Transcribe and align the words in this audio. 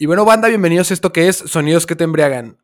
Y 0.00 0.06
bueno, 0.06 0.24
banda, 0.24 0.46
bienvenidos 0.46 0.92
a 0.92 0.94
esto 0.94 1.12
que 1.12 1.26
es 1.26 1.38
Sonidos 1.38 1.84
que 1.84 1.96
te 1.96 2.04
embriagan. 2.04 2.56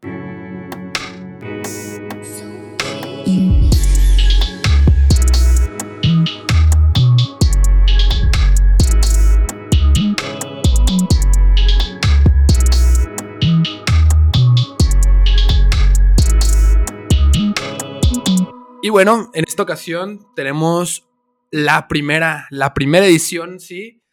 Y 18.80 18.90
bueno, 18.90 19.32
en 19.34 19.44
esta 19.48 19.64
ocasión 19.64 20.24
tenemos 20.36 21.08
la 21.50 21.88
primera, 21.88 22.46
la 22.50 22.74
primera 22.74 23.06
edición, 23.06 23.58
sí, 23.58 24.03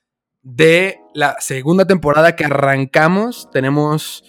de 0.43 0.99
la 1.13 1.35
segunda 1.39 1.85
temporada 1.85 2.35
que 2.35 2.45
arrancamos. 2.45 3.49
Tenemos. 3.51 4.23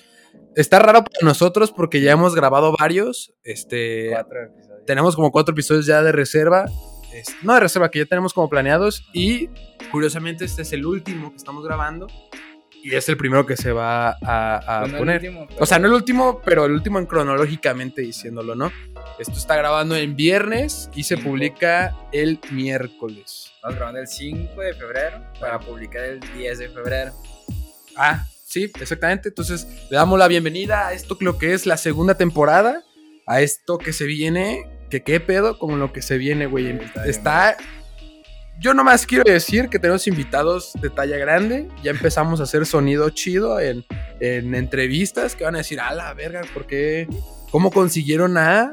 Está 0.56 0.78
raro 0.78 1.04
para 1.04 1.18
nosotros 1.26 1.72
porque 1.72 2.00
ya 2.00 2.12
hemos 2.12 2.34
grabado 2.34 2.74
varios. 2.78 3.32
Este. 3.44 4.10
Cuatro 4.10 4.42
episodios. 4.44 4.84
Tenemos 4.86 5.16
como 5.16 5.30
cuatro 5.30 5.52
episodios 5.52 5.86
ya 5.86 6.02
de 6.02 6.12
reserva. 6.12 6.66
Es- 7.12 7.34
no 7.42 7.54
de 7.54 7.60
reserva, 7.60 7.90
que 7.90 8.00
ya 8.00 8.06
tenemos 8.06 8.32
como 8.34 8.48
planeados. 8.48 9.04
Y 9.12 9.48
curiosamente, 9.90 10.44
este 10.44 10.62
es 10.62 10.72
el 10.72 10.84
último 10.86 11.30
que 11.30 11.36
estamos 11.36 11.64
grabando. 11.64 12.06
Y 12.84 12.96
es 12.96 13.08
el 13.08 13.16
primero 13.16 13.46
que 13.46 13.56
se 13.56 13.70
va 13.70 14.10
a, 14.10 14.16
a 14.66 14.80
no 14.80 14.86
el 14.86 14.98
poner. 14.98 15.16
último, 15.22 15.46
O 15.60 15.66
sea, 15.66 15.78
no 15.78 15.86
el 15.86 15.92
último, 15.92 16.40
pero 16.44 16.64
el 16.64 16.72
último 16.72 16.98
en 16.98 17.06
cronológicamente 17.06 18.02
diciéndolo, 18.02 18.56
¿no? 18.56 18.72
Esto 19.20 19.34
está 19.34 19.54
grabando 19.56 19.94
en 19.94 20.16
viernes 20.16 20.90
y 20.92 21.04
se 21.04 21.16
publica 21.16 21.96
el 22.10 22.40
miércoles. 22.50 23.51
Estamos 23.62 23.76
grabando 23.76 24.00
el 24.00 24.08
5 24.08 24.60
de 24.60 24.74
febrero 24.74 25.22
para 25.38 25.60
publicar 25.60 26.02
el 26.02 26.18
10 26.18 26.58
de 26.58 26.68
febrero. 26.68 27.12
Ah, 27.96 28.26
sí, 28.44 28.68
exactamente. 28.80 29.28
Entonces, 29.28 29.68
le 29.88 29.98
damos 29.98 30.18
la 30.18 30.26
bienvenida 30.26 30.88
a 30.88 30.94
esto, 30.94 31.16
lo 31.20 31.38
que 31.38 31.54
es 31.54 31.64
la 31.64 31.76
segunda 31.76 32.16
temporada, 32.16 32.82
a 33.24 33.40
esto 33.40 33.78
que 33.78 33.92
se 33.92 34.04
viene, 34.04 34.66
que 34.90 35.04
qué 35.04 35.20
pedo 35.20 35.60
con 35.60 35.78
lo 35.78 35.92
que 35.92 36.02
se 36.02 36.18
viene, 36.18 36.46
güey. 36.46 36.70
Está 36.70 37.06
Está... 37.06 37.56
Yo 38.58 38.74
nomás 38.74 39.06
quiero 39.06 39.22
decir 39.24 39.68
que 39.68 39.78
tenemos 39.78 40.08
invitados 40.08 40.72
de 40.80 40.90
talla 40.90 41.16
grande. 41.18 41.68
Ya 41.84 41.92
empezamos 41.92 42.40
a 42.40 42.42
hacer 42.42 42.66
sonido 42.66 43.10
chido 43.10 43.60
en, 43.60 43.84
en 44.18 44.56
entrevistas 44.56 45.36
que 45.36 45.44
van 45.44 45.54
a 45.54 45.58
decir, 45.58 45.78
a 45.78 45.94
la 45.94 46.12
verga, 46.14 46.40
¿por 46.52 46.66
qué? 46.66 47.06
¿Cómo 47.52 47.70
consiguieron 47.70 48.38
a? 48.38 48.72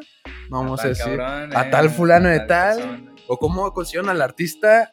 Vamos 0.49 0.83
a, 0.83 0.87
decir. 0.87 1.05
cabrón, 1.05 1.55
a 1.55 1.67
eh, 1.67 1.69
tal 1.69 1.91
fulano 1.91 2.27
de 2.27 2.39
tal. 2.39 3.08
¿O 3.29 3.37
cómo 3.37 3.71
consiguieron 3.73 4.09
al 4.09 4.21
artista? 4.21 4.91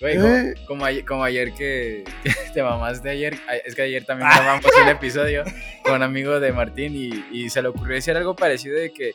Güey, 0.00 0.16
Eh. 0.16 0.54
como, 0.66 0.66
como 0.66 0.84
ayer, 0.86 1.04
como 1.04 1.22
ayer 1.24 1.52
que, 1.54 2.02
que 2.24 2.32
te 2.52 2.62
mamaste 2.62 3.08
ayer. 3.10 3.38
ay, 3.46 3.60
Es 3.64 3.74
que 3.76 3.82
ayer 3.82 4.04
también 4.04 4.28
grabamos 4.30 4.64
un 4.82 4.88
episodio 4.88 5.44
con 5.84 5.94
un 5.94 6.02
amigo 6.02 6.40
de 6.40 6.50
Martín 6.52 6.96
y, 6.96 7.24
y 7.30 7.50
se 7.50 7.62
le 7.62 7.68
ocurrió 7.68 7.94
decir 7.94 8.16
algo 8.16 8.34
parecido 8.34 8.76
de 8.76 8.92
que. 8.92 9.12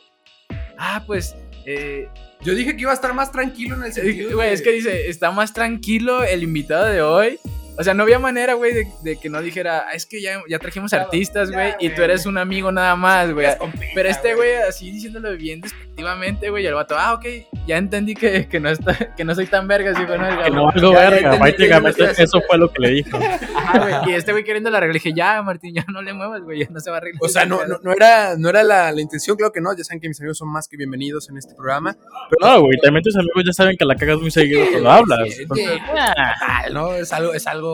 Ah, 0.78 1.02
pues. 1.06 1.34
Eh, 1.66 2.08
Yo 2.40 2.54
dije 2.54 2.74
que 2.76 2.82
iba 2.82 2.92
a 2.92 2.94
estar 2.94 3.12
más 3.12 3.30
tranquilo 3.32 3.74
en 3.74 3.82
el 3.82 3.92
sentido. 3.92 4.34
Güey, 4.36 4.48
de- 4.48 4.54
es 4.54 4.62
que 4.62 4.70
dice, 4.72 5.10
está 5.10 5.30
más 5.32 5.52
tranquilo 5.52 6.22
el 6.24 6.42
invitado 6.42 6.86
de 6.86 7.02
hoy. 7.02 7.38
O 7.78 7.84
sea, 7.84 7.94
no 7.94 8.02
había 8.02 8.18
manera, 8.18 8.54
güey, 8.54 8.74
de, 8.74 8.86
de 9.02 9.16
que 9.18 9.28
no 9.30 9.40
dijera, 9.40 9.86
"Ah, 9.88 9.92
es 9.94 10.04
que 10.06 10.20
ya, 10.20 10.40
ya 10.48 10.58
trajimos 10.58 10.90
Claro, 10.90 11.04
artistas, 11.04 11.50
güey, 11.52 11.74
y 11.78 11.90
tú 11.90 12.02
eres 12.02 12.26
un 12.26 12.36
amigo 12.38 12.72
nada 12.72 12.96
más, 12.96 13.32
güey. 13.32 13.46
Pero 13.94 14.08
este 14.08 14.34
güey 14.34 14.54
así 14.68 14.90
diciéndolo 14.90 15.36
bien 15.36 15.60
despectivamente, 15.60 16.50
güey, 16.50 16.64
y 16.64 16.66
el 16.66 16.74
vato, 16.74 16.96
ah, 16.98 17.14
ok, 17.14 17.26
ya 17.66 17.76
entendí 17.76 18.14
que, 18.14 18.48
que, 18.48 18.58
no, 18.60 18.68
está, 18.68 19.14
que 19.14 19.24
no 19.24 19.34
soy 19.34 19.46
tan 19.46 19.68
verga, 19.68 19.94
sí, 19.94 20.04
bueno, 20.04 20.26
Que 20.42 20.50
no 20.50 20.68
algo 20.70 20.92
verga, 20.92 21.38
prácticamente 21.38 22.04
eso 22.22 22.40
fue 22.48 22.58
lo 22.58 22.70
que 22.72 22.80
le 22.82 22.88
dijo. 22.90 23.16
Ajá, 23.56 23.78
güey, 24.02 24.12
y 24.12 24.14
este 24.16 24.32
güey 24.32 24.44
queriendo 24.44 24.70
la 24.70 24.80
regla, 24.80 24.92
le 24.94 24.98
dije, 24.98 25.12
ya, 25.14 25.40
Martín, 25.42 25.74
ya 25.74 25.84
no 25.92 26.02
le 26.02 26.12
muevas, 26.12 26.42
güey, 26.42 26.60
ya 26.60 26.66
no 26.70 26.80
se 26.80 26.90
va 26.90 26.96
a 26.96 27.00
arreglar. 27.00 27.20
O 27.22 27.28
sea, 27.28 27.46
no, 27.46 27.64
no, 27.66 27.78
no 27.82 27.92
era, 27.92 28.36
no 28.36 28.48
era 28.48 28.62
la, 28.62 28.90
la 28.92 29.00
intención, 29.00 29.36
creo 29.36 29.52
que 29.52 29.60
no. 29.60 29.76
Ya 29.76 29.84
saben 29.84 30.00
que 30.00 30.08
mis 30.08 30.18
amigos 30.20 30.38
son 30.38 30.48
más 30.50 30.66
que 30.68 30.76
bienvenidos 30.76 31.28
en 31.28 31.36
este 31.36 31.54
programa. 31.54 31.96
Pero 32.30 32.52
No, 32.54 32.60
güey, 32.62 32.78
también 32.82 33.02
tus 33.04 33.14
amigos 33.16 33.44
ya 33.46 33.52
saben 33.52 33.76
que 33.76 33.84
la 33.84 33.94
cagas 33.94 34.18
muy 34.18 34.30
seguido 34.30 34.64
cuando 34.70 34.90
hablas. 34.90 35.18
sí, 35.34 35.42
Entonces, 35.42 35.68
sí. 35.74 35.78
Ah, 35.96 36.64
no, 36.72 36.94
es 36.94 37.12
algo, 37.12 37.34
es 37.34 37.46
algo, 37.46 37.67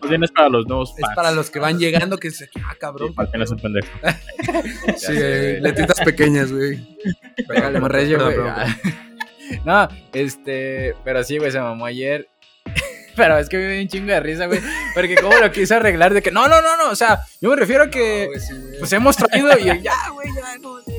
más 0.00 0.10
bien 0.10 0.24
es 0.24 0.30
para 0.30 0.48
los 0.48 0.66
nuevos 0.66 0.94
es 0.96 1.04
para 1.14 1.30
los 1.30 1.50
que 1.50 1.58
van 1.58 1.78
llegando 1.78 2.18
que 2.18 2.30
se, 2.30 2.44
ah, 2.44 2.72
Sí, 2.72 2.78
cabrón. 2.78 3.14
Martín 3.16 3.42
es 3.42 3.50
un 3.50 3.58
pendejo. 3.58 3.88
Sí, 4.96 5.12
letritas 5.12 6.00
pequeñas, 6.00 6.52
güey. 6.52 6.86
Pégale, 7.48 7.80
güey. 7.80 8.16
No, 9.64 9.88
este, 10.12 10.94
pero 11.04 11.22
sí, 11.22 11.38
güey, 11.38 11.52
se 11.52 11.60
mamó 11.60 11.86
ayer. 11.86 12.28
Pero 13.16 13.38
es 13.38 13.48
que 13.48 13.56
me 13.58 13.68
dio 13.68 13.82
un 13.82 13.88
chingo 13.88 14.08
de 14.08 14.18
risa, 14.18 14.46
güey. 14.46 14.60
Porque 14.92 15.14
cómo 15.14 15.38
lo 15.38 15.52
quiso 15.52 15.76
arreglar 15.76 16.12
de 16.14 16.20
que 16.20 16.32
no, 16.32 16.48
no, 16.48 16.60
no, 16.60 16.76
no. 16.76 16.90
O 16.90 16.96
sea, 16.96 17.20
yo 17.40 17.50
me 17.50 17.54
refiero 17.54 17.84
a 17.84 17.90
que 17.90 18.28
pues 18.80 18.92
hemos 18.92 19.16
traído 19.16 19.56
y 19.56 19.64
yo, 19.66 19.74
ya, 19.74 20.08
güey, 20.10 20.28
ya, 20.34 20.58
no, 20.58 20.80
sí. 20.80 20.92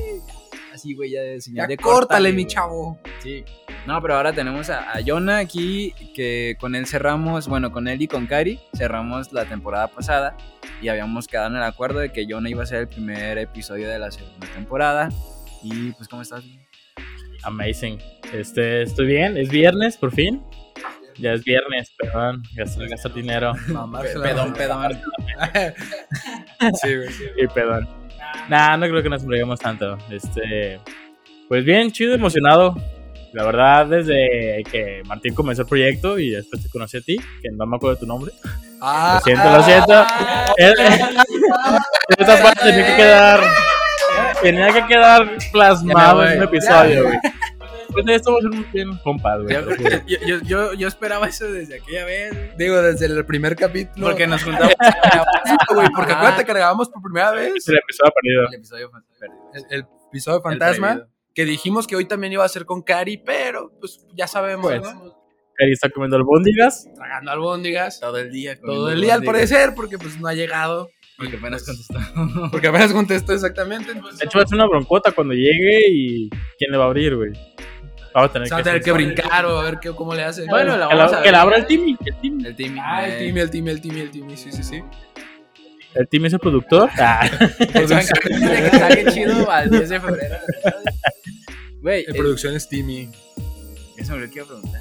Así, 0.86 0.94
güey, 0.94 1.10
ya 1.10 1.20
de 1.20 1.40
señal 1.40 1.64
Ya 1.64 1.66
de 1.66 1.76
córtale, 1.76 1.98
córtale, 1.98 2.32
mi 2.32 2.46
chavo. 2.46 3.00
Sí. 3.20 3.44
No, 3.88 4.00
pero 4.00 4.14
ahora 4.14 4.32
tenemos 4.32 4.70
a, 4.70 4.92
a 4.92 5.00
Jonah 5.04 5.38
aquí, 5.38 5.92
que 6.14 6.56
con 6.60 6.76
él 6.76 6.86
cerramos, 6.86 7.48
bueno, 7.48 7.72
con 7.72 7.88
él 7.88 8.00
y 8.02 8.06
con 8.06 8.26
Kari 8.28 8.60
cerramos 8.76 9.32
la 9.32 9.46
temporada 9.46 9.88
pasada 9.88 10.36
y 10.80 10.86
habíamos 10.86 11.26
quedado 11.26 11.48
en 11.48 11.56
el 11.56 11.64
acuerdo 11.64 11.98
de 11.98 12.12
que 12.12 12.24
Jonah 12.28 12.48
iba 12.48 12.62
a 12.62 12.66
ser 12.66 12.82
el 12.82 12.88
primer 12.88 13.36
episodio 13.38 13.88
de 13.88 13.98
la 13.98 14.12
segunda 14.12 14.46
temporada. 14.54 15.08
Y 15.64 15.90
pues, 15.92 16.06
¿cómo 16.08 16.22
estás? 16.22 16.44
Amazing. 17.42 17.98
Este, 18.32 18.82
estoy 18.82 19.06
bien, 19.06 19.36
es 19.36 19.48
viernes, 19.48 19.96
por 19.96 20.12
fin. 20.12 20.40
Ya 21.18 21.32
es 21.32 21.42
viernes, 21.42 21.92
perdón, 21.98 22.44
gastar, 22.54 22.88
gastar 22.88 23.12
dinero. 23.12 23.54
Pedón, 24.22 24.52
pedón. 24.52 25.00
Sí, 26.80 26.96
güey. 26.96 27.08
sí. 27.10 27.24
Y 27.36 27.46
perdón. 27.48 28.05
Nah, 28.48 28.76
no 28.76 28.86
creo 28.88 29.02
que 29.02 29.08
nos 29.08 29.22
embriaguemos 29.22 29.58
tanto. 29.60 29.98
Este, 30.10 30.80
pues 31.48 31.64
bien, 31.64 31.90
chido, 31.92 32.14
emocionado. 32.14 32.76
La 33.32 33.44
verdad, 33.44 33.86
desde 33.86 34.62
que 34.70 35.02
Martín 35.06 35.34
comenzó 35.34 35.62
el 35.62 35.68
proyecto 35.68 36.18
y 36.18 36.30
después 36.30 36.62
te 36.62 36.70
conocí 36.70 36.96
a 36.96 37.00
ti, 37.02 37.16
que 37.42 37.50
no 37.52 37.66
me 37.66 37.76
acuerdo 37.76 37.96
de 37.96 38.00
tu 38.00 38.06
nombre. 38.06 38.32
Ah, 38.80 39.18
Lo 39.18 39.24
siento, 39.24 39.50
lo 39.50 39.62
siento. 39.62 40.06
Eh, 40.58 40.72
Esta 42.16 42.42
parte 42.42 42.60
tenía 42.70 42.86
que 42.86 42.96
quedar. 42.96 43.40
Tenía 44.42 44.72
que 44.72 44.86
quedar 44.86 45.28
plasmado 45.52 46.26
en 46.26 46.38
un 46.38 46.44
episodio, 46.44 47.04
güey. 47.04 47.18
Pues 47.92 48.04
de 48.04 48.14
esto 48.14 48.32
vamos 48.32 48.44
a 48.46 48.48
ser 48.50 48.58
muy 48.60 48.72
bien 48.72 48.98
compas, 49.02 49.42
güey. 49.42 49.54
Yo, 50.06 50.16
yo, 50.26 50.38
yo, 50.42 50.72
yo, 50.74 50.88
esperaba 50.88 51.26
eso 51.28 51.50
desde 51.50 51.76
aquella 51.80 52.04
vez. 52.04 52.56
Digo, 52.56 52.80
desde 52.82 53.06
el 53.06 53.24
primer 53.26 53.56
capítulo. 53.56 54.06
Porque 54.06 54.26
nos 54.26 54.42
juntamos. 54.42 54.72
güey, 55.74 55.88
porque 55.94 56.12
Ajá. 56.12 56.20
acuérdate 56.20 56.44
que 56.44 56.52
grabamos 56.52 56.88
por 56.88 57.02
primera 57.02 57.32
vez 57.32 57.52
Es 57.56 57.68
el 57.68 57.76
episodio 57.78 58.12
perdido. 58.14 58.48
El 58.48 58.54
episodio 58.54 58.90
perdido. 58.90 59.44
el, 59.54 59.64
el 59.78 59.86
episodio 60.08 60.36
de 60.38 60.38
El 60.38 60.42
Fantasma. 60.58 60.86
prohibido. 60.88 61.08
que 61.34 61.44
dijimos 61.44 61.86
que 61.86 61.96
hoy 61.96 62.04
también 62.06 62.32
iba 62.32 62.44
a 62.44 62.48
ser 62.48 62.64
con 62.66 62.82
Cari, 62.82 63.18
pero 63.18 63.72
pues 63.80 64.04
ya 64.14 64.26
sabemos, 64.26 64.66
Pues, 64.66 64.82
¿no? 64.82 65.16
Ahí 65.58 65.72
está 65.72 65.88
comiendo 65.88 66.16
albóndigas. 66.16 66.86
Tragando 66.94 67.30
albóndigas 67.30 67.98
Todo 67.98 68.18
el 68.18 68.30
día. 68.30 68.60
todo 68.60 68.90
el 68.90 69.00
día 69.00 69.14
al 69.14 69.22
parecer, 69.22 69.72
porque 69.74 69.96
pues 69.96 70.20
no 70.20 70.28
ha 70.28 70.34
llegado. 70.34 70.90
Porque 71.16 71.38
apenas 71.38 71.64
contestó. 71.64 71.94
Porque 72.52 72.66
apenas 72.68 72.92
contestó 72.92 73.32
exactamente. 73.32 73.90
Entonces, 73.92 74.18
De 74.18 74.26
hecho, 74.26 74.36
va 74.36 74.44
a 74.44 74.46
ser 74.46 74.56
una 74.58 74.66
broncota 74.68 75.12
cuando 75.12 75.32
llegue 75.32 75.80
y. 75.90 76.28
¿Quién 76.58 76.70
le 76.70 76.76
va 76.76 76.84
a 76.84 76.86
abrir, 76.88 77.16
güey? 77.16 77.32
Vamos 78.16 78.30
a 78.30 78.32
tener 78.32 78.48
se 78.48 78.54
va 78.54 78.60
a 78.60 78.62
que. 78.62 78.70
tener 78.70 78.82
que 78.82 78.92
brincar 78.92 79.44
o 79.44 79.58
a 79.60 79.64
ver 79.64 79.78
qué, 79.78 79.90
cómo 79.94 80.14
le 80.14 80.22
hace. 80.24 80.46
Bueno, 80.46 80.76
la 80.78 80.88
que, 80.88 80.94
vamos 80.94 81.12
la, 81.12 81.18
a 81.18 81.22
que 81.22 81.28
ver. 81.28 81.34
abra 81.34 81.56
el 81.58 81.66
Timmy. 81.66 81.96
El 82.04 82.16
Timmy, 82.16 82.46
El 82.46 82.56
team. 82.56 82.78
Ah, 82.80 83.06
el 83.06 83.18
Timmy, 83.18 83.40
el 83.40 83.50
Timmy, 83.50 83.70
el 83.70 83.80
Timmy, 83.82 84.00
el 84.00 84.10
Timmy, 84.10 84.36
sí, 84.38 84.50
sí, 84.52 84.62
sí. 84.62 84.82
el 85.94 86.08
Timmy 86.08 86.28
es 86.28 86.32
el 86.32 86.38
productor. 86.40 86.88
Ah, 86.98 87.28
que 87.58 87.86
salga 87.88 89.12
chido 89.12 89.50
al 89.50 89.68
10 89.70 89.88
de 89.90 90.00
febrero. 90.00 90.36
Güey, 91.82 92.04
En 92.08 92.14
eh, 92.14 92.18
producción 92.18 92.54
es 92.56 92.66
Timmy. 92.68 93.10
eso 93.98 94.14
me 94.14 94.20
lo 94.26 94.30
quiero 94.32 94.46
preguntar. 94.48 94.80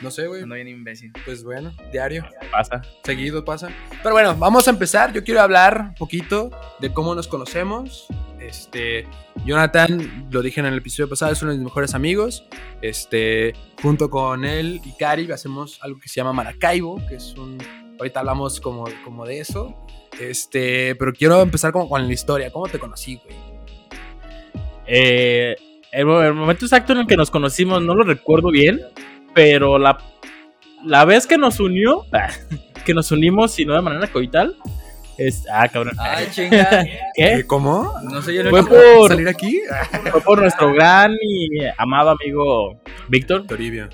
No 0.00 0.10
sé, 0.10 0.26
güey. 0.26 0.46
No 0.46 0.54
bien 0.54 0.68
imbécil. 0.68 1.12
Pues 1.24 1.42
bueno, 1.42 1.72
diario. 1.92 2.24
pasa. 2.50 2.82
seguido 3.04 3.44
pasa. 3.44 3.70
Pero 4.02 4.14
bueno, 4.14 4.36
vamos 4.36 4.68
a 4.68 4.70
empezar. 4.70 5.12
Yo 5.12 5.24
quiero 5.24 5.40
hablar 5.40 5.80
un 5.88 5.94
poquito 5.94 6.50
de 6.80 6.92
cómo 6.92 7.14
nos 7.14 7.26
conocemos. 7.26 8.06
Este, 8.40 9.06
Jonathan, 9.44 10.28
lo 10.30 10.42
dije 10.42 10.60
en 10.60 10.66
el 10.66 10.78
episodio 10.78 11.08
pasado, 11.08 11.32
es 11.32 11.42
uno 11.42 11.50
de 11.50 11.58
mis 11.58 11.64
mejores 11.64 11.94
amigos. 11.94 12.44
Este, 12.80 13.54
junto 13.82 14.08
con 14.08 14.44
él 14.44 14.80
y 14.84 14.96
Cari 14.96 15.30
hacemos 15.32 15.78
algo 15.82 15.98
que 15.98 16.08
se 16.08 16.16
llama 16.16 16.32
Maracaibo, 16.32 17.04
que 17.08 17.16
es 17.16 17.34
un 17.36 17.58
ahorita 17.98 18.20
hablamos 18.20 18.60
como, 18.60 18.84
como 19.04 19.26
de 19.26 19.40
eso. 19.40 19.74
Este, 20.20 20.94
pero 20.96 21.12
quiero 21.12 21.42
empezar 21.42 21.72
como 21.72 21.88
con 21.88 22.06
la 22.06 22.12
historia. 22.12 22.50
¿Cómo 22.50 22.68
te 22.68 22.78
conocí, 22.78 23.20
güey? 23.24 23.36
Eh, 24.86 25.56
el 25.92 26.06
momento 26.06 26.64
exacto 26.64 26.92
en 26.92 27.00
el 27.00 27.06
que 27.06 27.16
nos 27.16 27.30
conocimos 27.30 27.82
no 27.82 27.94
lo 27.94 28.04
recuerdo 28.04 28.50
bien, 28.50 28.80
pero 29.38 29.78
la, 29.78 29.96
la 30.84 31.04
vez 31.04 31.28
que 31.28 31.38
nos 31.38 31.60
unió, 31.60 32.04
que 32.84 32.92
nos 32.92 33.12
unimos 33.12 33.56
y 33.60 33.64
no 33.64 33.72
de 33.74 33.82
manera 33.82 34.08
coital, 34.08 34.56
es. 35.16 35.44
Ah, 35.48 35.68
cabrón. 35.68 35.94
Ay, 35.96 36.26
chinga. 36.32 36.84
¿Qué? 37.14 37.44
¿Cómo? 37.46 37.94
No 38.02 38.20
sé 38.20 38.34
yo 38.34 38.42
lo 38.42 38.50
Fue 38.50 38.64
que. 38.64 38.74
por, 38.74 39.08
¿Salir 39.10 39.28
aquí? 39.28 39.60
fue 40.10 40.20
por 40.22 40.40
nuestro 40.40 40.74
gran 40.74 41.12
y 41.12 41.64
amado 41.76 42.10
amigo 42.10 42.80
Víctor. 43.06 43.46
Toribio. 43.46 43.88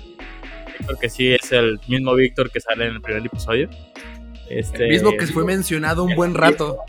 Víctor, 0.79 0.97
que 0.97 1.09
sí 1.09 1.31
es 1.31 1.51
el 1.51 1.79
mismo 1.87 2.15
Víctor 2.15 2.49
que 2.49 2.59
sale 2.59 2.87
en 2.87 2.95
el 2.95 3.01
primer 3.01 3.23
episodio. 3.23 3.69
Este, 4.49 4.85
El 4.85 4.89
mismo 4.93 5.11
que 5.11 5.27
fue 5.27 5.45
mencionado 5.45 6.03
un 6.03 6.15
buen 6.15 6.33
rato. 6.33 6.79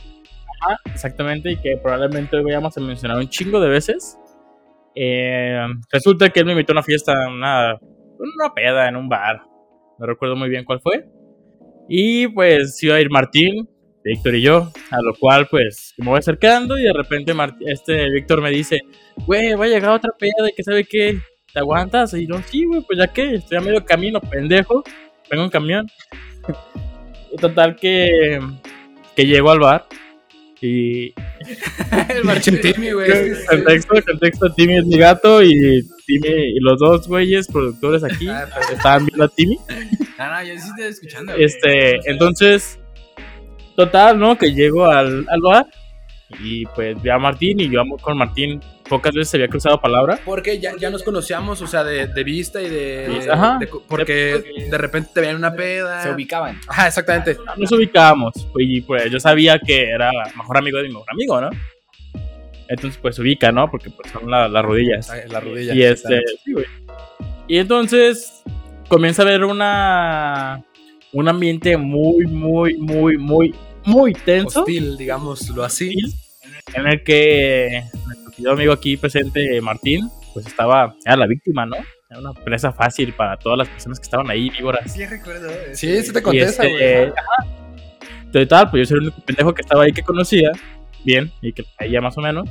Ajá, 0.63 0.79
exactamente, 0.87 1.51
y 1.51 1.57
que 1.59 1.77
probablemente 1.77 2.37
hoy 2.37 2.43
vayamos 2.43 2.75
a 2.75 2.81
mencionar 2.81 3.19
un 3.19 3.29
chingo 3.29 3.61
de 3.61 3.69
veces. 3.69 4.17
Eh, 4.95 5.61
resulta 5.93 6.31
que 6.31 6.41
él 6.41 6.47
me 6.47 6.53
invitó 6.53 6.73
a 6.73 6.77
una 6.77 6.83
fiesta, 6.83 7.13
una, 7.29 7.79
una 8.19 8.53
peda 8.55 8.89
en 8.89 8.97
un 8.97 9.09
bar. 9.09 9.43
No 9.99 10.07
recuerdo 10.07 10.37
muy 10.37 10.49
bien 10.49 10.65
cuál 10.65 10.81
fue. 10.81 11.05
Y 11.89 12.27
pues 12.29 12.83
iba 12.83 12.97
a 12.97 13.01
ir 13.01 13.11
Martín, 13.11 13.69
Víctor 14.05 14.35
y 14.35 14.43
yo, 14.43 14.71
a 14.91 15.01
lo 15.03 15.15
cual 15.19 15.47
pues 15.51 15.95
me 15.99 16.07
voy 16.11 16.19
acercando 16.19 16.79
y 16.79 16.83
de 16.83 16.93
repente 16.93 17.33
Mart- 17.35 17.61
este 17.61 18.11
Víctor 18.11 18.41
me 18.43 18.51
dice, 18.51 18.81
güey, 19.27 19.55
va 19.55 19.65
a 19.65 19.69
llegar 19.69 19.91
otra 19.91 20.11
peda, 20.19 20.51
que 20.55 20.63
sabe 20.63 20.85
qué, 20.85 21.19
¿te 21.53 21.59
aguantas? 21.61 22.13
Y 22.15 22.27
yo, 22.27 22.39
sí, 22.43 22.65
güey, 22.65 22.83
pues 22.83 22.99
ya 22.99 23.09
que, 23.09 23.35
estoy 23.35 23.59
a 23.59 23.61
medio 23.61 23.85
camino, 23.85 24.21
pendejo, 24.21 24.83
vengo 25.31 25.45
en 25.45 25.51
camión. 25.51 25.87
y 27.33 27.37
total 27.37 27.77
que, 27.77 28.39
que 29.15 29.27
llego 29.27 29.51
al 29.51 29.61
bar 29.61 29.87
y 30.63 31.13
El 32.09 32.25
Martín 32.25 32.61
Timmy, 32.61 32.93
güey. 32.93 33.33
contexto, 33.47 33.95
contexto, 34.07 34.53
Timmy 34.55 34.79
es 34.79 34.85
mi 34.87 34.99
gato 34.99 35.43
y 35.43 35.53
Timmy 36.07 36.29
y 36.57 36.61
los 36.61 36.79
dos 36.79 37.07
güeyes 37.09 37.47
productores 37.49 38.03
aquí 38.05 38.29
Ah, 38.29 38.47
pues, 38.55 38.71
estaban 38.71 39.07
viendo 39.07 39.25
a 39.25 39.29
Timmy. 39.29 39.59
No, 40.19 40.31
no, 40.33 40.43
yo 40.43 40.55
sí 40.55 40.69
estoy 40.69 40.85
escuchando. 40.85 41.33
güey. 41.33 41.45
Este, 41.45 41.99
entonces, 42.11 42.79
total, 43.77 44.19
¿no? 44.19 44.39
Que 44.39 44.53
llego 44.55 44.87
al, 44.87 45.27
al 45.29 45.41
bar 45.41 45.67
y 46.41 46.67
pues 46.67 47.01
vi 47.01 47.09
a 47.11 47.19
Martín 47.19 47.61
y 47.61 47.69
yo 47.71 47.81
amo 47.81 47.97
con 47.99 48.17
Martín. 48.19 48.61
Pocas 48.89 49.13
veces 49.15 49.31
se 49.31 49.37
había 49.37 49.49
cruzado 49.49 49.81
palabra. 49.81 50.19
Porque 50.25 50.61
ya, 50.61 50.73
ya 50.79 50.91
nos 50.91 51.03
conocíamos, 51.03 51.61
o 51.61 51.67
sea, 51.67 51.83
de, 51.83 52.07
de 52.07 52.25
vista 52.25 52.63
y 52.63 52.69
de. 52.71 53.19
Sí, 53.23 53.29
ajá. 53.29 53.59
de- 53.59 53.69
porque 53.89 54.45
de 54.71 54.79
repente 54.79 55.11
te 55.13 55.21
veían 55.21 55.37
una 55.37 55.55
peda. 55.55 56.03
Se 56.05 56.11
ubicaban. 56.13 56.61
Ajá, 56.69 56.87
exactamente. 56.87 57.37
Nos 57.57 57.73
ubicábamos 57.73 58.33
y 58.59 58.81
pues 58.83 59.11
yo 59.11 59.19
sabía 59.19 59.59
que 59.59 59.91
era 59.91 60.11
mejor 60.37 60.59
amigo 60.59 60.79
de 60.79 60.85
mi 60.85 60.91
mejor 60.91 61.11
amigo, 61.11 61.41
¿no? 61.41 61.51
Entonces, 62.69 62.99
pues 63.01 63.15
se 63.17 63.23
ubica, 63.23 63.51
¿no? 63.53 63.71
Porque 63.71 63.91
pues 63.91 64.11
son 64.13 64.31
la- 64.31 64.49
las 64.49 64.65
rodillas. 64.65 65.11
En 65.13 65.33
la 65.33 65.41
rodilla. 65.41 65.75
Y 65.75 65.83
este, 65.83 66.21
sí, 66.45 66.53
güey. 66.53 66.67
Y 67.49 67.59
entonces 67.59 68.43
comienza 68.89 69.23
a 69.23 69.27
haber 69.27 69.45
una 69.45 70.63
un 71.13 71.29
ambiente 71.29 71.77
muy, 71.77 72.27
muy, 72.27 72.77
muy, 72.77 73.17
muy, 73.17 73.55
muy 73.87 74.13
tenso. 74.13 74.61
Hostil, 74.61 74.97
digámoslo 74.97 75.65
así. 75.65 75.95
En 76.75 76.87
el 76.87 77.03
que 77.03 77.85
nuestro 78.05 78.31
querido 78.33 78.53
amigo 78.53 78.73
aquí 78.73 78.97
presente, 78.97 79.61
Martín, 79.61 80.11
pues 80.35 80.47
estaba, 80.47 80.95
era 81.05 81.17
la 81.17 81.27
víctima, 81.27 81.65
¿no? 81.65 81.77
Era 82.11 82.21
una 82.21 82.35
presa 82.35 82.73
fácil 82.73 83.13
para 83.15 83.37
todas 83.37 83.59
las 83.59 83.69
personas 83.69 83.99
que 83.99 84.05
estaban 84.05 84.31
ahí, 84.31 84.51
víboras. 84.51 84.93
Sí, 84.93 85.07
recuerdo. 85.07 85.49
Sí, 85.73 86.03
sí 86.03 86.13
te 86.13 86.23
contesta, 86.23 86.65
este, 86.65 86.99
güey. 86.99 87.13
ajá. 87.13 87.57
Total, 88.33 88.71
pues 88.71 88.81
yo 88.81 88.87
soy 88.87 88.99
el 88.99 89.03
único 89.05 89.23
pendejo 89.23 89.55
que 89.55 89.63
estaba 89.63 89.85
ahí 89.85 89.93
que 89.93 90.03
conocía 90.03 90.51
bien 91.05 91.33
y 91.41 91.53
que 91.53 91.65
ya 91.91 92.01
más 92.01 92.19
o 92.19 92.21
menos. 92.21 92.49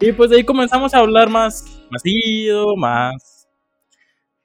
Y 0.00 0.12
pues 0.12 0.30
de 0.30 0.36
ahí 0.36 0.44
comenzamos 0.44 0.94
a 0.94 0.98
hablar 0.98 1.28
más, 1.28 1.64
más 1.90 2.02
seguido, 2.02 2.74
más. 2.76 3.46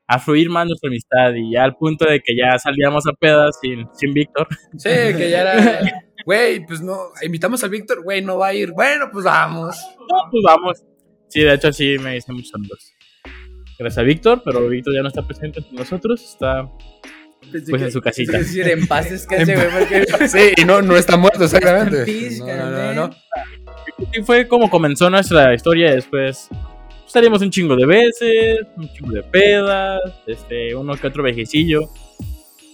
a 0.07 0.19
fluir 0.19 0.49
más 0.49 0.67
nuestra 0.67 0.89
amistad. 0.89 1.33
Y 1.33 1.53
ya 1.53 1.63
al 1.63 1.75
punto 1.75 2.05
de 2.05 2.19
que 2.19 2.35
ya 2.35 2.59
salíamos 2.59 3.07
a 3.07 3.13
pedas 3.13 3.57
sin, 3.61 3.87
sin 3.93 4.13
Víctor. 4.13 4.47
Sí, 4.77 4.89
que 4.89 5.29
ya 5.31 5.41
era. 5.41 6.01
Güey, 6.25 6.65
pues 6.65 6.81
no. 6.81 7.11
Invitamos 7.21 7.63
al 7.63 7.69
Víctor, 7.69 8.03
güey, 8.03 8.21
no 8.21 8.37
va 8.37 8.47
a 8.47 8.53
ir. 8.53 8.71
Bueno, 8.71 9.09
pues 9.11 9.25
vamos. 9.25 9.77
No, 9.99 10.29
pues 10.31 10.43
vamos. 10.43 10.83
Sí, 11.27 11.41
de 11.41 11.53
hecho, 11.53 11.71
sí 11.71 11.97
me 11.99 12.17
hice 12.17 12.31
muchos 12.31 12.53
amigos. 12.55 12.93
Gracias 13.77 13.97
a 13.99 14.03
Víctor, 14.03 14.41
pero 14.43 14.67
Víctor 14.67 14.95
ya 14.95 15.01
no 15.01 15.09
está 15.09 15.25
presente 15.25 15.59
entre 15.59 15.77
nosotros, 15.77 16.23
está 16.23 16.69
pues 17.51 17.81
en 17.81 17.91
su 17.91 18.01
casita. 18.01 18.37
Es 18.37 18.47
decir, 18.47 18.67
en 18.67 18.87
paz 18.87 19.09
descanse, 19.09 19.53
güey, 19.53 19.67
porque... 19.69 20.05
Sí, 20.27 20.53
y 20.57 20.65
no, 20.65 20.81
no 20.81 20.95
está 20.95 21.17
muerto, 21.17 21.43
exactamente. 21.43 22.05
No, 22.39 22.45
no, 22.45 22.71
no, 22.71 22.93
no. 22.93 23.09
Y 24.13 24.23
fue 24.23 24.47
como 24.47 24.69
comenzó 24.69 25.09
nuestra 25.09 25.53
historia 25.53 25.93
después. 25.93 26.49
Salimos 27.05 27.41
un 27.41 27.51
chingo 27.51 27.75
de 27.75 27.85
veces, 27.85 28.59
un 28.77 28.91
chingo 28.93 29.11
de 29.11 29.23
pedas, 29.23 30.01
este, 30.25 30.73
uno 30.75 30.95
que 30.95 31.07
otro 31.07 31.23
viajecillo, 31.23 31.89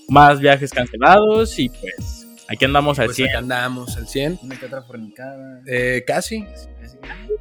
más 0.07 0.39
viajes 0.39 0.71
cancelados 0.71 1.59
y 1.59 1.69
pues 1.69 2.20
aquí 2.51 2.65
andamos 2.65 2.99
al 2.99 3.05
Pues 3.07 3.15
100. 3.17 3.29
acá 3.29 3.37
andamos 3.39 3.97
al 3.97 4.07
100. 4.07 4.39
Una 4.43 4.59
que 4.59 4.65
otra 4.65 4.81
fornicada. 4.83 5.61
Eh, 5.67 6.03
casi. 6.05 6.45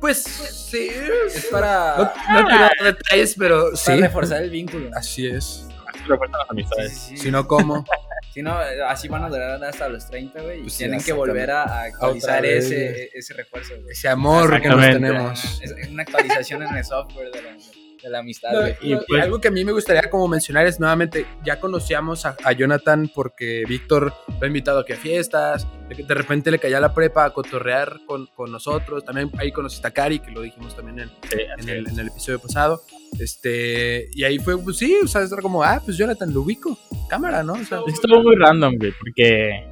Pues 0.00 0.22
sí. 0.22 0.90
Es 1.34 1.46
para, 1.46 1.96
No, 1.96 2.04
no 2.40 2.46
quiero 2.46 2.62
dar 2.62 2.72
detalles, 2.82 3.34
pero 3.38 3.76
sí. 3.76 3.86
para 3.86 4.00
reforzar 4.00 4.42
el 4.42 4.50
vínculo. 4.50 4.90
Así 4.94 5.26
es. 5.26 5.66
Refuerzan 6.06 6.38
las 6.38 6.50
amistades. 6.50 6.92
sí, 6.92 7.16
sí. 7.16 7.22
Si 7.24 7.30
no, 7.30 7.46
¿cómo? 7.46 7.84
Si 8.32 8.42
no, 8.42 8.56
así 8.86 9.08
van 9.08 9.24
a 9.24 9.28
durar 9.28 9.62
hasta 9.64 9.88
los 9.88 10.06
30, 10.06 10.40
güey. 10.42 10.58
Y 10.58 10.62
Pues 10.62 10.74
sí, 10.74 10.78
tienen 10.84 11.02
que 11.02 11.12
volver 11.12 11.50
a 11.50 11.82
actualizar 11.82 12.46
ese, 12.46 13.10
ese 13.12 13.34
refuerzo, 13.34 13.74
güey. 13.74 13.90
Ese 13.90 14.06
amor 14.08 14.62
que 14.62 14.68
nos 14.68 14.80
tenemos. 14.80 15.60
Es 15.60 15.88
una 15.88 16.04
actualización 16.04 16.62
en 16.62 16.76
el 16.76 16.84
software 16.84 17.32
de 17.32 17.42
la, 17.42 17.56
de 18.02 18.10
la 18.10 18.20
amistad, 18.20 18.50
No, 18.52 18.68
y, 18.68 18.92
Y 18.94 18.96
pues- 19.08 19.22
algo 19.22 19.40
que 19.40 19.48
a 19.48 19.50
mí 19.50 19.64
me 19.64 19.72
gustaría 19.72 20.08
como 20.10 20.26
mencionar 20.28 20.66
es 20.66 20.80
nuevamente, 20.80 21.26
ya 21.44 21.60
conocíamos 21.60 22.24
a, 22.26 22.36
a 22.44 22.52
Jonathan 22.52 23.10
porque 23.14 23.64
Víctor 23.68 24.12
lo 24.28 24.42
ha 24.42 24.46
invitado 24.46 24.80
aquí 24.80 24.92
a 24.92 24.96
fiestas, 24.96 25.66
de, 25.88 25.96
que 25.96 26.02
de 26.04 26.14
repente 26.14 26.50
le 26.50 26.58
caía 26.58 26.78
a 26.78 26.80
la 26.80 26.94
prepa 26.94 27.24
a 27.24 27.30
cotorrear 27.32 27.98
con, 28.06 28.26
con 28.34 28.50
nosotros, 28.50 29.04
también 29.04 29.30
ahí 29.38 29.52
conociste 29.52 29.86
a 29.88 29.90
Cari, 29.90 30.18
que 30.20 30.30
lo 30.30 30.40
dijimos 30.42 30.74
también 30.74 31.00
en, 31.00 31.08
Sí, 31.30 31.38
en 31.58 31.68
el, 31.68 31.86
es. 31.86 31.92
en 31.92 31.98
el 32.00 32.06
episodio 32.08 32.38
pasado, 32.38 32.82
este, 33.18 34.08
y 34.12 34.24
ahí 34.24 34.38
fue, 34.38 34.56
pues 34.62 34.76
sí, 34.78 34.96
o 35.02 35.06
sea, 35.06 35.22
era 35.22 35.42
como, 35.42 35.62
ah, 35.62 35.80
pues 35.84 35.96
Jonathan, 35.96 36.32
lo 36.32 36.40
ubico, 36.42 36.78
cámara, 37.08 37.42
¿no? 37.42 37.52
O 37.54 37.64
sea, 37.64 37.80
Estuvo 37.86 38.22
muy 38.22 38.36
random, 38.36 38.74
güey, 38.78 38.92
porque 38.98 39.64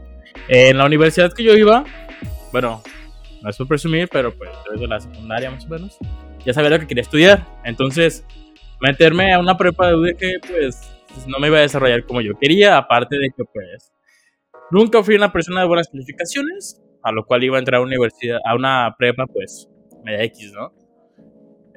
en 0.48 0.78
la 0.78 0.84
universidad 0.86 1.32
que 1.32 1.42
yo 1.44 1.54
iba, 1.54 1.84
bueno, 2.52 2.82
no 3.42 3.50
es 3.50 3.56
por 3.56 3.68
presumir, 3.68 4.08
pero 4.10 4.34
pues 4.36 4.50
desde 4.72 4.86
la 4.86 5.00
secundaria 5.00 5.50
más 5.50 5.64
o 5.64 5.68
menos, 5.68 5.96
ya 6.44 6.52
sabía 6.52 6.70
lo 6.70 6.80
que 6.80 6.86
quería 6.86 7.02
estudiar. 7.02 7.46
Entonces, 7.64 8.24
meterme 8.80 9.32
a 9.32 9.38
una 9.38 9.56
prepa 9.56 9.88
de 9.88 9.94
UDG, 9.94 10.40
pues 10.46 10.98
no 11.26 11.38
me 11.38 11.48
iba 11.48 11.58
a 11.58 11.62
desarrollar 11.62 12.04
como 12.04 12.20
yo 12.20 12.32
quería, 12.38 12.76
aparte 12.76 13.16
de 13.18 13.30
que 13.36 13.44
pues 13.52 13.92
nunca 14.70 15.02
fui 15.02 15.16
una 15.16 15.32
persona 15.32 15.62
de 15.62 15.66
buenas 15.66 15.88
calificaciones, 15.88 16.82
a 17.02 17.12
lo 17.12 17.24
cual 17.24 17.44
iba 17.44 17.56
a 17.56 17.60
entrar 17.60 17.78
a 17.78 17.82
una 17.82 17.88
universidad, 17.88 18.38
a 18.44 18.54
una 18.54 18.94
prepa, 18.98 19.26
pues, 19.26 19.68
media 20.04 20.24
X, 20.24 20.52
¿no? 20.52 20.72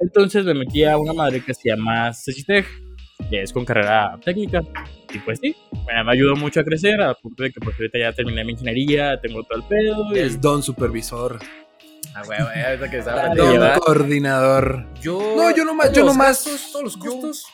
Entonces 0.00 0.44
me 0.44 0.54
metí 0.54 0.84
a 0.84 0.98
una 0.98 1.12
madre 1.12 1.42
que 1.44 1.54
se 1.54 1.68
llama 1.68 2.12
CECITEC, 2.12 2.66
que 3.30 3.42
es 3.42 3.52
con 3.52 3.64
carrera 3.64 4.18
técnica. 4.24 4.62
Y 5.14 5.18
pues 5.20 5.38
sí, 5.40 5.54
me 5.86 6.10
ayudó 6.10 6.34
mucho 6.36 6.60
a 6.60 6.64
crecer, 6.64 7.00
a 7.00 7.14
punto 7.14 7.42
de 7.42 7.52
que 7.52 7.60
pues 7.60 7.76
ahorita 7.78 7.98
ya 7.98 8.12
terminé 8.12 8.44
mi 8.44 8.52
ingeniería, 8.52 9.20
tengo 9.20 9.42
todo 9.44 9.60
el 9.60 9.64
pedo. 9.64 10.12
Y, 10.12 10.18
es 10.18 10.40
don 10.40 10.62
supervisor, 10.62 11.38
Ah, 12.14 12.22
güey, 12.26 12.42
güey, 12.42 12.62
ahorita 12.64 12.90
que 12.90 12.98
estaba 12.98 13.28
don 13.34 13.78
coordinador. 13.80 14.86
Yo. 15.00 15.34
No, 15.36 15.50
yo 15.50 15.64
nomás, 15.64 15.86
todos 15.86 15.96
yo 15.96 16.04
los 16.04 16.12
nomás, 16.14 16.28
gastos, 16.44 16.72
todos 16.72 16.84
los 16.84 16.96
costos. 16.98 17.46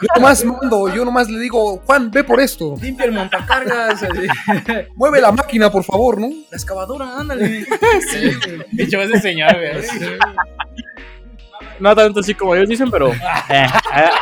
yo 0.00 0.08
nomás 0.16 0.44
mando, 0.44 0.88
yo 0.94 1.04
nomás 1.04 1.28
le 1.28 1.38
digo, 1.38 1.78
Juan, 1.84 2.10
ve 2.10 2.24
por 2.24 2.40
esto, 2.40 2.76
Limpia 2.80 3.04
el 3.04 3.12
montacargas, 3.12 4.00
mueve 4.96 5.20
la 5.20 5.32
máquina, 5.32 5.70
por 5.70 5.84
favor, 5.84 6.18
¿no? 6.20 6.28
La 6.28 6.56
excavadora, 6.56 7.18
ándale. 7.18 7.66
Sí, 8.10 8.30
Dicho 8.72 9.00
ese 9.02 9.20
señor, 9.20 9.52
güey. 9.54 10.18
No 11.78 11.94
tanto 11.94 12.20
así 12.20 12.34
como 12.34 12.54
ellos 12.54 12.68
dicen, 12.68 12.90
pero... 12.90 13.10
Eh, 13.50 13.66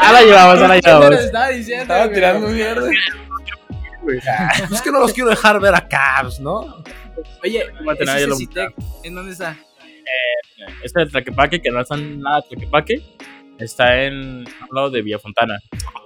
a 0.00 0.12
la 0.12 0.22
llevamos, 0.22 0.62
a 0.62 0.68
la 0.68 0.80
¿Qué 0.80 0.90
nos 0.90 1.00
llevamos. 1.00 1.20
estaba 1.20 1.48
diciendo? 1.48 1.82
Estaba 1.82 2.04
güey? 2.04 2.14
tirando 2.14 2.48
mierda. 2.48 2.90
Es 4.72 4.80
que 4.82 4.90
no 4.90 5.00
los 5.00 5.12
quiero 5.12 5.28
dejar 5.28 5.60
ver 5.60 5.74
acá, 5.74 6.18
pues, 6.22 6.40
¿no? 6.40 6.82
Oye, 7.44 7.66
lo- 7.80 8.36
¿en 9.04 9.14
dónde 9.14 9.32
está? 9.32 9.56
Este 10.82 11.00
de 11.00 11.06
Tlaquepaque, 11.06 11.60
que 11.60 11.70
no 11.70 11.80
está 11.80 11.96
nada 11.96 12.40
de 12.40 12.48
Tlaquepaque, 12.56 13.02
está 13.58 14.02
en... 14.04 14.44
al 14.46 14.68
lado 14.72 14.90
de 14.90 15.02
Villafontana. 15.02 15.58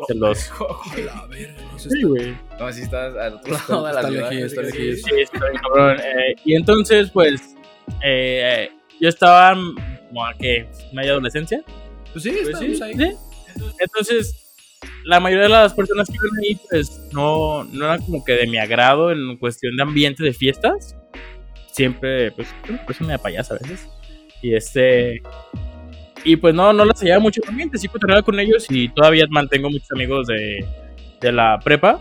De 0.09 0.14
los... 0.14 0.50
A 1.12 1.26
ver, 1.26 1.54
no 1.73 1.78
sé. 1.78 1.90
Sí, 1.90 2.02
güey. 2.02 2.37
No, 2.59 2.73
si 2.73 2.82
estás 2.82 3.14
al 3.16 3.35
otro 3.35 3.52
lado 3.68 3.87
de 3.87 3.92
la 3.92 4.00
está 4.00 4.09
ciudad. 4.11 4.30
lejillo, 4.30 4.47
está 4.47 4.61
Sí, 4.62 4.66
lejillo. 4.66 4.97
sí. 4.97 5.02
Sí, 5.02 5.21
está 5.21 5.38
bien 5.50 5.62
cabrón. 5.62 5.99
Eh, 6.00 6.35
y 6.44 6.54
entonces, 6.54 7.11
pues, 7.11 7.54
eh, 8.02 8.71
yo 9.00 9.09
estaba 9.09 9.54
como 10.09 10.26
a 10.26 10.35
que 10.35 10.66
media 10.92 11.12
adolescencia. 11.12 11.62
Pues 12.12 12.23
sí, 12.25 12.37
Pues 12.42 12.59
sí, 12.59 12.82
ahí. 12.82 12.94
sí. 12.94 13.12
Entonces, 13.80 14.38
la 15.04 15.21
mayoría 15.21 15.44
de 15.44 15.49
las 15.50 15.75
personas 15.75 16.09
que 16.09 16.14
iban 16.14 16.38
ahí, 16.44 16.59
pues, 16.71 17.09
no, 17.12 17.64
no 17.64 17.85
eran 17.85 18.00
como 18.02 18.25
que 18.25 18.32
de 18.32 18.47
mi 18.47 18.59
agrado 18.59 19.11
en 19.12 19.37
cuestión 19.38 19.76
de 19.76 19.82
ambiente 19.82 20.23
de 20.23 20.32
fiestas. 20.32 20.97
Siempre, 21.72 22.30
pues, 22.32 22.54
una 22.68 22.84
persona 22.86 23.12
de 23.12 23.18
payasa 23.18 23.54
a 23.54 23.58
veces. 23.58 23.88
Y 24.40 24.54
este... 24.54 25.20
Y 26.24 26.36
pues 26.36 26.54
no, 26.54 26.72
no 26.72 26.84
las 26.84 27.00
hallaba 27.00 27.18
mucho 27.18 27.40
el 27.42 27.48
ambiente, 27.48 27.78
sí 27.78 27.88
cotorreaba 27.88 28.22
con 28.22 28.38
ellos 28.38 28.66
y 28.70 28.88
todavía 28.90 29.24
mantengo 29.28 29.68
muchos 29.70 29.90
amigos 29.90 30.28
de, 30.28 30.64
de 31.20 31.32
la 31.32 31.58
prepa. 31.64 32.00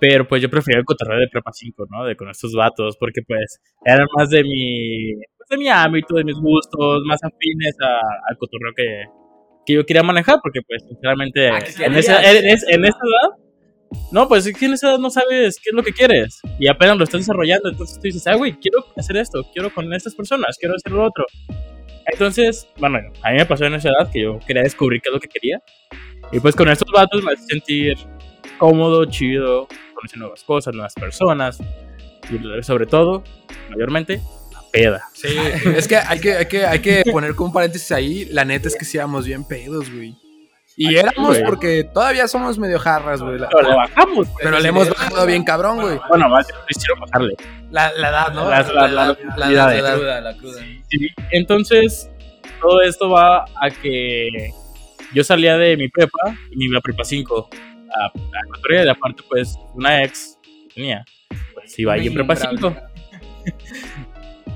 Pero 0.00 0.26
pues 0.26 0.40
yo 0.42 0.48
prefería 0.48 0.78
el 0.78 0.84
cotorreo 0.86 1.20
de 1.20 1.28
prepa 1.28 1.50
5, 1.52 1.86
¿no? 1.90 2.04
De 2.04 2.16
con 2.16 2.30
estos 2.30 2.52
vatos, 2.54 2.96
porque 2.98 3.20
pues 3.26 3.60
eran 3.84 4.06
más 4.16 4.30
de 4.30 4.42
mi, 4.42 5.12
pues, 5.36 5.48
de 5.50 5.58
mi 5.58 5.68
ámbito, 5.68 6.14
de 6.16 6.24
mis 6.24 6.36
gustos, 6.36 7.02
más 7.04 7.22
afines 7.22 7.76
a- 7.82 8.00
al 8.30 8.36
cotorreo 8.38 8.72
que, 8.74 9.04
que 9.66 9.74
yo 9.74 9.84
quería 9.86 10.02
manejar, 10.02 10.38
porque 10.42 10.60
pues 10.66 10.82
sinceramente 10.88 11.48
en, 11.48 11.94
esa, 11.94 12.20
en, 12.32 12.46
en 12.46 12.84
esa 12.84 12.96
edad 12.96 13.41
no, 14.10 14.28
pues 14.28 14.46
es 14.46 14.56
que 14.56 14.66
en 14.66 14.74
esa 14.74 14.90
edad 14.90 14.98
no 14.98 15.10
sabes 15.10 15.58
qué 15.62 15.70
es 15.70 15.74
lo 15.74 15.82
que 15.82 15.92
quieres 15.92 16.40
y 16.58 16.68
apenas 16.68 16.96
lo 16.96 17.04
estás 17.04 17.20
desarrollando. 17.20 17.68
Entonces 17.70 17.96
tú 17.96 18.02
dices, 18.02 18.26
ah, 18.26 18.36
güey, 18.36 18.52
quiero 18.54 18.84
hacer 18.96 19.16
esto, 19.16 19.42
quiero 19.52 19.72
con 19.72 19.92
estas 19.92 20.14
personas, 20.14 20.56
quiero 20.58 20.74
hacer 20.74 20.92
lo 20.92 21.04
otro. 21.04 21.24
Entonces, 22.06 22.66
bueno, 22.78 22.98
a 23.22 23.30
mí 23.30 23.36
me 23.38 23.46
pasó 23.46 23.64
en 23.64 23.74
esa 23.74 23.88
edad 23.88 24.10
que 24.10 24.22
yo 24.22 24.38
quería 24.46 24.62
descubrir 24.62 25.00
qué 25.00 25.08
es 25.08 25.14
lo 25.14 25.20
que 25.20 25.28
quería. 25.28 25.62
Y 26.32 26.40
pues 26.40 26.54
con 26.56 26.68
estos 26.68 26.90
vatos 26.92 27.22
me 27.22 27.32
hace 27.32 27.44
sentir 27.44 27.96
cómodo, 28.58 29.04
chido, 29.04 29.68
conocer 29.94 30.18
nuevas 30.18 30.42
cosas, 30.44 30.74
nuevas 30.74 30.94
personas. 30.94 31.58
Y 32.30 32.62
sobre 32.62 32.86
todo, 32.86 33.22
mayormente, 33.70 34.20
peda. 34.72 35.02
Sí, 35.12 35.28
es 35.76 35.86
que 35.86 35.96
hay 35.96 36.20
que, 36.20 36.34
hay 36.34 36.46
que, 36.46 36.66
hay 36.66 36.78
que 36.80 37.02
poner 37.10 37.34
como 37.34 37.48
un 37.48 37.52
paréntesis 37.52 37.92
ahí. 37.92 38.24
La 38.26 38.44
neta 38.44 38.68
es 38.68 38.76
que 38.76 38.84
sí 38.84 38.98
bien 39.24 39.44
pedos, 39.44 39.92
güey. 39.92 40.16
Y 40.76 40.96
éramos 40.96 41.28
güey. 41.38 41.44
porque 41.44 41.84
todavía 41.84 42.26
somos 42.28 42.58
medio 42.58 42.78
jarras, 42.78 43.20
güey. 43.20 43.38
La- 43.38 43.48
Pero 43.50 43.68
le 43.70 43.76
bajamos, 43.76 44.16
güey. 44.28 44.38
Pero 44.42 44.58
le 44.60 44.68
hemos 44.68 44.88
bajado 44.88 45.26
bien 45.26 45.44
cabrón, 45.44 45.80
güey. 45.80 45.98
Bueno, 46.08 46.28
más 46.28 46.46
quisieron 46.66 47.00
bajarle. 47.00 47.34
La, 47.70 47.92
la 47.92 48.08
edad, 48.08 48.32
¿no? 48.32 48.48
La- 48.48 48.62
la- 48.62 48.72
la- 48.72 48.88
la- 48.88 49.16
la- 49.36 49.50
la 49.50 49.74
edad. 49.76 49.94
cruda, 49.96 50.20
la 50.20 50.36
cruda. 50.36 50.60
Sí, 50.88 51.08
entonces, 51.30 52.10
todo 52.60 52.80
esto 52.82 53.10
va 53.10 53.44
a 53.60 53.70
que 53.70 54.50
yo 55.12 55.22
salía 55.24 55.56
de 55.58 55.76
mi 55.76 55.88
prepa, 55.88 56.34
y 56.50 56.56
mi 56.56 56.80
prepa 56.80 57.04
5, 57.04 57.48
a, 57.94 58.06
a 58.06 58.10
Ecuatorial, 58.46 58.86
y 58.86 58.90
aparte, 58.90 59.22
pues, 59.28 59.58
una 59.74 60.02
ex 60.02 60.38
que 60.42 60.74
tenía, 60.74 61.04
pues 61.52 61.78
iba 61.78 61.92
ahí 61.92 62.06
en 62.06 62.14
prepa 62.14 62.34
5. 62.36 62.74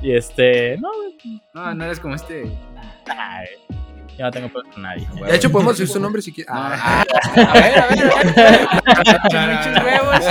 Y 0.02 0.12
este, 0.14 0.76
no, 0.78 0.88
güey, 0.94 1.40
No, 1.54 1.75
no 1.75 1.85
eres 1.85 1.99
como 2.00 2.14
este. 2.14 2.44
ay, 3.06 3.46
yo 4.18 4.25
no 4.25 4.30
tengo 4.30 4.49
problema 4.49 4.73
con 4.75 4.82
nadie. 4.82 5.06
De 5.26 5.37
hecho, 5.37 5.50
podemos 5.50 5.76
decir 5.78 5.92
su 5.92 6.00
nombre 6.00 6.23
si 6.23 6.32
quieres. 6.32 6.52
Ah, 6.54 7.04
A 7.35 7.52
ver, 7.54 7.78
a 7.78 7.87
ver, 7.87 8.11
a 8.11 8.42
ver. 8.42 8.68
Muchos 8.96 9.85
huevos. 9.85 10.25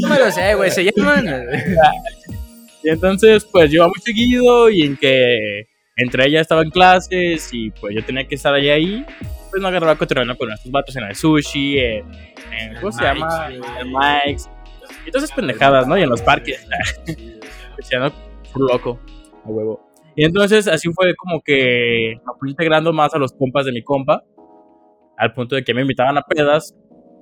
No 0.00 0.08
me 0.08 0.18
lo 0.18 0.30
sé, 0.30 0.54
güey. 0.54 0.70
Se 0.70 0.84
llaman. 0.84 1.26
Y 2.82 2.88
entonces, 2.90 3.44
pues, 3.44 3.70
yo 3.70 3.76
iba 3.76 3.88
muy 3.88 3.98
seguido, 4.02 4.70
y 4.70 4.82
en 4.82 4.96
que 4.96 5.66
entre 5.96 6.26
ella 6.26 6.40
estaba 6.40 6.62
en 6.62 6.70
clases, 6.70 7.48
y 7.52 7.70
pues 7.72 7.94
yo 7.94 8.04
tenía 8.04 8.26
que 8.26 8.36
estar 8.36 8.54
allá 8.54 8.74
ahí, 8.74 9.04
pues 9.50 9.60
me 9.60 9.68
agarraba 9.68 9.96
cotorreando 9.96 10.36
con 10.38 10.50
estos 10.52 10.70
vatos 10.70 10.94
en 10.96 11.04
el 11.04 11.16
sushi, 11.16 11.78
en, 11.78 12.04
en- 12.52 12.74
¿cómo 12.80 12.92
se 12.92 13.02
llama? 13.02 13.48
En 13.50 13.90
Mike's. 13.92 14.48
Y 15.06 15.10
todas 15.10 15.24
esas 15.24 15.36
pendejadas, 15.36 15.86
¿no? 15.86 15.98
Y 15.98 16.02
en 16.02 16.08
los 16.08 16.22
parques. 16.22 16.64
Decía, 17.76 18.10
Full 18.52 18.66
loco, 18.70 18.98
a 19.44 19.48
huevo. 19.48 19.87
Y 20.18 20.24
entonces 20.24 20.66
así 20.66 20.88
fue 20.92 21.14
como 21.14 21.40
que 21.42 22.16
me 22.16 22.32
fui 22.40 22.50
integrando 22.50 22.92
más 22.92 23.14
a 23.14 23.18
los 23.18 23.32
compas 23.32 23.64
de 23.66 23.70
mi 23.70 23.84
compa, 23.84 24.24
al 25.16 25.32
punto 25.32 25.54
de 25.54 25.62
que 25.62 25.72
me 25.72 25.82
invitaban 25.82 26.18
a 26.18 26.22
pedas. 26.22 26.74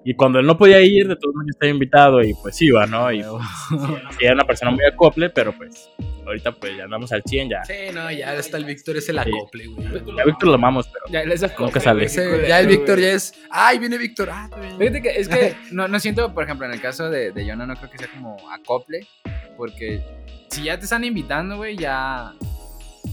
Y 0.03 0.15
cuando 0.15 0.39
él 0.39 0.47
no 0.47 0.57
podía 0.57 0.81
ir, 0.81 1.07
de 1.07 1.15
todos 1.17 1.35
modos 1.35 1.49
yo 1.49 1.51
estaba 1.51 1.69
invitado 1.71 2.23
y 2.23 2.33
pues 2.41 2.63
iba, 2.63 2.87
¿no? 2.87 3.13
Y 3.13 3.23
pues, 3.23 3.43
era 4.19 4.33
una 4.33 4.45
persona 4.45 4.71
muy 4.71 4.83
acople, 4.87 5.29
pero 5.29 5.53
pues 5.53 5.91
ahorita 6.25 6.53
pues 6.53 6.75
ya 6.75 6.85
andamos 6.85 7.13
al 7.13 7.23
100 7.23 7.51
ya. 7.51 7.65
Sí, 7.65 7.75
no, 7.93 8.11
ya 8.11 8.35
está 8.35 8.57
el 8.57 8.65
Víctor, 8.65 8.97
es 8.97 9.11
el 9.11 9.19
acople, 9.19 9.67
güey. 9.67 9.89
A 10.19 10.25
Víctor 10.25 10.49
lo 10.49 10.55
amamos, 10.55 10.89
pero 10.89 11.05
Ya, 11.11 11.49
Nunca 11.59 11.81
sale. 11.81 12.07
Ese- 12.07 12.49
ya 12.49 12.61
el 12.61 12.67
Víctor 12.67 12.99
ya 12.99 13.13
es. 13.13 13.35
Ay, 13.51 13.79
viene 13.79 13.99
Víctor. 13.99 14.31
Ah. 14.33 14.49
Fíjate 14.79 15.03
que 15.03 15.11
es 15.21 15.29
que 15.29 15.55
no, 15.71 15.87
no 15.87 16.01
siento, 16.01 16.33
por 16.33 16.45
ejemplo, 16.45 16.65
en 16.67 16.73
el 16.73 16.81
caso 16.81 17.11
de, 17.11 17.31
de 17.33 17.47
Jonah, 17.47 17.67
no 17.67 17.75
creo 17.75 17.91
que 17.91 17.99
sea 17.99 18.09
como 18.09 18.39
acople, 18.51 19.07
porque 19.59 20.01
si 20.49 20.63
ya 20.63 20.79
te 20.79 20.85
están 20.85 21.05
invitando, 21.05 21.59
güey, 21.59 21.77
ya. 21.77 22.33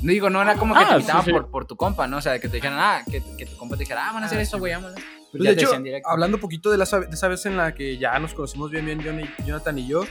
No 0.03 0.12
digo, 0.12 0.29
no 0.29 0.41
era 0.41 0.55
como 0.55 0.74
que 0.75 0.81
Ah, 0.81 0.88
te 0.89 0.93
invitaban 0.95 1.24
sí, 1.24 1.29
sí. 1.29 1.31
Por, 1.31 1.50
por 1.50 1.65
tu 1.65 1.75
compa, 1.77 2.05
¿no? 2.07 2.17
O 2.17 2.22
sea, 2.22 2.38
que 2.39 2.50
te 2.50 2.57
dijeran, 2.57 2.77
ah, 2.79 3.03
que, 3.10 3.24
que 3.38 3.45
tu 3.45 3.55
compa 3.57 3.75
te 3.77 3.81
dijera, 3.83 4.10
ah, 4.10 4.13
van 4.13 4.24
a 4.24 4.25
hacer 4.25 4.38
Ah, 4.38 4.41
esto, 4.41 4.57
sí. 4.57 4.60
güey, 4.60 4.74
vámonos. 4.74 5.00
Pues, 5.31 5.43
de 5.43 5.51
hecho, 5.51 5.72
hablando 6.05 6.38
un 6.38 6.41
poquito 6.41 6.69
de, 6.69 6.77
la, 6.77 6.86
de 6.86 7.07
esa 7.12 7.27
vez 7.27 7.45
en 7.48 7.57
la 7.57 7.74
que 7.74 7.98
ya 7.98 8.19
nos 8.19 8.33
conocimos 8.36 8.69
bien, 8.69 8.86
bien, 8.86 9.01
Jonathan 9.45 9.79
y 9.79 9.88
yo, 9.88 10.03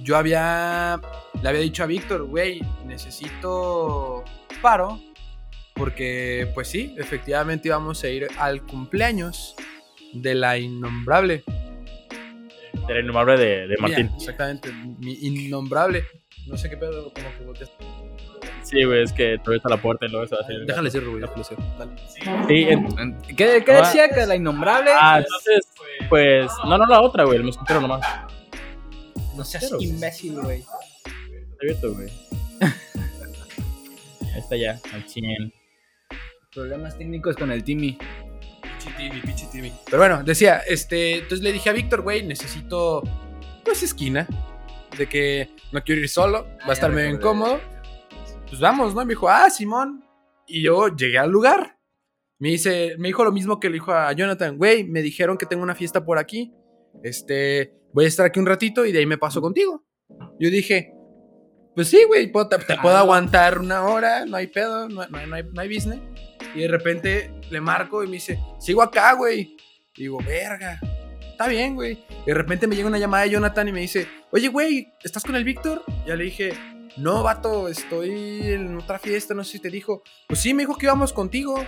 yo 0.00 0.16
había, 0.18 1.00
le 1.40 1.48
había 1.48 1.62
dicho 1.62 1.82
a 1.82 1.86
Víctor, 1.86 2.24
güey, 2.24 2.60
necesito 2.84 4.22
paro, 4.60 5.00
porque, 5.74 6.50
pues 6.54 6.68
sí, 6.68 6.94
efectivamente 6.98 7.68
íbamos 7.68 8.02
a 8.04 8.08
ir 8.08 8.26
al 8.38 8.62
cumpleaños 8.66 9.54
de 10.12 10.34
la 10.34 10.58
innombrable. 10.58 11.42
era 12.88 12.98
el 12.98 13.06
nombre 13.06 13.38
de, 13.38 13.66
de 13.68 13.76
Martín. 13.78 14.10
Exactamente, 14.16 14.70
mi 14.72 15.14
innombrable. 15.22 16.04
No 16.46 16.56
sé 16.58 16.68
qué 16.68 16.76
pedo, 16.76 17.12
como 17.14 17.52
que. 17.54 17.66
Sí, 18.68 18.82
güey, 18.84 19.02
es 19.04 19.12
que 19.12 19.34
está 19.34 19.68
la 19.68 19.76
puerta 19.76 20.06
y 20.06 20.08
luego 20.08 20.26
se 20.26 20.34
va 20.34 20.40
a 20.40 20.44
hacer. 20.44 20.66
Déjale 20.66 20.86
decirlo, 20.86 21.10
güey, 21.10 21.22
déjale 21.22 21.38
decirlo. 21.38 21.64
Dale. 21.78 21.92
Sí, 22.48 22.62
en- 22.68 23.18
¿Qué, 23.36 23.62
qué 23.64 23.72
decía 23.72 24.08
que 24.08 24.26
la 24.26 24.34
innombrable? 24.34 24.90
ah, 24.92 25.18
entonces, 25.18 25.68
pues, 26.08 26.50
no, 26.64 26.76
no 26.76 26.84
la 26.86 27.00
otra, 27.00 27.22
güey, 27.24 27.36
el 27.38 27.44
mosquitero 27.44 27.80
nomás. 27.80 28.04
no 29.36 29.44
seas 29.44 29.70
imbécil, 29.78 30.40
güey. 30.40 30.60
Está 30.60 31.56
abierto, 31.62 31.94
güey. 31.94 32.08
Ahí 34.34 34.40
está 34.40 34.56
ya, 34.56 34.80
al 34.92 35.08
100. 35.08 35.52
Problemas 36.52 36.98
técnicos 36.98 37.36
con 37.36 37.50
el 37.52 37.62
Timmy. 37.62 37.96
Pichi 38.78 38.90
Timmy, 38.96 39.20
pichi 39.20 39.46
Timmy. 39.46 39.72
Pero 39.84 39.98
bueno, 39.98 40.22
decía, 40.24 40.58
este, 40.66 41.18
entonces 41.18 41.40
le 41.42 41.52
dije 41.52 41.70
a 41.70 41.72
Víctor, 41.72 42.02
güey, 42.02 42.24
necesito, 42.26 43.02
pues, 43.64 43.82
esquina. 43.82 44.26
De 44.98 45.06
que 45.08 45.50
no 45.72 45.82
quiero 45.84 46.00
ir 46.00 46.08
solo, 46.08 46.44
va 46.44 46.56
Ah, 46.66 46.70
a 46.70 46.72
estar 46.72 46.90
medio 46.90 47.10
incómodo. 47.10 47.60
Pues 48.48 48.60
vamos, 48.60 48.94
¿no? 48.94 49.02
Y 49.02 49.06
me 49.06 49.12
dijo, 49.12 49.28
ah, 49.28 49.50
Simón. 49.50 50.04
Y 50.46 50.62
yo 50.62 50.88
llegué 50.94 51.18
al 51.18 51.30
lugar. 51.30 51.78
Me 52.38 52.50
dice, 52.50 52.94
me 52.98 53.08
dijo 53.08 53.24
lo 53.24 53.32
mismo 53.32 53.58
que 53.58 53.68
le 53.68 53.74
dijo 53.74 53.92
a 53.92 54.12
Jonathan, 54.12 54.58
güey, 54.58 54.84
me 54.84 55.02
dijeron 55.02 55.38
que 55.38 55.46
tengo 55.46 55.62
una 55.62 55.74
fiesta 55.74 56.04
por 56.04 56.18
aquí. 56.18 56.52
Este, 57.02 57.72
voy 57.92 58.04
a 58.04 58.08
estar 58.08 58.26
aquí 58.26 58.38
un 58.38 58.46
ratito 58.46 58.84
y 58.84 58.92
de 58.92 58.98
ahí 58.98 59.06
me 59.06 59.18
paso 59.18 59.40
contigo. 59.40 59.84
Yo 60.38 60.50
dije, 60.50 60.92
pues 61.74 61.88
sí, 61.88 62.04
güey, 62.06 62.30
te, 62.30 62.58
te 62.58 62.76
puedo 62.76 62.96
aguantar 62.96 63.58
una 63.58 63.84
hora, 63.84 64.26
no 64.26 64.36
hay 64.36 64.46
pedo, 64.46 64.88
no, 64.88 65.06
no 65.06 65.26
no 65.26 65.34
hay, 65.34 65.42
no 65.42 65.60
hay 65.60 65.74
business. 65.74 66.00
Y 66.54 66.60
de 66.60 66.68
repente 66.68 67.32
le 67.50 67.60
marco 67.60 68.04
y 68.04 68.06
me 68.06 68.14
dice, 68.14 68.38
sigo 68.58 68.82
acá, 68.82 69.14
güey. 69.14 69.56
Y 69.96 70.02
digo, 70.02 70.18
verga, 70.18 70.78
está 71.30 71.48
bien, 71.48 71.74
güey. 71.74 72.04
Y 72.22 72.26
de 72.26 72.34
repente 72.34 72.66
me 72.66 72.76
llega 72.76 72.88
una 72.88 72.98
llamada 72.98 73.24
de 73.24 73.30
Jonathan 73.30 73.68
y 73.68 73.72
me 73.72 73.80
dice, 73.80 74.06
oye, 74.30 74.48
güey, 74.48 74.88
¿estás 75.02 75.22
con 75.22 75.36
el 75.36 75.44
Víctor? 75.44 75.82
Ya 76.06 76.16
le 76.16 76.24
dije, 76.24 76.52
no, 76.96 77.22
vato, 77.22 77.68
estoy 77.68 78.40
en 78.52 78.76
otra 78.78 78.98
fiesta, 78.98 79.34
no 79.34 79.44
sé 79.44 79.52
si 79.52 79.58
te 79.60 79.70
dijo. 79.70 80.02
Pues 80.28 80.40
sí, 80.40 80.54
me 80.54 80.62
dijo 80.62 80.76
que 80.76 80.86
íbamos 80.86 81.12
contigo. 81.12 81.62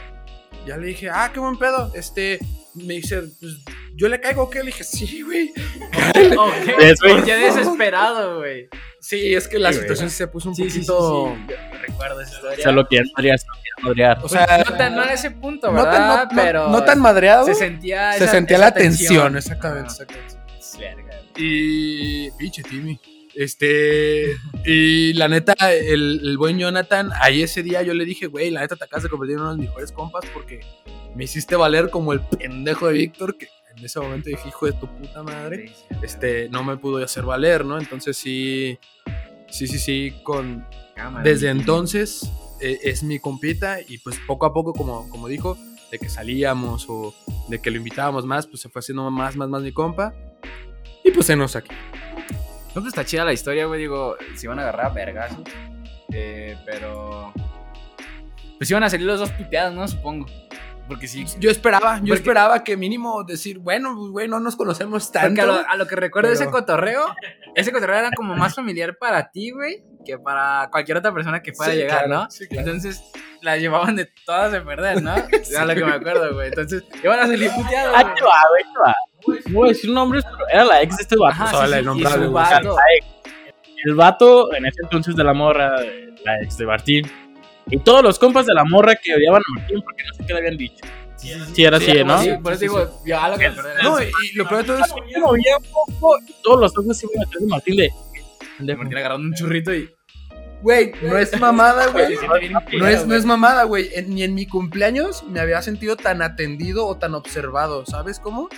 Ya 0.67 0.77
le 0.77 0.89
dije, 0.89 1.09
ah, 1.11 1.31
qué 1.33 1.41
buen 1.41 1.59
pedo. 1.59 1.93
Este, 1.95 2.39
me 2.75 2.95
dice, 2.95 3.23
pues 3.41 3.59
yo 3.95 4.09
le 4.09 4.21
caigo, 4.21 4.49
¿qué? 4.51 4.61
Le 4.61 4.67
dije, 4.67 4.85
sí, 4.85 5.23
güey. 5.23 5.53
Es, 6.81 7.01
güey. 7.01 7.25
Ya 7.27 7.37
desesperado, 7.37 8.39
güey. 8.39 8.69
Sí, 9.01 9.35
es 9.35 9.47
que 9.49 9.59
la 9.59 9.71
Sí, 9.73 9.77
güey. 9.79 9.83
situación 9.89 10.11
se 10.11 10.27
puso 10.27 10.49
un 10.49 10.55
Sí, 10.55 10.65
sí, 10.65 10.71
sí, 10.71 10.87
poquito. 10.87 11.35
sí. 11.49 11.55
Recuerdo 11.87 12.21
esa 12.21 12.35
historia. 12.35 12.59
O 12.59 12.63
sea, 12.63 12.73
lo 12.73 12.89
que 12.89 13.01
madrear, 13.17 13.39
que 13.39 13.45
ya 13.45 13.85
madrear. 13.85 14.19
O 14.25 14.29
sea, 14.29 14.65
no, 14.69 14.77
tan, 14.77 14.95
no 14.97 15.03
a 15.03 15.13
ese 15.13 15.31
punto, 15.31 15.69
no 15.69 15.75
¿verdad? 15.75 15.93
tan, 15.93 16.09
no- 16.09 16.25
no- 16.25 16.43
pero 16.43 16.69
no 16.71 16.85
tan 16.85 17.01
madreado. 17.01 17.47
se 17.47 17.55
sentía 17.55 18.13
se 18.13 18.25
esa- 18.25 18.33
sentía 18.33 18.57
esa 18.57 18.67
la 18.67 18.75
tensión, 18.75 19.37
exactamente, 19.37 19.91
Ajá. 19.93 20.03
exactamente. 20.59 21.15
Y. 21.37 22.31
Pinche 22.33 22.63
Timmy. 22.63 22.99
Este. 23.39 24.37
Y 24.65 25.13
la 25.13 25.29
neta, 25.29 25.55
el, 25.73 26.21
el 26.25 26.37
buen 26.39 26.59
Jonathan, 26.59 27.11
ahí 27.21 27.43
ese 27.43 27.63
día 27.63 27.83
yo 27.83 27.95
le 27.95 28.05
dije, 28.05 28.27
güey, 28.27 28.51
la 28.51 28.63
neta 28.63 28.75
te 28.75 28.85
acabas 28.85 29.05
de 29.05 29.09
convertir 29.09 29.37
en 29.37 29.43
uno 29.43 29.51
de 29.53 29.57
los 29.59 29.67
mejores 29.67 29.93
compas 29.93 30.25
porque 30.35 30.59
me 31.15 31.23
hiciste 31.23 31.55
valer 31.55 31.89
como 31.89 32.13
el 32.13 32.21
pendejo 32.21 32.89
de 32.89 32.95
Víctor, 32.95 33.39
que 33.39 33.47
en 33.77 33.85
ese 33.85 34.01
momento 34.01 34.29
dije, 34.29 34.49
hijo 34.49 34.67
de 34.67 34.73
tu 34.73 34.89
puta 34.89 35.23
madre. 35.23 35.73
Este, 36.03 36.49
no 36.49 36.65
me 36.65 36.79
pudo 36.79 36.97
hacer 36.97 37.23
valer, 37.23 37.65
¿no? 37.65 37.79
Entonces 37.79 38.17
sí. 38.17 38.77
Sí, 39.49 39.69
sí, 39.69 39.79
sí, 39.79 40.15
con, 40.25 40.67
Cámara, 40.97 41.23
desde 41.23 41.49
entonces 41.49 42.29
eh, 42.61 42.81
es 42.83 43.05
mi 43.05 43.21
compita 43.21 43.79
y 43.81 43.99
pues 43.99 44.19
poco 44.27 44.47
a 44.47 44.53
poco, 44.53 44.73
como, 44.73 45.09
como 45.11 45.29
dijo, 45.29 45.57
de 45.93 46.01
que 46.01 46.09
salíamos 46.09 46.87
o 46.89 47.15
de 47.49 47.61
que 47.61 47.71
lo 47.71 47.77
invitábamos 47.77 48.27
más, 48.27 48.49
pues 48.49 48.63
se 48.63 48.69
fue 48.69 48.81
haciendo 48.81 49.09
más, 49.13 49.37
más, 49.37 49.49
más 49.49 49.63
mi 49.63 49.71
compa. 49.71 50.13
Y 51.05 51.13
pues 51.13 51.27
se 51.27 51.37
nos 51.37 51.55
aquí. 51.55 51.71
No, 52.79 52.83
pues 52.85 52.93
está 52.95 53.05
chida 53.05 53.25
la 53.25 53.33
historia, 53.33 53.67
güey. 53.67 53.81
Digo, 53.81 54.17
se 54.37 54.47
iban 54.47 54.61
a 54.61 54.63
agarrar 54.63 54.87
a 54.87 54.89
vergazos. 54.91 55.41
Eh, 56.13 56.57
pero. 56.65 57.33
Pues 58.57 58.71
iban 58.71 58.85
a 58.85 58.91
salir 58.91 59.05
los 59.05 59.19
dos 59.19 59.31
pipeados, 59.33 59.75
¿no? 59.75 59.89
Supongo. 59.89 60.27
Porque 60.87 61.09
sí. 61.09 61.25
Yo 61.41 61.51
esperaba, 61.51 61.97
yo 61.97 62.01
Porque- 62.03 62.15
esperaba 62.15 62.63
que 62.63 62.77
mínimo 62.77 63.25
decir, 63.25 63.59
bueno, 63.59 63.95
pues, 63.97 64.11
güey, 64.13 64.29
no 64.29 64.39
nos 64.39 64.55
conocemos 64.55 65.07
Porque 65.07 65.19
tanto. 65.19 65.43
a 65.43 65.47
lo, 65.47 65.69
a 65.69 65.77
lo 65.77 65.87
que 65.89 65.97
recuerdo 65.97 66.29
de 66.29 66.35
ese 66.37 66.45
pero- 66.45 66.53
cotorreo, 66.59 67.05
ese 67.57 67.73
cotorreo 67.73 67.97
era 67.99 68.11
como 68.17 68.37
más 68.37 68.55
familiar 68.55 68.97
para 68.97 69.29
ti, 69.31 69.51
güey, 69.51 69.83
que 70.09 70.19
para 70.19 70.69
cualquier 70.73 70.97
otra 70.99 71.13
persona 71.13 71.43
que 71.43 71.53
pueda 71.53 71.71
Sí, 71.71 71.77
llegar, 71.77 72.07
claro, 72.07 72.25
¿no? 72.25 72.31
sí, 72.31 72.49
claro. 72.49 72.67
Entonces, 72.67 73.03
la 73.43 73.57
llevaban 73.59 73.95
de 73.95 74.07
todas 74.25 74.51
de 74.53 74.61
perder, 74.63 75.03
¿no? 75.03 75.13
A 75.59 75.65
lo 75.67 75.75
que 75.75 75.85
me 75.85 75.93
acuerdo, 75.93 76.35
güey. 76.35 76.49
Entonces, 76.49 76.83
iban 77.05 77.21
a 77.21 77.27
salir 77.27 77.51
puteados, 77.51 77.95
Ahí 77.97 78.05
güey. 78.05 78.15
te 78.17 78.23
va, 78.25 78.35
güey, 78.51 78.65
ahí 78.65 78.73
te 78.73 78.79
va. 78.81 78.95
No 79.51 79.59
voy 79.59 79.69
a 79.69 79.73
decir 79.73 79.91
nombres, 79.91 80.25
pero 80.25 80.49
era 80.49 80.65
la 80.65 80.83
ex 80.83 80.97
de 80.97 81.03
este 81.03 81.17
vato. 81.17 81.33
Ajá, 81.43 81.51
Solo 81.51 81.67
sí, 81.67 81.73
el 81.73 81.75
sí, 81.75 81.81
y 81.81 81.85
nombrable, 81.85 82.27
su. 82.27 82.35
O 82.35 82.45
sea, 82.47 82.57
vato. 82.57 82.77
la 82.77 82.83
ex. 82.97 83.07
El 83.85 83.95
vato, 83.95 84.55
en 84.55 84.67
ese 84.67 84.81
entonces 84.83 85.15
de 85.15 85.25
la 85.25 85.35
morra, 85.35 85.77
la 86.25 86.41
ex 86.43 86.57
de 86.57 86.67
Martín. 86.67 87.11
Y 87.71 87.79
todos 87.81 88.03
los 88.03 88.19
compas 88.19 88.47
de 88.47 88.55
la 88.55 88.65
morra 88.65 88.95
que 88.97 89.15
odiaban 89.15 89.43
a 89.43 89.61
Martín 89.61 89.83
porque 89.83 90.03
no 90.05 90.15
sé 90.15 90.25
qué 90.27 90.33
le 90.33 90.39
habían 90.39 90.57
dicho. 90.57 90.85
Sí, 91.17 91.65
era 91.65 91.77
así, 91.77 92.03
¿no? 92.05 92.19
Sí, 92.23 92.31
por 92.43 92.53
eso 92.53 92.61
digo, 92.61 93.03
ya 93.05 93.29
lo 93.29 93.37
que 93.37 93.51
No, 93.83 94.01
y, 94.03 94.11
lo 94.35 94.49
peor 94.49 94.63
de 94.63 94.67
todo 94.69 94.79
es. 94.79 94.95
Me 95.15 95.21
movía 95.21 95.57
un 95.59 95.65
poco 95.65 96.17
y 96.27 96.35
todos 96.43 96.61
los 96.61 96.79
ojos 96.79 96.97
se 96.97 97.07
iban 97.07 97.27
atrás 97.27 97.43
de 97.43 97.49
Martín 97.49 97.77
de. 97.77 98.77
Martín 98.77 98.97
agarrando 98.99 99.27
un 99.27 99.35
churrito 99.35 99.75
y. 99.75 99.91
Güey, 100.63 100.93
no 101.03 101.17
es 101.17 101.39
mamada, 101.39 101.87
güey. 101.89 102.17
No 102.79 102.87
es, 102.87 103.07
no 103.07 103.15
es 103.15 103.25
mamada, 103.25 103.65
güey. 103.65 103.91
Ni 104.07 104.23
en 104.23 104.35
mi 104.35 104.47
cumpleaños 104.47 105.23
me 105.25 105.41
había 105.41 105.63
sentido 105.63 105.97
tan 105.97 106.23
atendido 106.23 106.87
o 106.87 106.97
tan 106.97 107.15
observado, 107.15 107.87
¿sabes 107.87 108.19
cómo? 108.19 108.49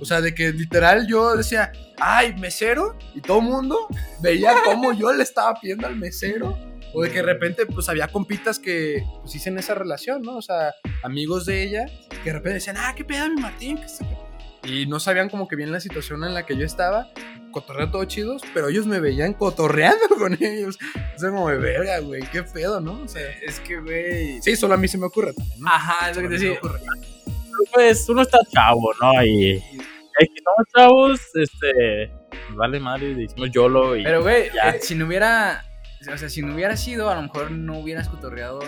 O 0.00 0.04
sea, 0.04 0.20
de 0.20 0.34
que 0.34 0.52
literal 0.52 1.06
yo 1.06 1.36
decía, 1.36 1.70
ay, 2.00 2.34
mesero, 2.34 2.96
y 3.14 3.20
todo 3.20 3.38
el 3.38 3.44
mundo 3.44 3.86
veía 4.20 4.54
cómo 4.64 4.92
yo 4.92 5.12
le 5.12 5.22
estaba 5.22 5.54
pidiendo 5.60 5.86
al 5.86 5.96
mesero. 5.96 6.58
O 6.94 7.02
de 7.02 7.10
que 7.10 7.16
de 7.16 7.22
repente, 7.22 7.66
pues 7.66 7.88
había 7.88 8.08
compitas 8.08 8.58
que 8.58 9.02
pues 9.20 9.34
hicieron 9.34 9.58
esa 9.58 9.74
relación, 9.74 10.22
¿no? 10.22 10.36
O 10.36 10.42
sea, 10.42 10.74
amigos 11.02 11.46
de 11.46 11.62
ella, 11.62 11.86
que 12.10 12.30
de 12.30 12.32
repente 12.32 12.54
decían, 12.54 12.76
ah, 12.78 12.92
qué 12.94 13.04
pedo, 13.04 13.28
mi 13.28 13.40
Martín. 13.40 13.78
que 13.78 14.68
Y 14.68 14.86
no 14.86 15.00
sabían 15.00 15.30
como 15.30 15.48
que 15.48 15.56
bien 15.56 15.72
la 15.72 15.80
situación 15.80 16.24
en 16.24 16.34
la 16.34 16.44
que 16.44 16.56
yo 16.56 16.66
estaba, 16.66 17.08
cotorreo 17.52 17.90
todo 17.90 18.04
chidos, 18.06 18.42
pero 18.52 18.68
ellos 18.68 18.86
me 18.86 18.98
veían 18.98 19.34
cotorreando 19.34 20.08
con 20.18 20.34
ellos. 20.42 20.78
O 21.14 21.18
sea, 21.18 21.30
como 21.30 21.48
de 21.50 21.58
verga, 21.58 22.00
güey, 22.00 22.22
qué 22.32 22.42
pedo, 22.42 22.80
¿no? 22.80 23.02
O 23.02 23.08
sea, 23.08 23.22
Es 23.42 23.60
que, 23.60 23.78
güey. 23.78 24.42
sí, 24.42 24.56
solo 24.56 24.74
a 24.74 24.76
mí 24.76 24.88
se 24.88 24.98
me 24.98 25.06
ocurre 25.06 25.32
también, 25.32 25.60
¿no? 25.60 25.68
Ajá, 25.68 26.10
es 26.10 26.16
lo 26.16 26.22
que 26.22 26.28
te 26.28 26.34
decía. 26.34 26.58
Pues 27.72 28.08
uno 28.08 28.22
está 28.22 28.38
chavo, 28.50 28.92
¿no? 29.00 29.24
Y. 29.24 29.52
Es 30.18 30.28
que 30.28 30.42
somos 30.44 30.68
chavos, 30.76 31.20
este. 31.34 32.10
Vale 32.50 32.80
madre, 32.80 33.14
decimos 33.14 33.50
YOLO 33.50 33.96
y. 33.96 34.02
Pero, 34.02 34.22
güey, 34.22 34.46
eh, 34.48 34.78
si 34.80 34.94
no 34.94 35.06
hubiera. 35.06 35.64
O 36.12 36.16
sea, 36.18 36.28
si 36.28 36.42
no 36.42 36.54
hubiera 36.54 36.76
sido, 36.76 37.10
a 37.10 37.14
lo 37.14 37.22
mejor 37.22 37.50
no 37.50 37.78
hubieras 37.78 38.08
cotorreado 38.08 38.60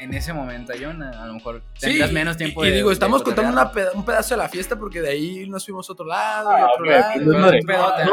en 0.00 0.14
ese 0.14 0.32
momento 0.32 0.72
a 0.72 0.76
Jonah. 0.80 1.22
A 1.22 1.26
lo 1.26 1.34
mejor 1.34 1.62
tendrías 1.78 2.12
menos 2.12 2.36
tiempo 2.36 2.64
y, 2.64 2.68
de. 2.68 2.72
y 2.74 2.76
digo, 2.76 2.88
de 2.88 2.94
estamos 2.94 3.22
contando 3.22 3.50
cotorrear. 3.52 3.66
una 3.66 3.72
peda- 3.92 3.98
un 3.98 4.04
pedazo 4.04 4.34
de 4.34 4.38
la 4.38 4.48
fiesta 4.48 4.78
porque 4.78 5.00
de 5.02 5.08
ahí 5.10 5.48
nos 5.48 5.64
fuimos 5.64 5.88
a 5.88 5.92
otro 5.92 6.06
lado 6.06 6.50
y 6.50 6.60
Ah, 6.60 6.68
otro 6.72 6.84
lado. 6.86 7.04
pues, 7.14 7.26
madre. 7.26 7.60
pedote, 7.66 8.04
No, 8.04 8.12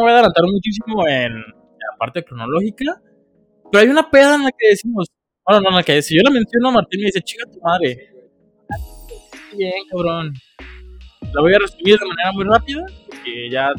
voy 0.00 0.10
a 0.10 0.14
adelantar 0.14 0.44
muchísimo 0.44 1.06
en 1.08 1.34
la 1.38 1.96
parte 1.98 2.24
cronológica, 2.24 3.00
pero 3.70 3.82
hay 3.82 3.88
una 3.88 4.10
peda 4.10 4.34
en 4.34 4.44
la 4.44 4.50
que 4.50 4.68
decimos, 4.70 5.06
bueno, 5.46 5.60
no, 5.62 5.68
en 5.70 5.76
la 5.76 5.82
que 5.82 6.02
si 6.02 6.16
yo 6.16 6.22
la 6.24 6.30
menciono, 6.30 6.70
Martín 6.72 7.00
me 7.00 7.06
dice, 7.06 7.20
chica 7.22 7.44
tu 7.50 7.60
madre. 7.60 8.08
Bien, 9.56 9.72
cabrón. 9.90 10.32
La 11.32 11.40
voy 11.40 11.54
a 11.54 11.58
resumir 11.58 11.98
de 11.98 12.06
manera 12.06 12.32
muy 12.32 12.44
rápida, 12.44 12.84
porque 13.08 13.50
ya, 13.50 13.70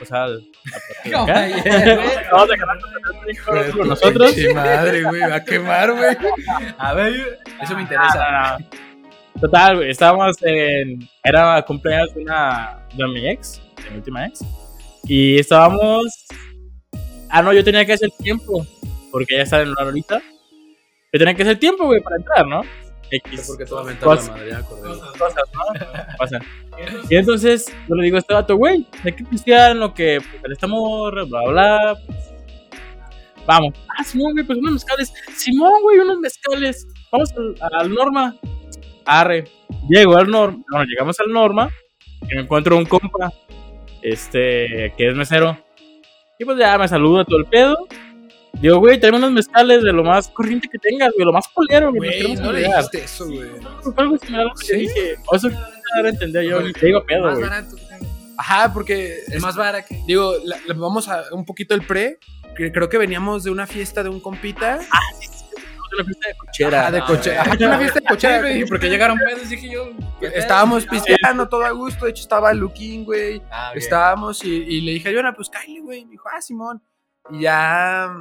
o 0.00 0.04
sea, 0.04 0.24
a 0.24 0.28
partir 0.28 1.12
de 1.12 1.16
acá. 1.16 1.26
Caballero, 1.26 2.02
güey. 2.02 2.16
Vamos 2.32 2.50
a 2.50 2.56
ganar 2.56 3.72
con 3.72 3.88
nosotros. 3.88 4.36
madre, 4.54 5.02
güey, 5.04 5.20
va 5.22 5.34
a 5.36 5.44
quemar, 5.44 5.92
güey. 5.92 6.16
A 6.78 6.94
ver, 6.94 7.38
eso 7.60 7.74
me 7.76 7.82
interesa. 7.82 8.14
Ah, 8.16 8.58
no, 8.58 8.66
no. 9.34 9.40
Total, 9.40 9.76
güey, 9.76 9.90
estábamos 9.90 10.36
en. 10.42 11.08
Era 11.24 11.62
cumpleaños 11.62 12.14
de 12.14 12.22
una. 12.22 12.86
de 12.94 13.08
mi 13.08 13.28
ex, 13.28 13.60
de 13.84 13.90
mi 13.90 13.96
última 13.96 14.26
ex. 14.26 14.40
Y 15.04 15.38
estábamos. 15.38 16.06
Ah, 17.28 17.42
no, 17.42 17.52
yo 17.52 17.64
tenía 17.64 17.84
que 17.84 17.94
hacer 17.94 18.10
tiempo. 18.18 18.66
Porque 19.10 19.34
ella 19.34 19.44
estaba 19.44 19.62
en 19.62 19.70
una 19.70 19.84
horita. 19.84 20.22
Yo 21.12 21.18
tenía 21.18 21.34
que 21.34 21.42
hacer 21.42 21.58
tiempo, 21.58 21.84
güey, 21.84 22.00
para 22.00 22.16
entrar, 22.16 22.46
¿no? 22.46 22.62
X 23.12 23.44
Porque 23.46 23.64
a 23.64 23.66
Cosas. 24.00 24.28
la 24.28 24.32
madre, 24.34 24.50
ya 24.50 24.58
acordé. 24.58 24.88
cosas, 25.18 25.44
¿no? 25.54 26.16
Pasan. 26.18 26.42
Y 27.08 27.16
entonces 27.16 27.66
yo 27.88 27.94
le 27.94 28.04
digo 28.04 28.16
a 28.16 28.20
este 28.20 28.34
vato, 28.34 28.56
güey, 28.56 28.86
hay 29.04 29.12
que 29.12 29.24
pistear 29.24 29.72
en 29.72 29.80
lo 29.80 29.92
que 29.94 30.20
pues, 30.40 30.52
esta 30.52 30.66
morra, 30.66 31.24
bla, 31.24 31.40
bla, 31.48 31.94
pues, 32.06 32.18
Vamos. 33.46 33.74
Ah, 33.88 34.04
Simón, 34.04 34.32
güey, 34.32 34.44
pues 34.46 34.58
unos 34.58 34.72
mezcales. 34.74 35.12
Simón, 35.36 35.82
güey, 35.82 35.98
unos 35.98 36.18
mezcales. 36.18 36.86
Vamos 37.10 37.32
al, 37.32 37.56
al 37.80 37.92
Norma. 37.92 38.36
Arre. 39.04 39.44
Llego 39.88 40.16
al 40.16 40.30
Norma. 40.30 40.62
Bueno, 40.70 40.86
llegamos 40.86 41.18
al 41.18 41.32
Norma. 41.32 41.68
Y 42.30 42.34
me 42.36 42.42
encuentro 42.42 42.76
un 42.76 42.84
compa. 42.84 43.32
Este, 44.00 44.94
que 44.96 45.08
es 45.08 45.14
mesero. 45.16 45.58
Y 46.38 46.44
pues 46.44 46.56
ya 46.58 46.78
me 46.78 46.86
saluda 46.88 47.24
todo 47.24 47.38
el 47.40 47.46
pedo. 47.46 47.88
Digo, 48.62 48.78
güey, 48.78 48.98
tráeme 48.98 49.18
unos 49.18 49.32
mezcales 49.32 49.82
de 49.82 49.92
lo 49.92 50.02
más 50.04 50.28
corriente 50.28 50.68
que 50.70 50.78
tengas, 50.78 51.10
güey, 51.14 51.26
lo 51.26 51.32
más 51.32 51.46
polero, 51.48 51.92
güey. 51.92 52.34
no 52.36 52.52
le 52.52 52.62
colgar". 52.62 52.76
dijiste 52.84 53.02
eso, 53.04 53.26
güey. 53.26 53.50
Fue 53.82 53.92
algo 53.96 54.16
similar 54.18 54.40
a 54.42 54.44
lo 54.48 54.54
que 54.54 54.64
¿Sí? 54.66 54.76
dije. 54.76 55.16
O 55.26 55.34
eso 55.36 55.48
quiero 55.48 55.62
dar 55.96 56.06
a 56.06 56.08
entender 56.08 56.44
yo. 56.44 56.72
Te 56.72 56.86
digo 56.86 57.04
pedo, 57.04 57.22
Más 57.24 57.34
güey. 57.38 57.48
barato. 57.50 57.76
Ajá, 58.38 58.72
porque 58.72 59.18
Es 59.28 59.42
más 59.42 59.56
barato 59.56 59.86
que. 59.88 60.00
Digo, 60.06 60.34
la- 60.44 60.56
la- 60.66 60.74
vamos 60.74 61.08
a 61.08 61.24
un 61.32 61.44
poquito 61.44 61.74
el 61.74 61.82
pre. 61.86 62.18
que 62.56 62.70
creo 62.70 62.88
que 62.88 62.98
veníamos 62.98 63.44
de 63.44 63.50
una 63.50 63.66
fiesta 63.66 64.02
de 64.02 64.10
un 64.10 64.20
compita. 64.20 64.78
Una 65.94 66.04
fiesta 66.04 66.28
de 66.28 66.34
cochera. 66.36 66.80
Ajá, 66.82 66.90
de 66.90 66.98
no, 67.00 67.06
coche. 67.06 67.30
güey. 67.30 67.36
Ajá, 67.38 67.56
una 67.66 67.78
fiesta 67.78 68.00
de 68.00 68.06
cochera. 68.06 68.36
Sí, 68.36 68.40
güey, 68.42 68.64
porque 68.66 68.88
llegaron 68.90 69.18
pedos, 69.18 69.48
dije 69.48 69.70
yo. 69.70 69.90
Estábamos 70.20 70.86
pisteando 70.86 71.48
todo 71.48 71.64
a 71.64 71.70
gusto. 71.70 72.04
De 72.04 72.10
hecho, 72.12 72.22
estaba 72.22 72.52
Luquín, 72.54 73.04
güey. 73.04 73.42
Ah. 73.50 73.72
Estábamos 73.74 74.44
y, 74.44 74.50
y 74.54 74.80
le 74.82 74.92
dije 74.92 75.08
a 75.08 75.12
Yona, 75.12 75.34
pues 75.34 75.48
cállate, 75.50 75.80
güey. 75.80 76.04
Me 76.04 76.12
dijo, 76.12 76.28
ah, 76.32 76.40
Simón. 76.40 76.82
Y 77.30 77.40
ya. 77.40 78.14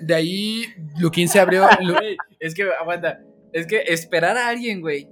De 0.00 0.14
ahí, 0.14 0.64
Luquín 0.98 1.28
se 1.28 1.40
abrió. 1.40 1.68
Lu- 1.80 1.94
es 2.40 2.54
que, 2.54 2.64
aguanta. 2.80 3.20
Es 3.52 3.66
que 3.66 3.82
esperar 3.86 4.36
a 4.36 4.48
alguien, 4.48 4.80
güey. 4.80 5.08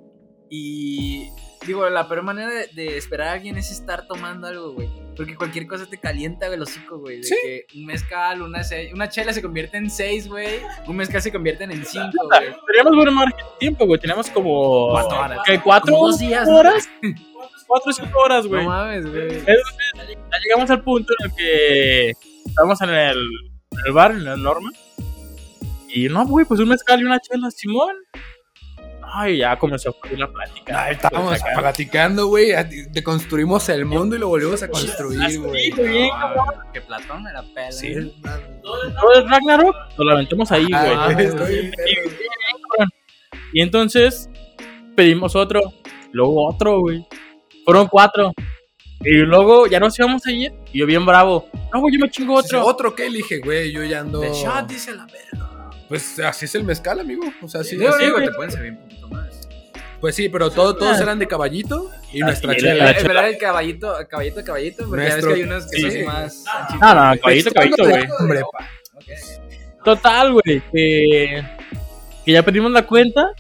Y. 0.50 1.28
Digo, 1.66 1.88
la 1.90 2.06
peor 2.06 2.22
manera 2.22 2.48
de, 2.48 2.68
de 2.74 2.96
esperar 2.96 3.28
a 3.28 3.32
alguien 3.32 3.56
es 3.58 3.72
estar 3.72 4.06
tomando 4.06 4.46
algo, 4.46 4.72
güey. 4.74 4.88
Porque 5.16 5.34
cualquier 5.34 5.66
cosa 5.66 5.86
te 5.86 5.98
calienta 5.98 6.46
güey, 6.46 6.56
el 6.56 6.62
hocico, 6.62 6.98
güey. 7.00 7.16
De 7.16 7.22
Sí. 7.24 7.34
que 7.42 7.78
un 7.78 7.86
mezcal, 7.86 8.42
una, 8.42 8.62
se- 8.62 8.92
una 8.94 9.08
chela 9.08 9.32
se 9.32 9.42
convierte 9.42 9.76
en 9.78 9.90
seis, 9.90 10.28
güey. 10.28 10.60
Un 10.86 10.96
mezcal 10.96 11.20
se 11.22 11.32
convierte 11.32 11.64
en 11.64 11.84
cinco, 11.84 12.28
güey. 12.28 12.54
Teníamos 12.66 12.94
buen 12.94 13.14
margen 13.14 13.36
de 13.38 13.58
tiempo, 13.58 13.86
güey. 13.86 13.98
Teníamos 14.00 14.30
como. 14.30 14.90
Cuatro 14.90 15.18
horas. 15.20 15.38
¿Qué? 15.44 15.60
¿Cuatro 15.60 15.92
Como 15.94 16.06
dos 16.06 16.18
días. 16.20 16.46
horas? 16.48 16.88
Cuatro 17.66 17.90
o 17.90 17.94
cinco 17.94 18.18
horas, 18.20 18.46
güey. 18.46 18.62
No 18.62 18.68
mames, 18.70 19.10
güey. 19.10 19.28
Ya 19.44 20.38
llegamos 20.44 20.70
al 20.70 20.82
punto 20.84 21.12
en 21.18 21.30
el 21.30 21.36
que 21.36 22.10
estábamos 22.46 22.80
en 22.82 22.90
el, 22.90 23.28
en 23.80 23.86
el 23.86 23.92
bar, 23.92 24.10
en 24.12 24.26
el 24.26 24.42
Norma. 24.42 24.70
Y 25.88 26.08
no, 26.08 26.26
güey, 26.26 26.44
pues 26.44 26.60
un 26.60 26.68
mezcal 26.68 27.00
y 27.00 27.04
una 27.04 27.18
chela, 27.20 27.50
Simón. 27.50 27.94
Ay, 29.18 29.38
ya 29.38 29.56
comenzó 29.58 29.96
la 30.16 30.30
plática. 30.30 30.82
Ay, 30.84 30.94
estábamos 30.94 31.40
Acá. 31.40 31.54
platicando, 31.58 32.26
güey. 32.26 32.50
Deconstruimos 32.90 33.68
el 33.68 33.84
mundo 33.86 34.16
y 34.16 34.18
lo 34.18 34.28
volvimos 34.28 34.62
a 34.62 34.68
construir, 34.68 35.40
güey. 35.40 35.70
Bien, 35.70 36.10
Ah. 36.12 36.34
Que 36.72 36.80
Platón 36.82 37.22
me 37.22 37.32
la 37.32 37.42
pela. 37.54 37.72
Sí, 37.72 37.86
¿eh? 37.92 38.12
Todo 38.62 39.12
el 39.14 39.28
Ragnarok 39.28 39.74
lo 39.96 40.04
lamentamos 40.04 40.52
ahí, 40.52 40.64
güey. 40.64 40.74
Ah, 40.74 41.10
güey. 41.14 41.28
cabrón. 41.30 42.90
Y 43.52 43.62
entonces 43.62 44.28
pedimos 44.96 45.34
otro, 45.36 45.60
luego 46.12 46.48
otro, 46.48 46.80
güey. 46.80 47.06
Fueron 47.64 47.86
cuatro. 47.86 48.32
Y 49.00 49.10
luego 49.18 49.66
ya 49.66 49.78
nos 49.80 49.98
íbamos 49.98 50.26
a 50.26 50.32
ir. 50.32 50.52
Y 50.72 50.78
yo 50.80 50.86
bien 50.86 51.04
bravo. 51.06 51.48
No, 51.72 51.80
güey, 51.80 51.94
yo 51.94 52.00
me 52.00 52.10
chingo 52.10 52.34
Otro. 52.34 52.60
otro. 52.60 52.70
Otro 52.88 52.94
que 52.94 53.08
le 53.10 53.18
dije, 53.18 53.38
güey, 53.38 53.70
yo 53.72 53.84
ya 53.84 54.00
ando. 54.00 54.20
The 54.20 54.32
shot 54.32 54.66
dice 54.66 54.92
la 54.94 55.06
verga. 55.06 55.70
Pues 55.88 56.18
así 56.18 56.46
es 56.46 56.54
el 56.56 56.64
mezcal, 56.64 56.98
amigo. 57.00 57.22
O 57.42 57.48
sea, 57.48 57.62
sí. 57.62 57.76
Así, 57.76 58.04
digo, 58.04 58.14
güey. 58.16 58.26
te 58.26 58.32
pueden 58.32 58.50
servir 58.50 58.72
un 58.72 58.78
poquito 58.78 59.08
más. 59.08 59.48
Pues 60.00 60.14
sí, 60.14 60.28
pero 60.28 60.50
todo- 60.50 60.76
todos 60.76 61.00
eran 61.00 61.18
de 61.18 61.26
caballito 61.26 61.90
y 62.12 62.20
nuestra 62.20 62.52
y 62.52 62.56
chela. 62.56 62.74
la 62.84 62.90
Es 62.90 62.96
chela. 62.98 63.08
verdad 63.08 63.28
el 63.30 63.38
caballito, 63.38 63.94
caballito, 64.10 64.44
caballito, 64.44 64.88
porque 64.88 65.08
ya 65.08 65.14
ves 65.16 65.24
Nuestro- 65.24 65.30
que 65.30 65.34
hay 65.36 65.42
unos 65.42 65.70
que 65.70 65.76
sí. 65.78 65.90
son 65.90 66.04
más 66.04 66.44
anchitos. 66.46 66.80
No, 66.80 66.94
no, 66.94 67.20
caballito, 67.20 67.50
caballito, 67.52 67.84
güey. 67.84 68.04
Hombre, 68.20 68.40
pa. 68.52 68.68
Ok. 68.94 69.84
Total, 69.84 70.32
güey. 70.32 70.62
Que, 70.72 71.44
que 72.24 72.32
ya 72.32 72.42
pedimos 72.42 72.72
la 72.72 72.82
cuenta. 72.86 73.30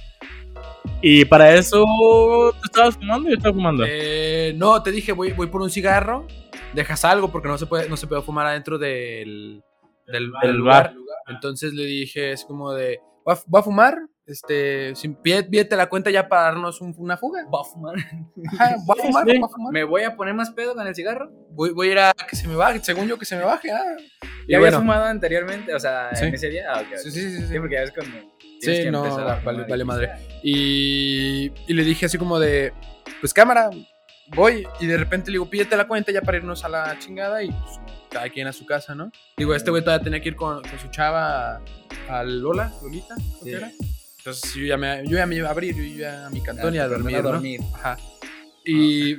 Y 1.02 1.24
para 1.24 1.54
eso 1.54 1.84
tú 1.84 2.64
estabas 2.64 2.94
fumando 2.96 3.28
y 3.28 3.32
yo 3.32 3.36
estaba 3.36 3.54
fumando. 3.54 3.84
Eh, 3.86 4.52
no, 4.56 4.82
te 4.82 4.90
dije, 4.90 5.12
voy, 5.12 5.32
voy 5.32 5.46
por 5.48 5.62
un 5.62 5.70
cigarro. 5.70 6.26
Dejas 6.74 7.04
algo 7.04 7.30
porque 7.30 7.48
no 7.48 7.58
se 7.58 7.66
puede, 7.66 7.88
no 7.88 7.96
se 7.96 8.06
puede 8.06 8.22
fumar 8.22 8.46
adentro 8.46 8.78
del, 8.78 9.62
del, 10.06 10.30
del 10.30 10.32
Del 10.42 10.56
lugar. 10.56 10.94
bar. 10.94 10.94
Entonces 11.28 11.72
le 11.74 11.84
dije, 11.84 12.32
es 12.32 12.44
como 12.44 12.72
de, 12.72 13.00
¿va, 13.28 13.34
a- 13.34 13.42
va 13.54 13.60
a 13.60 13.62
fumar? 13.62 13.98
Este, 14.26 14.92
sin 14.96 15.14
pídete 15.14 15.76
la 15.76 15.88
cuenta 15.88 16.10
ya 16.10 16.28
para 16.28 16.42
darnos 16.42 16.80
un- 16.80 16.94
una 16.98 17.16
fuga. 17.16 17.44
Va 17.44 17.60
a 17.60 17.64
fumar. 17.64 17.94
Ajá, 18.54 18.76
¿va 18.88 18.94
a 18.98 19.02
fumar? 19.02 19.24
Sí. 19.24 19.38
¿Va 19.38 19.46
a 19.46 19.48
fumar? 19.48 19.72
Me 19.72 19.84
voy 19.84 20.02
a 20.02 20.16
poner 20.16 20.34
más 20.34 20.50
pedo 20.50 20.74
con 20.74 20.84
el 20.86 20.94
cigarro. 20.96 21.30
Voy, 21.50 21.70
voy 21.70 21.88
a 21.88 21.92
ir 21.92 21.98
a 22.00 22.12
que 22.28 22.34
se 22.36 22.48
me 22.48 22.56
baje, 22.56 22.80
según 22.82 23.06
yo 23.06 23.18
que 23.18 23.24
se 23.24 23.36
me 23.36 23.44
baje. 23.44 23.70
Ah. 23.70 23.84
Y 24.46 24.52
¿Ya 24.52 24.56
habías 24.58 24.72
bueno, 24.74 24.78
fumado 24.80 25.04
anteriormente? 25.04 25.72
O 25.74 25.78
sea, 25.80 26.14
Sí. 26.14 26.24
en 26.24 26.34
ese 26.34 26.48
día. 26.50 26.64
Ah, 26.72 26.80
ok, 26.80 26.86
ok. 26.92 26.96
sí, 26.98 27.10
sí, 27.12 27.20
sí, 27.20 27.38
sí. 27.42 27.46
Sí, 27.48 27.58
porque 27.58 27.74
ya 27.76 27.80
ves 27.82 27.92
cuando. 27.92 28.16
Tienes 28.60 28.78
Sí, 28.78 28.84
que 28.84 28.90
no, 28.90 29.04
a 29.04 29.40
vale, 29.40 29.84
madre. 29.84 30.10
Y, 30.42 31.50
y 31.66 31.72
le 31.74 31.84
dije 31.84 32.06
así 32.06 32.18
como 32.18 32.38
de, 32.38 32.72
pues 33.20 33.32
cámara, 33.34 33.70
voy. 34.28 34.66
Y 34.80 34.86
de 34.86 34.96
repente 34.96 35.30
le 35.30 35.34
digo, 35.36 35.48
pídete 35.50 35.76
la 35.76 35.86
cuenta 35.86 36.12
ya 36.12 36.20
para 36.22 36.38
irnos 36.38 36.64
a 36.64 36.68
la 36.68 36.98
chingada 36.98 37.42
y 37.42 37.48
pues, 37.50 37.80
cada 38.10 38.28
quien 38.28 38.46
a 38.46 38.52
su 38.52 38.64
casa, 38.66 38.94
¿no? 38.94 39.10
Digo, 39.36 39.54
este 39.54 39.70
güey 39.70 39.82
todavía 39.82 40.04
tenía 40.04 40.20
que 40.20 40.28
ir 40.30 40.36
con, 40.36 40.62
con 40.62 40.78
su 40.78 40.88
chava 40.88 41.56
a- 41.56 41.60
al 42.08 42.40
Lola, 42.40 42.72
Lolita, 42.82 43.14
creo 43.16 43.38
que 43.44 43.50
Sí. 43.50 43.54
era. 43.56 43.70
Entonces 44.18 44.54
yo 44.54 44.64
ya, 44.66 44.76
me, 44.76 45.02
yo 45.06 45.16
ya 45.16 45.26
me 45.26 45.36
iba 45.36 45.48
a 45.48 45.52
abrir, 45.52 45.74
yo 45.76 45.82
ya 45.98 46.26
a 46.26 46.30
mi 46.30 46.40
cantón 46.42 46.74
y 46.74 46.78
a 46.78 46.84
Ah, 46.84 46.88
dormir, 46.88 47.16
a 47.16 47.22
¿no? 47.22 47.40
Ajá. 47.74 47.96
Y 48.64 49.12
Y 49.12 49.18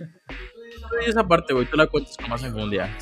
esa 1.08 1.26
parte, 1.28 1.54
güey, 1.54 1.66
tú 1.66 1.78
la 1.78 1.88
cuentas 1.88 2.16
más 2.28 2.44
en 2.44 2.54
un 2.56 2.70
día. 2.70 2.94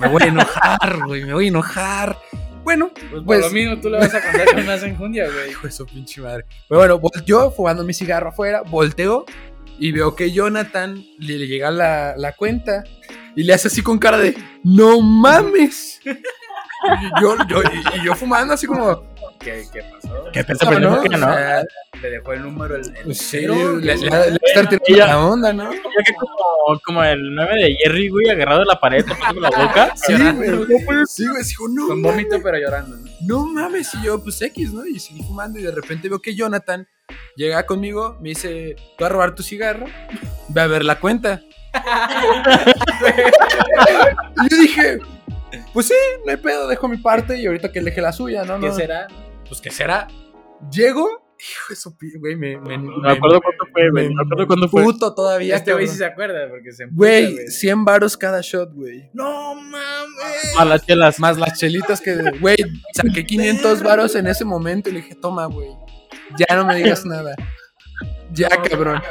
me 0.00 0.08
voy 0.08 0.22
a 0.22 0.26
enojar, 0.26 1.00
güey, 1.06 1.24
me 1.24 1.32
voy 1.34 1.46
a 1.46 1.48
enojar. 1.48 2.16
Bueno, 2.62 2.90
Pues, 2.94 3.10
por 3.10 3.24
Pues- 3.24 3.40
lo 3.40 3.50
mismo 3.50 3.80
tú 3.80 3.90
le 3.90 3.98
vas 3.98 4.14
a 4.14 4.20
contar 4.22 4.54
con 4.54 4.66
más 4.66 4.82
enjundia, 4.82 5.26
güey. 5.30 5.50
hijo 5.50 5.66
de 5.66 5.72
su 5.72 5.86
pinche 5.86 6.20
madre. 6.20 6.44
Pero 6.68 6.98
bueno, 6.98 7.00
yo 7.26 7.50
fumando 7.50 7.84
mi 7.84 7.94
cigarro 7.94 8.28
afuera, 8.30 8.62
volteo 8.62 9.24
y 9.78 9.90
veo 9.92 10.14
que 10.14 10.30
Jonathan 10.32 11.02
le, 11.18 11.38
le 11.38 11.46
llega 11.46 11.70
la, 11.70 12.14
la 12.16 12.32
cuenta 12.32 12.84
y 13.34 13.42
le 13.44 13.54
hace 13.54 13.68
así 13.68 13.82
con 13.82 13.98
cara 13.98 14.18
de 14.18 14.36
¡No 14.64 15.00
mames! 15.00 16.00
Y 16.84 17.20
yo, 17.22 17.36
yo- 17.48 17.62
y- 17.62 18.00
y 18.00 18.04
yo 18.04 18.16
fumando 18.16 18.54
así 18.54 18.66
como 18.66 19.11
¿Qué, 19.44 19.64
qué 19.72 19.82
pasó? 19.82 20.24
¿Qué 20.32 20.44
pensó 20.44 20.70
"No, 20.70 20.80
no", 20.80 21.00
o 21.00 21.08
sea, 21.18 21.64
Le 22.00 22.10
dejó 22.10 22.32
el 22.32 22.42
número 22.42 22.76
el, 22.76 22.86
el 22.96 23.04
pues 23.04 23.18
sí, 23.18 23.26
cero, 23.40 23.76
le, 23.76 23.96
le, 23.96 23.98
sea, 23.98 24.26
le 24.26 24.38
está 24.44 24.68
tirando 24.68 24.84
Ella- 24.86 25.06
la 25.06 25.18
onda, 25.26 25.52
¿no? 25.52 25.70
Como, 26.18 26.80
como 26.84 27.04
el 27.04 27.34
9 27.34 27.54
de 27.62 27.76
Jerry, 27.76 28.08
güey, 28.08 28.30
agarrado 28.30 28.62
a 28.62 28.64
la 28.64 28.78
pared, 28.80 29.04
tapando 29.04 29.40
la 29.40 29.50
boca. 29.50 29.92
Sí, 29.96 30.12
llorando, 30.12 30.66
güey. 30.66 30.78
Sí, 31.06 31.26
güey, 31.28 31.42
dijo, 31.42 31.68
no 31.68 31.88
Con 31.88 32.00
mames". 32.00 32.16
vómito, 32.24 32.40
pero 32.42 32.58
llorando, 32.58 32.96
¿no? 32.96 33.10
no 33.22 33.46
mames, 33.46 33.92
y 33.94 34.02
yo, 34.04 34.22
pues 34.22 34.40
X, 34.42 34.72
¿no? 34.72 34.86
Y 34.86 34.98
seguí 35.00 35.22
fumando 35.22 35.58
y 35.58 35.62
de 35.62 35.70
repente 35.72 36.08
veo 36.08 36.20
que 36.20 36.34
Jonathan 36.34 36.86
llega 37.36 37.66
conmigo, 37.66 38.16
me 38.20 38.30
dice, 38.30 38.76
voy 38.98 39.06
a 39.06 39.08
robar 39.08 39.34
tu 39.34 39.42
cigarro, 39.42 39.86
ve 40.48 40.60
a 40.60 40.66
ver 40.66 40.84
la 40.84 40.98
cuenta. 41.00 41.40
y 44.44 44.48
yo 44.50 44.56
dije, 44.60 44.98
pues 45.72 45.86
sí, 45.86 45.94
no 46.24 46.30
hay 46.30 46.36
pedo, 46.36 46.68
dejo 46.68 46.88
mi 46.88 46.96
parte 46.98 47.38
y 47.38 47.46
ahorita 47.46 47.70
que 47.72 47.78
él 47.80 47.84
deje 47.86 48.00
la 48.00 48.12
suya, 48.12 48.44
¿no? 48.44 48.58
¿Qué 48.60 48.66
no 48.68 48.74
será? 48.74 49.06
Pues 49.52 49.60
¿qué 49.60 49.70
será? 49.70 50.08
Llego, 50.70 51.06
hijo 51.38 51.66
de 51.68 51.76
su 51.76 51.94
pi- 51.94 52.16
güey, 52.18 52.36
me, 52.36 52.56
me, 52.56 52.78
No 52.78 52.96
me 53.00 53.12
acuerdo 53.12 53.38
cuánto 53.42 53.66
fue, 53.70 53.90
güey. 53.90 54.08
No 54.08 54.14
me 54.14 54.22
acuerdo 54.22 54.46
cuándo 54.46 54.66
fue. 54.70 54.82
Puto 54.82 55.14
todavía, 55.14 55.56
Este 55.56 55.74
güey 55.74 55.86
sí 55.88 55.96
se 55.98 56.06
acuerda 56.06 56.48
porque 56.48 56.72
se 56.72 56.84
empuja, 56.84 56.96
Güey, 56.96 57.36
100 57.48 57.84
varos 57.84 58.16
cada 58.16 58.40
shot, 58.40 58.72
güey. 58.72 59.10
No 59.12 59.54
mames. 59.54 60.56
A 60.58 60.64
las 60.64 60.86
chelas. 60.86 61.20
Más 61.20 61.36
las 61.36 61.58
chelitas 61.58 62.00
que, 62.00 62.16
güey, 62.40 62.56
saqué 62.94 63.26
500 63.26 63.82
varos 63.82 64.14
en 64.14 64.26
ese 64.26 64.46
momento 64.46 64.88
y 64.88 64.92
le 64.94 65.02
dije, 65.02 65.16
toma, 65.16 65.44
güey, 65.44 65.68
ya 66.38 66.56
no 66.56 66.64
me 66.64 66.74
digas 66.76 67.04
nada. 67.04 67.34
Ya, 68.32 68.48
cabrón. 68.48 69.02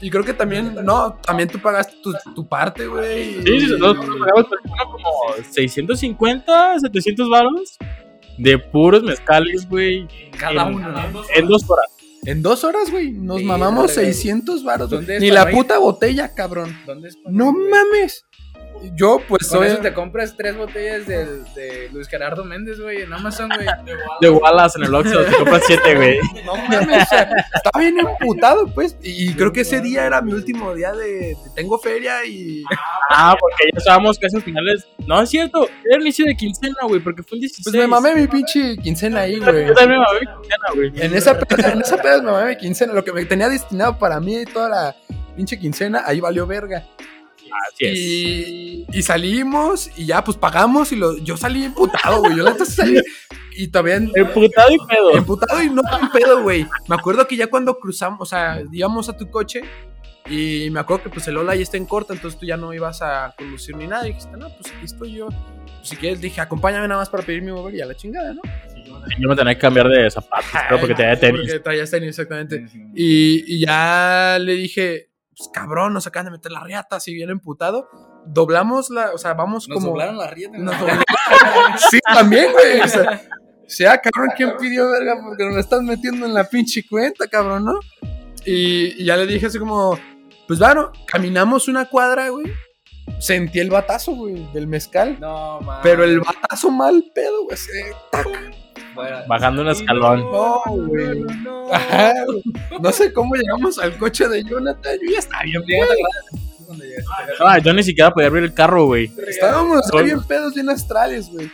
Y 0.00 0.08
creo 0.08 0.24
que 0.24 0.32
también, 0.32 0.76
no, 0.82 1.12
también 1.16 1.50
tú 1.50 1.58
pagaste 1.58 1.94
tu, 2.02 2.14
tu 2.34 2.48
parte, 2.48 2.86
güey. 2.86 3.34
Sí, 3.44 3.60
sí, 3.60 3.66
nosotros 3.78 4.06
pagamos 4.18 4.46
como 4.90 5.44
650, 5.50 6.80
700 6.80 7.28
varos 7.28 7.76
de 8.38 8.58
puros 8.58 9.02
mezcales, 9.02 9.68
güey. 9.68 10.06
Cada 10.38 10.68
en- 10.68 10.74
uno, 10.74 10.88
¿no? 10.90 11.22
En 11.34 11.46
dos 11.46 11.68
horas. 11.68 11.86
En 12.26 12.40
dos 12.42 12.64
horas, 12.64 12.90
güey, 12.90 13.12
nos 13.12 13.42
mamamos 13.42 13.92
güey. 13.94 14.06
600 14.06 14.64
varos. 14.64 14.88
güey. 14.88 15.00
¿Dónde 15.00 15.16
es 15.16 15.22
Ni 15.22 15.30
la 15.30 15.50
puta 15.50 15.78
botella, 15.78 16.34
cabrón. 16.34 16.74
¿Dónde 16.86 17.08
es? 17.08 17.18
No 17.28 17.52
mames. 17.52 18.24
Yo, 18.94 19.20
pues, 19.28 19.48
Con 19.48 19.58
soy... 19.60 19.68
eso 19.68 19.78
te 19.78 19.92
compras 19.92 20.34
tres 20.36 20.56
botellas 20.56 21.06
de 21.06 21.88
Luis 21.92 22.08
Gerardo 22.08 22.44
Méndez, 22.44 22.80
güey, 22.80 23.02
en 23.02 23.12
Amazon, 23.12 23.48
güey. 23.54 23.66
De 24.20 24.30
Wallace 24.30 24.78
en 24.78 24.84
el 24.86 24.94
Oxxo, 24.94 25.24
te 25.24 25.36
compras 25.36 25.62
7, 25.66 25.94
güey. 25.96 26.18
No 26.44 26.56
mames, 26.56 27.02
o 27.02 27.06
sea, 27.06 27.30
estaba 27.54 27.80
bien 27.80 27.98
emputado, 27.98 28.66
pues. 28.74 28.96
Y 29.02 29.34
creo 29.34 29.52
que 29.52 29.62
ese 29.62 29.80
día 29.80 30.06
era 30.06 30.20
mi 30.22 30.32
último 30.32 30.74
día 30.74 30.92
de, 30.92 31.06
de 31.06 31.36
tengo 31.54 31.78
feria 31.78 32.24
y... 32.24 32.62
Ah, 33.10 33.36
porque 33.38 33.70
ya 33.72 33.78
estábamos 33.78 34.18
casi 34.18 34.36
a 34.36 34.40
finales. 34.40 34.86
No, 35.06 35.20
es 35.20 35.30
cierto, 35.30 35.68
era 35.84 35.96
el 35.96 36.02
inicio 36.02 36.26
de 36.26 36.36
quincena, 36.36 36.76
güey, 36.82 37.00
porque 37.00 37.22
fue 37.22 37.36
el 37.36 37.42
16. 37.42 37.64
Pues 37.64 37.76
me 37.76 37.86
mamé 37.86 38.14
mi 38.14 38.26
pinche 38.26 38.76
quincena 38.78 39.20
ahí, 39.20 39.38
güey. 39.38 39.66
Yo 39.66 39.74
también 39.74 40.00
me 40.00 40.06
mamé 40.06 40.20
mi 40.20 40.26
quincena, 40.26 40.66
güey. 40.74 40.92
En 41.04 41.14
esa, 41.14 41.38
en 41.72 41.80
esa 41.80 41.96
peda 41.96 42.22
me 42.22 42.32
mamé 42.32 42.50
mi 42.50 42.56
quincena. 42.56 42.92
Lo 42.92 43.04
que 43.04 43.12
me 43.12 43.24
tenía 43.24 43.48
destinado 43.48 43.98
para 43.98 44.20
mí 44.20 44.36
y 44.36 44.44
toda 44.46 44.68
la 44.68 44.96
pinche 45.36 45.58
quincena, 45.58 46.02
ahí 46.06 46.20
valió 46.20 46.46
verga. 46.46 46.84
Así 47.72 47.84
es. 47.86 47.98
Y, 47.98 48.86
y 48.92 49.02
salimos 49.02 49.90
y 49.96 50.06
ya, 50.06 50.22
pues 50.24 50.36
pagamos 50.36 50.92
y 50.92 50.96
lo, 50.96 51.16
yo 51.18 51.36
salí 51.36 51.64
emputado, 51.64 52.20
güey. 52.20 52.36
Yo 52.36 52.42
la 52.44 52.52
neta 52.52 52.64
salí 52.64 53.00
y 53.56 53.68
todavía 53.68 53.96
Emputado 53.96 54.70
y 54.72 54.78
pedo. 54.88 55.16
emputado 55.16 55.62
y 55.62 55.70
no 55.70 55.82
con 55.82 56.10
pedo, 56.10 56.42
güey. 56.42 56.66
Me 56.88 56.94
acuerdo 56.96 57.26
que 57.26 57.36
ya 57.36 57.46
cuando 57.48 57.78
cruzamos, 57.78 58.20
o 58.20 58.26
sea, 58.26 58.62
íbamos 58.72 59.08
a 59.08 59.16
tu 59.16 59.30
coche 59.30 59.62
y 60.28 60.70
me 60.70 60.80
acuerdo 60.80 61.04
que 61.04 61.10
pues 61.10 61.28
el 61.28 61.36
Ola 61.36 61.54
ya 61.54 61.62
está 61.62 61.76
en 61.76 61.84
corta, 61.84 62.14
entonces 62.14 62.40
tú 62.40 62.46
ya 62.46 62.56
no 62.56 62.72
ibas 62.72 63.02
a 63.02 63.34
conducir 63.36 63.76
ni 63.76 63.86
nada. 63.86 64.04
Y 64.06 64.08
dijiste, 64.08 64.36
no, 64.36 64.48
pues 64.48 64.72
aquí 64.74 64.84
estoy 64.84 65.12
yo. 65.12 65.28
Pues 65.28 65.88
si 65.88 65.96
quieres, 65.96 66.20
dije, 66.20 66.40
acompáñame 66.40 66.88
nada 66.88 67.00
más 67.00 67.10
para 67.10 67.22
pedir 67.22 67.42
mi 67.42 67.50
Uber 67.50 67.74
y 67.74 67.80
a 67.82 67.86
la 67.86 67.94
chingada, 67.94 68.32
¿no? 68.32 68.40
Yo 69.20 69.28
me 69.28 69.36
tenía 69.36 69.54
que 69.54 69.60
cambiar 69.60 69.88
de 69.88 70.10
zapatos, 70.10 70.50
creo, 70.66 70.80
porque 70.80 70.94
tenía 70.94 71.18
tenis. 71.18 71.42
Porque 71.42 71.60
traías 71.60 71.90
tenis, 71.90 72.08
exactamente. 72.08 72.66
Y 72.94 73.60
ya 73.60 74.38
le 74.40 74.54
dije, 74.54 75.10
pues 75.36 75.50
cabrón, 75.52 75.92
nos 75.92 76.06
acaban 76.06 76.26
de 76.26 76.32
meter 76.32 76.52
la 76.52 76.60
riata, 76.62 76.96
así 76.96 77.12
bien 77.14 77.30
emputado. 77.30 77.88
Doblamos 78.26 78.90
la, 78.90 79.12
o 79.12 79.18
sea, 79.18 79.34
vamos 79.34 79.68
Nos 79.68 79.76
como. 79.76 79.88
doblaron 79.90 80.16
la 80.16 80.28
rieta. 80.28 80.56
Nos 80.58 80.78
doblaron. 80.78 81.04
sí, 81.90 81.98
también, 82.12 82.52
güey. 82.52 82.80
O 82.80 82.88
sea, 82.88 83.22
sea, 83.66 83.98
cabrón, 84.00 84.30
¿quién 84.36 84.56
pidió 84.58 84.90
verga? 84.90 85.16
Porque 85.22 85.44
nos 85.44 85.54
la 85.54 85.60
estás 85.60 85.82
metiendo 85.82 86.26
en 86.26 86.34
la 86.34 86.44
pinche 86.44 86.86
cuenta, 86.88 87.26
cabrón, 87.28 87.64
¿no? 87.64 87.80
Y, 88.44 89.02
y 89.02 89.04
ya 89.04 89.16
le 89.16 89.26
dije 89.26 89.46
así 89.46 89.58
como, 89.58 89.98
pues 90.46 90.58
bueno, 90.58 90.92
caminamos 91.06 91.68
una 91.68 91.86
cuadra, 91.86 92.28
güey. 92.28 92.46
Sentí 93.18 93.60
el 93.60 93.70
batazo, 93.70 94.12
güey, 94.12 94.50
del 94.52 94.66
mezcal. 94.66 95.18
No, 95.20 95.60
mames. 95.60 95.80
Pero 95.82 96.04
el 96.04 96.20
batazo 96.20 96.70
mal 96.70 97.04
pedo, 97.14 97.44
güey. 97.44 97.54
así, 97.54 97.70
tac. 98.10 98.26
Bajando 99.26 99.62
un 99.62 99.68
escalón. 99.68 100.20
No, 100.20 100.62
güey. 100.66 101.20
No. 101.42 101.68
No 102.80 102.92
sé 102.92 103.12
cómo 103.12 103.34
llegamos 103.34 103.78
al 103.78 103.96
coche 103.96 104.28
de 104.28 104.44
Jonathan. 104.44 104.96
Yo 105.02 105.12
ya 105.12 105.18
estaba 105.18 105.42
bien. 105.44 105.62
Ah, 107.40 107.58
yo 107.58 107.72
ni 107.72 107.82
siquiera 107.82 108.10
podía 108.10 108.28
abrir 108.28 108.44
el 108.44 108.54
carro, 108.54 108.86
güey. 108.86 109.10
Estábamos 109.26 109.82
bien 110.02 110.22
pedos, 110.24 110.54
bien 110.54 110.68
astrales, 110.70 111.30
güey. 111.30 111.50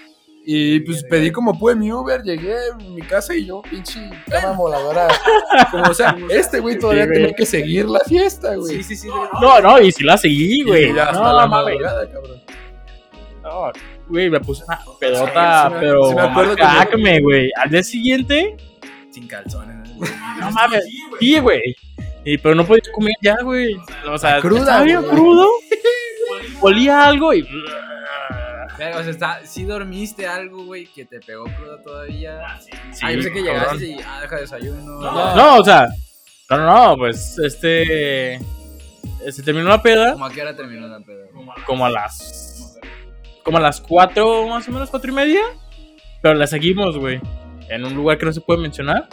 Y 0.52 0.80
pues 0.80 1.04
pedí 1.04 1.30
como 1.30 1.58
pude 1.58 1.76
mi 1.76 1.92
Uber, 1.92 2.22
llegué 2.22 2.54
a 2.72 2.76
mi 2.76 3.02
casa 3.02 3.34
y 3.34 3.44
yo, 3.44 3.60
pinche 3.62 4.00
cama 4.28 4.52
voladora. 4.52 5.08
Como, 5.70 5.84
o 5.84 5.94
sea, 5.94 6.16
este 6.30 6.60
güey 6.60 6.78
todavía 6.78 7.04
Sí, 7.04 7.12
tenía 7.12 7.34
que 7.34 7.46
seguir 7.46 7.86
la 7.86 8.00
fiesta, 8.00 8.54
güey. 8.54 8.76
Sí, 8.76 8.82
sí, 8.82 8.96
sí. 8.96 9.08
No, 9.40 9.60
no, 9.60 9.78
y 9.80 9.92
si 9.92 10.02
la 10.02 10.16
seguí, 10.16 10.64
güey. 10.64 10.98
Hasta 10.98 11.12
No, 11.12 11.32
la 11.34 11.46
madrugada, 11.46 12.10
cabrón. 12.10 12.40
No, 13.42 13.72
Güey, 14.10 14.28
me 14.30 14.40
puse 14.40 14.64
una 14.64 14.78
pedota, 14.98 15.68
Sí, 15.68 15.74
sí 15.74 15.76
pero 15.80 16.08
sí 16.10 16.14
me 16.16 16.20
acuerdo 16.22 16.56
que 16.56 16.62
me- 16.62 16.68
acme, 16.68 17.20
güey. 17.20 17.50
Al 17.56 17.70
día 17.70 17.82
siguiente, 17.82 18.56
Sin 19.10 19.26
calzones. 19.28 19.88
no 20.38 20.50
mames, 20.50 20.84
sí, 21.18 21.38
güey. 21.38 21.76
Y 22.24 22.36
pero 22.38 22.54
no 22.54 22.66
podía 22.66 22.82
comer 22.92 23.14
ya, 23.22 23.36
güey. 23.42 23.74
O 24.08 24.18
sea, 24.18 24.40
Cruda, 24.40 24.60
estaba 24.60 24.82
bien 24.82 25.02
crudo. 25.04 25.48
Olía 26.60 27.04
algo 27.06 27.32
y 27.32 27.42
O 27.42 28.76
sea, 28.76 29.00
está, 29.10 29.40
sí 29.46 29.64
dormiste 29.64 30.26
algo, 30.26 30.64
güey, 30.64 30.86
que 30.86 31.04
te 31.04 31.20
pegó 31.20 31.44
cruda 31.44 31.82
todavía. 31.82 32.40
Sí, 32.60 32.70
ah, 33.02 33.10
yo 33.12 33.16
pensé 33.18 33.32
que 33.32 33.42
llegaste 33.42 33.86
y, 33.86 33.96
ah, 34.06 34.20
deja 34.22 34.36
desayuno. 34.36 34.82
No. 35.00 35.36
No, 35.36 35.56
o 35.58 35.64
sea, 35.64 35.86
no, 36.50 36.56
no, 36.58 36.88
no, 36.88 36.96
pues 36.96 37.38
este 37.38 38.38
se 39.30 39.42
terminó 39.42 39.68
la 39.68 39.82
peda 39.82 40.12
¿Cómo 40.12 40.24
a 40.24 40.32
qué 40.32 40.40
hora 40.42 40.56
terminó 40.56 40.86
la 40.88 41.00
peda? 41.00 41.26
como 41.66 41.84
a 41.84 41.90
las 41.90 42.69
como 43.44 43.58
a 43.58 43.60
las 43.60 43.80
cuatro, 43.80 44.46
más 44.48 44.68
o 44.68 44.72
menos 44.72 44.90
cuatro 44.90 45.10
y 45.10 45.14
media, 45.14 45.40
pero 46.22 46.34
la 46.34 46.46
seguimos, 46.46 46.96
güey, 46.96 47.20
en 47.68 47.84
un 47.84 47.94
lugar 47.94 48.18
que 48.18 48.26
no 48.26 48.32
se 48.32 48.40
puede 48.40 48.60
mencionar 48.60 49.08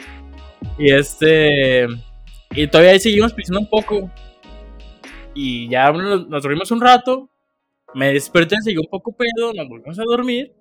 y 0.77 0.91
este 0.91 1.87
y 2.51 2.67
todavía 2.67 2.91
ahí 2.91 2.99
seguimos 2.99 3.33
pisando 3.33 3.59
un 3.59 3.69
poco 3.69 4.09
y 5.33 5.69
ya 5.69 5.91
nos, 5.91 6.27
nos 6.27 6.41
dormimos 6.41 6.71
un 6.71 6.81
rato, 6.81 7.29
me 7.93 8.13
desperté, 8.13 8.55
seguí 8.63 8.77
un 8.77 8.89
poco 8.89 9.15
pedo, 9.15 9.53
nos 9.53 9.67
volvimos 9.67 9.99
a 9.99 10.03
dormir 10.03 10.53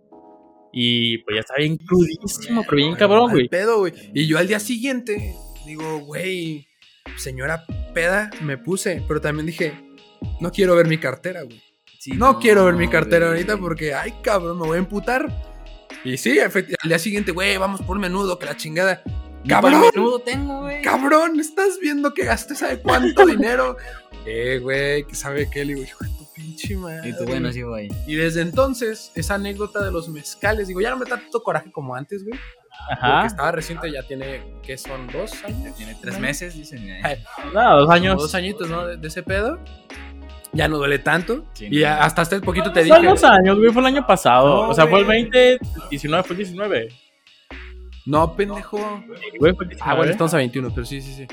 y 0.79 1.19
pues 1.19 1.37
ya 1.37 1.41
estaba 1.41 1.59
bien 1.59 1.79
crudísimo, 1.79 2.63
pero 2.65 2.77
bien 2.77 2.95
cabrón, 2.97 3.31
güey. 3.31 3.49
pedo, 3.49 3.79
güey. 3.79 3.95
Y 4.13 4.27
yo 4.27 4.37
al 4.37 4.47
día 4.47 4.61
siguiente 4.61 5.35
digo, 5.65 6.01
güey, 6.01 6.69
señora 7.17 7.65
peda, 7.95 8.31
me 8.43 8.59
puse. 8.59 9.03
Pero 9.09 9.21
también 9.21 9.47
dije, 9.47 9.73
no 10.41 10.51
quiero 10.53 10.77
ver 10.77 10.87
mi 10.87 10.99
cartera, 10.99 11.43
güey. 11.45 11.63
Sí, 12.07 12.13
No, 12.13 12.39
quiero 12.39 12.65
ver 12.67 12.75
mi 12.75 12.87
cartera 12.89 13.27
güey. 13.27 13.39
ahorita 13.41 13.57
porque, 13.59 13.93
ay, 13.95 14.15
cabrón, 14.23 14.59
me 14.61 14.67
voy 14.67 14.77
a 14.77 14.79
emputar. 14.79 15.29
Y 16.05 16.17
sí, 16.19 16.39
efectivamente, 16.39 16.77
al 16.85 16.89
día 16.89 16.99
siguiente, 17.01 17.33
güey, 17.33 17.57
vamos 17.57 17.83
por 17.83 17.99
menudo, 17.99 18.39
que 18.39 18.47
la 18.47 18.57
chingada. 18.57 19.03
¡Cabrón! 19.49 19.83
menudo 19.93 20.21
tengo, 20.21 20.61
güey. 20.63 20.83
Cabrón, 20.83 21.41
estás 21.41 21.79
viendo 21.81 22.15
que 22.15 22.25
gasté 22.25 22.55
sabe 22.55 22.79
cuánto 22.81 23.27
dinero. 23.27 23.77
Eh, 24.25 24.61
güey, 24.63 25.05
que 25.05 25.17
sabe 25.17 25.49
qué, 25.51 25.65
le 25.65 25.75
digo, 25.75 25.83
hijo 25.85 26.05
de 26.05 26.11
tu 26.11 26.33
pinche 26.33 26.77
madre. 26.77 27.09
Y 27.09 27.17
tú, 27.17 27.25
bueno, 27.25 27.51
sí, 27.53 27.63
güey. 27.63 27.89
Y 28.07 28.15
desde 28.15 28.43
entonces, 28.43 29.11
esa 29.17 29.35
anécdota 29.35 29.85
de 29.85 29.91
los 29.91 30.09
mezcales, 30.09 30.69
digo, 30.69 30.81
ya 30.81 30.91
no 30.91 30.97
me 30.99 31.07
da 31.07 31.17
tanto 31.17 31.43
coraje 31.43 31.73
como 31.73 31.97
antes, 31.97 32.23
güey. 32.25 32.39
Porque 32.89 33.05
Ajá. 33.07 33.27
estaba 33.27 33.51
reciente, 33.53 33.91
ya 33.91 34.03
tiene, 34.07 34.43
¿qué 34.63 34.77
son? 34.79 35.09
¿Dos 35.09 35.33
años? 35.45 35.75
Tiene 35.77 35.97
tres 36.01 36.15
¿No? 36.15 36.21
meses, 36.21 36.55
dicen. 36.55 36.89
eh. 36.89 37.25
No, 37.53 37.71
dos 37.79 37.81
como 37.87 37.93
años. 37.93 38.17
dos 38.23 38.35
añitos, 38.37 38.69
¿no? 38.71 38.87
De, 38.87 38.97
de 38.97 39.09
ese 39.09 39.23
pedo. 39.25 39.59
Ya 40.53 40.69
no 40.69 40.79
duele 40.79 40.99
tanto. 40.99 41.45
Sí, 41.55 41.69
y 41.71 41.81
no. 41.83 41.89
hasta 41.89 42.23
hace 42.23 42.41
poquito 42.41 42.73
te 42.73 42.87
Son 42.87 42.99
dije. 43.01 43.09
dos 43.09 43.25
años, 43.25 43.59
güey, 43.59 43.71
fue 43.73 43.83
el 43.83 43.87
año 43.87 44.07
pasado. 44.07 44.65
No, 44.65 44.69
o 44.71 44.75
sea, 44.75 44.87
fue 44.87 45.01
el 45.01 45.05
güey. 45.05 45.23
20, 45.31 45.59
19, 45.91 46.23
fue 46.25 46.35
el 46.35 46.39
19. 46.39 46.89
No, 48.07 48.35
pendejo. 48.35 48.79
Güey, 49.39 49.53
fue 49.55 49.65
el 49.65 49.69
19. 49.71 49.81
Ah, 49.81 49.95
bueno, 49.95 50.13
estamos 50.13 50.33
a 50.35 50.37
21, 50.39 50.71
pero 50.75 50.87
sí, 50.87 51.01
sí, 51.01 51.13
sí. 51.13 51.27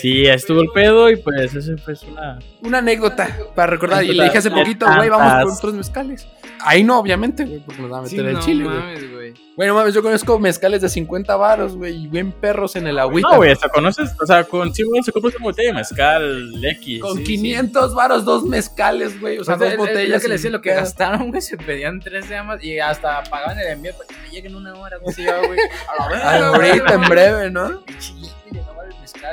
Sí, 0.00 0.26
estuvo 0.26 0.60
el 0.60 0.68
pedo 0.74 1.10
y 1.10 1.16
pues 1.16 1.54
eso 1.54 1.76
fue 1.78 1.94
una... 2.10 2.38
Una 2.62 2.78
anécdota 2.78 3.36
para 3.54 3.72
recordar. 3.72 4.04
Y 4.04 4.12
le 4.14 4.24
dije 4.24 4.38
hace 4.38 4.50
poquito, 4.50 4.86
güey, 4.96 5.08
vamos 5.08 5.44
por 5.44 5.52
otros 5.58 5.74
mezcales. 5.74 6.26
Ahí 6.64 6.84
no, 6.84 6.98
obviamente, 7.00 7.44
güey, 7.44 7.58
porque 7.60 7.82
nos 7.82 7.92
va 7.92 7.98
a 7.98 8.02
meter 8.02 8.18
Sí, 8.20 8.24
el 8.24 8.32
no 8.34 8.40
chile, 8.40 8.64
güey. 8.64 9.34
Bueno, 9.56 9.74
mames, 9.74 9.92
yo 9.94 10.02
conozco 10.02 10.38
mezcales 10.38 10.80
de 10.80 10.88
50 10.88 11.36
varos, 11.36 11.76
güey, 11.76 12.04
y 12.04 12.06
bien 12.06 12.32
perros 12.32 12.76
en 12.76 12.86
el 12.86 12.98
agüita. 12.98 13.28
No, 13.30 13.36
güey, 13.36 13.50
hasta 13.52 13.68
conoces, 13.68 14.10
o 14.22 14.24
sea, 14.26 14.44
con 14.44 14.72
sí, 14.72 14.82
güey, 14.84 15.02
se 15.02 15.12
compra 15.12 15.30
una 15.36 15.44
botella 15.44 15.68
de 15.70 15.74
mezcal 15.74 16.64
X. 16.64 17.00
Con 17.00 17.18
sí, 17.18 17.24
500 17.24 17.94
varos, 17.94 18.24
dos 18.24 18.44
mezcales, 18.44 19.20
güey. 19.20 19.38
O 19.38 19.44
sea, 19.44 19.56
Pues, 19.56 19.58
dos 19.58 19.68
es- 19.68 19.72
es 19.74 19.78
botellas. 19.78 20.10
Lo 20.14 20.20
que 20.20 20.26
y 20.26 20.30
les 20.30 20.40
decía, 20.42 20.50
lo 20.50 20.60
que 20.62 20.72
gastaron, 20.74 21.28
güey, 21.30 21.42
se 21.42 21.56
pedían 21.58 22.00
tres 22.00 22.28
de 22.28 22.42
más 22.42 22.62
y 22.64 22.78
hasta 22.78 23.22
pagaban 23.24 23.58
el 23.58 23.66
envío 23.68 23.92
para 23.94 24.06
que 24.08 24.14
me 24.22 24.30
lleguen 24.30 24.54
una 24.54 24.72
hora, 24.74 24.96
güey. 24.98 25.14
Ahorita, 25.98 26.94
en 26.94 27.08
breve, 27.08 27.50
¿no? 27.50 27.82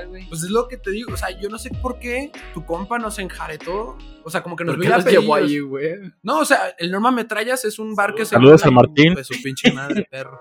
Güey. 0.07 0.27
Pues 0.29 0.43
es 0.43 0.49
lo 0.49 0.67
que 0.67 0.77
te 0.77 0.91
digo, 0.91 1.13
o 1.13 1.17
sea, 1.17 1.29
yo 1.31 1.49
no 1.49 1.57
sé 1.57 1.69
por 1.81 1.99
qué 1.99 2.31
tu 2.53 2.65
compa 2.65 2.99
nos 2.99 3.19
enjaretó. 3.19 3.97
O 4.23 4.29
sea, 4.29 4.43
como 4.43 4.55
que 4.55 4.63
nos 4.63 4.75
¿Por 4.75 4.81
qué 4.81 4.87
vino 4.87 4.95
a 4.95 4.97
los 4.99 5.11
llevó 5.11 5.35
ahí, 5.35 5.59
güey? 5.59 5.95
No, 6.21 6.39
o 6.39 6.45
sea, 6.45 6.75
el 6.77 6.91
Norma 6.91 7.11
Metrallas 7.11 7.65
es 7.65 7.79
un 7.79 7.95
bar 7.95 8.13
que 8.13 8.25
se. 8.25 8.31
Saludos 8.35 8.65
a 8.65 8.71
Martín. 8.71 9.13
Pues 9.13 9.27
su 9.27 9.41
pinche 9.41 9.71
madre, 9.71 10.07
perro. 10.09 10.39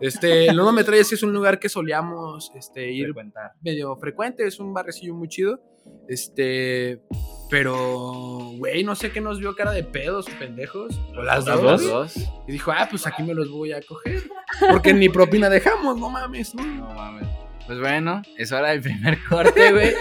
Este, 0.00 0.46
el 0.48 0.56
Norma 0.56 0.72
Metrallas 0.72 1.12
es 1.12 1.22
un 1.22 1.32
lugar 1.32 1.58
que 1.58 1.68
solíamos 1.68 2.52
este, 2.54 2.92
ir 2.92 3.06
Frecuentar. 3.06 3.52
medio 3.62 3.96
frecuente, 3.96 4.46
es 4.46 4.60
un 4.60 4.74
barrecillo 4.74 5.14
muy 5.14 5.28
chido. 5.28 5.60
Este, 6.08 7.00
pero, 7.48 8.52
güey, 8.58 8.84
no 8.84 8.94
sé 8.94 9.10
qué 9.12 9.20
nos 9.20 9.38
vio 9.38 9.54
cara 9.54 9.70
de 9.70 9.84
pedos 9.84 10.26
o 10.28 10.38
pendejos. 10.38 11.00
O 11.16 11.22
las, 11.22 11.46
Las 11.46 11.62
dos. 11.62 11.82
dos. 11.84 12.16
Y 12.46 12.52
dijo, 12.52 12.72
ah, 12.72 12.86
pues 12.90 13.06
aquí 13.06 13.22
me 13.22 13.34
los 13.34 13.50
voy 13.50 13.72
a 13.72 13.80
coger. 13.82 14.22
Porque 14.70 14.92
ni 14.92 15.08
propina 15.08 15.48
dejamos, 15.48 15.96
no 15.96 16.10
mames, 16.10 16.54
¿no? 16.54 16.64
No 16.64 16.92
mames. 16.92 17.26
Pues 17.66 17.80
bueno, 17.80 18.22
es 18.36 18.52
hora 18.52 18.68
del 18.70 18.80
primer 18.80 19.18
corte, 19.28 19.72
güey. 19.72 19.92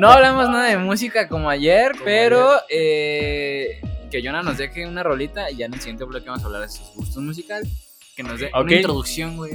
No 0.00 0.08
hablamos 0.10 0.48
nada 0.48 0.68
de 0.68 0.76
música 0.78 1.28
como 1.28 1.50
ayer, 1.50 1.92
Como 1.92 2.04
pero 2.04 2.52
eh, 2.68 3.80
que 4.10 4.22
Jonah 4.24 4.42
nos 4.42 4.58
deje 4.58 4.86
una 4.86 5.02
rolita 5.02 5.50
y 5.50 5.56
ya 5.56 5.66
en 5.66 5.74
el 5.74 5.80
siguiente 5.80 6.04
bloque 6.04 6.26
vamos 6.28 6.42
a 6.42 6.46
hablar 6.46 6.62
de 6.62 6.68
sus 6.68 6.94
gustos 6.94 7.22
musicales. 7.22 7.68
Que 8.16 8.22
nos 8.22 8.38
dé 8.40 8.50
Ok. 8.54 8.62
una 8.64 8.74
introducción, 8.74 9.36
güey. 9.36 9.52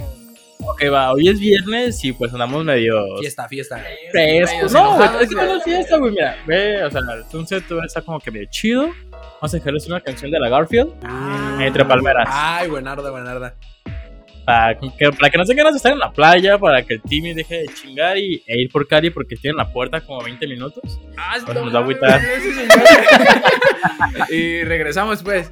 Ok, 0.67 0.83
va, 0.91 1.11
hoy 1.13 1.27
es 1.27 1.39
viernes 1.39 2.03
y 2.03 2.11
pues 2.13 2.31
andamos 2.33 2.63
medio 2.63 3.17
Fiesta, 3.19 3.47
fiesta. 3.47 3.83
Medios 4.13 4.71
No, 4.71 4.95
güey, 4.95 5.09
es 5.23 5.29
que 5.29 5.35
no 5.35 5.55
es 5.57 5.63
fiesta, 5.63 5.97
güey, 5.97 6.11
mira, 6.13 6.37
ve, 6.47 6.83
o 6.83 6.89
sea, 6.89 7.01
el 7.13 7.25
sunset 7.29 7.63
va 7.71 7.83
a 7.83 7.85
estar 7.85 8.03
como 8.03 8.19
que 8.19 8.31
medio 8.31 8.47
chido. 8.49 8.89
Vamos 9.11 9.53
a 9.53 9.57
dejarles 9.57 9.85
una 9.87 9.99
canción 10.01 10.31
de 10.31 10.39
la 10.39 10.49
Garfield 10.49 10.91
entre 11.61 11.85
palmeras. 11.85 12.27
Ay, 12.31 12.69
buenarda, 12.69 13.11
buenarda. 13.11 13.53
Para 14.45 14.77
que, 14.77 15.11
para 15.11 15.29
que 15.31 15.37
no 15.37 15.45
se 15.45 15.55
ganas 15.55 15.73
de 15.73 15.77
estar 15.77 15.91
en 15.91 15.99
la 15.99 16.11
playa, 16.11 16.59
para 16.59 16.83
que 16.83 16.95
el 16.95 17.01
Timmy 17.01 17.33
deje 17.33 17.61
de 17.61 17.65
chingar 17.73 18.17
y, 18.17 18.43
e 18.45 18.61
ir 18.61 18.71
por 18.71 18.87
Cari 18.87 19.09
porque 19.09 19.35
tienen 19.35 19.57
la 19.57 19.71
puerta 19.71 20.01
como 20.01 20.23
20 20.23 20.47
minutos. 20.47 20.99
Ah, 21.17 21.37
Pues 21.43 21.57
nos 21.57 21.73
va 21.73 21.79
a 21.79 21.81
agüitar. 21.81 22.21
y 24.29 24.63
regresamos, 24.63 25.23
pues. 25.23 25.51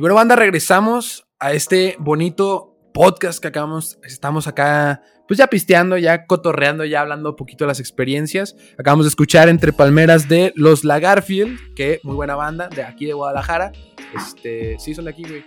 Bueno, 0.00 0.14
banda, 0.14 0.34
regresamos 0.34 1.28
a 1.38 1.52
este 1.52 1.94
bonito 1.98 2.74
podcast 2.94 3.38
que 3.38 3.48
acabamos, 3.48 3.98
estamos 4.02 4.46
acá, 4.46 5.02
pues 5.28 5.36
ya 5.36 5.48
pisteando, 5.48 5.98
ya 5.98 6.24
cotorreando, 6.24 6.86
ya 6.86 7.02
hablando 7.02 7.28
un 7.28 7.36
poquito 7.36 7.64
de 7.64 7.68
las 7.68 7.80
experiencias. 7.80 8.56
Acabamos 8.78 9.04
de 9.04 9.10
escuchar 9.10 9.50
Entre 9.50 9.74
Palmeras 9.74 10.26
de 10.26 10.54
Los 10.56 10.84
Lagarfield, 10.84 11.74
que 11.74 12.00
muy 12.02 12.14
buena 12.14 12.34
banda, 12.34 12.70
de 12.70 12.82
aquí 12.82 13.04
de 13.04 13.12
Guadalajara. 13.12 13.72
Este, 14.16 14.78
sí, 14.78 14.94
son 14.94 15.04
de 15.04 15.10
aquí, 15.10 15.22
güey. 15.22 15.44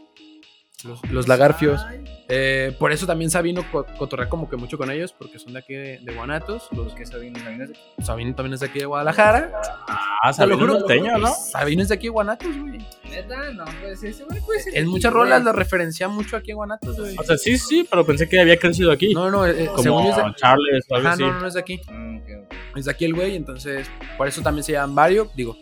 Los, 0.84 1.02
los 1.12 1.28
Lagarfios. 1.28 1.82
Eh, 2.30 2.76
por 2.80 2.92
eso 2.92 3.06
también 3.06 3.30
Sabino 3.30 3.64
co- 3.72 3.86
cotorrea 3.98 4.28
como 4.30 4.50
que 4.50 4.56
mucho 4.58 4.78
con 4.78 4.90
ellos, 4.92 5.14
porque 5.18 5.40
son 5.40 5.54
de 5.54 5.60
aquí 5.60 5.74
de, 5.74 6.00
de 6.02 6.14
Guanatos. 6.14 6.68
Los 6.72 6.94
que 6.94 7.06
Sabino, 7.06 7.40
Sabino, 7.40 7.64
es 7.66 7.70
de- 7.70 8.04
Sabino 8.04 8.36
también 8.36 8.54
es 8.56 8.60
de 8.62 8.66
aquí 8.68 8.80
de 8.80 8.86
Guadalajara. 8.86 9.52
Ah, 9.88 10.22
Te 10.24 10.28
lo 10.28 10.34
Sabino 10.34 10.58
juro, 10.58 10.80
norteño, 10.80 11.18
¿no? 11.18 11.28
Sabino 11.34 11.82
es 11.84 11.90
de 11.90 11.96
aquí 11.96 12.08
de 12.08 12.10
Guanatos, 12.12 12.58
güey. 12.58 12.80
Neta, 13.10 13.52
no, 13.52 13.66
pues 13.82 14.04
ese 14.04 14.24
güey 14.24 14.40
puede 14.42 14.60
ser. 14.62 14.78
En 14.78 14.88
muchas 14.88 15.14
rolas 15.14 15.44
la 15.44 15.52
referencia 15.52 16.08
mucho 16.08 16.36
aquí 16.38 16.52
en 16.52 16.58
Guanatos, 16.58 16.98
güey. 17.00 17.16
O 17.18 17.24
sea, 17.24 17.38
sí, 17.38 17.58
sí, 17.58 17.86
pero 17.90 18.06
pensé 18.06 18.28
que 18.28 18.40
había 18.40 18.58
crecido 18.58 18.92
aquí. 18.92 19.14
No, 19.14 19.30
no, 19.30 19.46
eh, 19.46 19.68
como 19.68 19.84
según 19.84 20.06
es 20.08 20.16
de, 20.16 20.24
Charles 20.36 20.86
o 20.90 20.96
algo 20.96 21.08
Ajá, 21.08 21.14
así. 21.16 21.24
no, 21.24 21.40
no, 21.40 21.48
es 21.48 21.54
de 21.54 21.60
aquí. 21.60 21.82
Mm, 21.90 22.18
ok. 22.18 22.54
Es 22.78 22.86
de 22.86 22.92
aquí 22.92 23.06
el 23.06 23.14
güey, 23.14 23.36
entonces 23.36 23.90
por 24.18 24.28
eso 24.28 24.42
también 24.42 24.64
se 24.64 24.72
llaman 24.72 24.96
Vario. 24.96 25.30
Digo, 25.36 25.56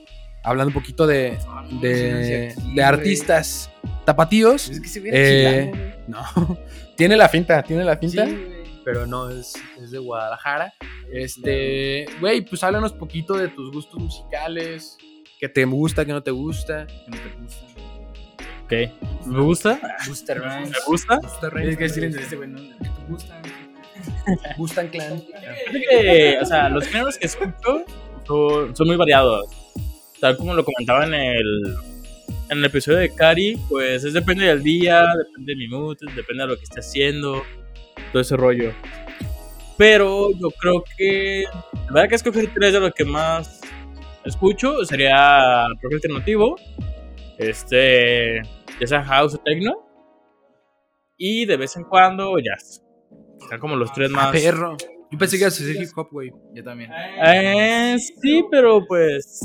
hablando 0.44 0.70
un 0.70 0.74
poquito 0.74 1.06
de, 1.08 1.38
de, 1.82 2.54
Sí, 2.56 2.62
sí, 2.62 2.76
de 2.76 2.84
artistas 2.84 3.70
tapatíos. 4.06 4.70
Es 4.70 4.80
que 4.80 4.88
se 4.88 5.02
Eh, 5.06 5.72
chilango, 5.72 5.78
güey. 5.78 5.92
No, 6.08 6.58
tiene 6.98 7.16
la 7.16 7.30
finta, 7.30 7.62
tiene 7.64 7.84
la 7.86 7.96
finta, 7.98 8.26
Sí, 8.26 8.32
güey. 8.32 8.64
pero 8.84 9.06
no, 9.08 9.30
es, 9.30 9.54
es 9.82 9.92
de 9.92 10.00
Guadalajara. 10.00 10.74
Este, 11.12 12.06
güey, 12.20 12.42
pues 12.42 12.64
háblanos 12.64 12.94
poquito 12.94 13.36
de 13.36 13.48
tus 13.50 13.72
gustos 13.72 14.00
musicales, 14.02 14.98
que 15.40 15.48
te 15.50 15.64
gusta, 15.66 16.06
que 16.06 16.12
no 16.12 16.22
te 16.24 16.32
gusta. 16.32 16.86
Que 16.88 17.12
no 17.12 17.18
te 17.18 17.42
gusta. 17.42 17.66
Ok. 18.64 19.26
¿Me 19.28 19.42
gusta? 19.42 19.80
Buster 20.08 20.40
Rhymes. 20.42 20.70
¿Me 20.70 20.78
gusta? 20.86 21.16
Gusta 21.18 21.48
Es 21.62 21.78
que 21.78 21.84
decirle 21.84 22.18
a 22.18 22.22
este 22.22 22.36
güey, 22.36 22.50
no, 22.50 22.60
¿qué 22.60 22.90
te 22.90 23.12
gusta? 23.12 23.42
Gustan 24.58 24.88
Clan. 24.88 25.22
O 26.42 26.46
sea, 26.46 26.70
los 26.70 26.88
géneros 26.88 27.18
que 27.18 27.28
escucho 27.28 27.84
son, 28.26 28.76
son 28.76 28.88
muy 28.88 28.96
variados. 28.98 29.46
Tal 30.22 30.38
como 30.38 30.54
lo 30.54 30.64
comentaba 30.64 31.04
en 31.06 31.16
el, 31.16 31.76
en 32.50 32.58
el 32.60 32.66
episodio 32.66 33.00
de 33.00 33.14
Cari, 33.14 33.58
pues 33.68 34.04
es 34.04 34.14
depende 34.14 34.46
del 34.46 34.62
día, 34.62 35.04
depende 35.18 35.54
de 35.54 35.58
mi 35.58 35.68
mood, 35.68 35.98
depende 36.16 36.44
de 36.44 36.50
lo 36.50 36.58
que 36.58 36.64
esté 36.64 36.80
haciendo, 36.80 37.42
todo 38.12 38.22
ese 38.22 38.38
rollo. 38.38 38.72
Pero 39.78 40.30
yo 40.40 40.52
creo 40.52 40.84
que, 40.96 41.46
la 41.88 41.92
verdad 41.92 42.10
que 42.10 42.16
escoger 42.16 42.54
tres 42.54 42.74
de 42.74 42.80
lo 42.80 42.92
que 42.92 43.04
más 43.04 43.62
escucho 44.24 44.86
sería 44.86 45.66
rock 45.82 45.94
alternativo, 45.94 46.56
este, 47.40 48.44
ya 48.80 48.88
sea 48.88 49.04
house 49.04 49.34
o 49.34 49.38
techno, 49.40 49.74
y 51.18 51.46
de 51.46 51.58
vez 51.58 51.76
en 51.78 51.84
cuando 51.86 52.38
jazz. 52.38 52.84
Están 53.42 53.60
como 53.60 53.76
los 53.76 53.92
tres 53.92 54.12
Ah, 54.14 54.16
más... 54.16 54.32
perro. 54.32 54.78
Yo 55.12 55.18
pensé 55.18 55.38
que 55.38 55.44
ibas 55.44 55.60
a 55.60 55.64
decir 55.64 55.82
hip 55.82 55.90
hop, 55.96 56.08
güey. 56.12 56.32
Yo 56.54 56.64
también. 56.64 56.90
Eh, 57.26 57.98
sí, 58.22 58.46
pero 58.50 58.86
pues. 58.88 59.42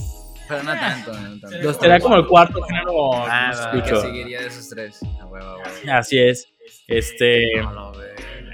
Pero 0.48 0.62
no 0.62 0.72
tanto, 0.72 1.12
no 1.12 1.40
tanto. 1.40 1.58
Los 1.62 1.76
Será 1.76 2.00
como 2.00 2.16
el 2.16 2.26
cuarto 2.26 2.62
género 2.62 2.92
que 3.24 3.30
Ah, 3.30 3.46
más 3.48 3.60
va, 3.60 3.70
¿Qué 3.72 3.78
escucho. 3.78 4.00
seguiría 4.00 4.40
de 4.40 4.46
esos 4.46 4.68
tres? 4.68 5.00
Así 5.90 6.18
es. 6.18 6.48
Este. 6.88 7.40
No. 7.62 7.92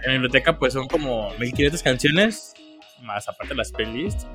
En 0.05 0.07
mi 0.07 0.13
biblioteca, 0.15 0.59
pues 0.59 0.73
son 0.73 0.89
como 0.89 1.31
1500 1.39 1.83
canciones, 1.83 2.55
más 3.03 3.29
aparte 3.29 3.55
las 3.55 3.71
playlists. 3.73 4.27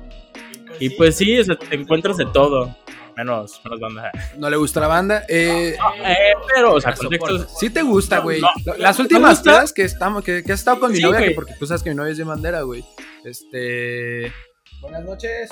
Y 0.80 0.90
pues 0.90 1.16
sí, 1.16 1.38
o 1.38 1.44
sea, 1.44 1.56
te 1.56 1.74
encuentras 1.74 2.16
de 2.16 2.26
todo, 2.26 2.74
menos, 3.16 3.60
menos 3.64 3.80
banda. 3.80 4.10
No 4.38 4.48
le 4.48 4.56
gusta 4.56 4.80
la 4.80 4.86
banda. 4.86 5.24
Eh, 5.28 5.76
Eh, 6.04 6.32
pero, 6.54 6.74
o 6.74 6.80
sea, 6.80 6.92
La 6.92 6.96
contextos. 6.96 7.58
Sí 7.58 7.68
te 7.70 7.82
gusta, 7.82 8.20
güey. 8.20 8.40
No, 8.40 8.48
Las 8.78 8.98
¿me 8.98 9.02
últimas 9.02 9.42
pedas 9.42 9.72
que 9.72 9.82
estamos, 9.82 10.24
que, 10.24 10.42
que 10.42 10.52
has 10.52 10.60
estado 10.60 10.80
con 10.80 10.90
mi 10.90 10.98
Sí, 10.98 11.02
novia, 11.02 11.20
que 11.20 11.32
porque 11.32 11.54
tú 11.58 11.66
sabes 11.66 11.82
que 11.82 11.90
mi 11.90 11.96
novia 11.96 12.12
es 12.12 12.18
de 12.18 12.24
bandera, 12.24 12.62
güey. 12.62 12.84
Este. 13.24 14.32
Buenas 14.80 15.04
noches. 15.04 15.50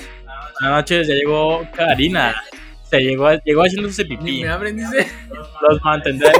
Buenas 0.59 0.77
noches, 0.77 1.07
ya 1.07 1.13
llegó 1.13 1.67
Karina. 1.75 2.35
Se 2.83 2.99
llegó, 2.99 3.29
llegó 3.43 3.63
haciéndose 3.63 4.05
pipí. 4.05 4.43
Me 4.43 4.47
abren, 4.49 4.77
dice. 4.77 5.07
Los 5.69 5.83
mantendré 5.83 6.31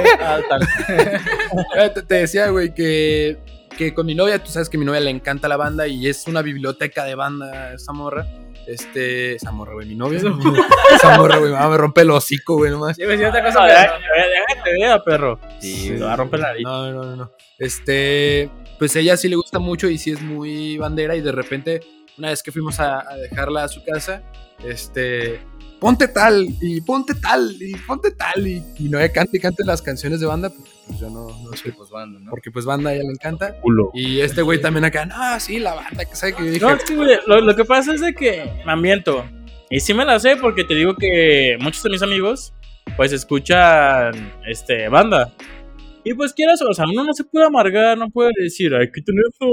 tanto. 0.48 0.66
Eh, 1.76 1.90
Te, 2.06 2.14
decía, 2.14 2.48
güey, 2.48 2.72
que, 2.72 3.38
que 3.76 3.92
con 3.92 4.06
mi 4.06 4.14
novia, 4.14 4.42
tú 4.42 4.50
sabes 4.50 4.70
que 4.70 4.78
a 4.78 4.80
mi 4.80 4.86
novia 4.86 5.00
le 5.00 5.10
encanta 5.10 5.48
la 5.48 5.56
banda 5.56 5.86
y 5.86 6.08
es 6.08 6.26
una 6.26 6.40
biblioteca 6.40 7.04
de 7.04 7.14
banda 7.14 7.74
esa 7.74 7.92
morra. 7.92 8.26
Este. 8.66 9.34
Esa 9.34 9.50
morra, 9.50 9.74
güey, 9.74 9.88
mi 9.88 9.94
novia. 9.94 10.18
esa 10.94 11.18
morra, 11.18 11.36
güey, 11.36 11.52
me 11.52 11.76
rompe 11.76 12.00
el 12.02 12.10
hocico, 12.10 12.56
güey, 12.56 12.70
nomás. 12.70 12.96
Yo 12.96 13.08
decía 13.08 13.28
otra 13.28 13.42
No, 13.42 13.46
cosa. 13.46 13.64
Déjate 13.66 14.72
vea, 14.72 15.02
perro. 15.04 15.38
Sí. 15.60 15.90
Te 15.90 16.00
va 16.00 16.14
a 16.14 16.16
romper 16.16 16.40
la 16.40 16.48
nariz. 16.48 16.64
No, 16.64 16.90
no, 16.92 17.02
no, 17.02 17.16
no. 17.16 17.32
Este, 17.58 18.48
pues 18.78 18.94
ella 18.96 19.16
sí 19.16 19.28
le 19.28 19.36
gusta 19.36 19.58
mucho 19.58 19.88
y 19.88 19.98
sí 19.98 20.12
es 20.12 20.22
muy 20.22 20.78
bandera 20.78 21.16
y 21.16 21.20
de 21.20 21.32
repente, 21.32 21.80
una 22.18 22.28
vez 22.30 22.42
que 22.42 22.52
fuimos 22.52 22.78
a, 22.80 23.08
a 23.08 23.16
dejarla 23.16 23.64
a 23.64 23.68
su 23.68 23.82
casa, 23.84 24.22
este, 24.64 25.40
ponte 25.78 26.08
tal 26.08 26.46
y 26.60 26.80
ponte 26.80 27.14
tal 27.14 27.56
y 27.60 27.74
ponte 27.76 28.10
tal 28.10 28.46
y, 28.46 28.62
y 28.78 28.88
no 28.88 28.98
cante 29.12 29.36
y 29.36 29.40
cante 29.40 29.64
las 29.64 29.80
canciones 29.80 30.20
de 30.20 30.26
banda 30.26 30.50
porque 30.50 30.70
pues 30.86 30.98
yo 30.98 31.10
no, 31.10 31.28
no 31.28 31.52
sé, 31.56 31.72
Pues 31.72 31.90
banda, 31.90 32.18
¿no? 32.20 32.30
porque 32.30 32.50
pues 32.50 32.64
banda 32.64 32.90
a 32.90 32.94
ella 32.94 33.04
le 33.04 33.10
encanta. 33.10 33.60
Culo. 33.60 33.90
Y 33.94 34.20
este 34.20 34.42
güey 34.42 34.60
también 34.60 34.84
acá, 34.84 35.06
no, 35.06 35.38
sí, 35.40 35.58
la 35.58 35.74
banda, 35.74 36.04
que 36.04 36.16
sabe 36.16 36.34
que 36.34 36.44
yo 36.44 36.50
dije, 36.50 36.64
No, 36.64 36.72
es 36.72 36.84
que, 36.84 36.96
güey, 36.96 37.18
lo, 37.26 37.40
lo 37.40 37.56
que 37.56 37.64
pasa 37.64 37.94
es 37.94 38.00
de 38.00 38.14
que 38.14 38.50
me 38.64 38.72
ambiento. 38.72 39.24
Y 39.70 39.80
sí 39.80 39.92
me 39.92 40.04
la 40.04 40.18
sé 40.18 40.36
porque 40.36 40.64
te 40.64 40.74
digo 40.74 40.96
que 40.96 41.58
muchos 41.60 41.82
de 41.82 41.90
mis 41.90 42.02
amigos, 42.02 42.54
pues, 42.96 43.12
escuchan, 43.12 44.32
este, 44.46 44.88
banda. 44.88 45.34
Y 46.04 46.14
pues 46.14 46.32
quieras, 46.32 46.62
o 46.62 46.72
sea, 46.72 46.86
uno 46.86 47.04
no 47.04 47.12
se 47.12 47.24
puede 47.24 47.44
amargar, 47.44 47.98
no 47.98 48.08
puede 48.08 48.30
decir, 48.40 48.74
ay, 48.74 48.90
qué 48.90 49.00
eso. 49.00 49.50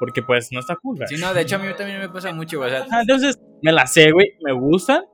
Porque 0.00 0.22
pues 0.22 0.48
no 0.50 0.58
está 0.58 0.74
cool, 0.76 0.96
güey. 0.96 1.06
Sí, 1.08 1.16
no, 1.18 1.32
de 1.32 1.42
hecho 1.42 1.56
a 1.56 1.58
mí 1.60 1.68
también 1.76 2.00
me 2.00 2.08
pasa 2.08 2.32
mucho, 2.32 2.58
güey. 2.58 2.70
O 2.70 2.72
sea, 2.72 2.82
Ajá, 2.84 3.02
Entonces, 3.02 3.38
me 3.62 3.70
la 3.70 3.86
sé, 3.86 4.10
güey, 4.10 4.32
me 4.42 4.52
gustan. 4.52 5.04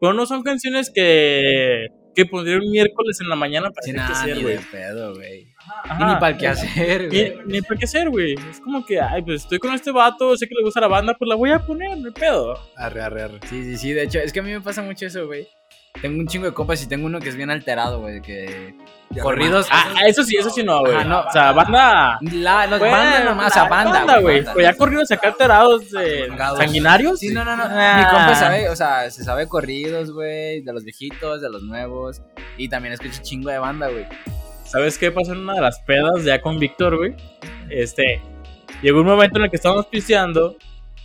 Pero 0.00 0.14
no 0.14 0.24
son 0.24 0.42
canciones 0.42 0.90
que, 0.92 1.88
que 2.14 2.24
pondría 2.24 2.56
un 2.56 2.70
miércoles 2.70 3.20
en 3.20 3.28
la 3.28 3.36
mañana 3.36 3.68
para 3.70 3.82
sí, 3.84 3.92
nada, 3.92 4.08
que 4.08 4.12
hacer, 4.14 4.36
ni 4.38 4.42
güey. 4.42 4.58
pedo, 4.72 5.14
güey. 5.14 5.44
Ni 5.44 6.14
para 6.14 6.28
el 6.30 6.36
qué 6.38 6.46
hacer, 6.48 7.02
Ni, 7.12 7.30
güey. 7.30 7.46
ni 7.46 7.60
para 7.60 7.78
qué 7.78 7.84
hacer, 7.84 8.08
güey. 8.08 8.32
Es 8.50 8.60
como 8.60 8.84
que, 8.86 8.98
ay, 8.98 9.20
pues 9.22 9.42
estoy 9.42 9.58
con 9.58 9.74
este 9.74 9.90
vato, 9.92 10.34
sé 10.38 10.46
que 10.48 10.54
le 10.54 10.64
gusta 10.64 10.80
la 10.80 10.88
banda, 10.88 11.14
pues 11.18 11.28
la 11.28 11.34
voy 11.34 11.50
a 11.50 11.58
poner, 11.66 11.98
no 11.98 12.10
pedo. 12.14 12.54
arre, 12.76 13.02
arre, 13.02 13.22
arre. 13.24 13.40
Sí, 13.46 13.62
sí, 13.62 13.76
sí, 13.76 13.92
de 13.92 14.04
hecho, 14.04 14.18
es 14.20 14.32
que 14.32 14.40
a 14.40 14.42
mí 14.42 14.50
me 14.50 14.62
pasa 14.62 14.80
mucho 14.80 15.04
eso, 15.04 15.26
güey. 15.26 15.46
Tengo 16.00 16.18
un 16.18 16.26
chingo 16.26 16.46
de 16.46 16.54
compas 16.54 16.82
y 16.82 16.88
tengo 16.88 17.04
uno 17.04 17.20
que 17.20 17.28
es 17.28 17.36
bien 17.36 17.50
alterado, 17.50 18.00
güey, 18.00 18.22
que... 18.22 18.74
Corridos... 19.18 19.66
Ah, 19.72 20.06
eso 20.06 20.22
sí, 20.22 20.36
eso 20.36 20.50
sí 20.50 20.62
no, 20.62 20.80
güey. 20.80 21.04
No. 21.04 21.22
O 21.22 21.32
sea, 21.32 21.50
banda. 21.50 22.18
La, 22.32 22.66
los 22.68 22.78
bandas 22.78 23.24
nomás, 23.24 23.56
la 23.56 23.62
a 23.62 23.68
banda, 23.68 24.18
güey. 24.20 24.36
banda. 24.36 24.52
Pues 24.52 24.64
ya 24.64 24.74
corridos 24.74 25.10
acá 25.10 25.28
alterados 25.28 25.90
de 25.90 26.28
sanguinarios. 26.56 27.18
Sí, 27.18 27.30
no, 27.30 27.44
no, 27.44 27.56
no. 27.56 27.64
Ah. 27.66 27.96
Mi 27.98 28.04
compa 28.04 28.36
sabe, 28.36 28.68
o 28.68 28.76
sea, 28.76 29.10
se 29.10 29.24
sabe 29.24 29.48
corridos, 29.48 30.12
güey, 30.12 30.60
de 30.62 30.72
los 30.72 30.84
viejitos, 30.84 31.42
de 31.42 31.50
los 31.50 31.64
nuevos. 31.64 32.22
Y 32.56 32.68
también 32.68 32.94
escucha 32.94 33.20
chingo 33.20 33.50
de 33.50 33.58
banda, 33.58 33.88
güey. 33.88 34.06
¿Sabes 34.64 34.96
qué 34.96 35.10
pasó 35.10 35.32
en 35.32 35.40
una 35.40 35.54
de 35.54 35.60
las 35.62 35.80
pedas 35.80 36.22
ya 36.22 36.40
con 36.40 36.60
Víctor, 36.60 36.96
güey? 36.96 37.16
Este, 37.68 38.22
llegó 38.80 39.00
un 39.00 39.06
momento 39.06 39.38
en 39.38 39.44
el 39.44 39.50
que 39.50 39.56
estábamos 39.56 39.86
pisteando 39.86 40.54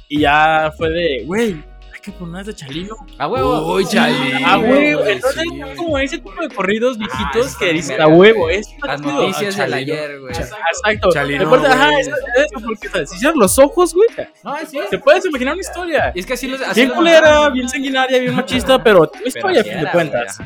y 0.07 0.19
ya 0.19 0.71
fue 0.77 0.91
de, 0.91 1.23
güey, 1.25 1.63
que 2.05 2.11
poner 2.13 2.45
de 2.45 2.55
Chalino. 2.55 2.95
A 3.17 3.27
huevo. 3.27 3.73
Uy, 3.73 3.85
Chalino. 3.85 4.59
Güey, 4.61 4.93
güey, 4.93 5.11
entonces 5.13 5.43
sí, 5.43 5.61
es 5.61 5.77
como 5.77 5.97
ese 5.99 6.17
tipo 6.19 6.41
de 6.41 6.49
corridos 6.49 6.97
viejitos 6.97 7.25
Ah, 7.53 7.55
que 7.59 7.65
está 7.65 7.73
dicen, 7.73 7.97
verga, 7.97 8.03
a 8.05 8.07
huevo, 8.07 8.39
güey. 8.41 8.57
es 8.57 8.67
Las 8.83 9.01
chido". 9.01 9.13
noticias 9.13 9.57
del 9.57 9.69
Chalino. 9.71 9.93
ayer, 9.93 10.19
güey. 10.21 10.33
Exacto. 10.35 11.09
Chalino, 11.11 11.53
ajá, 11.55 11.99
es, 11.99 12.07
es 12.07 12.13
eso, 12.13 12.65
porque 12.65 12.89
si 13.07 13.17
cierras 13.17 13.37
los 13.37 13.59
ojos, 13.59 13.93
güey, 13.93 14.07
No, 14.43 14.55
sí. 14.69 14.79
te 14.89 14.99
puedes 14.99 15.25
imaginar 15.25 15.53
una 15.55 15.61
historia. 15.61 16.11
Y 16.15 16.19
es 16.19 16.25
que 16.25 16.33
así 16.33 16.47
los. 16.47 16.61
Así 16.61 16.81
Bien 16.81 16.93
culera, 16.95 17.49
bien 17.49 17.67
sanguinaria, 17.67 18.19
bien 18.19 18.35
machista, 18.35 18.81
pero 18.83 19.11
historia 19.25 19.61
a 19.61 19.63
fin 19.63 19.73
de 19.73 19.79
era, 19.81 19.91
cuentas. 19.91 20.37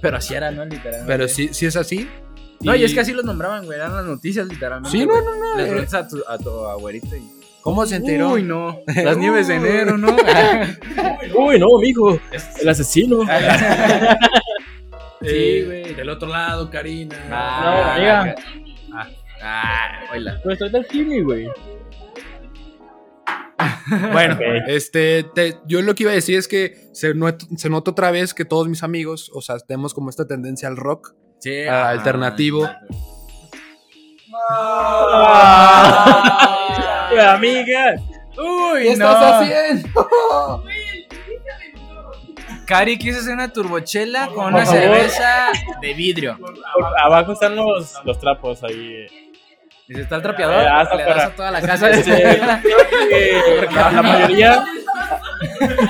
Pero 0.00 0.16
así 0.16 0.34
era, 0.34 0.50
¿no? 0.50 0.64
Literalmente. 0.64 1.06
Pero 1.06 1.28
sí, 1.28 1.48
sí 1.52 1.66
es 1.66 1.76
así. 1.76 2.08
No, 2.60 2.74
y 2.74 2.84
es 2.84 2.92
que 2.92 3.00
así 3.00 3.12
los 3.12 3.24
nombraban, 3.24 3.64
güey. 3.64 3.78
Eran 3.78 3.94
las 3.94 4.04
noticias, 4.04 4.46
literalmente. 4.46 4.96
Sí, 4.96 5.06
no, 5.06 5.20
no, 5.20 5.34
no, 5.36 5.56
Le 5.56 5.64
eh. 5.64 5.66
preguntas 5.66 5.94
a 5.94 6.06
tu, 6.08 6.22
a 6.28 6.38
tu 6.38 6.50
abuelita 6.66 7.16
y. 7.16 7.39
¿Cómo 7.62 7.84
se 7.86 7.96
enteró? 7.96 8.30
Uy, 8.32 8.42
no. 8.42 8.80
Las 9.04 9.16
nieves 9.18 9.48
de 9.48 9.56
enero, 9.56 9.98
¿no? 9.98 10.16
Uy, 11.36 11.58
no, 11.58 11.66
mijo, 11.80 12.18
el 12.60 12.68
asesino. 12.68 13.20
Eh, 15.22 15.28
Sí, 15.28 15.66
güey. 15.66 15.94
Del 15.94 16.08
otro 16.08 16.26
lado, 16.30 16.70
Karina. 16.70 17.14
No, 17.28 17.36
amiga. 17.36 18.34
Ah, 18.94 19.06
ah, 19.42 19.88
oíla. 20.14 20.40
Pero 20.42 20.52
estoy 20.54 20.70
del 20.70 20.86
Jimmy, 20.86 21.20
güey. 21.20 21.46
Bueno, 24.12 24.38
este, 24.66 25.24
te- 25.34 25.58
yo 25.66 25.82
lo 25.82 25.94
que 25.94 26.04
iba 26.04 26.12
a 26.12 26.14
decir 26.14 26.38
es 26.38 26.48
que 26.48 26.88
se, 26.94 27.12
not- 27.12 27.42
se 27.58 27.68
nota 27.68 27.90
otra 27.90 28.10
vez 28.10 28.32
que 28.32 28.46
todos 28.46 28.66
mis 28.68 28.82
amigos, 28.82 29.30
o 29.34 29.42
sea, 29.42 29.58
tenemos 29.58 29.92
como 29.92 30.08
esta 30.08 30.26
tendencia 30.26 30.68
al 30.68 30.78
rock. 30.78 31.12
Sí, 31.38 31.64
Ah, 31.68 31.90
alternativo. 31.90 32.66
Amiga. 37.18 37.94
Uy, 38.36 38.94
no. 38.96 39.08
haciendo? 39.08 40.64
Cari 42.66 42.98
quiso 42.98 43.18
hacer 43.20 43.34
una 43.34 43.52
turbochela 43.52 44.28
con 44.28 44.54
una 44.54 44.64
favor. 44.64 44.80
cerveza 44.80 45.48
de 45.80 45.94
vidrio. 45.94 46.38
Abajo 47.04 47.32
están 47.32 47.56
los, 47.56 47.94
los 48.04 48.18
trapos 48.20 48.62
ahí. 48.62 49.06
Dice, 49.88 50.02
está 50.02 50.16
el 50.16 50.22
trapeador. 50.22 50.62
Eh, 50.62 50.68
hasta 50.68 50.94
le 50.94 51.02
das 51.04 51.24
a 51.24 51.30
toda 51.30 51.50
la 51.50 51.60
casa. 51.60 51.90
Este, 52.00 52.38
la 53.74 54.02
mayoría. 54.02 54.64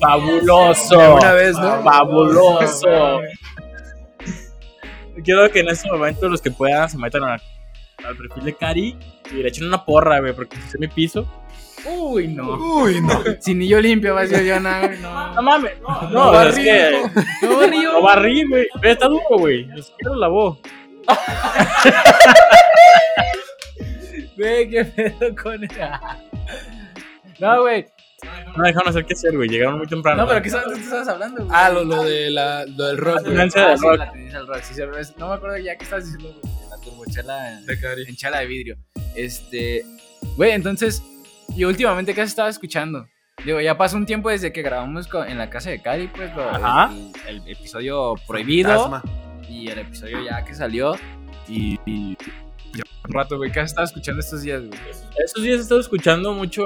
Fabuloso. 0.00 1.16
Una 1.16 1.32
vez, 1.32 1.56
¿no? 1.58 1.82
Fabuloso. 1.82 3.20
Quiero 5.24 5.50
que 5.50 5.60
en 5.60 5.68
este 5.70 5.90
momento 5.90 6.28
los 6.28 6.40
que 6.40 6.50
puedan 6.52 6.88
se 6.88 6.96
metan 6.98 7.24
a- 7.24 7.38
al 8.04 8.16
perfil 8.16 8.44
de 8.44 8.56
Cari 8.56 8.96
y 9.30 9.34
le 9.34 9.48
echen 9.48 9.66
una 9.66 9.84
porra, 9.84 10.20
güey, 10.20 10.32
porque 10.34 10.56
es 10.56 10.78
mi 10.78 10.88
piso. 10.88 11.26
Uy, 11.86 12.28
no. 12.28 12.54
Uy, 12.56 13.00
no. 13.00 13.22
Si 13.40 13.54
ni 13.54 13.68
yo 13.68 13.80
limpio, 13.80 14.14
va 14.14 14.22
a 14.22 14.26
ser 14.26 14.44
yo, 14.44 14.58
no, 14.60 14.80
güey, 14.80 14.98
no. 14.98 15.34
No 15.34 15.42
mames, 15.42 15.80
no, 15.80 16.10
no, 16.10 16.42
es 16.42 16.56
que 16.56 17.02
No, 17.42 17.66
Río. 17.66 17.92
lo 17.92 18.02
barrí, 18.02 18.44
güey. 18.48 18.66
Ve, 18.80 18.90
Está 18.92 19.06
duro, 19.08 19.22
güey. 19.38 19.66
Ni 19.66 19.82
siquiera 19.82 20.10
lo 20.14 20.16
lavó. 20.16 20.58
Güey, 24.36 24.70
qué 24.70 24.84
pedo 24.84 25.34
con 25.42 25.60
No, 27.40 27.60
güey. 27.62 27.86
No 28.56 28.64
dejaron 28.64 28.88
hacer 28.88 29.04
qué 29.06 29.14
hacer, 29.14 29.36
güey. 29.36 29.48
Llegaron 29.48 29.78
muy 29.78 29.86
temprano. 29.86 30.22
No, 30.22 30.28
pero 30.28 30.42
¿qué 30.42 30.50
sabes 30.50 30.76
qué 30.78 30.84
estabas 30.84 31.08
hablando, 31.08 31.44
güey? 31.44 31.50
Ah, 31.56 31.70
lo, 31.70 31.84
lo 31.84 32.02
de 32.04 32.30
la, 32.30 32.64
lo 32.66 32.86
del 32.86 32.98
rock. 32.98 33.20
güey. 33.20 33.24
tendencia 33.26 33.64
Ah, 33.64 33.68
del 33.70 33.78
sí, 33.78 33.84
rock. 33.86 33.98
la 33.98 34.10
tendencia 34.10 34.38
del 34.40 34.48
rock. 34.48 34.60
sí, 34.62 34.74
sí, 34.74 35.12
no 35.18 35.28
me 35.28 35.34
acuerdo 35.34 35.58
ya 35.58 35.76
que 35.76 35.84
estabas 35.84 36.04
diciendo, 36.04 36.36
güey, 36.40 36.54
la 37.08 37.24
turbochela 37.24 37.52
en, 37.58 37.66
De 37.66 37.80
Cari. 37.80 38.04
en 38.08 38.16
chala 38.16 38.40
de 38.40 38.46
vidrio. 38.46 38.76
Este, 39.14 39.84
güey, 40.36 40.52
entonces, 40.52 41.02
y 41.56 41.64
últimamente, 41.64 42.14
¿qué 42.14 42.20
has 42.22 42.28
estado 42.30 42.48
escuchando? 42.48 43.06
Digo, 43.44 43.60
ya 43.60 43.76
pasó 43.78 43.96
un 43.96 44.04
tiempo 44.06 44.30
desde 44.30 44.52
que 44.52 44.62
grabamos 44.62 45.06
con- 45.06 45.28
en 45.28 45.38
la 45.38 45.48
casa 45.48 45.70
de 45.70 45.80
Cari, 45.80 46.08
pues, 46.08 46.34
lo- 46.34 46.48
Ajá. 46.50 46.92
el, 47.28 47.36
el 47.42 47.48
episodio 47.48 48.14
prohibido 48.26 48.70
Fantasma. 48.90 49.02
y 49.48 49.68
el 49.68 49.78
episodio 49.78 50.22
ya 50.24 50.44
que 50.44 50.54
salió. 50.54 50.94
Y, 51.48 51.78
y 51.86 52.16
ya 52.74 52.82
un 53.06 53.12
rato, 53.14 53.36
güey, 53.36 53.50
¿qué 53.52 53.60
has 53.60 53.70
estado 53.70 53.86
escuchando 53.86 54.20
estos 54.20 54.42
días, 54.42 54.60
güey? 54.66 54.78
Estos 55.24 55.42
días 55.42 55.58
he 55.58 55.62
estado 55.62 55.80
escuchando 55.80 56.32
mucho. 56.34 56.64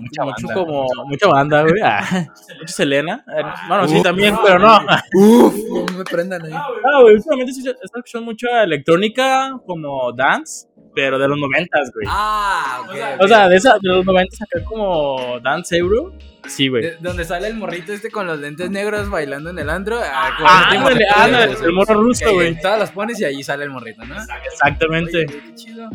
Mucha 0.00 0.24
mucho 0.24 0.46
banda. 0.48 0.54
como. 0.54 0.86
Mucha 1.06 1.26
banda, 1.28 1.62
güey. 1.62 1.74
Ah, 1.82 2.04
mucho 2.60 2.72
Selena. 2.72 3.24
Eh, 3.28 3.42
Bueno, 3.68 3.88
sí, 3.88 4.02
también, 4.02 4.36
pero 4.44 4.58
no. 4.58 4.78
Uf, 5.14 5.54
no 5.90 5.98
me 5.98 6.04
prendan 6.04 6.44
ahí. 6.44 6.52
Ah, 6.52 7.00
güey, 7.02 7.14
últimamente 7.16 7.52
sí 7.52 7.60
estado 7.60 7.78
escuchando 7.94 8.24
mucha 8.26 8.62
electrónica 8.64 9.58
como 9.66 10.12
dance, 10.12 10.68
pero 10.94 11.18
de 11.18 11.28
los 11.28 11.38
noventas, 11.38 11.90
güey. 11.94 12.06
Ah, 12.10 12.82
ok. 12.84 13.22
O 13.22 13.28
sea, 13.28 13.48
de, 13.48 13.56
esa, 13.56 13.74
de 13.74 13.88
los 13.88 14.04
noventas 14.04 14.40
acá 14.42 14.64
como 14.64 15.38
dance 15.40 15.76
euro. 15.76 16.12
Sí, 16.46 16.68
güey. 16.68 16.82
De- 16.82 16.96
donde 17.00 17.24
sale 17.24 17.48
el 17.48 17.56
morrito 17.56 17.92
este 17.92 18.10
con 18.10 18.26
los 18.26 18.38
lentes 18.38 18.70
negros 18.70 19.10
bailando 19.10 19.50
en 19.50 19.58
el 19.58 19.68
andro. 19.68 19.98
Ah, 20.02 20.30
Ah, 20.40 20.70
ándale, 20.70 21.04
ándale, 21.14 21.52
el 21.62 21.72
morro 21.72 22.00
ruso, 22.00 22.32
güey. 22.32 22.58
Todas 22.58 22.78
las 22.78 22.90
pones 22.90 23.20
y 23.20 23.24
ahí 23.24 23.42
sale 23.42 23.64
el 23.64 23.70
morrito, 23.70 24.02
¿no? 24.06 24.14
Exactamente. 24.46 25.26
Oye, 25.28 25.42
qué 25.46 25.54
chido. 25.54 25.90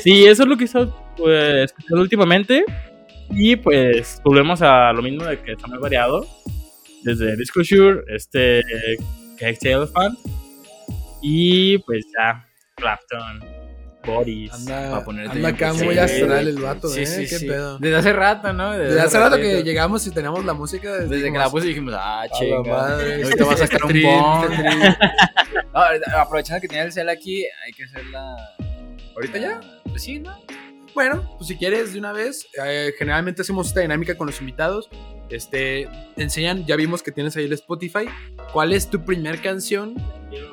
Sí, 0.00 0.24
eso 0.24 0.44
es 0.44 0.48
lo 0.48 0.56
que 0.56 0.64
he 0.64 0.66
estado 0.66 0.94
pues, 1.16 1.64
escuchando 1.64 2.00
últimamente. 2.02 2.64
Y 3.30 3.56
pues 3.56 4.20
volvemos 4.24 4.62
a 4.62 4.92
lo 4.92 5.02
mismo 5.02 5.24
de 5.24 5.38
que 5.40 5.52
está 5.52 5.66
muy 5.66 5.78
variado. 5.78 6.26
Desde 7.04 7.36
Disclosure, 7.36 8.02
este 8.08 8.62
KXT 9.38 9.66
Elephant. 9.66 10.18
Y 11.22 11.78
pues 11.78 12.04
ya, 12.16 12.44
Clapton, 12.76 13.44
Boris. 14.04 14.52
Anda, 14.52 14.98
anda 15.04 15.48
acá 15.48 15.72
muy 15.74 15.98
astral 15.98 16.48
el 16.48 16.60
vato, 16.60 16.88
Sí, 16.88 17.00
¿eh? 17.02 17.06
sí, 17.06 17.20
Qué 17.22 17.38
sí. 17.38 17.46
pedo. 17.46 17.78
Desde 17.78 17.96
hace 17.96 18.12
rato, 18.12 18.52
¿no? 18.52 18.72
Desde 18.76 19.00
hace 19.00 19.18
rato 19.18 19.36
que 19.36 19.62
llegamos 19.62 20.06
y 20.06 20.10
teníamos 20.10 20.44
la 20.44 20.54
música. 20.54 20.92
Desde 20.92 21.08
que 21.08 21.16
dijimos, 21.16 21.38
la 21.38 21.50
puse 21.50 21.66
dijimos, 21.68 21.94
ah, 21.96 22.22
"A 22.22 22.28
chinga. 22.30 22.62
madre, 22.62 23.22
Ahorita 23.24 23.44
va 23.44 23.50
a 23.50 23.54
este 23.54 23.66
sacar 23.66 23.84
un 23.84 24.02
bong. 24.02 24.44
este 24.52 24.62
trip". 24.62 24.96
No, 25.74 25.80
aprovechando 26.18 26.60
que 26.60 26.68
tenía 26.68 26.82
el 26.84 26.92
cel 26.92 27.08
aquí, 27.08 27.44
hay 27.64 27.72
que 27.72 27.84
hacer 27.84 28.04
la. 28.06 28.36
¿Ahorita 29.14 29.38
ya? 29.38 29.60
Pues 29.88 30.02
sí, 30.02 30.18
¿no? 30.18 30.36
Bueno, 30.98 31.22
pues 31.36 31.46
si 31.46 31.56
quieres 31.56 31.92
de 31.92 32.00
una 32.00 32.12
vez, 32.12 32.48
eh, 32.66 32.92
generalmente 32.98 33.42
hacemos 33.42 33.68
esta 33.68 33.78
dinámica 33.82 34.16
con 34.16 34.26
los 34.26 34.40
invitados. 34.40 34.88
Este, 35.30 35.88
te 36.16 36.22
enseñan, 36.24 36.66
ya 36.66 36.74
vimos 36.74 37.04
que 37.04 37.12
tienes 37.12 37.36
ahí 37.36 37.44
el 37.44 37.52
Spotify. 37.52 38.06
¿Cuál 38.52 38.72
es 38.72 38.90
tu 38.90 39.04
primer 39.04 39.40
canción? 39.40 39.94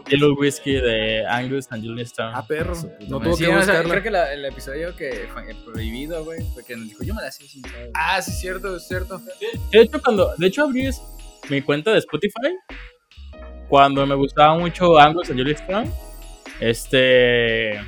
Yellow 0.08 0.38
Whiskey 0.40 0.76
de 0.76 1.26
Angus 1.26 1.66
and 1.72 1.84
Julian 1.84 2.06
Stone. 2.06 2.32
Ah, 2.36 2.46
perro. 2.46 2.76
No 2.76 2.78
Sí, 2.78 3.08
tuvo 3.08 3.22
que 3.22 3.30
o 3.32 3.36
sea, 3.38 3.58
buscarla. 3.58 3.90
creo 3.90 4.04
que 4.04 4.12
la- 4.12 4.34
el 4.34 4.46
episodio 4.46 4.96
que 4.96 5.28
fue 5.34 5.48
prohibido, 5.66 6.24
güey, 6.24 6.42
porque 6.54 6.76
nos 6.78 6.90
dijo, 6.90 7.04
yo 7.04 7.16
me 7.16 7.24
la 7.24 7.32
sé 7.32 7.48
sin 7.48 7.64
pedo". 7.64 7.90
Ah, 7.96 8.22
sí, 8.22 8.30
cierto, 8.32 8.76
es 8.76 8.88
cierto. 8.88 9.20
De 9.72 9.82
hecho, 9.82 10.00
cuando, 10.00 10.32
de 10.38 10.46
hecho 10.46 10.62
abrí 10.66 10.86
es- 10.86 11.02
mi 11.50 11.64
cuenta 11.64 11.92
de 11.92 11.98
Spotify 11.98 12.54
cuando 13.68 14.06
me 14.06 14.14
gustaba 14.14 14.56
mucho 14.60 15.00
Angus 15.00 15.28
and 15.32 15.40
Julian 15.40 15.56
Stone, 15.60 15.92
este, 16.60 17.82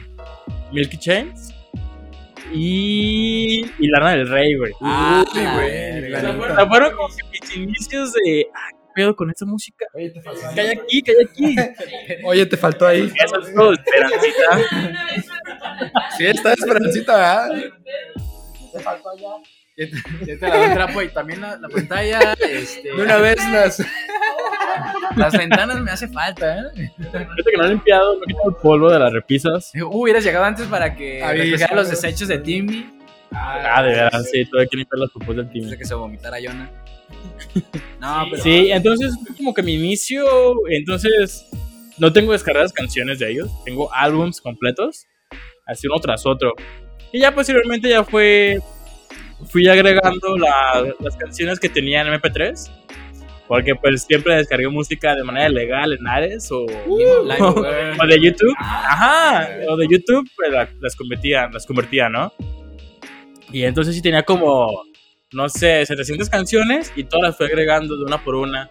Milky 0.72 0.98
Chains 0.98 1.54
y, 2.54 3.66
y 3.80 3.88
Lana 3.88 4.12
del 4.12 4.28
Rey, 4.30 4.56
güey. 4.56 4.74
Ah, 4.82 5.24
Uy, 5.34 5.42
güey, 5.42 6.10
la 6.10 6.32
O 6.32 6.56
sea, 6.56 6.68
fueron 6.68 6.96
como 6.96 7.08
que 7.10 7.24
mis 7.32 7.56
inicios 7.56 8.14
de, 8.14 8.48
ah, 8.54 8.70
¿qué 8.72 8.78
pedo 8.96 9.16
con 9.16 9.30
esta 9.30 9.46
música? 9.46 9.86
Oye, 9.94 10.10
te 10.10 10.22
faltó 10.22 10.42
¿Qué 10.54 10.62
hay 10.62 10.70
aquí? 10.70 11.02
¿Qué 11.02 11.12
hay 11.12 11.26
aquí? 11.26 11.56
Oye, 12.26 12.46
te 12.46 12.58
faltó 12.58 12.88
ahí. 12.88 13.12
Eso 13.24 13.40
es 13.42 13.54
todo, 13.54 13.74
esperancita. 13.74 14.60
Sí, 16.18 16.26
está 16.26 16.54
esperancita, 16.54 17.16
¿verdad? 17.18 17.72
Ya 19.78 20.40
te 20.40 20.48
la 20.48 20.58
doy 20.58 20.66
el 20.66 20.74
trapo 20.74 21.02
y 21.04 21.10
también 21.10 21.42
la, 21.42 21.58
la 21.58 21.70
pantalla, 21.70 22.34
este, 22.34 22.90
De 22.90 23.02
una 23.02 23.18
vez 23.18 23.38
las. 23.52 23.78
las 25.16 25.38
ventanas 25.38 25.80
me 25.82 25.92
hace 25.92 26.08
falta, 26.08 26.60
¿eh? 26.60 26.92
Fíjate 26.98 27.52
que 27.52 27.58
no 27.58 27.66
he 27.66 27.70
limpiado, 27.70 28.16
no 28.20 28.26
quitado 28.26 28.50
el 28.50 28.56
polvo 28.56 28.92
de 28.92 29.00
las 29.00 29.12
repisas. 29.14 29.72
Uh, 29.76 29.86
hubieras 30.02 30.24
llegado 30.24 30.46
antes 30.46 30.66
para 30.68 30.96
que 30.96 31.22
recogiera 31.26 31.76
los 31.76 31.90
desechos 31.90 32.28
de 32.28 32.38
Timmy 32.40 32.94
Ah, 33.32 33.84
de 33.84 33.90
veras, 33.90 34.30
sí, 34.32 34.46
tuve 34.46 34.68
que 34.68 34.78
limpiar 34.78 35.00
las 35.00 35.10
popos 35.12 35.36
del 35.36 35.40
antes 35.46 35.54
team. 35.54 35.70
de 35.70 35.78
que 35.78 35.86
se 35.86 35.94
vomitara 35.94 36.38
Jonah. 36.44 36.70
No, 38.00 38.26
pero 38.30 38.42
Sí, 38.44 38.70
entonces 38.72 39.16
fue 39.26 39.36
como 39.36 39.54
que 39.54 39.64
mi 39.64 39.74
inicio, 39.74 40.24
entonces 40.70 41.46
no 41.98 42.14
tengo 42.14 42.32
descargadas 42.32 42.72
canciones 42.74 43.20
de 43.20 43.32
ellos, 43.32 43.50
tengo 43.66 43.92
álbums 43.94 44.40
completos, 44.40 45.08
así 45.66 45.88
uno 45.88 46.00
tras 46.00 46.26
otro. 46.26 46.54
Y 47.12 47.22
ya 47.22 47.34
posteriormente 47.34 47.90
ya 47.90 48.04
fue, 48.04 48.60
fui 49.48 49.68
agregando 49.68 50.38
la- 50.38 50.94
las 51.00 51.16
canciones 51.18 51.60
que 51.60 51.70
tenía 51.70 52.02
en 52.02 52.08
MP3, 52.14 52.70
porque 53.48 53.76
pues 53.76 54.04
siempre 54.04 54.36
descargué 54.36 54.68
música 54.68 55.16
de 55.16 55.24
manera 55.24 55.50
legal 55.50 55.94
en 55.94 56.08
Ares 56.08 56.52
o, 56.52 56.66
o 58.02 58.06
de 58.08 58.22
YouTube, 58.22 58.56
ajá, 58.60 59.50
o 59.70 59.78
de 59.78 59.88
YouTube 59.90 60.30
pues, 60.36 60.52
la- 60.52 60.70
las 60.80 60.96
convertía, 60.96 61.50
las 61.52 61.66
convertía, 61.66 62.10
¿no? 62.10 62.34
Y 63.52 63.64
entonces 63.64 63.96
sí 63.96 64.02
tenía 64.02 64.24
como, 64.24 64.84
no 65.32 65.48
sé, 65.50 65.86
700 65.86 66.30
canciones 66.30 66.92
y 66.96 67.04
todas 67.06 67.30
las 67.30 67.38
fui 67.38 67.46
agregando 67.46 67.96
de 67.98 68.04
una 68.04 68.24
por 68.24 68.36
una. 68.36 68.68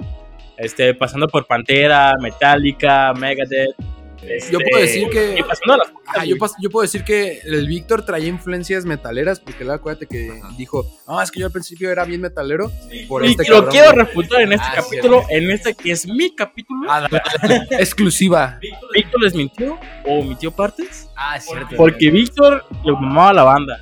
Este, 0.58 0.94
pasando 0.94 1.28
por 1.28 1.46
Pantera, 1.46 2.12
Metallica, 2.20 3.12
Megadeth. 3.14 3.74
Este, 4.22 4.52
Yo 4.52 4.58
puedo 4.60 4.82
decir 4.82 5.08
que- 5.10 5.44
las. 5.46 5.60
Ah, 6.08 6.24
yo, 6.24 6.36
pas- 6.36 6.54
yo 6.60 6.70
puedo 6.70 6.82
decir 6.82 7.02
que 7.04 7.40
el 7.44 7.66
Víctor 7.66 8.04
traía 8.06 8.28
influencias 8.28 8.84
metaleras, 8.84 9.40
porque 9.40 9.64
él 9.64 9.70
acuérdate 9.70 10.06
que 10.06 10.40
dijo, 10.56 10.86
no, 11.08 11.20
es 11.20 11.30
que 11.30 11.40
yo 11.40 11.46
al 11.46 11.52
principio 11.52 11.90
era 11.90 12.04
bien 12.04 12.20
metalero. 12.20 12.70
Por 13.08 13.24
y 13.26 13.30
este 13.30 13.42
lo 13.48 13.56
cabrón, 13.56 13.70
quiero 13.72 13.92
güey". 13.92 14.06
refutar 14.06 14.40
en 14.42 14.52
este 14.52 14.66
Ah, 14.68 14.72
capítulo, 14.76 15.22
en 15.28 15.50
este 15.50 15.74
que 15.74 15.90
es 15.90 16.06
mi 16.06 16.34
capítulo. 16.34 16.90
Ah. 16.90 17.08
Exclusiva. 17.78 18.58
Víctor 18.92 19.22
les 19.22 19.34
mintió 19.34 19.78
o 20.04 20.20
omitió 20.20 20.50
partes. 20.50 21.08
Ah, 21.16 21.36
es 21.36 21.44
cierto. 21.44 21.76
Porque 21.76 22.10
Víctor 22.10 22.64
le 22.84 22.92
mamaba 22.92 23.32
la 23.32 23.42
banda. 23.42 23.80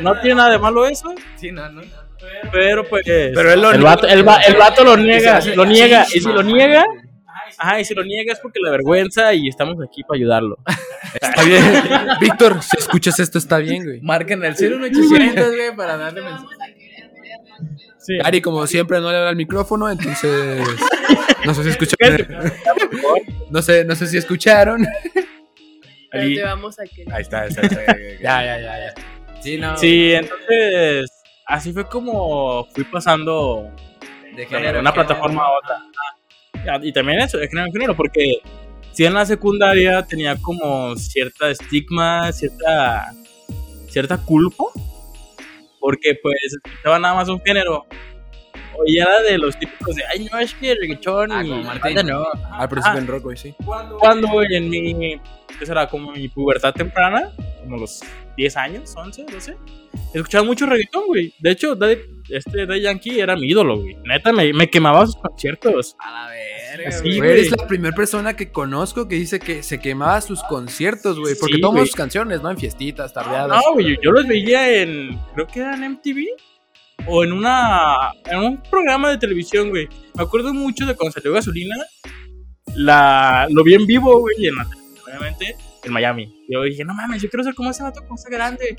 No 0.00 0.18
tiene 0.20 0.36
nada 0.36 0.50
de 0.52 0.58
malo 0.58 0.86
eso, 0.86 1.12
Sí, 1.36 1.52
no, 1.52 1.68
no. 1.70 1.82
pero 2.52 2.88
pues. 2.88 3.02
Pero 3.04 3.52
él 3.52 3.60
lo 3.60 3.70
el, 3.70 3.78
niega. 3.80 3.94
vato, 3.94 4.06
el, 4.06 4.26
va- 4.26 4.40
el 4.40 4.56
vato 4.56 4.84
lo 4.84 4.96
niega, 4.96 5.40
lo 5.54 5.64
niega. 5.66 6.06
Y 6.14 6.20
si 6.20 6.28
lo 6.32 6.42
niega, 6.42 6.84
ajá, 7.58 7.80
y 7.80 7.84
si 7.84 7.94
lo 7.94 8.04
niega 8.04 8.32
es 8.32 8.40
porque 8.40 8.60
le 8.62 8.68
avergüenza 8.68 9.34
y 9.34 9.48
estamos 9.48 9.76
aquí 9.82 10.02
para 10.02 10.18
ayudarlo. 10.18 10.58
Está 11.14 11.42
bien. 11.44 11.62
Víctor, 12.20 12.62
si 12.62 12.76
escuchas 12.78 13.18
esto, 13.20 13.38
está 13.38 13.58
bien, 13.58 13.84
güey. 13.84 14.00
Marquen 14.00 14.44
el 14.44 14.54
01800, 14.54 15.54
güey, 15.54 15.76
para 15.76 15.96
darle 15.96 16.22
mensaje. 16.22 16.76
Sí. 17.98 18.18
Ari, 18.22 18.40
como 18.40 18.66
siempre, 18.66 19.00
no 19.00 19.10
le 19.10 19.16
habla 19.16 19.30
al 19.30 19.36
micrófono, 19.36 19.90
entonces. 19.90 20.62
No 21.44 21.54
sé 21.54 21.62
si 21.64 21.68
escucharon. 21.70 22.26
No 23.50 23.62
sé, 23.62 23.84
no 23.84 23.94
sé 23.94 24.06
si 24.06 24.16
escucharon. 24.16 24.86
Pero 26.10 26.34
te 26.34 26.42
vamos 26.42 26.78
a 26.78 26.84
querer. 26.84 27.12
Ahí 27.12 27.22
está, 27.22 27.42
ahí 27.42 27.48
está. 27.48 27.62
Ya, 28.20 28.44
ya, 28.44 28.60
ya, 28.60 28.78
ya. 28.78 28.94
Sí, 29.40 29.58
no. 29.58 29.76
Sí, 29.76 30.12
entonces 30.12 31.10
así 31.46 31.72
fue 31.72 31.88
como 31.88 32.64
fui 32.74 32.84
pasando 32.84 33.70
de 34.34 34.44
de 34.46 34.78
una 34.78 34.92
plataforma 34.92 35.42
a 35.42 35.50
otra. 35.50 35.82
Y 36.82 36.92
también 36.92 37.20
eso, 37.20 37.38
de 37.38 37.48
género 37.48 37.66
en 37.66 37.72
género, 37.72 37.96
porque 37.96 38.38
si 38.92 39.04
en 39.04 39.14
la 39.14 39.24
secundaria 39.26 40.02
tenía 40.04 40.36
como 40.36 40.94
cierta 40.96 41.50
estigma, 41.50 42.32
cierta, 42.32 43.12
cierta 43.88 44.18
culpa, 44.18 44.64
porque 45.80 46.14
pues 46.22 46.36
escuchaba 46.64 46.98
nada 46.98 47.14
más 47.14 47.28
un 47.28 47.40
género. 47.40 47.84
O 48.78 48.84
ya 48.86 49.04
era 49.04 49.22
de 49.22 49.38
los 49.38 49.58
típicos 49.58 49.96
de, 49.96 50.02
ay, 50.12 50.28
no, 50.30 50.38
es 50.38 50.52
que 50.52 50.74
reggaetón 50.74 51.32
Ah, 51.32 51.42
y 51.42 51.48
como 51.48 51.62
Martín. 51.62 51.96
no. 52.08 52.26
Al 52.52 52.68
principio 52.68 52.98
Ah. 52.98 53.00
en 53.00 53.06
rock, 53.06 53.34
sí. 53.36 53.54
Cuando 53.98 54.28
güey, 54.28 54.54
en 54.54 54.68
mi, 54.68 55.18
¿qué 55.58 55.64
será? 55.64 55.88
Como 55.88 56.12
mi 56.12 56.28
pubertad 56.28 56.74
temprana, 56.74 57.30
como 57.62 57.78
los 57.78 58.00
10 58.36 58.54
años, 58.58 58.92
11, 58.94 59.24
12, 59.32 59.56
escuchaba 60.12 60.44
mucho 60.44 60.66
reggaetón, 60.66 61.06
güey. 61.06 61.32
De 61.38 61.52
hecho, 61.52 61.74
Daddy- 61.74 62.02
este 62.28 62.66
Daddy 62.66 62.82
Yankee 62.82 63.18
era 63.18 63.34
mi 63.34 63.46
ídolo, 63.48 63.78
güey. 63.80 63.96
Neta, 64.04 64.30
me, 64.30 64.52
me 64.52 64.68
quemaba 64.68 65.06
sus 65.06 65.16
conciertos. 65.16 65.96
A 65.98 66.10
la 66.12 66.28
verga, 66.76 67.00
güey. 67.00 67.18
Eres 67.18 67.50
la 67.50 67.66
primera 67.66 67.94
persona 67.94 68.34
que 68.36 68.50
conozco 68.50 69.08
que 69.08 69.14
dice 69.16 69.38
que 69.40 69.62
se 69.62 69.78
quemaba 69.80 70.20
sus 70.20 70.42
conciertos, 70.44 71.18
güey. 71.18 71.34
Porque 71.38 71.54
Sí, 71.56 71.60
tomamos 71.60 71.80
güey. 71.80 71.86
sus 71.88 71.96
canciones, 71.96 72.42
¿no? 72.42 72.50
En 72.50 72.58
fiestitas, 72.58 73.12
tardeadas. 73.12 73.48
No, 73.64 73.72
güey, 73.74 73.94
yo, 73.94 74.00
yo 74.02 74.10
los 74.12 74.26
veía 74.26 74.80
en, 74.82 75.18
creo 75.34 75.46
que 75.46 75.60
era 75.60 75.74
en 75.74 75.92
MTV 75.92 76.24
o 77.06 77.22
en 77.24 77.32
una, 77.32 77.94
en 78.26 78.38
un 78.38 78.62
programa 78.62 79.10
de 79.10 79.18
televisión, 79.18 79.70
güey. 79.70 79.88
Me 80.14 80.22
acuerdo 80.22 80.52
mucho 80.54 80.86
de 80.86 80.94
cuando 80.94 81.12
salió 81.12 81.32
Gasolina, 81.32 81.76
la, 82.74 83.46
lo 83.50 83.62
vi 83.64 83.74
en 83.74 83.86
vivo, 83.86 84.20
güey, 84.20 84.46
en 84.46 84.56
la 84.56 84.64
televisión, 84.64 85.04
obviamente, 85.06 85.56
en 85.84 85.92
Miami. 85.92 86.34
Yo 86.48 86.62
dije, 86.62 86.84
no 86.84 86.94
mames, 86.94 87.22
yo 87.22 87.28
quiero 87.30 87.44
ser 87.44 87.54
como 87.54 87.70
ese 87.70 87.82
vato, 87.82 88.00
como 88.02 88.16
ese 88.16 88.30
grande. 88.30 88.76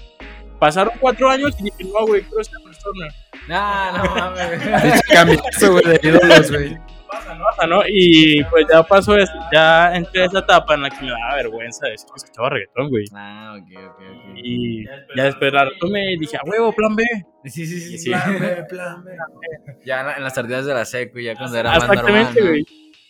Pasaron 0.59 0.93
cuatro 0.99 1.29
años 1.29 1.53
y 1.59 1.63
dije, 1.65 1.83
no, 1.83 2.05
güey, 2.05 2.23
quiero 2.23 2.43
ser 2.43 2.55
persona. 2.63 3.07
No, 3.47 3.97
no 3.97 4.15
mames. 4.15 5.01
Cambiazo, 5.11 5.71
güey, 5.73 5.83
de 5.85 5.99
ídolos, 6.03 6.51
güey. 6.51 6.77
Pasa, 7.10 7.36
¿no? 7.36 7.43
Pasa, 7.45 7.68
¿no? 7.68 7.82
Y 7.88 8.43
pues 8.45 8.66
ya 8.72 8.84
pasó 8.84 9.16
eso, 9.18 9.32
ya 9.51 9.95
entré 9.95 10.24
a 10.24 10.26
esa 10.26 10.39
etapa 10.39 10.74
en 10.76 10.82
la 10.84 10.89
que 10.89 11.05
me 11.05 11.12
daba 11.12 11.36
vergüenza 11.36 11.88
decir 11.88 12.08
que 12.10 12.18
escuchaba 12.18 12.49
reggaetón, 12.49 12.89
güey. 12.89 13.05
Ah, 13.14 13.55
ok, 13.58 13.72
ok, 13.78 13.99
ok. 13.99 14.38
Y 14.43 14.86
ya 15.16 15.24
después 15.26 15.53
la 15.53 15.66
retomé 15.66 16.14
y 16.14 16.18
dije, 16.20 16.38
a 16.38 16.41
huevo, 16.45 16.72
plan 16.74 16.95
B. 16.95 17.03
Sí, 17.45 17.66
sí, 17.66 17.80
sí. 17.80 17.97
Sí. 17.97 17.97
sí. 17.97 18.12
Ya 19.86 20.01
en 20.01 20.05
la- 20.08 20.18
en 20.18 20.24
las 20.24 20.34
tardeas 20.34 20.66
de 20.66 20.74
la 20.74 20.86
secu, 20.86 21.20
ya 21.20 21.36
cuando 21.36 21.58
era 21.58 21.72
más 21.72 21.80
normal. 21.88 21.97
Exactamente, 21.97 22.41
güey. 22.47 22.66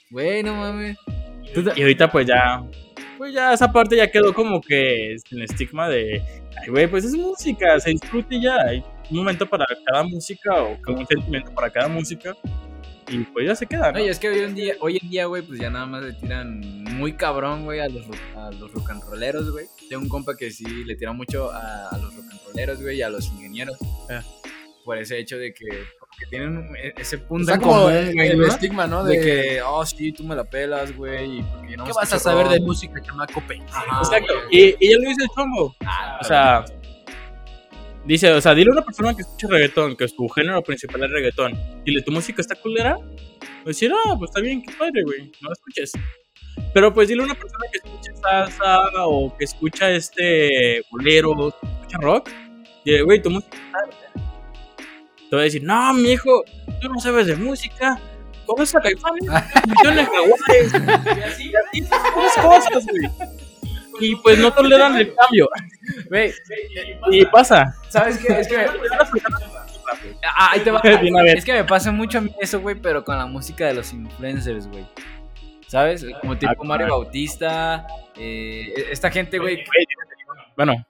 Güey, 0.09 0.43
no 0.43 0.55
mames. 0.55 0.97
Y 1.75 1.81
ahorita 1.81 2.11
pues 2.11 2.27
ya, 2.27 2.61
pues 3.17 3.33
ya 3.33 3.53
esa 3.53 3.71
parte 3.71 3.95
ya 3.95 4.11
quedó 4.11 4.33
como 4.33 4.61
que 4.61 5.15
sin 5.27 5.41
estigma 5.41 5.89
de, 5.89 6.21
ay 6.61 6.69
güey, 6.69 6.87
pues 6.87 7.05
es 7.05 7.13
música, 7.15 7.79
se 7.79 7.91
disfrute 7.91 8.39
ya, 8.39 8.57
hay 8.67 8.83
un 9.09 9.17
momento 9.17 9.45
para 9.47 9.65
cada 9.85 10.03
música 10.03 10.53
o 10.61 10.77
como 10.83 10.99
un 10.99 11.07
sentimiento 11.07 11.51
para 11.53 11.69
cada 11.69 11.87
música 11.87 12.33
y 13.07 13.19
pues 13.19 13.45
ya 13.47 13.55
se 13.55 13.65
queda, 13.65 13.91
¿no? 13.91 13.99
No, 13.99 14.05
y 14.05 14.09
es 14.09 14.19
que 14.19 14.29
hoy 14.29 14.39
en 14.39 14.55
día, 14.55 14.75
hoy 14.81 14.99
en 15.01 15.09
día, 15.09 15.25
güey, 15.25 15.41
pues 15.41 15.59
ya 15.59 15.69
nada 15.69 15.85
más 15.85 16.03
le 16.03 16.13
tiran 16.13 16.59
muy 16.95 17.13
cabrón, 17.13 17.65
güey, 17.65 17.79
a 17.79 17.87
los, 17.89 18.05
ro- 18.07 18.39
a 18.41 18.51
los 18.51 18.71
rock 18.73 18.89
and 18.91 19.03
rolleros, 19.03 19.51
güey. 19.51 19.65
Tengo 19.89 20.03
un 20.03 20.09
compa 20.09 20.35
que 20.35 20.51
sí 20.51 20.65
le 20.85 20.95
tira 20.95 21.11
mucho 21.13 21.51
a, 21.51 21.89
a 21.89 21.97
los 21.97 22.15
rock 22.15 22.25
and 22.31 22.41
rolleros, 22.47 22.81
güey, 22.81 22.97
y 22.97 23.01
a 23.01 23.09
los 23.09 23.27
ingenieros. 23.27 23.77
Ah. 24.09 24.21
Por 24.83 24.97
ese 24.97 25.19
hecho 25.19 25.37
de 25.37 25.53
que, 25.53 25.65
que 25.65 26.25
tienen 26.29 26.69
e- 26.81 26.93
ese 26.97 27.17
punto 27.17 27.51
Está 27.51 27.55
en 27.55 27.61
común, 27.61 27.91
el, 27.91 28.13
güey, 28.13 28.27
el 28.29 28.37
¿no? 28.39 28.47
estigma, 28.47 28.87
¿no? 28.87 29.03
De 29.03 29.19
que, 29.19 29.61
oh, 29.61 29.85
sí, 29.85 30.13
tú 30.13 30.23
me 30.23 30.33
la 30.35 30.45
pelas, 30.45 30.95
güey. 30.95 31.39
y 31.39 31.43
porque 31.43 31.75
no 31.75 31.83
¿Qué 31.83 31.91
vas 31.93 32.13
a 32.13 32.19
saber 32.19 32.47
de 32.47 32.59
música, 32.61 33.01
chamaco 33.01 33.41
pe? 33.47 33.61
Ajá, 33.69 33.99
Exacto, 34.01 34.33
güey. 34.49 34.69
y, 34.69 34.75
y 34.79 34.91
ya 34.91 34.97
lo 34.97 35.09
dice 35.09 35.23
el 35.23 35.29
chongo, 35.35 35.75
Ah, 35.85 36.19
o 36.21 36.23
sea, 36.23 36.65
dice, 38.07 38.31
o 38.31 38.41
sea, 38.41 38.55
dile 38.55 38.69
a 38.71 38.73
una 38.73 38.85
persona 38.85 39.13
que 39.13 39.21
escucha 39.21 39.47
reggaetón, 39.47 39.95
que 39.95 40.07
su 40.07 40.27
género 40.29 40.63
principal 40.63 41.03
es 41.03 41.11
reggaetón, 41.11 41.53
dile, 41.83 42.01
tu 42.01 42.11
música 42.11 42.41
está 42.41 42.55
culera, 42.55 42.97
pues 43.63 43.75
decir, 43.75 43.91
ah, 43.93 44.15
pues 44.17 44.29
está 44.29 44.41
bien, 44.41 44.61
qué 44.61 44.73
padre, 44.73 45.03
güey, 45.03 45.31
no 45.41 45.49
la 45.49 45.53
escuches. 45.53 45.91
Pero 46.73 46.93
pues 46.93 47.07
dile 47.07 47.21
a 47.21 47.25
una 47.25 47.35
persona 47.35 47.65
que 47.71 47.77
escucha 47.77 48.11
salsa 48.15 49.05
o 49.05 49.35
que 49.37 49.45
escucha 49.45 49.91
este 49.91 50.81
bolero, 50.89 51.35
que 51.61 51.67
escucha 51.67 51.97
rock, 51.99 52.29
dile, 52.83 53.01
güey, 53.03 53.21
tu 53.21 53.29
música 53.29 53.57
está 53.57 53.79
de 53.81 53.87
la 53.87 53.97
verga". 53.97 54.31
Te 55.29 55.35
va 55.35 55.41
a 55.41 55.45
decir, 55.45 55.63
no, 55.63 55.93
mi 55.93 56.11
hijo, 56.13 56.43
tú 56.81 56.89
no 56.89 56.99
sabes 56.99 57.27
de 57.27 57.35
música, 57.35 57.99
comes 58.45 58.73
a 58.73 58.79
caifanes, 58.79 59.23
millones 59.67 60.07
jaguares, 60.07 60.73
y 60.73 61.21
así, 61.21 61.51
y 61.73 61.83
así, 61.83 61.89
cosas, 62.41 62.85
güey. 62.85 63.36
Y 63.99 64.15
pues 64.17 64.37
no 64.39 64.51
toleran 64.51 64.95
el 64.97 65.13
cambio. 65.15 65.49
Güey, 66.09 66.33
Y 67.11 67.25
pasa. 67.25 67.75
¿sabes 67.89 68.17
qué? 68.17 68.39
Es 68.39 68.47
que... 68.47 68.65
Ah, 70.23 70.51
ahí 70.51 70.59
te 70.61 70.71
va. 70.71 70.81
Es 71.25 71.45
que 71.45 71.53
me 71.53 71.63
pasa 71.63 71.91
mucho 71.91 72.17
a 72.17 72.21
mí 72.21 72.31
eso, 72.39 72.59
güey, 72.59 72.75
pero 72.75 73.03
con 73.03 73.17
la 73.17 73.25
música 73.25 73.65
de 73.67 73.73
los 73.73 73.93
influencers, 73.93 74.67
güey. 74.67 74.85
¿Sabes? 75.67 76.05
Como 76.21 76.37
tipo 76.37 76.51
Ah, 76.51 76.63
Mario. 76.63 76.87
Bautista, 76.89 77.85
eh, 78.15 78.73
esta 78.91 79.09
gente, 79.11 79.37
güey. 79.37 79.63
Bueno, 80.55 80.73
Ahí 80.73 80.83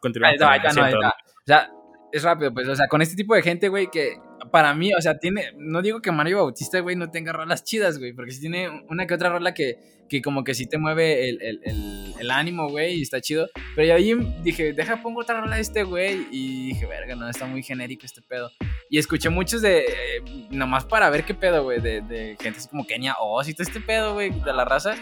continuamos. 0.00 0.34
está, 0.34 0.52
ahí 0.52 0.60
está, 0.64 0.84
ahí 0.84 0.92
está. 0.92 1.08
O 1.08 1.46
sea, 1.46 1.70
es 2.12 2.22
rápido, 2.22 2.52
pues, 2.54 2.68
o 2.68 2.76
sea, 2.76 2.86
con 2.86 3.02
este 3.02 3.16
tipo 3.16 3.34
de 3.34 3.42
gente, 3.42 3.68
güey, 3.68 3.90
que 3.90 4.16
para 4.52 4.72
mí, 4.74 4.92
o 4.94 5.00
sea, 5.00 5.18
tiene, 5.18 5.52
no 5.56 5.82
digo 5.82 6.00
que 6.00 6.12
Mario 6.12 6.38
Bautista, 6.38 6.80
güey, 6.80 6.96
no 6.96 7.10
tenga 7.10 7.32
rolas 7.32 7.64
chidas, 7.64 7.98
güey, 7.98 8.12
porque 8.12 8.30
sí 8.30 8.40
tiene 8.40 8.68
una 8.88 9.06
que 9.06 9.14
otra 9.14 9.30
rola 9.30 9.52
que, 9.54 9.78
que 10.08 10.22
como 10.22 10.44
que 10.44 10.54
sí 10.54 10.66
te 10.66 10.78
mueve 10.78 11.28
el, 11.28 11.42
el, 11.42 11.60
el, 11.64 12.14
el 12.18 12.30
ánimo, 12.30 12.68
güey, 12.68 12.94
y 12.94 13.02
está 13.02 13.20
chido. 13.20 13.48
Pero 13.74 13.88
yo 13.88 13.94
ahí 13.94 14.14
dije, 14.42 14.72
deja, 14.72 15.02
pongo 15.02 15.20
otra 15.20 15.40
rola 15.40 15.56
de 15.56 15.62
este, 15.62 15.82
güey, 15.82 16.26
y 16.30 16.68
dije, 16.68 16.86
verga, 16.86 17.16
no, 17.16 17.28
está 17.28 17.46
muy 17.46 17.62
genérico 17.62 18.06
este 18.06 18.22
pedo. 18.22 18.50
Y 18.90 18.98
escuché 18.98 19.28
muchos 19.28 19.62
de, 19.62 19.80
eh, 19.80 20.48
nomás 20.50 20.84
para 20.84 21.10
ver 21.10 21.24
qué 21.24 21.34
pedo, 21.34 21.64
güey, 21.64 21.80
de, 21.80 22.00
de 22.02 22.36
gente 22.40 22.58
así 22.58 22.68
como 22.68 22.86
Kenia, 22.86 23.16
oh, 23.20 23.42
sí 23.42 23.50
está 23.50 23.62
este 23.62 23.80
pedo, 23.80 24.14
güey, 24.14 24.30
de 24.30 24.52
la 24.52 24.64
raza. 24.64 24.96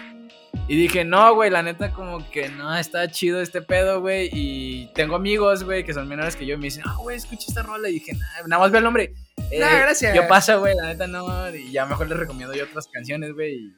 Y 0.69 0.77
dije, 0.77 1.05
no, 1.05 1.35
güey, 1.35 1.51
la 1.51 1.63
neta, 1.63 1.93
como 1.93 2.31
que 2.31 2.49
no, 2.49 2.75
está 2.77 3.11
chido 3.11 3.41
este 3.41 3.63
pedo, 3.63 4.01
güey. 4.01 4.31
Y 4.33 4.87
tengo 4.95 5.17
amigos, 5.17 5.65
güey, 5.65 5.85
que 5.85 5.93
son 5.93 6.09
menores 6.09 6.37
que 6.37 6.47
yo 6.47 6.55
y 6.55 6.59
me 6.59 6.65
dicen, 6.65 6.85
ah, 6.87 6.97
güey, 7.01 7.17
escucha 7.17 7.47
esta 7.49 7.63
rola. 7.63 7.89
Y 7.89 7.95
dije, 7.95 8.13
nah, 8.13 8.47
nada 8.47 8.63
más 8.63 8.71
ve 8.71 8.79
el 8.79 8.85
nombre. 8.85 9.13
Eh, 9.51 9.59
Nah, 9.59 9.81
gracias. 9.81 10.15
Yo 10.15 10.27
paso, 10.29 10.61
güey, 10.61 10.75
la 10.77 10.87
neta 10.87 11.07
no. 11.07 11.55
Y 11.55 11.73
ya 11.73 11.85
mejor 11.85 12.09
les 12.09 12.19
recomiendo 12.19 12.55
yo 12.55 12.65
otras 12.65 12.87
canciones, 12.87 13.33
güey. 13.33 13.55
Y, 13.55 13.77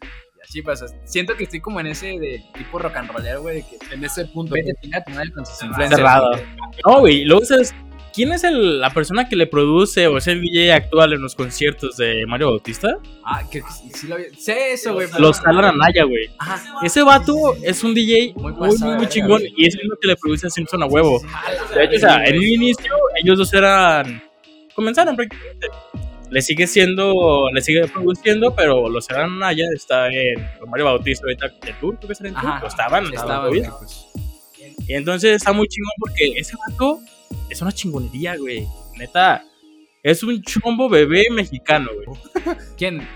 pasa. 0.65 0.87
Siento 1.05 1.37
que 1.37 1.45
estoy 1.45 1.61
como 1.61 1.81
en 1.81 1.87
ese 1.89 2.07
de 2.19 2.45
tipo 2.57 2.79
rock 2.79 2.97
and 2.97 3.11
rollero, 3.11 3.43
güey, 3.43 3.63
que 3.63 3.79
En 3.95 4.05
ese 4.05 4.25
punto. 4.27 4.55
vete 4.55 4.73
a 4.95 5.03
tu 5.05 5.11
madre 5.13 5.31
con 5.33 5.45
sus. 5.47 5.57
Cerrado. 5.57 6.31
güey. 6.33 6.43
No, 6.87 7.01
güey. 7.01 7.17
y 7.23 7.25
Luego 7.25 7.45
sabes, 7.45 7.75
¿quién 8.15 8.33
es 8.33 8.45
el- 8.45 8.81
la 8.81 8.91
persona 8.91 9.29
que 9.29 9.37
le 9.37 9.47
produce 9.47 10.07
o 10.07 10.19
es 10.19 10.27
el 10.29 10.41
DJ 10.41 10.73
actual 10.73 11.13
en 11.15 11.23
los 11.23 11.35
conciertos 11.35 11.97
de 11.97 12.25
Mario 12.27 12.49
Bautista? 12.51 12.97
Ah, 13.25 13.43
que, 13.51 13.61
sí, 13.63 13.91
sí 13.95 14.07
lo 14.07 14.17
vi. 14.17 14.25
Sé 14.39 14.73
eso, 14.73 14.95
güey. 14.95 15.09
Los 15.19 15.41
Alan 15.45 15.65
Anaya, 15.65 16.05
güey. 16.05 16.31
Ese 16.83 17.03
vato 17.03 17.35
es 17.63 17.83
un 17.83 17.95
DJ 17.95 18.35
Muy 18.37 18.53
muy, 18.53 18.79
muy, 18.79 19.09
chingón 19.09 19.43
y 19.57 19.67
es 19.67 19.75
el 19.75 19.89
que 20.01 20.09
le 20.09 20.17
produce 20.17 20.47
a 20.47 20.51
Simpson 20.51 20.83
a 20.83 20.87
huevo. 20.87 21.21
De 21.75 21.85
hecho, 21.85 21.97
o 21.97 22.01
sea, 22.01 22.25
en 22.25 22.39
un 22.39 22.45
inicio, 22.45 22.93
ellos 23.23 23.39
dos 23.39 23.53
eran. 23.55 24.23
Comenzaron 24.75 25.15
prácticamente. 25.15 25.69
Le 26.31 26.43
sigue 26.43 26.67
siendo, 26.67 27.49
le 27.53 27.61
sigue 27.61 27.87
produciendo, 27.89 28.55
pero 28.55 28.89
los 28.89 29.09
Alan 29.11 29.33
Anaya 29.35 29.65
está 29.75 30.09
en 30.09 30.47
Mario 30.69 30.87
Bautista 30.87 31.27
ahorita 31.27 31.47
en 31.67 31.79
tour, 31.81 31.97
creo 31.97 32.07
que 32.09 32.13
están 32.13 32.27
en 32.29 32.35
tour, 32.35 32.47
Ajá, 32.47 32.67
estaban, 32.67 33.05
estaban, 33.07 33.49
güey. 33.49 33.63
todavía. 33.63 33.89
Y 34.87 34.95
entonces 34.95 35.37
está 35.37 35.53
muy 35.53 35.69
chingón 35.69 35.93
porque 35.99 36.33
ese 36.37 36.57
vato 36.69 37.01
es 37.49 37.61
una 37.63 37.73
chingonería, 37.73 38.37
güey. 38.37 38.67
Neta, 38.97 39.45
es 40.03 40.23
un 40.23 40.43
chombo 40.43 40.89
bebé 40.89 41.25
mexicano, 41.31 41.89
güey. 41.95 42.19
¿Quién? 42.77 43.07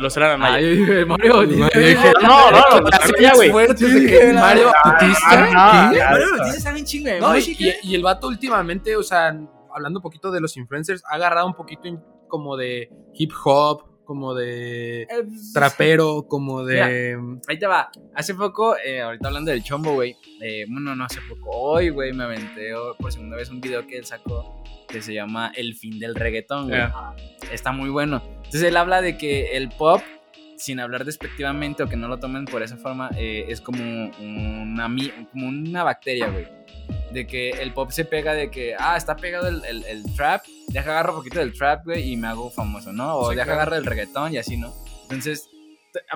Los 0.00 0.16
Anaya. 0.16 0.54
Ay, 0.54 0.84
güey, 0.86 1.04
Mario 1.04 1.34
Bautista. 1.34 2.12
No, 2.22 2.50
no, 2.50 2.80
no, 2.80 2.88
Así 2.92 3.12
ya, 3.20 3.34
güey. 3.34 3.48
de 3.48 4.32
Mario 4.32 4.72
Bautista. 4.84 5.50
Mario 5.52 6.26
Bautista 6.38 6.60
sabe 6.60 6.80
un 6.80 6.86
chingo 6.86 7.08
de 7.10 7.20
No, 7.20 7.36
y 7.36 7.94
el 7.94 8.02
vato 8.02 8.28
últimamente, 8.28 8.96
o 8.96 9.02
sea, 9.02 9.36
hablando 9.74 9.98
un 9.98 10.02
poquito 10.02 10.30
de 10.30 10.40
los 10.40 10.56
influencers, 10.56 11.02
ha 11.10 11.16
agarrado 11.16 11.46
un 11.46 11.54
poquito 11.54 11.82
como 12.28 12.56
de 12.56 12.90
hip 13.14 13.32
hop, 13.44 13.82
como 14.04 14.34
de 14.34 15.02
Eh, 15.02 15.06
trapero, 15.52 16.26
como 16.28 16.64
de... 16.64 17.18
Ahí 17.48 17.58
te 17.58 17.66
va. 17.66 17.90
Hace 18.14 18.34
poco, 18.34 18.76
eh, 18.84 19.00
ahorita 19.00 19.28
hablando 19.28 19.50
del 19.50 19.62
chombo, 19.62 19.94
güey. 19.94 20.16
eh, 20.40 20.64
bueno, 20.68 20.94
no 20.94 21.04
hace 21.04 21.20
poco. 21.28 21.50
Hoy, 21.50 21.88
güey, 21.90 22.12
me 22.12 22.24
aventé 22.24 22.72
por 22.98 23.12
segunda 23.12 23.36
vez 23.36 23.50
un 23.50 23.60
video 23.60 23.86
que 23.86 23.98
él 23.98 24.04
sacó 24.04 24.62
que 24.88 25.00
se 25.02 25.14
llama 25.14 25.50
El 25.56 25.74
fin 25.74 25.98
del 25.98 26.14
reggaetón, 26.14 26.68
güey. 26.68 26.82
Está 27.50 27.72
muy 27.72 27.88
bueno. 27.90 28.22
Entonces 28.36 28.62
él 28.64 28.76
habla 28.76 29.00
de 29.00 29.16
que 29.18 29.56
el 29.56 29.70
pop, 29.70 30.00
sin 30.56 30.80
hablar 30.80 31.04
despectivamente 31.04 31.82
o 31.82 31.88
que 31.88 31.96
no 31.96 32.08
lo 32.08 32.18
tomen 32.18 32.44
por 32.44 32.62
esa 32.62 32.76
forma, 32.76 33.10
eh, 33.16 33.46
es 33.48 33.60
como 33.60 33.82
una, 34.20 34.88
como 35.32 35.48
una 35.48 35.82
bacteria, 35.84 36.28
güey. 36.28 36.46
De 37.12 37.26
que 37.26 37.50
el 37.50 37.72
pop 37.72 37.90
se 37.90 38.04
pega 38.04 38.34
de 38.34 38.50
que, 38.50 38.74
ah, 38.78 38.96
está 38.96 39.16
pegado 39.16 39.48
el, 39.48 39.64
el- 39.64 39.84
el 39.84 40.14
trap, 40.16 40.42
deja 40.68 40.90
agarro 40.90 41.12
un 41.12 41.18
poquito 41.20 41.38
del 41.38 41.52
trap, 41.52 41.84
güey, 41.84 42.12
y 42.12 42.16
me 42.16 42.26
hago 42.28 42.50
famoso, 42.50 42.92
¿no? 42.92 43.16
O 43.16 43.30
Sí, 43.30 43.36
deja 43.36 43.44
claro. 43.46 43.60
agarro 43.62 43.76
el 43.76 43.86
reggaetón 43.86 44.32
y 44.34 44.36
así, 44.38 44.56
¿no? 44.56 44.72
Entonces, 45.04 45.48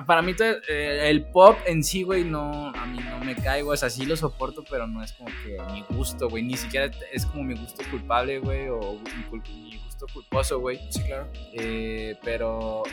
para 0.05 0.21
mí 0.21 0.33
eh, 0.39 1.07
el 1.09 1.23
pop 1.31 1.57
en 1.65 1.83
sí, 1.85 2.03
güey, 2.03 2.25
no, 2.25 2.67
a 2.75 2.85
mí 2.85 2.99
no 2.99 3.23
me 3.23 3.33
cae, 3.35 3.61
güey. 3.61 3.75
O 3.75 3.77
sea, 3.77 3.89
sí 3.89 4.05
lo 4.05 4.17
soporto, 4.17 4.63
pero 4.69 4.87
no 4.87 5.01
es 5.01 5.13
como 5.13 5.29
que 5.43 5.57
mi 5.71 5.83
gusto, 5.95 6.27
güey. 6.29 6.43
Ni 6.43 6.57
siquiera 6.57 6.91
es 7.13 7.25
como 7.25 7.43
mi 7.45 7.55
gusto 7.55 7.81
culpable, 7.89 8.39
güey, 8.39 8.67
o 8.67 8.99
mi 9.39 9.77
gusto 9.85 10.05
culposo, 10.13 10.59
güey. 10.59 10.79
Sí, 10.89 11.01
claro. 11.03 11.27
Eh, 11.53 12.17
pero 12.23 12.83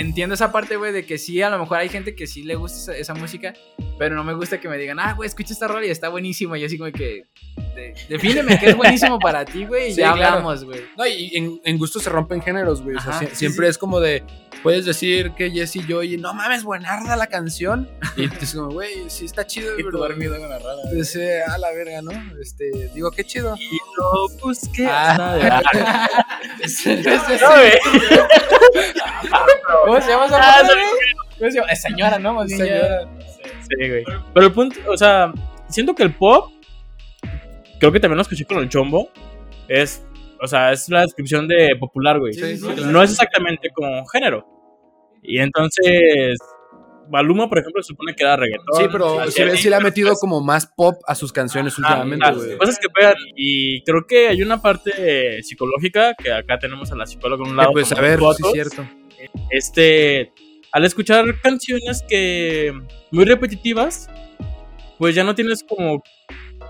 entiendo 0.00 0.34
esa 0.34 0.52
parte, 0.52 0.76
güey, 0.76 0.92
de 0.92 1.04
que 1.04 1.18
sí, 1.18 1.40
a 1.42 1.50
lo 1.50 1.58
mejor 1.58 1.78
hay 1.78 1.88
gente 1.88 2.14
que 2.14 2.26
sí 2.26 2.42
le 2.42 2.54
gusta 2.54 2.78
esa, 2.78 2.96
esa 2.96 3.14
música, 3.14 3.54
pero 3.98 4.14
no 4.14 4.24
me 4.24 4.34
gusta 4.34 4.60
que 4.60 4.68
me 4.68 4.76
digan, 4.78 4.98
ah, 5.00 5.14
güey, 5.14 5.26
escucha 5.26 5.52
esta 5.52 5.68
rola 5.68 5.86
y 5.86 5.90
está 5.90 6.08
buenísima. 6.08 6.58
Y 6.58 6.64
así 6.64 6.78
como 6.78 6.90
que, 6.92 7.24
de- 7.74 7.94
defíneme 8.08 8.58
qué 8.58 8.70
es 8.70 8.76
buenísimo 8.76 9.18
para 9.18 9.44
ti, 9.44 9.64
güey, 9.64 9.88
y 9.90 9.94
Sí, 9.94 10.00
ya 10.00 10.12
claro. 10.12 10.36
hablamos, 10.36 10.64
güey. 10.64 10.80
No, 10.96 11.06
y 11.06 11.36
en, 11.36 11.60
en 11.64 11.78
gusto 11.78 12.00
se 12.00 12.10
rompen 12.10 12.40
géneros, 12.42 12.82
güey. 12.82 12.96
O 12.96 13.00
sea, 13.00 13.14
sí, 13.18 13.26
siempre 13.32 13.66
sí. 13.66 13.70
es 13.70 13.78
como 13.78 14.00
de, 14.00 14.22
puedes 14.62 14.84
decir 14.84 15.32
que 15.32 15.50
Jesse 15.50 15.76
y 15.76 15.86
yo, 15.86 16.02
y 16.02 16.16
no 16.16 16.34
mames, 16.34 16.64
buenarda 16.64 17.16
la 17.16 17.26
canción. 17.26 17.88
Y 18.16 18.24
es 18.24 18.54
como, 18.54 18.70
güey, 18.70 19.08
sí 19.08 19.26
está 19.26 19.46
chido, 19.46 19.78
Y 19.78 19.82
tú 19.82 19.90
dormido 19.92 20.36
con 20.38 20.48
la 20.48 20.58
rola. 20.58 20.82
Dice, 20.92 21.42
a 21.42 21.56
la 21.56 21.70
verga, 21.70 22.02
¿no? 22.02 22.10
Este, 22.40 22.90
digo, 22.92 23.12
qué 23.12 23.24
chido. 23.24 23.54
Y 23.56 23.78
lo 23.96 24.28
busqué. 24.40 24.86
Ah. 24.88 25.62
Güey. 26.74 27.72
¿Cómo 29.84 30.00
se 30.00 30.08
llama 30.08 30.26
esa 30.26 30.38
Ah? 30.40 30.68
¿Cómo 31.38 31.50
se 31.50 31.56
llama? 31.56 31.70
Es 31.70 31.82
señora, 31.82 32.18
¿no? 32.18 32.34
Más 32.34 32.50
Señora. 32.50 33.08
Sí, 33.42 33.88
güey. 33.88 34.04
Pero 34.34 34.46
el 34.46 34.52
punto, 34.52 34.80
o 34.88 34.96
sea, 34.96 35.32
siento 35.68 35.94
que 35.94 36.02
el 36.02 36.14
pop, 36.14 36.50
creo 37.78 37.92
que 37.92 38.00
también 38.00 38.16
lo 38.16 38.22
escuché 38.22 38.44
con 38.44 38.58
el 38.58 38.68
chombo, 38.68 39.10
es, 39.68 40.02
o 40.40 40.46
sea, 40.46 40.72
es 40.72 40.88
la 40.88 41.02
descripción 41.02 41.46
de 41.48 41.76
popular, 41.78 42.18
güey. 42.18 42.32
Sí, 42.34 42.56
sí, 42.56 42.58
sí, 42.58 42.82
No 42.86 43.02
es 43.02 43.10
exactamente 43.12 43.70
como 43.74 44.06
género. 44.06 44.46
Y 45.22 45.38
entonces, 45.38 46.38
Baluma, 47.10 47.48
por 47.48 47.58
ejemplo, 47.58 47.82
se 47.82 47.88
supone 47.88 48.14
que 48.14 48.22
era 48.22 48.36
reggaetón. 48.36 48.66
Sí, 48.76 48.84
pero 48.92 49.30
sí, 49.30 49.44
le- 49.44 49.56
sí 49.56 49.68
le 49.70 49.76
ha 49.76 49.80
metido 49.80 50.08
pues, 50.10 50.20
como 50.20 50.40
más 50.42 50.66
pop 50.76 50.96
a 51.06 51.14
sus 51.14 51.32
canciones 51.32 51.74
ah, 51.76 51.80
últimamente, 51.80 52.24
ah, 52.26 52.32
güey. 52.32 52.56
cosas 52.58 52.78
que 52.78 52.88
pegan. 52.90 53.14
Y 53.34 53.82
creo 53.82 54.06
que 54.06 54.28
hay 54.28 54.42
una 54.42 54.60
parte 54.62 55.42
psicológica, 55.42 56.14
que 56.14 56.30
acá 56.32 56.58
tenemos 56.58 56.92
a 56.92 56.96
la 56.96 57.06
psicóloga 57.06 57.44
a 57.44 57.48
un 57.48 57.52
Que, 57.52 57.56
lado. 57.56 57.72
pues, 57.72 57.88
como 57.88 57.98
a 57.98 58.02
ver, 58.02 58.18
sí 58.20 58.42
es 58.46 58.52
cierto. 58.52 58.88
este, 59.50 60.32
al 60.72 60.84
escuchar 60.84 61.24
canciones 61.42 62.04
que 62.08 62.72
muy 63.10 63.24
repetitivas, 63.24 64.08
pues 64.98 65.14
ya 65.14 65.24
no 65.24 65.34
tienes 65.34 65.64
como 65.64 66.02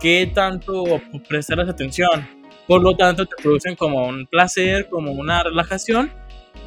qué 0.00 0.30
tanto 0.32 0.84
prestarles 1.28 1.68
atención. 1.68 2.26
Por 2.68 2.82
lo 2.82 2.94
tanto, 2.96 3.26
te 3.26 3.34
producen 3.42 3.74
como 3.74 4.06
un 4.06 4.26
placer, 4.26 4.88
como 4.88 5.10
una 5.10 5.42
relajación, 5.42 6.12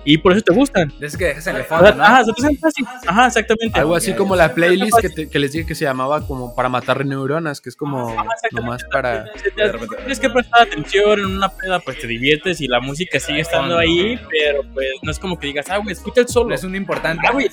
y 0.03 0.17
por 0.17 0.31
eso 0.31 0.41
te 0.41 0.51
gustan. 0.51 0.91
Esos 0.99 1.15
que 1.15 1.25
dejas 1.25 1.45
en 1.45 1.57
el 1.57 1.63
fondo, 1.63 1.93
¿no? 1.93 2.03
Ajá, 2.03 2.23
se 2.23 2.33
fácil. 2.57 2.85
Ajá, 3.05 3.27
exactamente. 3.27 3.79
Algo 3.79 3.95
así 3.95 4.13
como 4.13 4.35
la 4.35 4.51
playlist 4.55 4.97
que, 4.99 5.09
te- 5.09 5.29
que 5.29 5.37
les 5.37 5.51
dije 5.51 5.67
que 5.67 5.75
se 5.75 5.85
llamaba 5.85 6.25
como 6.25 6.55
para 6.55 6.69
matar 6.69 7.05
neuronas, 7.05 7.61
que 7.61 7.69
es 7.69 7.75
como 7.75 8.09
exactamente. 8.09 8.55
nomás 8.55 8.83
para... 8.91 9.25
Tienes 9.99 10.19
que 10.19 10.29
prestar 10.31 10.63
atención 10.63 11.19
en 11.19 11.25
una 11.27 11.49
peda, 11.49 11.79
pues 11.79 11.99
te 11.99 12.07
diviertes 12.07 12.61
y 12.61 12.67
la 12.67 12.79
música 12.79 13.19
sigue 13.19 13.41
estando 13.41 13.77
ahí, 13.77 14.19
pero 14.29 14.63
pues 14.73 14.87
no 15.03 15.11
es 15.11 15.19
como 15.19 15.37
que 15.37 15.47
digas, 15.47 15.69
ah, 15.69 15.77
güey, 15.77 15.91
escucha 15.91 16.21
el 16.21 16.27
solo. 16.27 16.55
Es 16.55 16.63
un 16.63 16.73
importante. 16.75 17.27
Ah, 17.27 17.31
güey, 17.33 17.47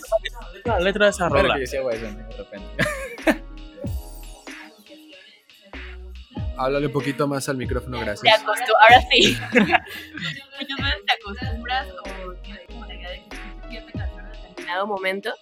la 0.65 0.81
letra 0.81 1.05
de 1.07 1.11
esa 1.11 1.29
Pero 1.29 1.43
rola. 1.43 1.55
que 1.55 1.61
decía, 1.61 1.83
güey, 1.83 1.99
de 2.01 2.09
repente. 2.39 2.67
Háblale 6.59 6.87
un 6.87 6.93
poquito 6.93 7.29
más 7.29 7.49
al 7.49 7.57
micrófono, 7.57 7.99
te 7.99 8.05
gracias. 8.05 8.43
ahora 8.43 9.01
sí. 9.11 9.37
Muchas 9.53 10.79
veces 10.79 11.03
te 11.07 11.13
acostumbras 11.15 11.89
o 12.05 12.33
tienes 12.43 12.67
como 12.67 12.85
la 12.85 12.95
idea 12.95 13.11
de 13.11 13.25
que 13.29 13.37
escuchas 13.37 13.71
cierta 13.71 13.93
canción 13.93 14.27
en 14.27 14.43
determinado 14.49 14.87
momento. 14.87 15.35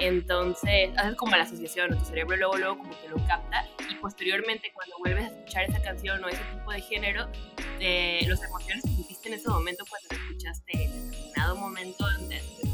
Entonces, 0.00 0.90
haces 0.96 1.14
como 1.14 1.36
la 1.36 1.44
asociación, 1.44 1.96
tu 1.96 2.04
cerebro 2.04 2.36
luego, 2.36 2.56
luego 2.56 2.78
como 2.78 3.00
que 3.00 3.08
lo 3.08 3.16
capta 3.28 3.64
y 3.88 3.94
posteriormente 3.94 4.72
cuando 4.74 4.96
vuelves 4.98 5.24
a 5.24 5.28
escuchar 5.28 5.64
esa 5.64 5.80
canción 5.80 6.24
o 6.24 6.28
ese 6.28 6.42
tipo 6.52 6.72
de 6.72 6.80
género, 6.80 7.28
de 7.78 8.26
las 8.28 8.42
emociones 8.42 8.82
que 8.82 8.90
sentiste 8.90 9.28
en 9.28 9.34
ese 9.34 9.48
momento 9.48 9.84
cuando 9.88 10.08
la 10.10 10.16
escuchaste 10.16 10.84
en 10.84 11.10
determinado 11.10 11.56
momento 11.56 12.04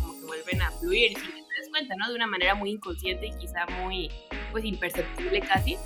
como 0.00 0.18
que 0.18 0.26
vuelven 0.26 0.62
a 0.62 0.70
fluir 0.70 1.18
sin 1.18 1.26
que 1.32 1.42
te 1.42 1.60
des 1.60 1.68
cuenta, 1.70 1.94
¿no? 1.96 2.08
De 2.08 2.14
una 2.14 2.26
manera 2.26 2.54
muy 2.54 2.70
inconsciente 2.70 3.26
y 3.26 3.32
quizá 3.38 3.66
muy, 3.66 4.10
pues, 4.50 4.64
imperceptible 4.64 5.40
casi, 5.40 5.76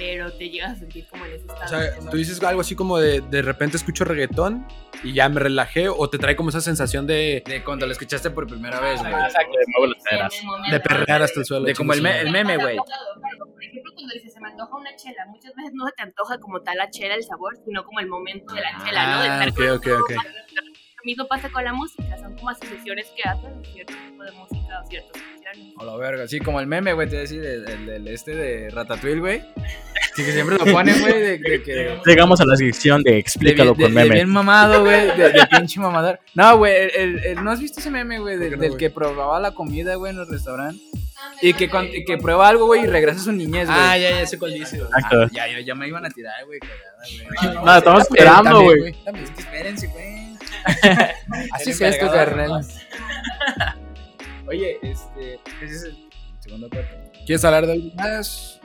pero 0.00 0.32
te 0.32 0.48
llegas 0.48 0.72
a 0.72 0.76
sentir 0.76 1.06
como 1.08 1.26
en 1.26 1.32
ese 1.34 1.40
estado. 1.46 1.64
O 1.64 1.68
sea, 1.68 2.10
tú 2.10 2.16
dices 2.16 2.42
algo 2.42 2.62
así 2.62 2.74
como 2.74 2.96
de 2.98 3.20
de 3.20 3.42
repente 3.42 3.76
escucho 3.76 4.04
reggaetón 4.04 4.66
y 5.04 5.12
ya 5.12 5.28
me 5.28 5.38
relajé, 5.40 5.88
o 5.90 6.08
te 6.08 6.18
trae 6.18 6.34
como 6.36 6.48
esa 6.48 6.60
sensación 6.62 7.06
de, 7.06 7.42
De 7.46 7.62
cuando 7.62 7.84
lo 7.86 7.92
escuchaste 7.92 8.30
por 8.30 8.46
primera 8.46 8.80
vez, 8.80 9.00
güey. 9.00 9.12
Ah, 9.12 9.26
Exacto, 9.26 9.52
de 9.58 9.64
nuevo 9.76 9.86
las 9.86 10.80
perrear 10.80 11.22
hasta 11.22 11.40
el 11.40 11.46
suelo. 11.46 11.66
De 11.66 11.74
como 11.74 11.92
el, 11.92 12.00
me- 12.02 12.18
el 12.20 12.30
meme, 12.30 12.56
güey. 12.56 12.76
Por 12.76 12.86
ejemplo, 13.62 13.92
cuando 13.94 14.14
dices 14.14 14.32
se 14.32 14.40
me 14.40 14.48
antoja 14.48 14.74
una 14.76 14.96
chela, 14.96 15.26
muchas 15.28 15.54
veces 15.54 15.72
no 15.74 15.86
se 15.86 15.92
te 15.92 16.02
antoja 16.02 16.38
como 16.38 16.60
tal 16.62 16.78
la 16.78 16.88
chela, 16.90 17.14
el 17.14 17.22
sabor, 17.24 17.56
sino 17.64 17.84
como 17.84 18.00
el 18.00 18.06
momento 18.08 18.54
de 18.54 18.60
la 18.62 18.70
chela, 18.84 19.06
¿no? 19.06 19.22
De 19.22 19.28
Ah, 19.28 19.44
estar 19.44 19.48
ok, 19.50 19.56
con 19.56 19.76
ok, 19.76 19.84
todo, 19.84 20.00
ok. 20.00 20.12
Lo 21.02 21.06
mismo 21.06 21.26
pasa 21.26 21.48
con 21.50 21.64
la 21.64 21.72
música, 21.72 22.16
son 22.18 22.34
como 22.36 22.50
asociaciones 22.50 23.06
que 23.16 23.28
hacen 23.28 23.64
cierto 23.72 23.94
tipo 24.06 24.22
de 24.22 24.32
música 24.32 24.82
o. 24.84 25.30
A 25.80 25.84
la 25.84 25.96
verga, 25.96 26.28
sí, 26.28 26.38
como 26.38 26.60
el 26.60 26.66
meme, 26.68 26.92
güey, 26.92 27.08
te 27.08 27.12
voy 27.16 27.18
a 27.18 27.22
decir, 27.22 27.42
el, 27.44 27.68
el- 27.68 27.88
el 27.88 28.08
este 28.08 28.36
de 28.36 28.70
Ratatouille, 28.70 29.18
güey. 29.18 29.42
Sí, 30.14 30.24
que 30.24 30.32
siempre 30.32 30.56
lo 30.56 30.64
ponen, 30.72 31.00
güey, 31.00 31.12
de, 31.20 31.38
de 31.38 31.62
que... 31.62 31.98
Llegamos 32.06 32.40
a 32.40 32.44
la 32.44 32.54
sección 32.56 33.02
de 33.02 33.12
De 33.12 33.18
explícalo 33.18 33.70
con 33.74 33.78
de- 33.78 33.88
de 33.88 33.94
meme. 33.94 34.14
bien 34.14 34.28
mamado, 34.28 34.82
güey, 34.84 35.08
de, 35.16 35.30
de 35.30 35.46
pinche 35.50 35.80
mamador. 35.80 36.20
No, 36.34 36.56
güey, 36.58 36.72
el, 36.76 36.90
el- 36.94 37.18
el- 37.24 37.42
¿no 37.44 37.50
has 37.50 37.58
visto 37.60 37.80
ese 37.80 37.90
meme, 37.90 38.20
güey? 38.20 38.36
del- 38.36 38.50
¿Por 38.50 38.58
qué 38.60 38.66
no, 38.66 38.70
del 38.70 38.76
que 38.78 38.90
probaba 38.90 39.40
la 39.40 39.50
comida, 39.52 39.96
güey, 39.96 40.10
en 40.12 40.18
los 40.18 40.28
restaurantes. 40.28 40.82
Y 41.42 41.52
que, 41.54 41.68
y 41.94 42.04
que 42.04 42.16
prueba 42.18 42.46
algo, 42.48 42.66
güey, 42.66 42.84
y 42.84 42.86
regresa 42.86 43.20
a 43.20 43.24
su 43.24 43.32
niñez, 43.32 43.66
güey. 43.66 43.78
Ah, 43.80 43.98
ya, 43.98 44.10
ya 44.20 44.26
sé 44.26 44.38
cuál 44.38 44.54
dice. 44.54 44.78
güey. 44.78 44.90
Ah, 44.94 45.26
ya, 45.32 45.48
ya, 45.48 45.60
ya 45.60 45.74
me 45.74 45.88
iban 45.88 46.04
a 46.06 46.10
tirar, 46.10 46.44
güey, 46.46 46.60
cagada, 46.60 47.54
güey. 47.56 47.64
No, 47.64 47.76
estamos 47.76 48.00
esperando, 48.02 48.62
güey. 48.62 48.94
espérense, 49.36 49.86
güey. 49.88 50.19
Así 51.52 51.70
es 51.70 51.80
esto, 51.80 52.10
carnal. 52.10 52.64
Oye, 54.48 54.78
este, 54.82 55.34
ese 55.62 55.74
es 55.74 55.82
el 55.84 56.08
segundo 56.40 56.68
parte. 56.68 57.10
¿Quieres 57.26 57.44
hablar 57.44 57.66
de 57.66 57.72
algo 57.74 57.94
más? 57.94 58.60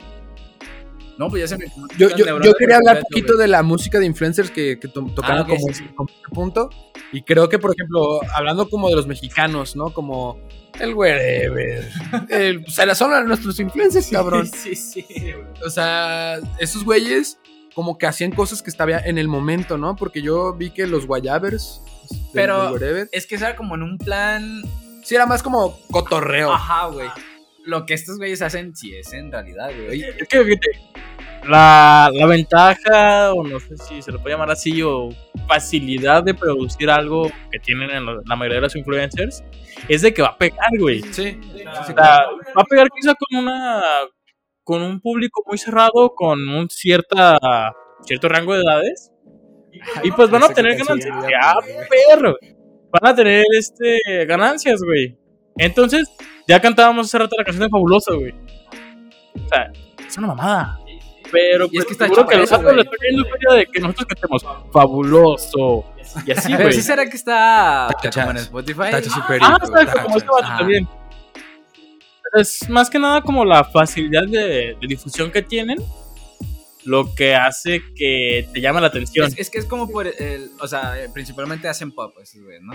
No, 1.18 1.30
pues 1.30 1.42
ya 1.42 1.48
se 1.48 1.56
me. 1.56 1.66
Yo, 1.96 2.10
yo, 2.14 2.40
yo 2.42 2.52
quería 2.54 2.76
hablar 2.76 2.98
un 2.98 3.02
poquito 3.04 3.36
de 3.36 3.48
la 3.48 3.62
música 3.62 3.98
de 3.98 4.04
influencers 4.06 4.50
que, 4.50 4.78
que 4.78 4.88
to- 4.88 5.06
tocaron 5.14 5.42
Ah, 5.42 5.46
como, 5.46 5.66
sí, 5.68 5.74
sí. 5.74 5.84
como 5.94 6.08
este 6.10 6.28
punto. 6.30 6.70
Y 7.12 7.22
creo 7.22 7.48
que, 7.48 7.58
por 7.58 7.72
ejemplo, 7.74 8.20
hablando 8.34 8.68
como 8.68 8.90
de 8.90 8.96
los 8.96 9.06
mexicanos, 9.06 9.76
¿no? 9.76 9.94
Como 9.94 10.38
el 10.78 10.92
wherever. 10.94 11.88
el, 12.28 12.64
o 12.66 12.70
sea, 12.70 12.94
son 12.94 13.26
nuestros 13.28 13.58
influencers, 13.60 14.08
cabrón. 14.10 14.46
Sí, 14.54 14.74
sí. 14.76 15.06
O 15.64 15.70
sea, 15.70 16.38
esos 16.58 16.84
güeyes 16.84 17.38
como 17.76 17.96
que 17.98 18.06
hacían 18.06 18.32
cosas 18.32 18.62
que 18.62 18.70
estaban 18.70 19.02
en 19.04 19.18
el 19.18 19.28
momento, 19.28 19.76
¿no? 19.78 19.94
Porque 19.94 20.22
yo 20.22 20.52
vi 20.54 20.70
que 20.70 20.86
los 20.88 21.06
guayabers. 21.06 21.82
del- 22.08 22.18
Pero- 22.32 22.76
Es 23.12 23.26
que 23.26 23.34
era 23.36 23.54
como 23.54 23.74
en 23.76 23.82
un 23.82 23.98
plan. 23.98 24.62
sí 25.04 25.14
era 25.14 25.26
más 25.26 25.42
como 25.42 25.78
cotorreo. 25.92 26.52
Ajá, 26.52 26.86
güey. 26.86 27.08
Lo 27.64 27.84
que 27.84 27.94
estos 27.94 28.16
güeyes 28.18 28.42
hacen, 28.42 28.74
sí 28.74 28.94
es 28.96 29.12
en 29.12 29.30
realidad, 29.30 29.70
güey. 29.86 30.02
Es 30.02 30.26
que 30.28 30.42
fíjate, 30.42 30.70
la, 31.48 32.10
la 32.12 32.26
ventaja, 32.26 33.32
o 33.34 33.46
no 33.46 33.58
sé 33.60 33.76
si 33.76 34.00
se 34.02 34.10
lo 34.12 34.20
puede 34.22 34.34
llamar 34.34 34.50
así, 34.52 34.82
o 34.82 35.10
facilidad 35.48 36.22
de 36.22 36.32
producir 36.34 36.88
algo 36.90 37.30
que 37.50 37.58
tienen 37.58 37.90
en 37.90 38.04
lo- 38.06 38.22
la 38.24 38.36
mayoría 38.36 38.56
de 38.56 38.62
los 38.62 38.76
influencers, 38.76 39.42
es 39.88 40.02
de 40.02 40.14
que 40.14 40.22
va 40.22 40.28
a 40.28 40.38
pegar, 40.38 40.70
güey. 40.78 41.02
Sí. 41.12 41.38
O 41.80 41.84
sea, 41.84 41.94
va 42.56 42.62
a 42.62 42.64
pegar 42.64 42.88
quizá 42.94 43.14
con 43.14 43.44
una 43.44 43.82
con 44.66 44.82
un 44.82 45.00
público 45.00 45.44
muy 45.46 45.58
cerrado, 45.58 46.12
con 46.16 46.48
un 46.48 46.68
cierta 46.68 47.38
cierto 48.02 48.28
rango 48.28 48.52
de 48.52 48.62
edades. 48.62 49.12
Y 50.02 50.10
pues 50.10 50.28
van 50.28 50.42
a 50.42 50.48
tener 50.48 50.76
te 50.76 50.82
ganancias. 50.82 51.16
¡Ah, 51.40 51.54
perro! 51.88 52.34
Van 52.90 53.12
a 53.12 53.14
tener 53.14 53.44
este 53.56 53.96
ganancias, 54.26 54.80
güey. 54.84 55.16
Entonces, 55.56 56.10
ya 56.48 56.60
cantábamos 56.60 57.06
hace 57.06 57.16
rato 57.16 57.36
la 57.38 57.44
canción 57.44 57.64
de 57.64 57.70
Fabuloso, 57.70 58.18
güey. 58.18 58.32
O 59.36 59.48
sea, 59.48 59.70
es 60.04 60.18
una 60.18 60.26
mamada. 60.26 60.80
Pero 61.30 61.68
Y 61.70 61.78
es 61.78 61.84
pues, 61.84 61.86
que 61.86 61.92
está 61.92 62.04
seguro 62.06 62.26
que 62.26 62.36
los 62.36 62.50
eso, 62.50 62.72
les 62.72 62.84
estoy 62.84 62.98
viendo 63.02 63.24
feria 63.28 63.52
de 63.54 63.66
que 63.66 63.80
nosotros 63.80 64.06
cantemos 64.06 64.46
fabuloso. 64.72 65.84
Y 66.26 66.32
así, 66.32 66.52
Pero 66.52 66.64
güey. 66.64 66.72
sí 66.72 66.82
será 66.82 67.08
que 67.08 67.16
está 67.16 67.88
como 68.14 68.30
en 68.32 68.36
Spotify. 68.38 68.90
Tacho 68.90 69.10
Ah, 69.40 69.58
exacto, 69.60 70.02
como 70.02 70.16
este 70.16 70.28
vato 70.28 70.44
Ajá. 70.44 70.58
también. 70.58 70.88
Es 72.34 72.68
más 72.68 72.90
que 72.90 72.98
nada 72.98 73.20
como 73.22 73.44
la 73.44 73.64
facilidad 73.64 74.24
de, 74.26 74.76
de 74.80 74.86
difusión 74.86 75.30
que 75.30 75.42
tienen 75.42 75.78
lo 76.84 77.12
que 77.14 77.34
hace 77.34 77.82
que 77.96 78.48
te 78.52 78.60
llame 78.60 78.80
la 78.80 78.86
atención. 78.88 79.26
Es, 79.26 79.38
es 79.38 79.50
que 79.50 79.58
es 79.58 79.64
como 79.64 79.90
por 79.90 80.06
el. 80.06 80.50
O 80.60 80.68
sea, 80.68 81.02
eh, 81.02 81.08
principalmente 81.12 81.66
hacen 81.68 81.90
pop, 81.92 82.14
esos 82.22 82.42
güey, 82.42 82.58
¿no? 82.60 82.74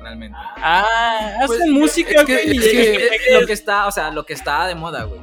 Realmente. 0.00 0.36
Ah, 0.56 1.34
hacen 1.40 1.46
Pues, 1.46 1.70
música, 1.70 2.20
es 2.20 2.24
que- 2.24 2.34
güey, 2.44 2.56
es 2.56 2.64
que- 2.64 2.94
Es- 2.94 3.12
es 3.28 3.40
lo 3.40 3.46
que 3.46 3.52
está, 3.52 3.86
o 3.86 3.90
sea, 3.92 4.10
lo 4.10 4.24
que 4.24 4.32
está 4.32 4.66
de 4.66 4.74
moda, 4.74 5.04
güey. 5.04 5.20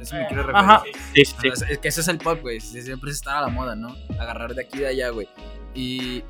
Eso 0.00 0.14
me 0.16 0.26
quiero 0.28 0.44
referir. 0.44 0.56
Ajá, 0.70 0.82
sí, 1.14 1.24
sí, 1.24 1.48
O 1.48 1.56
sea, 1.56 1.68
es 1.68 1.78
que 1.78 1.88
eso 1.88 2.00
es 2.00 2.08
el 2.08 2.18
pop, 2.18 2.40
güey. 2.40 2.60
Siempre 2.60 3.10
está 3.10 3.38
a 3.38 3.42
la 3.42 3.48
moda, 3.48 3.74
¿no? 3.74 3.94
Agarrar 4.18 4.54
de 4.54 4.62
aquí 4.62 4.78
y 4.78 4.80
de 4.82 4.86
allá, 4.88 5.08
güey. 5.10 5.28
Y. 5.74 6.22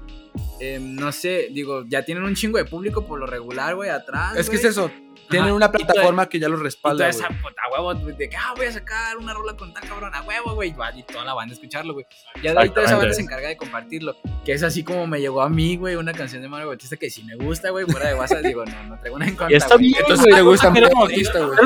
em, 0.60 0.94
no 0.94 1.12
sé, 1.12 1.48
digo, 1.52 1.84
ya 1.88 2.04
tienen 2.04 2.24
un 2.24 2.34
chingo 2.34 2.56
de 2.58 2.64
público 2.64 3.04
por 3.04 3.18
lo 3.18 3.26
regular, 3.26 3.74
güey, 3.74 3.90
atrás. 3.90 4.36
Es 4.36 4.48
que 4.48 4.56
es 4.56 4.64
eso. 4.64 4.90
Tienen 5.30 5.52
una 5.52 5.70
plataforma 5.70 6.28
que 6.28 6.38
ya 6.38 6.48
los 6.48 6.58
Y 6.58 6.60
toda 6.60 6.64
respalda, 6.64 7.08
esa 7.08 7.28
puta 7.28 7.62
huevo 7.72 7.94
de 7.94 8.28
que, 8.28 8.36
ah, 8.36 8.52
voy 8.56 8.66
a 8.66 8.72
sacar 8.72 9.16
una 9.16 9.32
rola 9.32 9.54
con 9.56 9.72
tal 9.72 9.88
cabrón, 9.88 10.14
a 10.14 10.22
huevo, 10.22 10.54
güey. 10.54 10.74
Y 10.96 11.02
toda 11.04 11.24
la 11.24 11.34
banda 11.34 11.52
a 11.52 11.54
escucharlo, 11.54 11.94
güey. 11.94 12.06
Ya 12.42 12.52
de 12.52 12.60
ahí 12.60 12.70
toda 12.70 12.86
esa 12.86 12.96
banda 12.96 13.14
se 13.14 13.22
encarga 13.22 13.48
de 13.48 13.56
compartirlo. 13.56 14.16
Que 14.44 14.52
es 14.52 14.62
así 14.62 14.82
como 14.82 15.06
me 15.06 15.20
llegó 15.20 15.42
a 15.42 15.48
mí, 15.48 15.76
güey, 15.76 15.96
una 15.96 16.12
canción 16.12 16.42
de 16.42 16.48
Mario 16.48 16.68
Bautista 16.68 16.96
que 16.96 17.10
sí 17.10 17.22
me 17.24 17.36
gusta, 17.36 17.70
güey. 17.70 17.86
Fuera 17.86 18.08
de 18.08 18.14
WhatsApp, 18.14 18.42
digo, 18.42 18.64
no, 18.64 18.82
no 18.84 18.98
traigo 18.98 19.16
una 19.16 19.26
en 19.26 19.36
contra. 19.36 19.52
Y 19.52 19.56
está 19.56 19.76
bien, 19.76 19.94
Entonces 19.98 20.26
te 20.34 20.42
gusta 20.42 20.70
Mario 20.70 20.90
Bautista, 20.94 21.38
güey. 21.38 21.58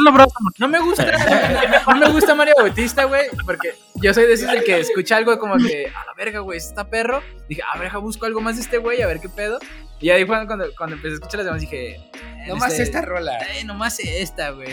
No 0.58 0.68
me 0.68 0.80
gusta, 0.80 1.84
no 1.86 1.96
me 1.96 2.10
gusta 2.10 2.34
Mario 2.34 2.54
Bautista, 2.58 3.04
güey, 3.04 3.26
porque 3.44 3.74
yo 4.04 4.14
soy 4.14 4.26
de 4.26 4.34
esos 4.34 4.50
que 4.64 4.78
escucha 4.80 5.16
algo 5.16 5.38
como 5.38 5.56
que, 5.56 5.86
a 5.86 6.04
la 6.06 6.14
verga, 6.16 6.40
güey, 6.40 6.58
está 6.58 6.88
perro. 6.88 7.22
Dije, 7.48 7.62
a 7.62 7.74
ver, 7.78 7.84
deja, 7.84 7.98
busco 7.98 8.26
algo 8.26 8.40
más 8.40 8.56
de 8.56 8.62
este 8.62 8.78
güey, 8.78 9.02
a 9.02 9.06
ver 9.06 9.20
qué 9.20 9.28
pedo. 9.28 9.58
Y 10.00 10.10
ahí 10.10 10.24
fue 10.26 10.46
cuando, 10.46 10.66
cuando 10.76 10.96
empecé 10.96 11.12
a 11.12 11.14
escuchar 11.14 11.38
las 11.38 11.46
demás 11.46 11.60
dije, 11.62 11.92
eh, 11.96 12.00
Nomás 12.48 12.72
este- 12.72 12.82
esta 12.82 13.00
rola. 13.02 13.38
Eh, 13.56 13.64
nomás 13.64 13.98
esta, 14.00 14.50
güey. 14.50 14.68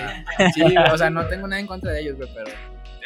Sí, 0.53 0.61
o 0.91 0.97
sea, 0.97 1.09
no 1.09 1.25
tengo 1.27 1.47
nada 1.47 1.59
en 1.59 1.67
contra 1.67 1.91
de 1.93 2.01
ellos, 2.01 2.17
güey, 2.17 2.29
pero. 2.33 2.51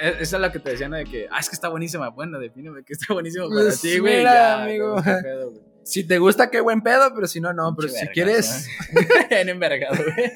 e- 0.01 0.21
Esa 0.21 0.37
es 0.37 0.41
la 0.41 0.51
que 0.51 0.59
te 0.59 0.71
decían 0.71 0.91
de 0.91 1.03
que, 1.03 1.27
ah, 1.31 1.39
es 1.39 1.49
que 1.49 1.55
está 1.55 1.67
buenísima. 1.69 2.09
Bueno, 2.09 2.39
defíneme 2.39 2.83
que 2.83 2.93
está 2.93 3.13
buenísimo 3.13 3.47
para 3.49 3.61
Pues, 3.61 3.81
ti, 3.81 3.99
güey. 3.99 4.17
mira, 4.17 4.33
ya, 4.33 4.63
amigo. 4.63 4.95
pedo, 5.03 5.51
güey. 5.51 5.61
Si 5.83 6.03
te 6.03 6.17
gusta, 6.17 6.49
qué 6.49 6.61
buen 6.61 6.81
pedo, 6.81 7.13
pero 7.13 7.27
si 7.27 7.39
no, 7.39 7.53
no. 7.53 7.75
Pero 7.75 7.89
si 7.89 7.93
vergazo, 7.95 8.11
quieres, 8.13 8.67
Bien 9.29 9.49
envergado, 9.49 9.95
güey. 10.03 10.31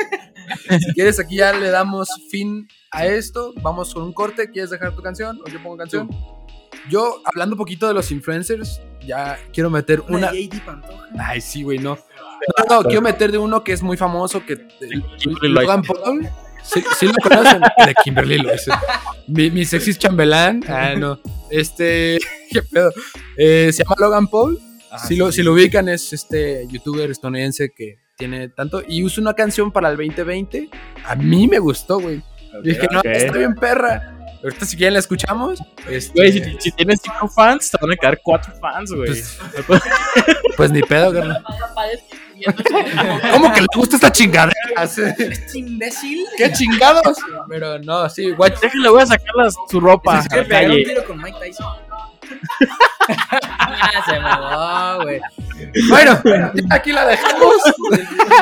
si 0.79 0.93
quieres, 0.93 1.19
aquí 1.19 1.37
ya 1.37 1.53
le 1.53 1.69
damos 1.71 2.07
fin 2.29 2.67
a 2.91 3.05
esto. 3.05 3.53
Vamos 3.61 3.93
con 3.93 4.03
un 4.03 4.13
corte. 4.13 4.49
¿Quieres 4.49 4.69
dejar 4.69 4.95
tu 4.95 5.01
canción 5.01 5.39
o 5.45 5.49
yo 5.49 5.61
pongo 5.61 5.77
canción? 5.77 6.09
Yo, 6.89 7.21
hablando 7.25 7.55
un 7.55 7.57
poquito 7.57 7.87
de 7.87 7.93
los 7.93 8.11
influencers, 8.11 8.81
ya 9.05 9.37
quiero 9.53 9.69
meter 9.69 10.01
Una 10.01 10.17
una. 10.17 10.31
JD 10.31 10.65
Pantoja. 10.65 11.07
Ay, 11.19 11.41
sí, 11.41 11.63
güey, 11.63 11.79
no. 11.79 11.97
No, 12.57 12.75
no, 12.75 12.83
quiero 12.83 13.01
meter 13.01 13.31
de 13.31 13.37
uno 13.37 13.63
que 13.63 13.73
es 13.73 13.83
muy 13.83 13.97
famoso, 13.97 14.45
que 14.45 14.67
Kimberly 15.17 15.49
Logan 15.49 15.83
Paul. 15.83 16.27
Sí, 16.63 16.83
sí 16.97 17.07
lo 17.07 17.13
conocen. 17.21 17.61
De 17.61 17.93
Kimberly 18.03 18.37
lo 18.37 18.51
es. 18.51 18.67
Mi, 19.27 19.49
mi 19.51 19.65
sexy 19.65 19.93
chambelán. 19.95 20.63
Ah, 20.67 20.93
no. 20.97 21.19
Este, 21.49 22.19
qué 22.51 22.61
pedo. 22.61 22.91
Eh, 23.37 23.71
se 23.73 23.83
llama 23.83 23.95
Logan 23.99 24.27
Paul. 24.27 24.59
Ajá, 24.91 25.05
si, 25.05 25.15
lo, 25.15 25.31
si 25.31 25.43
lo 25.43 25.53
ubican, 25.53 25.87
es 25.89 26.13
este 26.13 26.65
youtuber 26.69 27.11
estadounidense 27.11 27.71
que 27.75 27.99
tiene 28.17 28.49
tanto. 28.49 28.81
Y 28.87 29.03
usa 29.03 29.21
una 29.21 29.33
canción 29.33 29.71
para 29.71 29.89
el 29.89 29.97
2020. 29.97 30.69
A 31.05 31.15
mí 31.15 31.47
me 31.47 31.59
gustó, 31.59 31.99
güey. 31.99 32.23
Ok. 32.53 32.63
Dije, 32.63 32.87
no, 32.91 33.01
está 33.03 33.37
bien 33.37 33.55
perra. 33.55 34.15
Ahorita 34.41 34.65
si 34.65 34.77
quieren 34.77 34.93
la 34.93 34.99
escuchamos. 34.99 35.59
Este, 35.89 36.13
Güey, 36.15 36.31
si, 36.31 36.57
si 36.59 36.71
tienes 36.71 36.99
cinco 37.03 37.27
fans, 37.27 37.69
te 37.71 37.77
van 37.81 37.91
a 37.91 37.95
quedar 37.97 38.19
cuatro 38.23 38.53
fans, 38.59 38.91
güey. 38.93 39.11
Pues- 39.67 39.83
pues 40.57 40.71
ni 40.71 40.81
pedo, 40.81 41.11
carnal. 41.13 41.43
¿Cómo 43.33 43.51
que 43.51 43.59
le 43.59 43.67
gusta 43.75 43.97
esta 43.97 44.11
chingadera? 44.11 44.53
Este 44.77 45.59
imbécil. 45.59 46.25
¿Qué 46.37 46.51
chingados? 46.53 47.17
Pero 47.49 47.79
no, 47.79 48.07
sí, 48.09 48.31
guay. 48.31 48.53
Déjenle, 48.61 48.87
voy 48.89 49.01
a 49.01 49.05
sacar 49.07 49.35
las- 49.35 49.55
su 49.69 49.79
ropa. 49.81 50.19
Es 50.19 50.29
que 50.29 50.37
la 50.37 50.43
pegar 50.43 50.63
un 50.63 50.69
calle. 50.71 50.83
tiro 50.85 51.03
con 51.05 51.17
Mike 51.21 51.37
Tyson. 51.41 51.67
Ah, 53.09 54.03
se 54.05 54.19
mamó, 54.19 55.03
güey. 55.03 55.19
Bueno, 55.89 56.21
aquí 56.69 56.91
la 56.93 57.05
dejamos. 57.07 57.55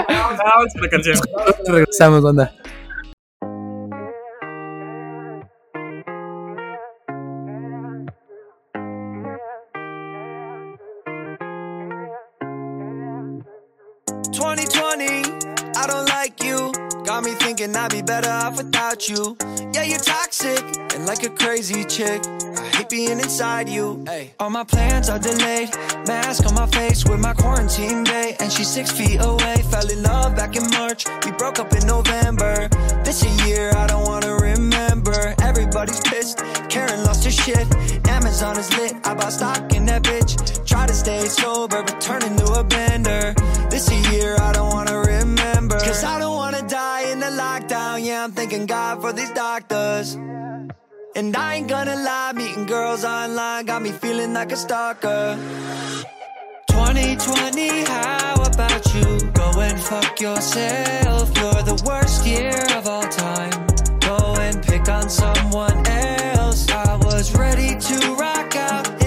Vamos 0.07 0.39
a 0.75 0.79
la 0.79 0.89
canción. 0.89 1.17
Regresamos, 1.67 2.21
banda. 2.21 2.53
Thinking 17.57 17.75
I'd 17.75 17.91
be 17.91 18.01
better 18.01 18.29
off 18.29 18.57
without 18.57 19.09
you. 19.09 19.35
Yeah, 19.73 19.83
you're 19.83 19.99
toxic 19.99 20.63
and 20.93 21.05
like 21.05 21.23
a 21.23 21.29
crazy 21.29 21.83
chick. 21.85 22.21
I 22.25 22.69
hate 22.75 22.89
being 22.89 23.19
inside 23.19 23.67
you. 23.67 24.03
Hey, 24.05 24.33
all 24.39 24.49
my 24.49 24.63
plans 24.63 25.09
are 25.09 25.17
delayed. 25.17 25.69
Mask 26.07 26.45
on 26.45 26.53
my 26.53 26.67
face 26.67 27.03
with 27.05 27.19
my 27.19 27.33
quarantine 27.33 28.03
day, 28.03 28.35
and 28.39 28.51
she's 28.51 28.67
six 28.67 28.91
feet 28.91 29.17
away. 29.21 29.55
Fell 29.71 29.89
in 29.89 30.03
love 30.03 30.35
back 30.35 30.55
in 30.55 30.69
March. 30.71 31.05
We 31.25 31.31
broke 31.31 31.57
up 31.59 31.73
in 31.73 31.85
November. 31.87 32.67
This 33.03 33.23
a 33.23 33.47
year 33.47 33.71
I 33.75 33.87
don't 33.87 34.03
wanna 34.03 34.35
remember. 34.35 35.33
Everybody's 35.41 36.01
pissed. 36.01 36.37
Karen 36.69 37.03
lost 37.05 37.23
her 37.25 37.31
shit. 37.31 37.65
Amazon 38.07 38.57
is 38.57 38.69
lit. 38.77 38.93
I 39.03 39.15
bought 39.15 39.33
stock 39.33 39.73
in 39.73 39.85
that 39.85 40.03
bitch. 40.03 40.31
Try 40.67 40.85
to 40.85 40.93
stay 40.93 41.25
sober, 41.25 41.81
but 41.81 41.99
turn 42.01 42.21
into 42.23 42.45
a 42.53 42.63
bender. 42.63 43.33
This 43.71 43.89
a 43.89 43.99
year 44.11 44.35
God 48.67 49.01
for 49.01 49.13
these 49.13 49.31
doctors. 49.31 50.15
And 51.15 51.35
I 51.35 51.55
ain't 51.55 51.69
gonna 51.69 51.95
lie, 51.95 52.33
meeting 52.35 52.65
girls 52.65 53.05
online 53.05 53.65
got 53.65 53.81
me 53.81 53.91
feeling 53.91 54.33
like 54.33 54.51
a 54.51 54.57
stalker. 54.57 55.37
2020, 56.69 57.85
how 57.85 58.35
about 58.43 58.93
you? 58.93 59.31
Go 59.31 59.59
and 59.61 59.79
fuck 59.79 60.19
yourself. 60.19 61.35
You're 61.37 61.63
the 61.63 61.81
worst 61.85 62.25
year 62.25 62.59
of 62.77 62.87
all 62.87 63.07
time. 63.07 63.51
Go 63.99 64.35
and 64.39 64.61
pick 64.61 64.87
on 64.89 65.09
someone 65.09 65.87
else. 65.87 66.69
I 66.69 66.97
was 66.97 67.33
ready 67.35 67.79
to 67.79 68.15
rock 68.15 68.55
out, 68.55 69.01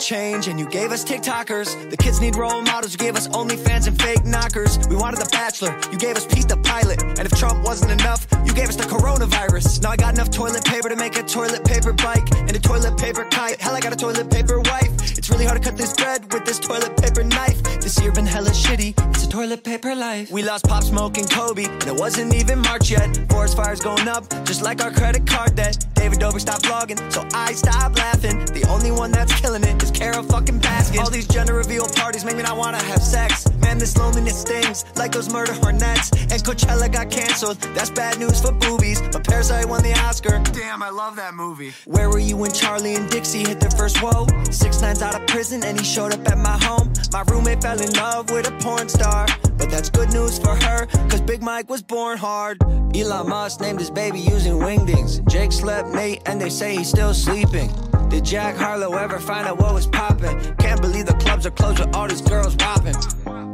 change, 0.00 0.48
and 0.48 0.58
you 0.58 0.66
gave 0.68 0.90
us 0.90 1.04
TikTokers. 1.04 1.90
The 1.90 1.96
kids 1.96 2.20
need 2.20 2.36
role 2.36 2.62
models, 2.62 2.92
you 2.92 2.98
gave 2.98 3.16
us 3.16 3.28
OnlyFans 3.28 3.86
and 3.86 4.00
fake 4.00 4.24
knockers. 4.24 4.78
We 4.88 4.96
wanted 4.96 5.20
The 5.20 5.28
Bachelor, 5.30 5.78
you 5.92 5.98
gave 5.98 6.16
us 6.16 6.26
Pete 6.26 6.48
the 6.48 6.56
Pilot. 6.56 7.02
And 7.02 7.20
if 7.20 7.32
Trump 7.32 7.64
wasn't 7.64 7.92
enough, 7.92 8.26
you 8.44 8.54
gave 8.54 8.68
us 8.68 8.76
the 8.76 8.84
coronavirus. 8.84 9.82
Now 9.82 9.90
I 9.90 9.96
got 9.96 10.14
enough 10.14 10.30
toilet 10.30 10.64
paper 10.64 10.88
to 10.88 10.96
make 10.96 11.16
a 11.16 11.22
toilet 11.22 11.64
paper 11.64 11.92
bike 11.92 12.26
and 12.34 12.50
a 12.50 12.58
toilet 12.58 12.98
paper 12.98 13.24
kite. 13.24 13.60
Hell, 13.60 13.74
I 13.74 13.80
got 13.80 13.92
a 13.92 13.96
toilet 13.96 14.30
paper 14.30 14.58
wife. 14.60 15.18
It's 15.18 15.28
really 15.30 15.44
hard 15.44 15.62
to 15.62 15.68
cut 15.68 15.76
this 15.76 15.92
bread 15.92 16.32
with 16.32 16.44
this 16.44 16.58
toilet 16.58 16.96
paper 16.96 17.22
knife. 17.22 17.60
This 17.90 18.02
year 18.02 18.12
been 18.12 18.24
hella 18.24 18.50
shitty. 18.50 18.94
It's 19.10 19.24
a 19.24 19.28
toilet 19.28 19.64
paper 19.64 19.96
life. 19.96 20.30
We 20.30 20.44
lost 20.44 20.64
Pop 20.68 20.84
Smoke 20.84 21.18
and 21.18 21.28
Kobe, 21.28 21.64
and 21.64 21.88
it 21.88 21.96
wasn't 21.96 22.32
even 22.32 22.60
March 22.60 22.88
yet. 22.88 23.18
Forest 23.28 23.56
fires 23.56 23.80
going 23.80 24.06
up, 24.06 24.30
just 24.44 24.62
like 24.62 24.80
our 24.80 24.92
credit 24.92 25.26
card 25.26 25.56
debt. 25.56 25.84
David 25.94 26.20
Dobrik 26.20 26.40
stopped 26.40 26.62
vlogging, 26.62 27.00
so 27.10 27.26
I 27.34 27.52
stopped 27.52 27.98
laughing. 27.98 28.44
The 28.54 28.64
only 28.68 28.92
one 28.92 29.10
that's 29.10 29.34
killing 29.40 29.64
it 29.64 29.82
is 29.82 29.90
Carol 29.90 30.22
fucking 30.22 30.60
Baskin. 30.60 31.00
All 31.00 31.10
these 31.10 31.26
gender 31.26 31.54
reveal 31.54 31.88
parties 31.88 32.24
make 32.24 32.36
me 32.36 32.44
not 32.44 32.56
wanna 32.56 32.80
have 32.80 33.02
sex. 33.02 33.48
Man, 33.70 33.78
this 33.78 33.96
loneliness 33.96 34.40
stings 34.40 34.84
like 34.96 35.12
those 35.12 35.32
murder 35.32 35.52
hornets. 35.52 36.10
And 36.10 36.42
Coachella 36.42 36.90
got 36.90 37.08
canceled. 37.08 37.56
That's 37.72 37.90
bad 37.90 38.18
news 38.18 38.40
for 38.40 38.50
boobies. 38.50 39.00
But 39.00 39.22
Parasite 39.22 39.64
won 39.64 39.84
the 39.84 39.92
Oscar. 39.92 40.40
Damn, 40.52 40.82
I 40.82 40.90
love 40.90 41.14
that 41.16 41.34
movie. 41.34 41.72
Where 41.84 42.10
were 42.10 42.18
you 42.18 42.36
when 42.36 42.50
Charlie 42.50 42.96
and 42.96 43.08
Dixie 43.08 43.46
hit 43.46 43.60
their 43.60 43.70
first 43.70 43.98
whoa? 44.02 44.26
Six 44.50 44.82
nights 44.82 45.02
out 45.02 45.14
of 45.14 45.24
prison 45.28 45.62
and 45.62 45.78
he 45.78 45.84
showed 45.84 46.12
up 46.12 46.26
at 46.26 46.38
my 46.38 46.58
home. 46.64 46.92
My 47.12 47.22
roommate 47.30 47.62
fell 47.62 47.80
in 47.80 47.92
love 47.92 48.32
with 48.32 48.48
a 48.48 48.52
porn 48.58 48.88
star. 48.88 49.28
But 49.56 49.70
that's 49.70 49.88
good 49.88 50.12
news 50.12 50.36
for 50.36 50.56
her, 50.56 50.86
cause 51.08 51.20
Big 51.20 51.40
Mike 51.40 51.70
was 51.70 51.80
born 51.80 52.18
hard. 52.18 52.60
Elon 52.96 53.28
Musk 53.28 53.60
named 53.60 53.78
his 53.78 53.90
baby 53.90 54.18
using 54.18 54.54
wingdings. 54.54 55.24
Jake 55.28 55.52
slept 55.52 55.90
Nate 55.90 56.22
and 56.26 56.40
they 56.40 56.50
say 56.50 56.74
he's 56.74 56.88
still 56.88 57.14
sleeping. 57.14 57.70
Did 58.08 58.24
Jack 58.24 58.56
Harlow 58.56 58.94
ever 58.94 59.20
find 59.20 59.46
out 59.46 59.58
what 59.60 59.72
was 59.74 59.86
poppin'? 59.86 60.56
Can't 60.56 60.80
believe 60.80 61.06
the 61.06 61.14
clubs 61.14 61.46
are 61.46 61.52
closed 61.52 61.78
with 61.78 61.94
all 61.94 62.08
these 62.08 62.22
girls 62.22 62.56
whopping. 62.56 62.96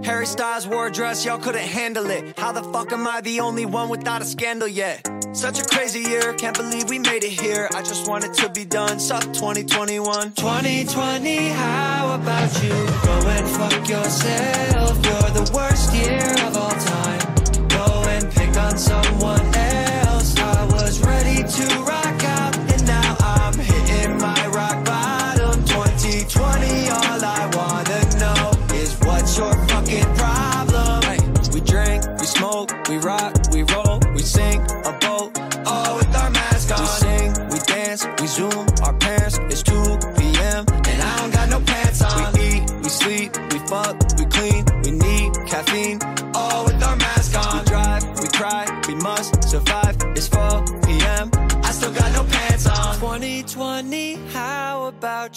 Harry 0.07 0.25
Styles 0.25 0.69
wore 0.69 0.87
a 0.87 0.93
dress, 0.93 1.25
y'all 1.25 1.37
couldn't 1.37 1.67
handle 1.67 2.09
it. 2.11 2.39
How 2.39 2.53
the 2.53 2.63
fuck 2.63 2.93
am 2.93 3.09
I 3.09 3.21
the 3.23 3.41
only 3.41 3.67
one 3.67 3.89
without 3.89 4.23
a 4.23 4.25
scandal 4.25 4.69
yet? 4.69 5.05
Such 5.33 5.59
a 5.59 5.65
crazy 5.65 5.99
year, 5.99 6.33
can't 6.35 6.57
believe 6.57 6.89
we 6.89 7.01
made 7.01 7.25
it 7.25 7.33
here. 7.33 7.69
I 7.75 7.83
just 7.83 8.09
want 8.09 8.23
it 8.25 8.33
to 8.35 8.49
be 8.49 8.65
done. 8.65 9.01
Suck 9.01 9.25
2021. 9.25 10.35
2020, 10.35 11.49
how 11.49 12.15
about 12.15 12.63
you? 12.63 12.69
Go 12.69 13.17
and 13.35 13.49
fuck 13.49 13.89
yourself. 13.89 14.95
You're 15.05 15.31
the 15.41 15.51
worst 15.53 15.93
year 15.93 16.23
of 16.47 16.57
all 16.57 16.71
time. 16.71 17.67
Go 17.67 18.09
and 18.09 18.31
pick 18.31 18.57
on 18.57 18.79
someone 18.79 19.45
else. 19.57 20.39
I 20.39 20.67
was 20.67 21.01
ready 21.03 21.43
to 21.43 21.83
rock 21.83 22.06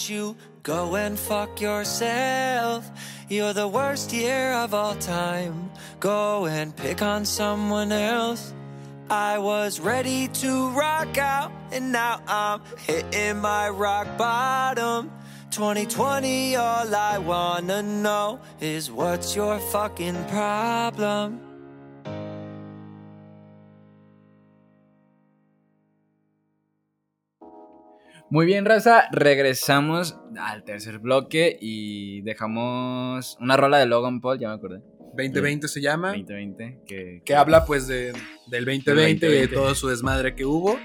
you. 0.08 0.36
Go 0.62 0.96
and 0.96 1.18
fuck 1.18 1.60
yourself. 1.60 2.90
You're 3.28 3.52
the 3.52 3.68
worst 3.68 4.12
year 4.12 4.52
of 4.52 4.72
all 4.72 4.94
time. 4.94 5.70
Go 5.98 6.46
and 6.46 6.74
pick 6.74 7.02
on 7.02 7.24
someone 7.24 7.92
else. 7.92 8.54
I 9.10 9.38
was 9.38 9.80
ready 9.80 10.28
to 10.28 10.70
rock 10.70 11.18
out, 11.18 11.50
and 11.72 11.90
now 11.90 12.20
I'm 12.28 12.62
hitting 12.86 13.38
my 13.40 13.68
rock 13.68 14.16
bottom. 14.16 15.10
2020, 15.50 16.54
all 16.54 16.94
I 16.94 17.18
wanna 17.18 17.82
know 17.82 18.38
is 18.60 18.90
what's 18.90 19.34
your 19.34 19.58
fucking 19.58 20.24
problem? 20.26 21.49
Muy 28.30 28.46
bien, 28.46 28.64
raza. 28.64 29.04
Regresamos 29.10 30.16
al 30.40 30.62
tercer 30.64 30.98
bloque 31.00 31.56
y 31.60 32.20
dejamos 32.22 33.36
una 33.40 33.56
rola 33.56 33.78
de 33.78 33.86
Logan 33.86 34.20
Paul, 34.20 34.38
ya 34.38 34.48
me 34.48 34.54
acordé. 34.54 34.80
2020 35.16 35.66
se 35.66 35.80
llama. 35.80 36.08
2020. 36.12 36.80
Que, 36.86 37.22
que 37.24 37.34
habla 37.34 37.64
pues 37.64 37.88
de, 37.88 38.12
del 38.46 38.64
2020 38.64 39.26
y 39.26 39.28
de 39.30 39.36
2020. 39.48 39.54
todo 39.56 39.74
su 39.74 39.88
desmadre 39.88 40.34
que 40.36 40.44
hubo. 40.44 40.78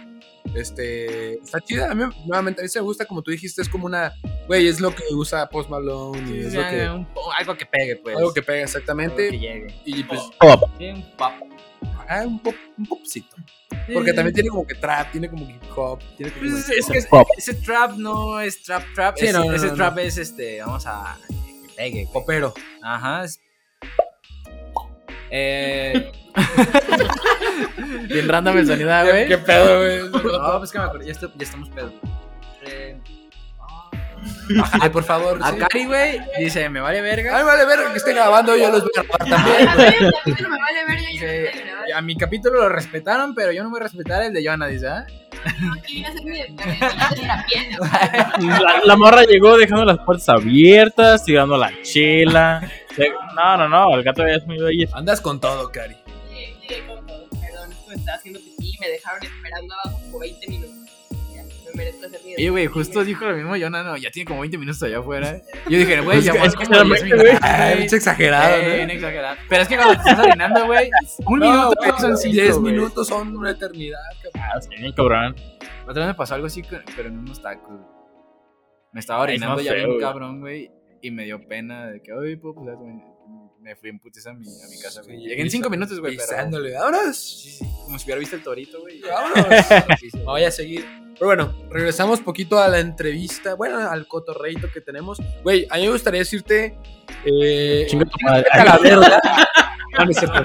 Este, 0.56 1.34
está 1.36 1.60
chida. 1.62 1.92
A 1.92 1.96
mí, 1.96 2.04
nuevamente, 2.26 2.62
a 2.62 2.64
mí 2.64 2.70
se 2.70 2.80
me 2.80 2.84
gusta, 2.86 3.06
como 3.06 3.22
tú 3.22 3.30
dijiste, 3.32 3.62
es 3.62 3.70
como 3.70 3.86
una, 3.86 4.14
güey, 4.48 4.68
es 4.68 4.80
lo 4.80 4.94
que 4.96 5.04
usa 5.12 5.48
Post 5.50 5.70
Malone 5.70 6.38
y 6.38 6.40
es 6.40 6.54
lo 6.54 6.68
que, 6.68 6.90
un 6.90 7.06
po- 7.14 7.32
algo 7.34 7.56
que 7.56 7.66
pegue, 7.66 7.96
pues. 7.98 8.16
algo 8.18 8.34
que 8.34 8.42
pega 8.42 8.60
Algo 8.60 8.72
que 8.72 8.78
exactamente. 8.78 9.32
llegue. 9.32 9.68
Y 9.86 10.04
pues, 10.04 10.22
Sí, 10.80 10.86
un 10.90 11.04
pop. 11.18 11.32
ah, 12.08 12.24
un, 12.26 12.40
pop, 12.42 12.56
un 12.78 12.86
popcito. 12.86 13.36
Porque 13.94 14.14
también 14.14 14.34
tiene 14.34 14.50
como 14.50 14.66
que 14.66 14.76
trap, 14.76 15.12
tiene 15.12 15.30
como 15.30 15.50
hip 15.50 15.62
hop, 15.76 16.00
tiene 16.18 16.32
como 16.32 16.50
Pues 16.52 16.70
es 16.70 16.86
que 16.88 16.98
es- 16.98 17.06
Pop. 17.08 17.28
ese 17.38 17.54
trap 17.56 17.92
no 17.98 18.40
es 18.40 18.62
trap 18.64 18.84
trap. 18.96 19.18
Sí, 19.18 19.26
ese 19.26 19.34
no, 19.34 19.46
no, 19.46 19.54
ese 19.54 19.68
no, 19.68 19.74
trap 19.76 19.98
es 20.00 20.18
este. 20.18 20.62
Vamos 20.62 20.86
a. 20.88 21.18
Que 21.28 21.70
pegue. 21.76 22.08
popero. 22.12 22.54
Ajá. 22.82 23.24
es- 23.26 23.40
Eh. 25.30 26.12
Bien 28.08 28.28
random 28.28 28.58
el 28.58 28.68
sonido, 28.68 28.90
güey. 29.06 29.28
¿Qué 29.28 29.38
pedo, 29.38 29.80
güey? 29.80 30.10
No, 30.24 30.58
pues 30.60 30.72
que 30.72 30.80
me 30.80 30.86
acuerdo. 30.86 31.06
Ya, 31.06 31.14
ya 31.14 31.30
estamos 31.40 31.70
pedos. 31.70 31.94
Eh, 32.68 32.98
Ay, 34.82 34.90
por 34.90 35.04
favor. 35.04 35.40
a 35.42 35.52
sí. 35.52 35.58
Cari, 35.58 35.86
güey, 35.86 36.22
dice: 36.40 36.70
Me 36.70 36.80
vale 36.80 37.02
verga. 37.02 37.38
Ay, 37.38 37.44
vale, 37.44 37.66
ver 37.66 37.80
que 37.92 37.98
estén 37.98 38.16
grabando, 38.16 38.56
yo 38.56 38.72
los 38.72 38.82
voy 38.82 38.92
a 38.98 39.04
grabar 39.04 39.30
también. 39.30 39.68
A 39.68 39.76
güey. 39.76 40.12
capítulo 40.12 40.50
me 40.50 40.58
vale 40.58 41.14
yo 41.14 41.26
grabando. 41.64 41.96
a 41.96 42.02
mi 42.02 42.18
capítulo 42.18 42.62
lo 42.62 42.70
respetaron, 42.70 43.34
pero 43.36 43.52
yo 43.52 43.64
no 43.64 43.70
voy 43.70 43.80
a 43.80 43.84
respetar 43.84 44.24
el 44.24 44.34
de 44.34 44.46
Joana, 44.46 44.68
dice, 44.68 44.88
¿ah? 44.88 45.06
Aquí 45.78 45.96
vine 45.96 46.08
a 46.08 46.10
hacer 46.10 46.24
mi 46.24 46.32
de 46.32 46.50
la. 47.28 47.46
La, 48.62 48.82
la 48.84 48.96
morra 48.96 49.24
llegó 49.24 49.58
dejando 49.58 49.86
las 49.86 50.00
puertas 50.00 50.30
abiertas, 50.30 51.24
tirando 51.24 51.58
la 51.58 51.72
chela. 51.84 52.62
No, 53.36 53.58
no, 53.58 53.68
no, 53.70 53.96
el 53.96 54.04
gato 54.04 54.26
ya 54.26 54.36
es 54.36 54.46
muy 54.46 54.58
bello. 54.58 54.88
Andas 54.94 55.22
con 55.22 55.40
todo, 55.40 55.72
Cari. 55.72 55.96
Llegué 56.32 56.86
con 56.88 57.06
todo. 57.06 57.28
Perdón, 57.30 57.70
me 57.88 57.96
estaba 57.96 58.18
haciendo 58.18 58.40
pipí 58.40 58.76
y 58.76 58.80
me 58.80 58.90
dejaron 58.90 59.24
esperando 59.24 59.74
abajo 59.84 60.02
como 60.04 60.20
20 60.20 60.48
minutos. 60.48 60.75
Merezco 61.76 62.08
mi 62.24 62.34
Y, 62.38 62.50
güey, 62.50 62.68
justo 62.68 63.04
dijo 63.04 63.26
lo 63.26 63.36
mismo 63.36 63.52
Joana, 63.58 63.84
no, 63.84 63.98
ya 63.98 64.10
tiene 64.12 64.26
como 64.28 64.42
20 64.42 64.58
minutos 64.58 64.82
allá 64.84 65.00
afuera. 65.00 65.42
Yo 65.70 65.78
dije, 65.78 66.02
güey, 66.02 66.22
ya 66.22 66.32
Es 66.34 66.38
como 66.38 66.44
10 66.44 66.54
sinceramente, 66.58 67.08
güey, 67.16 67.24
minutos. 67.24 67.40
Ay, 67.44 67.84
es 67.84 67.94
exagerado, 67.94 68.58
¿no? 68.62 68.76
bien 68.76 68.90
exagerado. 68.90 69.36
Pero 69.50 69.62
es 69.62 69.68
que 69.68 69.76
cuando 69.76 69.94
te 69.94 70.00
estás 70.10 70.20
orinando, 70.26 70.66
güey, 70.66 70.90
un 71.26 71.40
No, 71.40 71.46
minuto 71.46 71.74
güey, 71.78 71.92
son 72.00 72.18
cinco, 72.18 72.34
10 72.34 72.58
güey. 72.60 72.74
minutos 72.74 73.08
son 73.08 73.36
una 73.38 73.52
eternidad, 73.52 74.00
cabrón. 74.24 74.50
Ah, 74.56 74.62
sí, 74.62 74.94
cabrón. 74.96 75.36
Otra 75.88 75.94
vez 76.06 76.08
me 76.08 76.14
pasó 76.16 76.36
algo 76.36 76.48
así, 76.48 76.64
pero 76.96 77.10
en 77.10 77.20
unos 77.20 77.42
tacos. 77.42 77.80
Me 78.92 79.00
estaba 79.00 79.22
orinando 79.24 79.62
ya 79.62 79.74
bien 79.74 79.88
güey. 79.88 80.00
cabrón, 80.00 80.40
güey. 80.40 80.72
Y 81.02 81.12
me 81.12 81.26
dio 81.26 81.46
pena 81.48 81.88
de 81.88 82.02
que, 82.02 82.14
oye, 82.14 82.38
pues, 82.38 82.56
pues, 82.56 82.68
me, 83.66 83.76
fui 83.76 83.90
en 83.90 84.00
putiza 84.00 84.30
a 84.30 84.34
mi, 84.34 84.48
a 84.48 84.68
mi 84.68 84.80
casa, 84.80 85.02
güey. 85.02 85.18
Sí, 85.18 85.28
Llegué 85.28 85.42
en 85.42 85.50
5 85.50 85.70
minutos, 85.70 86.00
güey, 86.00 86.16
pero... 86.16 86.30
Pisándole. 86.30 86.74
¡Vámonos! 86.74 87.18
Sí, 87.18 87.50
sí, 87.50 87.66
como 87.84 87.98
si 87.98 88.06
hubiera 88.06 88.20
visto 88.20 88.36
el 88.36 88.44
torito, 88.44 88.80
güey. 88.80 89.02
¡Vámonos! 89.10 89.66
Sí, 90.00 90.10
sí. 90.12 90.18
Me 90.18 90.24
voy 90.24 90.44
a 90.44 90.52
seguir. 90.52 90.86
Pero 91.14 91.26
bueno, 91.28 91.56
regresamos 91.70 92.20
poquito 92.20 92.60
a 92.60 92.68
la 92.68 92.80
entrevista, 92.80 93.56
bueno, 93.56 93.80
al 93.80 94.08
cotorreito 94.08 94.70
que 94.72 94.82
tenemos. 94.82 95.20
Güey, 95.44 95.66
a 95.70 95.78
mí 95.78 95.84
me 95.84 95.92
gustaría 95.92 96.20
decirte... 96.20 96.78
Eh, 97.26 97.88
Chinga 97.90 98.06
tu 98.06 98.18
madre. 98.24 98.46
a 98.52 98.66
la 98.66 98.78
verga. 98.78 99.22
No, 99.98 100.06
no 100.06 100.12
es 100.12 100.18
cierto. 100.18 100.44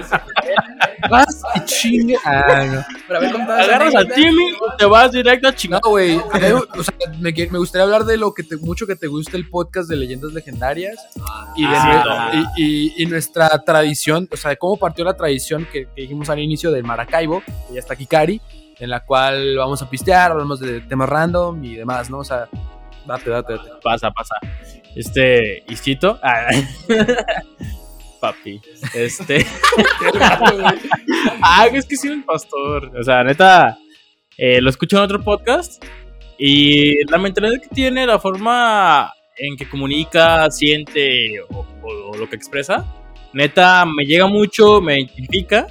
Vas 1.10 1.42
y 1.56 1.64
chingue. 1.64 2.16
Ah, 2.24 2.64
no. 2.70 2.84
Pero 3.08 3.18
a 3.18 3.22
ver, 3.22 3.32
contado 3.32 3.58
esa 3.58 3.68
Agarras 3.68 3.94
a 3.94 3.98
anécdota. 4.00 4.14
Timmy 4.20 4.48
y 4.50 4.76
te 4.78 4.84
vas 4.86 5.12
directo 5.12 5.48
a 5.48 5.54
chingar. 5.54 5.80
No, 5.84 5.90
güey. 5.90 6.16
O 6.16 6.82
sea, 6.84 6.94
me, 7.18 7.58
gustaría 7.58 7.84
hablar 7.84 8.04
de 8.04 8.16
lo 8.16 8.32
que 8.34 8.42
te, 8.42 8.56
mucho 8.58 8.86
que 8.86 8.96
te 8.96 9.06
gusta 9.06 9.36
el 9.36 9.48
podcast 9.48 9.88
de 9.88 9.96
leyendas 9.96 10.32
legendarias 10.32 10.96
y, 11.56 11.62
de 11.66 11.74
Ah. 11.74 12.30
nue- 12.32 12.50
y, 12.56 12.92
y- 12.98 13.02
y 13.02 13.06
nuestra 13.06 13.48
tradición, 13.64 14.28
o 14.30 14.36
sea, 14.36 14.50
de 14.50 14.56
cómo 14.56 14.76
partió 14.76 15.04
la 15.04 15.14
tradición 15.16 15.66
que, 15.72 15.86
que 15.94 16.02
dijimos 16.02 16.28
al 16.30 16.38
inicio 16.38 16.70
del 16.70 16.84
Maracaibo, 16.84 17.42
que 17.46 17.74
ya 17.74 17.80
está 17.80 17.94
aquí 17.94 18.06
Cari, 18.06 18.40
en 18.78 18.90
la 18.90 19.00
cual 19.04 19.56
vamos 19.56 19.80
a 19.82 19.90
pistear, 19.90 20.32
hablamos 20.32 20.60
de 20.60 20.80
temas 20.82 21.08
random 21.08 21.64
y 21.64 21.76
demás, 21.76 22.08
¿no? 22.10 22.18
O 22.18 22.24
sea, 22.24 22.48
date, 23.06 23.30
date, 23.30 23.54
date. 23.54 23.70
Pasa, 23.82 24.10
pasa. 24.10 24.34
Este, 24.94 25.64
Ischito. 25.68 26.18
Ah. 26.22 26.46
Papi. 28.20 28.60
Este. 28.94 29.46
ah, 31.42 31.66
es 31.72 31.86
que 31.86 31.96
soy 31.96 32.10
un 32.10 32.22
pastor. 32.22 32.92
O 32.98 33.02
sea, 33.02 33.22
neta, 33.24 33.78
eh, 34.36 34.60
lo 34.60 34.70
escucho 34.70 34.96
en 34.98 35.04
otro 35.04 35.22
podcast. 35.22 35.82
Y 36.38 37.04
la 37.10 37.18
mentalidad 37.18 37.60
que 37.60 37.68
tiene, 37.74 38.06
la 38.06 38.18
forma 38.18 39.12
en 39.36 39.56
que 39.56 39.68
comunica, 39.68 40.50
siente 40.50 41.40
o, 41.42 41.66
o- 41.82 42.10
o 42.10 42.16
lo 42.16 42.28
que 42.28 42.36
expresa, 42.36 42.84
neta, 43.32 43.84
me 43.86 44.04
llega 44.04 44.26
mucho, 44.26 44.80
me 44.80 45.00
identifica. 45.00 45.66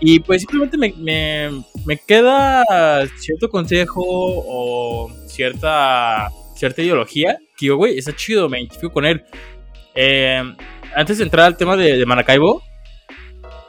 Y 0.00 0.18
pues 0.20 0.40
simplemente 0.42 0.76
me, 0.78 0.92
me, 0.96 1.62
me 1.84 1.96
queda 1.98 2.64
cierto 3.18 3.48
consejo 3.50 4.02
o 4.04 5.10
cierta, 5.26 6.28
cierta 6.56 6.80
ideología 6.82 7.36
que 7.56 7.66
yo, 7.66 7.76
güey, 7.76 7.98
está 7.98 8.14
chido, 8.16 8.48
me 8.48 8.60
identifico 8.60 8.92
con 8.92 9.04
él. 9.04 9.22
Eh, 9.94 10.42
antes 10.94 11.18
de 11.18 11.24
entrar 11.24 11.46
al 11.46 11.56
tema 11.56 11.76
de, 11.76 11.96
de 11.98 12.06
Maracaibo, 12.06 12.62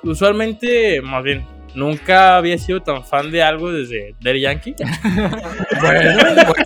usualmente, 0.04 1.02
más 1.02 1.24
bien, 1.24 1.46
nunca 1.76 2.38
había 2.38 2.58
sido 2.58 2.82
tan 2.82 3.04
fan 3.06 3.32
de 3.32 3.42
algo 3.44 3.72
desde 3.72 4.16
Daddy 4.22 4.42
Yankee. 4.42 4.76
Bueno, 5.82 6.12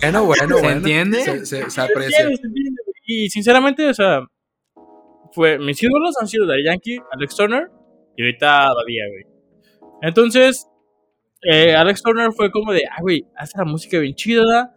bueno, 0.02 0.24
bueno. 0.24 0.56
¿Se 0.56 0.62
bueno. 0.62 0.68
entiende? 0.78 1.20
Se, 1.22 1.46
se- 1.46 1.62
se 1.64 1.70
Se 1.70 1.80
aprecia. 1.80 2.18
se 2.18 2.32
entiende. 2.32 2.82
Y 3.06 3.28
sinceramente, 3.30 3.88
o 3.88 3.94
sea, 3.94 4.20
fue, 5.32 5.58
mis 5.58 5.82
ídolos 5.82 6.14
han 6.20 6.28
sido 6.28 6.46
Daddy 6.46 6.64
Yankee, 6.64 6.98
Alex 7.12 7.36
Turner 7.36 7.68
y 8.16 8.22
ahorita 8.22 8.66
Badía, 8.74 9.04
güey. 9.10 9.24
Entonces, 10.02 10.66
eh, 11.50 11.74
Alex 11.74 12.02
Turner 12.02 12.30
fue 12.32 12.50
como 12.50 12.72
de, 12.72 12.82
ah, 12.90 13.00
güey, 13.00 13.24
hace 13.36 13.56
la 13.56 13.64
música 13.64 13.98
bien 13.98 14.14
chida, 14.14 14.74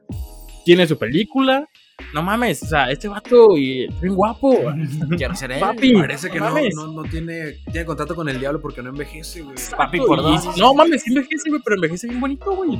tiene 0.64 0.88
su 0.88 0.98
película. 0.98 1.68
No 2.14 2.24
mames, 2.24 2.64
o 2.64 2.66
sea, 2.66 2.90
este 2.90 3.08
vato 3.08 3.58
y 3.58 3.86
es 3.86 4.02
bien 4.02 4.16
guapo. 4.16 4.58
Quiero 5.18 5.36
ser 5.36 5.52
él. 5.52 5.60
Papi, 5.60 5.94
Parece 5.94 6.30
que 6.30 6.40
no, 6.40 6.46
mames. 6.46 6.76
no, 6.76 6.88
no 6.88 7.04
tiene, 7.04 7.54
tiene 7.72 7.86
contrato 7.86 8.16
con 8.16 8.28
el 8.30 8.40
diablo 8.40 8.60
porque 8.62 8.82
no 8.82 8.90
envejece, 8.90 9.42
güey. 9.42 9.56
Papi, 9.78 10.00
por 10.00 10.20
y- 10.20 10.22
dos. 10.24 10.58
No 10.58 10.74
mames, 10.74 11.04
sí 11.04 11.10
envejece, 11.10 11.50
güey, 11.50 11.62
pero 11.64 11.76
envejece 11.76 12.08
bien 12.08 12.20
bonito, 12.20 12.56
güey. 12.56 12.78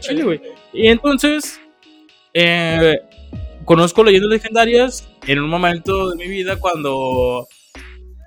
Chile, 0.00 0.24
güey. 0.24 0.40
Y 0.72 0.88
entonces, 0.88 1.60
eh, 2.32 2.96
conozco 3.64 4.04
leyendas 4.04 4.30
legendarias 4.30 5.08
en 5.26 5.38
un 5.40 5.48
momento 5.48 6.10
de 6.10 6.16
mi 6.16 6.28
vida 6.28 6.56
cuando 6.56 7.46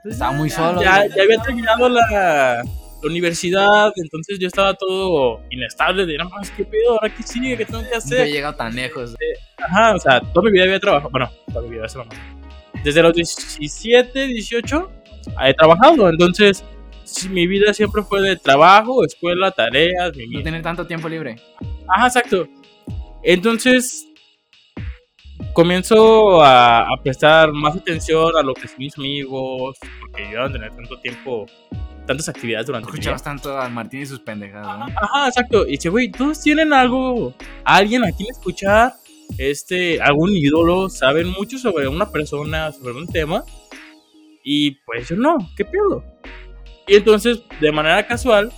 Estaba 0.05 0.31
muy 0.31 0.49
solo. 0.49 0.81
ya, 0.81 1.05
ya 1.07 1.23
había 1.23 1.41
terminado 1.43 1.89
la, 1.89 2.63
la 3.01 3.09
universidad, 3.09 3.91
entonces 3.95 4.39
yo 4.39 4.47
estaba 4.47 4.73
todo 4.73 5.41
inestable, 5.49 6.05
de 6.05 6.17
no 6.17 6.29
mames, 6.29 6.49
¿qué 6.51 6.65
pedo? 6.65 6.93
¿Ahora 6.93 7.13
qué 7.13 7.23
sigue? 7.23 7.57
¿Qué 7.57 7.65
tengo 7.65 7.79
que 7.79 7.85
Nunca 7.85 7.95
he 7.95 7.97
hacer? 7.97 8.27
llegado 8.27 8.55
tan 8.55 8.75
lejos. 8.75 9.15
Ajá, 9.57 9.95
o 9.95 9.99
sea, 9.99 10.19
toda 10.21 10.45
mi 10.45 10.51
vida 10.51 10.63
había 10.63 10.79
trabajado, 10.79 11.09
bueno, 11.11 11.29
toda 11.51 11.61
mi 11.61 11.69
vida, 11.75 11.85
esa 11.85 11.99
mamá. 11.99 12.11
Desde 12.83 13.01
los 13.03 13.13
17, 13.13 14.27
18, 14.27 14.91
he 15.45 15.53
trabajado, 15.53 16.09
entonces 16.09 16.63
sí, 17.03 17.29
mi 17.29 17.47
vida 17.47 17.73
siempre 17.73 18.01
fue 18.03 18.21
de 18.21 18.35
trabajo, 18.35 19.03
escuela, 19.05 19.51
tareas, 19.51 20.15
mi 20.15 20.27
No 20.27 20.43
tener 20.43 20.61
tanto 20.61 20.85
tiempo 20.87 21.07
libre. 21.09 21.35
Ajá, 21.87 22.07
exacto. 22.07 22.47
Entonces 23.23 24.07
comienzo 25.53 26.41
a, 26.41 26.81
a 26.81 26.97
prestar 27.01 27.51
más 27.51 27.75
atención 27.75 28.35
a 28.37 28.41
lo 28.43 28.53
que 28.53 28.67
son 28.67 28.77
mis 28.79 28.97
amigos, 28.97 29.77
porque 30.01 30.29
yo 30.31 30.43
a 30.43 30.51
tener 30.51 30.71
tanto 30.75 30.99
tiempo, 30.99 31.45
tantas 32.07 32.29
actividades 32.29 32.65
durante 32.65 32.87
mi 32.87 32.93
vida. 32.93 33.11
escuchabas 33.11 33.23
tanto 33.23 33.59
al 33.59 33.71
Martín 33.71 34.01
y 34.01 34.05
sus 34.05 34.19
pendejadas, 34.19 34.79
¿no? 34.79 34.85
Ajá, 34.85 35.27
exacto. 35.27 35.67
Y 35.67 35.71
dice, 35.71 35.89
güey, 35.89 36.09
todos 36.09 36.41
tienen 36.41 36.73
algo, 36.73 37.33
alguien 37.63 38.03
a 38.03 38.11
quien 38.11 38.29
escuchar, 38.31 38.93
este, 39.37 40.01
algún 40.01 40.31
ídolo, 40.31 40.89
saben 40.89 41.27
mucho 41.27 41.57
sobre 41.57 41.87
una 41.87 42.09
persona, 42.11 42.71
sobre 42.71 42.93
un 42.93 43.07
tema. 43.07 43.43
Y 44.43 44.71
pues 44.85 45.09
yo 45.09 45.15
no, 45.15 45.37
¿qué 45.55 45.65
pedo? 45.65 46.03
Y 46.87 46.95
entonces, 46.95 47.41
de 47.59 47.71
manera 47.71 48.07
casual, 48.07 48.51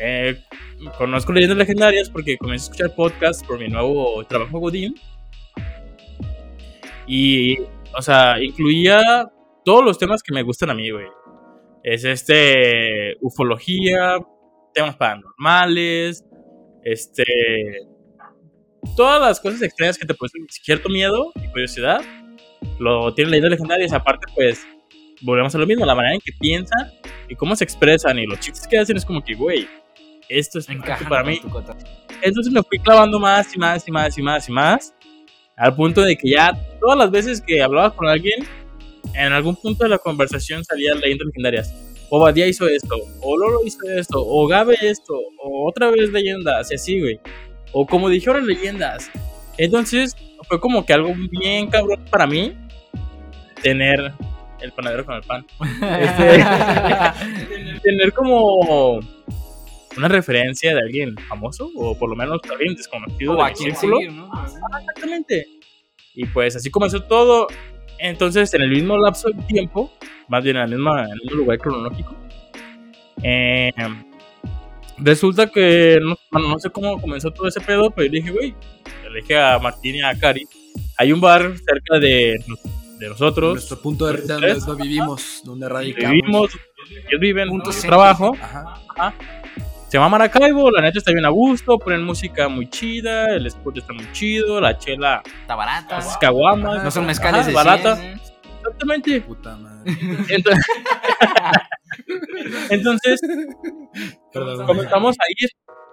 eh, 0.00 0.42
conozco 0.96 1.32
leyendas 1.32 1.58
legendarias 1.58 2.10
porque 2.10 2.36
comencé 2.36 2.64
a 2.64 2.66
escuchar 2.66 2.94
podcasts 2.94 3.44
por 3.44 3.58
mi 3.58 3.68
nuevo 3.68 4.24
trabajo 4.24 4.58
Godín. 4.58 4.94
Y, 7.06 7.58
o 7.96 8.02
sea, 8.02 8.42
incluía 8.42 9.30
todos 9.64 9.84
los 9.84 9.98
temas 9.98 10.22
que 10.22 10.34
me 10.34 10.42
gustan 10.42 10.70
a 10.70 10.74
mí, 10.74 10.90
güey. 10.90 11.06
Es 11.90 12.04
este, 12.04 13.16
ufología, 13.22 14.18
temas 14.74 14.94
paranormales, 14.96 16.22
este, 16.84 17.24
todas 18.94 19.22
las 19.22 19.40
cosas 19.40 19.62
extrañas 19.62 19.96
que 19.96 20.06
te 20.06 20.12
producen 20.12 20.46
cierto 20.50 20.90
miedo 20.90 21.32
y 21.42 21.48
curiosidad. 21.48 22.02
Lo 22.78 23.14
tienen 23.14 23.30
leyendas 23.30 23.52
legendarias, 23.52 23.94
aparte, 23.94 24.30
pues, 24.34 24.66
volvemos 25.22 25.54
a 25.54 25.58
lo 25.58 25.66
mismo, 25.66 25.86
la 25.86 25.94
manera 25.94 26.14
en 26.14 26.20
que 26.20 26.32
piensan 26.38 26.92
y 27.26 27.34
cómo 27.34 27.56
se 27.56 27.64
expresan 27.64 28.18
y 28.18 28.26
los 28.26 28.38
chistes 28.38 28.68
que 28.68 28.76
hacen 28.76 28.98
es 28.98 29.06
como 29.06 29.24
que, 29.24 29.34
güey, 29.34 29.66
esto 30.28 30.58
es 30.58 30.68
Encajan 30.68 31.08
para 31.08 31.24
mí. 31.24 31.40
Entonces 32.20 32.52
me 32.52 32.62
fui 32.64 32.78
clavando 32.80 33.18
más 33.18 33.56
y 33.56 33.58
más 33.58 33.88
y 33.88 33.90
más 33.90 34.18
y 34.18 34.22
más 34.22 34.46
y 34.46 34.52
más. 34.52 34.94
Al 35.56 35.74
punto 35.74 36.02
de 36.02 36.18
que 36.18 36.32
ya 36.32 36.52
todas 36.80 36.98
las 36.98 37.10
veces 37.10 37.40
que 37.40 37.62
hablaba 37.62 37.96
con 37.96 38.08
alguien, 38.08 38.46
en 39.14 39.32
algún 39.32 39.56
punto 39.56 39.84
de 39.84 39.90
la 39.90 39.98
conversación 39.98 40.64
salían 40.64 41.00
leyendas 41.00 41.26
legendarias. 41.26 41.74
O 42.10 42.20
Badía 42.20 42.46
hizo 42.46 42.66
esto, 42.66 42.96
o 43.20 43.36
Lolo 43.36 43.60
hizo 43.64 43.80
esto, 43.86 44.22
o 44.24 44.46
Gabe 44.46 44.76
esto, 44.80 45.14
o 45.42 45.68
otra 45.68 45.90
vez 45.90 46.10
leyendas, 46.10 46.70
y 46.70 46.74
así, 46.74 47.00
güey. 47.00 47.20
O 47.72 47.86
como 47.86 48.08
dijeron 48.08 48.46
leyendas. 48.46 49.10
Entonces 49.58 50.16
fue 50.48 50.60
como 50.60 50.86
que 50.86 50.94
algo 50.94 51.12
bien 51.30 51.68
cabrón 51.68 52.04
para 52.10 52.26
mí 52.26 52.56
tener 53.62 54.12
el 54.60 54.72
panadero 54.72 55.04
con 55.04 55.16
el 55.16 55.22
pan. 55.22 55.46
Este, 56.00 56.44
tener 57.82 58.12
como 58.12 59.00
una 59.96 60.08
referencia 60.08 60.74
de 60.74 60.80
alguien 60.80 61.16
famoso 61.28 61.70
o 61.74 61.96
por 61.98 62.08
lo 62.08 62.16
menos 62.16 62.40
alguien 62.50 62.74
desconocido 62.74 63.32
o 63.32 63.44
de 63.44 63.50
a 63.50 63.54
seguir, 63.54 64.12
¿no? 64.12 64.30
Ah, 64.32 64.46
exactamente. 64.80 65.46
Y 66.14 66.26
pues 66.26 66.56
así 66.56 66.70
comenzó 66.70 67.02
todo. 67.02 67.48
Entonces, 67.98 68.52
en 68.54 68.62
el 68.62 68.70
mismo 68.70 68.96
lapso 68.98 69.28
de 69.30 69.42
tiempo, 69.44 69.92
más 70.28 70.42
bien 70.44 70.56
en, 70.56 70.62
la 70.62 70.68
misma, 70.68 71.04
en 71.04 71.10
el 71.12 71.20
mismo 71.22 71.36
lugar 71.38 71.58
cronológico, 71.58 72.14
eh, 73.22 73.72
resulta 74.98 75.48
que 75.48 75.98
no, 76.00 76.16
bueno, 76.30 76.48
no 76.48 76.58
sé 76.58 76.70
cómo 76.70 77.00
comenzó 77.00 77.30
todo 77.32 77.48
ese 77.48 77.60
pedo, 77.60 77.90
pero 77.90 78.06
yo 78.06 78.12
dije, 78.12 78.30
güey, 78.30 78.54
le 79.12 79.20
dije 79.20 79.36
a 79.38 79.58
Martín 79.58 79.96
y 79.96 80.02
a 80.02 80.14
Cari, 80.18 80.46
hay 80.96 81.12
un 81.12 81.20
bar 81.20 81.54
cerca 81.58 81.98
de, 81.98 82.38
de 82.98 83.08
nosotros, 83.08 83.54
Nuestro 83.54 83.80
punto 83.80 84.06
de 84.06 84.22
donde 84.22 84.54
donde 84.54 84.82
vivimos, 84.82 85.42
donde 85.44 85.68
radicamos. 85.68 86.12
vivimos, 86.12 86.50
ellos 87.08 87.20
viven, 87.20 87.48
céntrico. 87.48 87.86
trabajo, 87.86 88.36
Ajá. 88.40 89.14
Se 89.88 89.96
llama 89.96 90.10
Maracaibo, 90.10 90.70
la 90.70 90.82
neta 90.82 90.98
está 90.98 91.12
bien 91.12 91.24
a 91.24 91.30
gusto, 91.30 91.78
ponen 91.78 92.04
música 92.04 92.48
muy 92.48 92.68
chida, 92.68 93.34
el 93.34 93.46
spot 93.46 93.78
está 93.78 93.92
muy 93.92 94.10
chido, 94.12 94.60
la 94.60 94.76
chela, 94.78 95.22
Está 95.40 95.54
barata. 95.54 95.96
las 95.96 96.18
caguamas, 96.18 96.84
No 96.84 96.90
son 96.90 97.06
mezcales 97.06 97.40
ajá, 97.40 97.48
de 97.48 97.54
barata, 97.54 97.96
100, 97.96 98.20
exactamente. 98.58 99.20
Puta 99.22 99.56
madre. 99.56 99.92
Entonces, 100.28 100.64
Entonces, 102.70 103.20
Perdón. 104.32 104.66
comenzamos 104.66 105.16
a 105.18 105.24
ir 105.36 105.48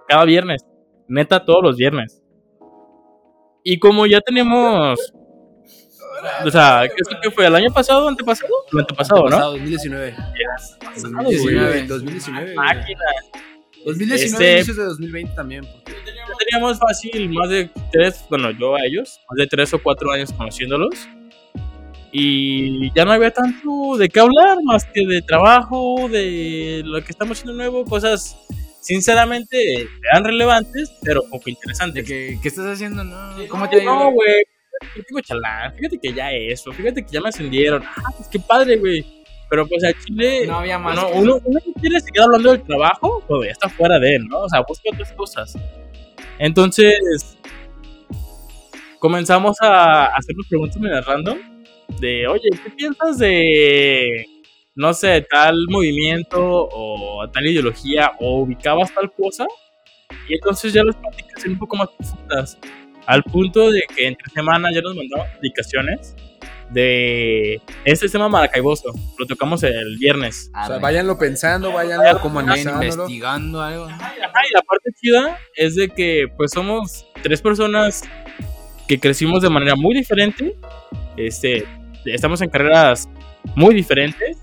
cada 0.08 0.24
viernes, 0.24 0.62
neta 1.08 1.44
todos 1.44 1.62
los 1.62 1.76
viernes. 1.76 2.22
Y 3.64 3.78
como 3.78 4.06
ya 4.06 4.20
tenemos, 4.20 5.12
o 6.44 6.50
sea, 6.50 6.84
¿esto 6.84 7.16
qué 7.22 7.30
fue? 7.30 7.46
¿El 7.46 7.54
año 7.56 7.72
pasado, 7.72 8.06
antepasado? 8.08 8.52
El 8.72 8.78
antepasado, 8.80 9.22
¿no? 9.24 9.30
Pasado, 9.30 9.52
2019. 9.52 10.14
Pasado, 10.84 11.12
2019, 11.14 11.68
güey. 11.70 11.86
2019. 11.86 12.44
güey. 12.44 12.56
Máquina. 12.56 13.00
2019, 13.86 14.24
Este- 14.44 14.54
inicios 14.56 14.76
de 14.76 14.84
2020 14.84 15.34
también. 15.34 15.64
porque- 15.64 15.92
Ya 16.06 16.34
teníamos 16.50 16.78
fácil 16.78 17.28
más 17.30 17.48
de 17.48 17.70
tres, 17.92 18.24
bueno, 18.28 18.50
yo 18.50 18.74
a 18.76 18.80
ellos, 18.84 19.20
más 19.30 19.36
de 19.38 19.46
tres 19.46 19.72
o 19.74 19.82
cuatro 19.82 20.10
años 20.10 20.32
conociéndolos. 20.32 21.08
Y 22.12 22.92
ya 22.94 23.04
no 23.04 23.12
había 23.12 23.30
tanto 23.30 23.96
de 23.98 24.08
qué 24.08 24.20
hablar, 24.20 24.58
más 24.64 24.84
que 24.86 25.06
de 25.06 25.22
trabajo, 25.22 26.08
de 26.08 26.82
lo 26.84 27.00
que 27.02 27.10
estamos 27.12 27.38
haciendo 27.38 27.54
nuevo, 27.54 27.84
cosas 27.84 28.36
sinceramente 28.80 29.58
eran 30.10 30.24
relevantes, 30.24 30.92
pero 31.02 31.22
poco 31.28 31.50
interesantes. 31.50 32.06
que, 32.06 32.38
¿qué 32.40 32.48
estás 32.48 32.66
haciendo? 32.66 33.04
No, 33.04 33.32
¿Cómo 33.48 33.68
te 33.68 33.84
No, 33.84 34.10
güey. 34.12 34.44
Tengo 35.08 35.20
chalán. 35.22 35.74
Fíjate 35.74 35.98
que 35.98 36.12
ya 36.12 36.32
eso. 36.32 36.70
Fíjate 36.72 37.04
que 37.04 37.10
ya 37.12 37.20
me 37.20 37.28
ascendieron. 37.30 37.82
Ah, 37.84 38.10
pues 38.16 38.28
qué 38.28 38.38
padre, 38.38 38.76
güey. 38.76 39.04
Pero 39.48 39.66
pues 39.66 39.84
a 39.84 39.92
Chile. 40.04 40.46
No 40.46 40.56
había 40.58 40.78
más. 40.78 40.96
no, 40.96 41.06
que- 41.06 41.18
uno, 41.18 41.40
uno 41.44 41.60
no 41.66 41.72
quiere 41.80 42.00
seguir 42.00 42.22
hablando 42.22 42.50
del 42.52 42.62
trabajo, 42.62 43.22
pero 43.28 43.44
ya 43.44 43.50
está 43.52 43.68
fuera 43.68 43.98
de 43.98 44.16
él, 44.16 44.26
¿no? 44.28 44.40
O 44.40 44.48
sea, 44.48 44.62
busca 44.66 44.90
otras 44.92 45.12
cosas. 45.12 45.56
Entonces. 46.38 47.36
Comenzamos 48.98 49.56
a 49.60 50.06
hacernos 50.06 50.46
preguntas 50.48 50.78
medio 50.80 51.00
random. 51.02 51.38
De, 52.00 52.26
oye, 52.26 52.48
¿qué 52.64 52.70
piensas 52.70 53.18
de. 53.18 54.26
No 54.74 54.92
sé, 54.92 55.24
tal 55.30 55.54
movimiento 55.68 56.68
o 56.70 57.26
tal 57.32 57.46
ideología 57.46 58.12
o 58.20 58.40
ubicabas 58.40 58.92
tal 58.92 59.10
cosa? 59.12 59.46
Y 60.28 60.34
entonces 60.34 60.72
ya 60.72 60.82
las 60.84 60.96
pláticas 60.96 61.40
eran 61.44 61.52
un 61.52 61.58
poco 61.58 61.76
más 61.76 61.88
profundas. 61.96 62.58
Al 63.06 63.22
punto 63.22 63.70
de 63.70 63.82
que 63.94 64.06
entre 64.08 64.28
semana 64.32 64.68
ya 64.74 64.80
nos 64.82 64.96
mandaban 64.96 65.32
publicaciones 65.36 66.14
de 66.70 67.60
este 67.84 68.08
tema 68.08 68.28
maracaiboso. 68.28 68.92
Lo 69.18 69.26
tocamos 69.26 69.62
el 69.62 69.96
viernes. 69.98 70.50
O 70.52 70.66
sea, 70.66 70.78
váyanlo 70.78 71.18
pensando, 71.18 71.72
váyanlo 71.72 72.04
Vayan 72.04 72.18
como 72.20 72.40
investigando 72.40 73.62
algo. 73.62 73.84
Ajá, 73.84 74.14
y 74.16 74.52
la 74.54 74.62
parte 74.62 74.90
chida 75.00 75.38
es 75.54 75.76
de 75.76 75.88
que 75.88 76.26
pues 76.36 76.50
somos 76.52 77.06
tres 77.22 77.40
personas 77.40 78.02
que 78.86 78.98
crecimos 78.98 79.42
de 79.42 79.50
manera 79.50 79.74
muy 79.76 79.94
diferente. 79.94 80.56
Este, 81.16 81.64
estamos 82.04 82.40
en 82.42 82.50
carreras 82.50 83.08
muy 83.54 83.74
diferentes. 83.74 84.38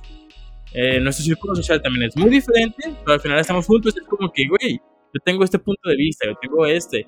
Eh, 0.73 0.99
nuestro 0.99 1.23
círculo 1.23 1.55
social 1.55 1.81
también 1.81 2.09
es 2.09 2.17
muy 2.17 2.29
diferente, 2.29 2.93
pero 3.03 3.13
al 3.13 3.19
final 3.19 3.39
estamos 3.39 3.65
juntos. 3.65 3.95
Es 3.95 4.03
como 4.07 4.31
que, 4.31 4.47
güey, 4.47 4.79
yo 5.13 5.19
tengo 5.23 5.43
este 5.43 5.59
punto 5.59 5.89
de 5.89 5.95
vista, 5.95 6.25
yo 6.27 6.33
tengo 6.41 6.65
este. 6.65 7.07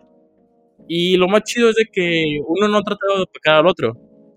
Y 0.87 1.17
lo 1.17 1.27
más 1.27 1.43
chido 1.43 1.69
es 1.69 1.75
de 1.75 1.85
que 1.91 2.39
uno 2.45 2.67
no 2.67 2.81
trataba 2.83 3.17
de 3.17 3.23
opacar 3.23 3.55
al 3.55 3.67
otro, 3.67 3.93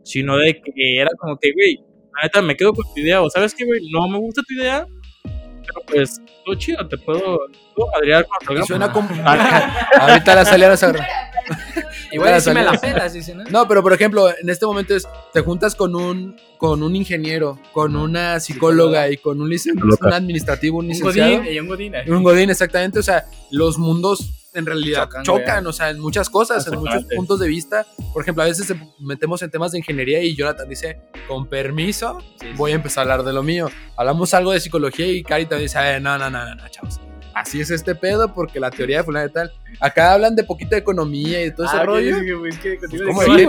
sino 0.09 0.37
de 0.39 0.55
que 0.61 0.97
era 1.01 1.11
como 1.19 1.37
que, 1.39 1.53
güey, 1.53 1.77
la 2.17 2.23
neta 2.25 2.41
me 2.43 2.57
quedo 2.57 2.73
con 2.73 2.85
tu 2.95 3.01
idea, 3.01 3.21
o 3.23 3.29
sabes 3.31 3.55
que, 3.55 3.65
güey, 3.65 3.81
no 3.93 4.09
me 4.09 4.19
gusta 4.19 4.43
tu 4.47 4.55
idea, 4.55 4.87
pero 5.23 5.83
pues, 5.87 6.21
todo 6.45 6.55
chido, 6.55 6.89
te 6.89 6.97
puedo, 6.97 7.41
puedo 7.75 7.91
Y 8.05 8.11
el 8.57 8.65
suena 8.65 8.91
como. 8.91 9.09
Ah, 9.25 9.89
Ahorita 10.01 10.35
la 10.35 10.45
salida. 10.47 10.75
Igual 12.11 12.41
si 12.41 12.51
me 12.51 12.63
la 12.65 12.73
pelas, 12.73 13.13
dice, 13.13 13.35
¿no? 13.35 13.45
No, 13.45 13.69
pero 13.69 13.83
por 13.83 13.93
ejemplo, 13.93 14.29
en 14.31 14.49
este 14.49 14.65
momento 14.67 14.95
es, 14.95 15.07
te 15.33 15.41
juntas 15.43 15.75
con 15.75 15.95
un, 15.95 16.37
con 16.57 16.83
un 16.83 16.97
ingeniero, 16.97 17.59
con 17.73 17.97
una 17.97 18.41
psicóloga 18.41 19.11
y 19.11 19.19
con 19.19 19.41
un, 19.41 19.49
licen- 19.51 19.79
Loca. 19.79 20.09
un 20.09 20.13
administrativo, 20.15 20.79
un 20.79 20.87
Un 20.87 20.91
licenciado. 20.91 21.37
godín, 21.39 21.53
y 21.53 21.59
un 21.61 21.67
godín. 21.69 21.93
Un 22.09 22.23
godín, 22.23 22.51
exactamente. 22.51 22.99
O 22.99 23.03
sea, 23.03 23.25
los 23.51 23.79
mundos 23.79 24.38
en 24.59 24.67
realidad 24.67 25.05
Chocan, 25.05 25.23
chocan, 25.25 25.67
o 25.67 25.73
sea, 25.73 25.91
en 25.91 26.01
muchas 26.01 26.29
cosas, 26.29 26.67
en 26.67 26.79
muchos 26.79 27.05
puntos 27.17 27.41
de 27.41 27.49
vista. 27.49 27.87
Por 28.13 28.23
ejemplo, 28.23 28.43
a 28.43 28.47
veces 28.47 28.73
metemos 29.01 29.41
en 29.43 29.51
temas 29.51 29.73
de 29.73 29.79
ingeniería 29.79 30.23
y 30.23 30.35
Jonathan 30.37 30.69
dice, 30.69 31.01
con 31.27 31.47
permiso, 31.47 32.19
Sí, 32.41 32.47
sí. 32.47 32.47
voy 32.57 32.73
a 32.73 32.75
empezar 32.75 33.01
a 33.09 33.13
hablar 33.13 33.27
de 33.27 33.33
lo 33.33 33.43
mío. 33.43 33.69
Hablamos 33.97 34.35
algo 34.35 34.53
de 34.53 34.61
psicología 34.61 35.07
y 35.07 35.23
Cari 35.23 35.47
también 35.47 35.67
dice, 35.67 35.79
"Eh, 35.97 36.01
no, 36.01 36.19
no, 36.19 36.29
no, 36.31 36.45
no, 36.45 36.55
no, 36.55 36.69
chavos. 36.69 37.01
Así 37.35 37.61
es 37.61 37.71
este 37.71 37.95
pedo 37.95 38.35
porque 38.35 38.59
la 38.59 38.69
teoría 38.71 38.99
de 38.99 39.05
fulano 39.05 39.27
de 39.29 39.33
tal. 39.33 39.53
Acá 39.79 40.15
hablan 40.15 40.35
de 40.35 40.43
poquito 40.43 40.71
de 40.71 40.79
economía 40.79 41.45
y 41.45 41.55
todo 41.55 41.67
ese 41.67 41.77
Ah, 41.77 41.85
rollo. 41.85 42.17
es 42.47 42.59
que 42.59 42.79
contigo 42.79 43.05
¿Cómo 43.07 43.23
de 43.23 43.47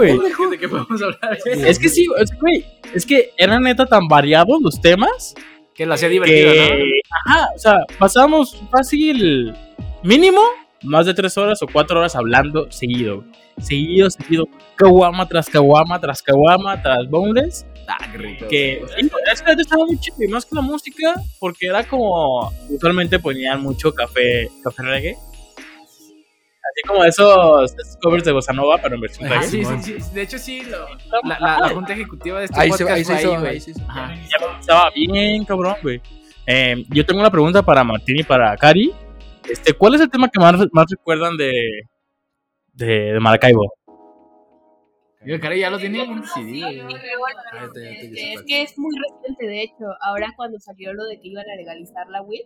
sí. 1.43 1.51
Es 1.66 1.80
que 1.80 1.89
sí, 1.89 2.05
es, 2.20 2.30
güey, 2.39 2.66
es 2.93 3.03
que 3.05 3.32
eran 3.36 3.64
neta 3.64 3.88
tan 3.88 4.07
variados 4.07 4.62
los 4.62 4.80
temas 4.80 5.34
Que 5.74 5.86
lo 5.88 5.93
hacía 5.95 6.07
divertido, 6.10 6.51
que, 6.51 6.70
¿no? 6.70 7.32
ajá, 7.32 7.47
o 7.55 7.57
sea, 7.57 7.74
pasábamos 7.97 8.62
fácil, 8.70 9.55
mínimo, 10.03 10.41
más 10.84 11.06
de 11.06 11.14
tres 11.14 11.38
horas 11.38 11.62
o 11.62 11.68
cuatro 11.72 12.00
horas 12.00 12.16
hablando 12.16 12.72
seguido, 12.72 13.24
seguido, 13.60 14.10
seguido, 14.10 14.46
caguama 14.76 15.28
tras 15.28 15.50
caguama, 15.50 16.00
tras 16.00 16.22
caguama, 16.22 16.82
tras 16.82 17.10
boneless, 17.10 17.66
Ah, 17.88 17.98
qué 18.12 18.18
rico. 18.18 18.48
que 18.50 18.82
y, 19.02 19.06
es 19.32 19.42
que 19.42 19.52
estaba 19.54 19.86
muy 19.86 20.00
chido, 20.00 20.18
y 20.22 20.28
más 20.28 20.46
que 20.46 20.56
la 20.56 20.62
música, 20.62 21.16
porque 21.40 21.68
era 21.68 21.84
como, 21.88 22.52
usualmente 22.70 23.18
ponían 23.20 23.62
mucho 23.62 23.92
café, 23.94 24.48
café 24.64 24.84
reggae, 24.84 25.16
así 26.72 26.82
como 26.88 27.04
esos, 27.04 27.74
esos 27.78 27.98
covers 28.02 28.24
de 28.24 28.32
Bossa 28.32 28.54
Nova, 28.54 28.78
pero 28.82 28.96
en 28.96 29.02
versión 29.02 29.28
Ah, 29.32 29.36
reggae. 29.42 29.48
sí, 29.50 29.66
sí, 29.66 29.96
sí. 30.00 30.14
De 30.14 30.22
hecho, 30.22 30.38
sí. 30.38 30.62
lo- 30.64 30.88
la, 31.28 31.40
la, 31.40 31.60
la 31.62 31.70
junta 31.70 31.94
ejecutiva 31.94 32.40
de 32.40 32.46
este 32.46 32.60
Ahí 32.60 32.72
se, 32.72 32.84
podcast 32.86 32.98
ahí 32.98 33.04
se 33.06 33.12
fue 33.14 33.22
hizo, 33.22 33.32
ahí, 33.34 33.40
güey. 33.40 33.52
ahí 33.54 33.60
se 33.60 33.72
hizo. 33.72 33.80
Ya 33.80 34.60
estaba 34.60 34.90
bien 34.92 35.46
cabrón, 35.46 35.76
güey. 35.82 36.02
Eh, 36.46 36.84
yo 36.90 37.06
tengo 37.06 37.20
una 37.22 37.30
pregunta 37.32 37.62
para 37.64 37.84
Martín 37.84 38.18
y 38.20 38.24
para 38.24 38.56
Cari. 38.58 38.92
Este, 39.48 39.74
¿Cuál 39.74 39.96
es 39.96 40.02
el 40.02 40.10
tema 40.10 40.30
que 40.30 40.40
más, 40.40 40.56
más 40.72 40.86
recuerdan 40.90 41.38
de, 41.38 41.52
de, 42.74 43.14
de 43.14 43.20
Maracaibo? 43.20 43.74
Yo, 45.26 45.40
caray, 45.40 45.60
ya 45.60 45.70
lo 45.70 45.78
tenía 45.78 46.04
en 46.04 46.12
un 46.12 46.24
CD, 46.24 46.82
es 48.16 48.42
que 48.44 48.62
es 48.62 48.78
muy 48.80 48.96
reciente, 48.96 49.48
de 49.48 49.64
hecho. 49.64 49.86
Ahora 50.02 50.32
cuando 50.38 50.60
salió 50.60 50.94
lo 50.94 51.04
de 51.06 51.20
que 51.20 51.28
iban 51.28 51.50
a 51.50 51.56
legalizar 51.56 52.08
la 52.08 52.22
weed, 52.22 52.46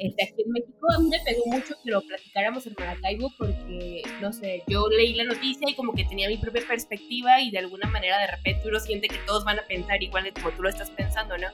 este, 0.00 0.24
aquí 0.24 0.42
en 0.46 0.52
México, 0.52 0.86
a 0.90 0.98
mí 0.98 1.08
me 1.10 1.20
pegó 1.20 1.44
mucho 1.46 1.74
que 1.84 1.90
lo 1.90 2.00
platicáramos 2.00 2.66
en 2.66 2.74
Maracaibo 2.78 3.30
porque, 3.36 4.02
no 4.22 4.32
sé, 4.32 4.62
yo 4.66 4.88
leí 4.88 5.12
la 5.14 5.24
noticia 5.24 5.68
y 5.68 5.74
como 5.74 5.92
que 5.92 6.04
tenía 6.04 6.26
mi 6.28 6.38
propia 6.38 6.62
perspectiva 6.66 7.38
y 7.40 7.50
de 7.50 7.58
alguna 7.58 7.86
manera 7.90 8.18
de 8.18 8.28
repente 8.28 8.66
uno 8.66 8.80
siente 8.80 9.08
que 9.08 9.18
todos 9.26 9.44
van 9.44 9.58
a 9.58 9.66
pensar 9.66 10.02
igual 10.02 10.24
de 10.24 10.32
como 10.32 10.50
tú 10.52 10.62
lo 10.62 10.70
estás 10.70 10.90
pensando, 10.90 11.36
¿no? 11.36 11.48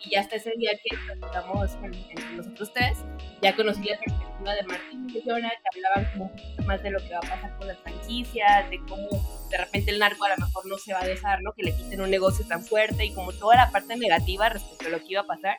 Y 0.00 0.10
ya 0.10 0.20
hasta 0.20 0.34
ese 0.34 0.52
día 0.56 0.72
que 0.82 0.96
platicamos 0.96 1.70
entre 1.80 2.34
nosotros 2.34 2.72
tres, 2.72 2.98
ya 3.40 3.54
conocí 3.54 3.84
la 3.84 3.98
perspectiva 4.00 4.54
de 4.54 4.62
Martín 4.64 5.06
y 5.08 5.12
de 5.12 5.22
Jonah, 5.24 5.50
que 5.50 5.78
hablaban 5.78 6.12
como 6.12 6.32
más 6.66 6.82
de 6.82 6.90
lo 6.90 6.98
que 6.98 7.10
va 7.10 7.18
a 7.18 7.20
pasar 7.20 7.56
con 7.56 7.68
las 7.68 7.78
franquicias, 7.78 8.68
de 8.68 8.78
cómo 8.88 9.08
de 9.48 9.58
repente 9.58 9.92
el 9.92 10.00
narco 10.00 10.24
a 10.24 10.30
lo 10.30 10.44
mejor 10.44 10.66
no 10.66 10.76
se 10.76 10.92
va 10.92 11.02
a 11.02 11.06
dejar, 11.06 11.40
¿no? 11.42 11.52
Que 11.52 11.62
le 11.62 11.76
quiten 11.76 12.00
un 12.00 12.10
negocio 12.10 12.44
tan 12.48 12.64
fuerte 12.64 13.04
y 13.04 13.14
como 13.14 13.32
toda 13.32 13.54
la 13.54 13.70
parte 13.70 13.96
negativa 13.96 14.48
respecto 14.48 14.88
a 14.88 14.90
lo 14.90 14.98
que 14.98 15.06
iba 15.10 15.20
a 15.20 15.26
pasar. 15.26 15.56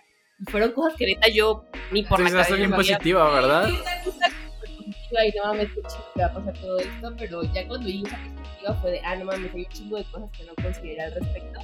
Fueron 0.50 0.72
cosas 0.72 0.94
que 0.98 1.06
neta 1.06 1.28
yo 1.30 1.66
ni 1.92 2.04
por 2.04 2.20
la 2.20 2.28
Entonces, 2.28 2.48
cabeza 2.48 2.56
bien 2.56 2.70
me 2.70 2.76
había- 2.76 2.98
positiva, 2.98 3.32
¿verdad? 3.34 3.70
Positiva 3.70 5.26
y 5.26 5.32
no 5.38 5.44
mames, 5.46 5.68
qué 5.70 5.82
chido 5.82 6.06
que 6.14 6.20
va 6.22 6.26
a 6.28 6.34
pasar 6.34 6.54
todo 6.60 6.78
esto, 6.80 7.14
pero 7.18 7.44
ya 7.54 7.68
cuando 7.68 7.86
vi 7.88 8.04
esa 8.06 8.18
perspectiva 8.18 8.74
fue 8.82 8.92
de, 8.92 9.00
ah, 9.02 9.16
no 9.16 9.26
mames, 9.26 9.54
hay 9.54 9.62
un 9.62 9.70
chingo 9.70 9.98
de 9.98 10.04
cosas 10.06 10.30
que 10.38 10.44
no 10.46 10.54
consideré 10.62 11.02
al 11.02 11.14
respecto. 11.14 11.60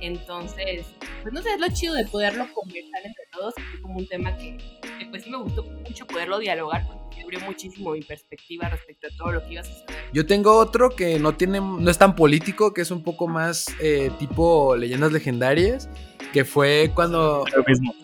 Entonces, 0.00 0.86
pues 1.22 1.32
no 1.32 1.40
sé, 1.42 1.50
es 1.54 1.60
lo 1.60 1.68
chido 1.68 1.94
de 1.94 2.04
poderlo 2.06 2.46
conversar 2.52 3.00
entre 3.04 3.24
todos, 3.32 3.54
que 3.54 3.62
fue 3.62 3.80
como 3.80 3.98
un 3.98 4.06
tema 4.08 4.36
que, 4.36 4.56
que, 4.98 5.06
pues 5.06 5.22
sí 5.22 5.30
me 5.30 5.38
gustó 5.38 5.62
mucho 5.64 6.06
poderlo 6.06 6.38
dialogar, 6.38 6.86
porque 6.86 7.16
me 7.18 7.22
abrió 7.24 7.40
muchísimo 7.40 7.92
mi 7.92 8.02
perspectiva 8.02 8.68
respecto 8.68 9.06
a 9.06 9.16
todo 9.16 9.32
lo 9.32 9.44
que 9.44 9.52
iba 9.52 9.60
a 9.62 9.64
suceder. 9.64 9.94
Yo 10.12 10.26
tengo 10.26 10.56
otro 10.56 10.90
que 10.90 11.18
no 11.18 11.34
tiene, 11.36 11.60
no 11.60 11.90
es 11.90 11.98
tan 11.98 12.14
político, 12.16 12.74
que 12.74 12.82
es 12.82 12.90
un 12.90 13.02
poco 13.02 13.28
más 13.28 13.66
eh, 13.80 14.10
tipo 14.18 14.76
leyendas 14.76 15.12
legendarias, 15.12 15.88
que 16.32 16.44
fue 16.44 16.90
cuando 16.94 17.44
Lo 17.54 17.62
mismo. 17.64 17.94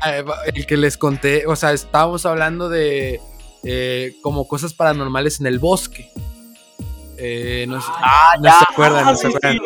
Ah, 0.00 0.22
el 0.54 0.66
que 0.66 0.76
les 0.76 0.96
conté, 0.96 1.46
o 1.46 1.56
sea, 1.56 1.72
estábamos 1.72 2.26
hablando 2.26 2.68
de 2.68 3.20
eh, 3.64 4.14
como 4.22 4.46
cosas 4.48 4.74
paranormales 4.74 5.40
en 5.40 5.46
el 5.46 5.58
bosque. 5.58 6.10
Eh, 7.18 7.64
no, 7.68 7.80
sé- 7.80 7.88
no 8.42 8.50
se 8.50 8.64
acuerdan, 8.70 9.04
no 9.06 9.16
se 9.16 9.26
acuerdan. 9.28 9.54
Yo 9.56 9.62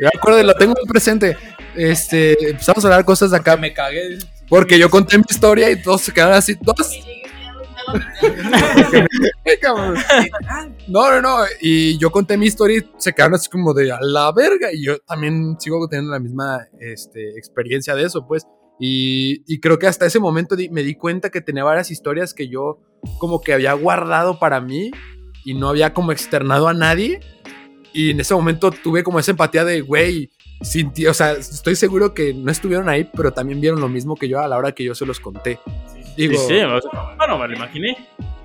me 0.00 0.08
acuerdo, 0.12 0.42
lo 0.42 0.54
tengo 0.54 0.74
muy 0.76 0.88
presente. 0.88 1.36
Este, 1.76 2.50
empezamos 2.50 2.84
a 2.84 2.88
hablar 2.88 3.04
cosas 3.04 3.30
de 3.30 3.36
acá. 3.36 3.56
Me 3.56 3.72
cagué. 3.72 4.18
Porque 4.48 4.76
yo 4.78 4.90
conté 4.90 5.16
mi 5.16 5.24
historia 5.28 5.70
y 5.70 5.80
todos 5.80 6.00
se 6.00 6.12
quedaron 6.12 6.34
así. 6.34 6.58
Cabrón. 9.60 9.96
No, 10.88 11.10
no, 11.12 11.20
no. 11.22 11.36
Y 11.60 11.98
yo 11.98 12.10
conté 12.10 12.36
mi 12.36 12.46
historia 12.46 12.78
y 12.78 12.90
se 12.98 13.12
quedaron 13.12 13.34
así 13.34 13.48
como 13.48 13.72
de 13.74 13.92
a 13.92 13.98
la 14.00 14.32
verga. 14.32 14.68
Y 14.72 14.84
yo 14.84 14.98
también 15.00 15.56
sigo 15.58 15.86
teniendo 15.88 16.12
la 16.12 16.18
misma 16.18 16.66
este, 16.80 17.38
experiencia 17.38 17.94
de 17.94 18.04
eso, 18.04 18.26
pues. 18.26 18.46
Y, 18.80 19.42
y 19.46 19.60
creo 19.60 19.78
que 19.78 19.86
hasta 19.86 20.06
ese 20.06 20.18
momento 20.18 20.56
di- 20.56 20.70
me 20.70 20.82
di 20.82 20.94
cuenta 20.94 21.28
que 21.30 21.42
tenía 21.42 21.62
varias 21.64 21.90
historias 21.90 22.32
que 22.32 22.48
yo 22.48 22.80
como 23.18 23.40
que 23.42 23.52
había 23.52 23.74
guardado 23.74 24.38
para 24.38 24.60
mí 24.60 24.90
y 25.44 25.52
no 25.54 25.68
había 25.68 25.92
como 25.92 26.12
externado 26.12 26.66
a 26.66 26.72
nadie. 26.74 27.20
Y 27.92 28.10
en 28.10 28.20
ese 28.20 28.34
momento 28.34 28.70
tuve 28.70 29.02
como 29.02 29.18
esa 29.18 29.32
empatía 29.32 29.64
de, 29.64 29.82
güey, 29.82 30.30
o 31.08 31.14
sea, 31.14 31.32
estoy 31.32 31.76
seguro 31.76 32.14
que 32.14 32.32
no 32.32 32.50
estuvieron 32.50 32.88
ahí, 32.88 33.08
pero 33.14 33.32
también 33.32 33.60
vieron 33.60 33.80
lo 33.80 33.88
mismo 33.88 34.16
que 34.16 34.28
yo 34.28 34.40
a 34.40 34.48
la 34.48 34.56
hora 34.56 34.72
que 34.72 34.84
yo 34.84 34.94
se 34.94 35.04
los 35.06 35.20
conté. 35.20 35.58
Digo, 36.16 36.34
Sí, 36.34 36.54
sí, 36.54 36.60
o 36.60 36.80
sea, 36.80 37.14
bueno, 37.18 37.38
me 37.38 37.48
lo 37.48 37.54
imaginé. 37.56 37.96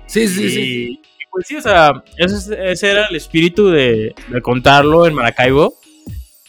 sí, 0.06 0.26
sí, 0.28 0.44
y, 0.44 0.50
sí. 0.50 0.60
y 0.92 1.00
pues 1.30 1.46
sí, 1.46 1.56
o 1.56 1.60
sea, 1.62 2.02
ese, 2.18 2.34
es- 2.36 2.48
ese 2.50 2.90
era 2.90 3.06
el 3.06 3.16
espíritu 3.16 3.68
de, 3.68 4.14
de 4.28 4.42
contarlo 4.42 5.06
en 5.06 5.14
Maracaibo, 5.14 5.74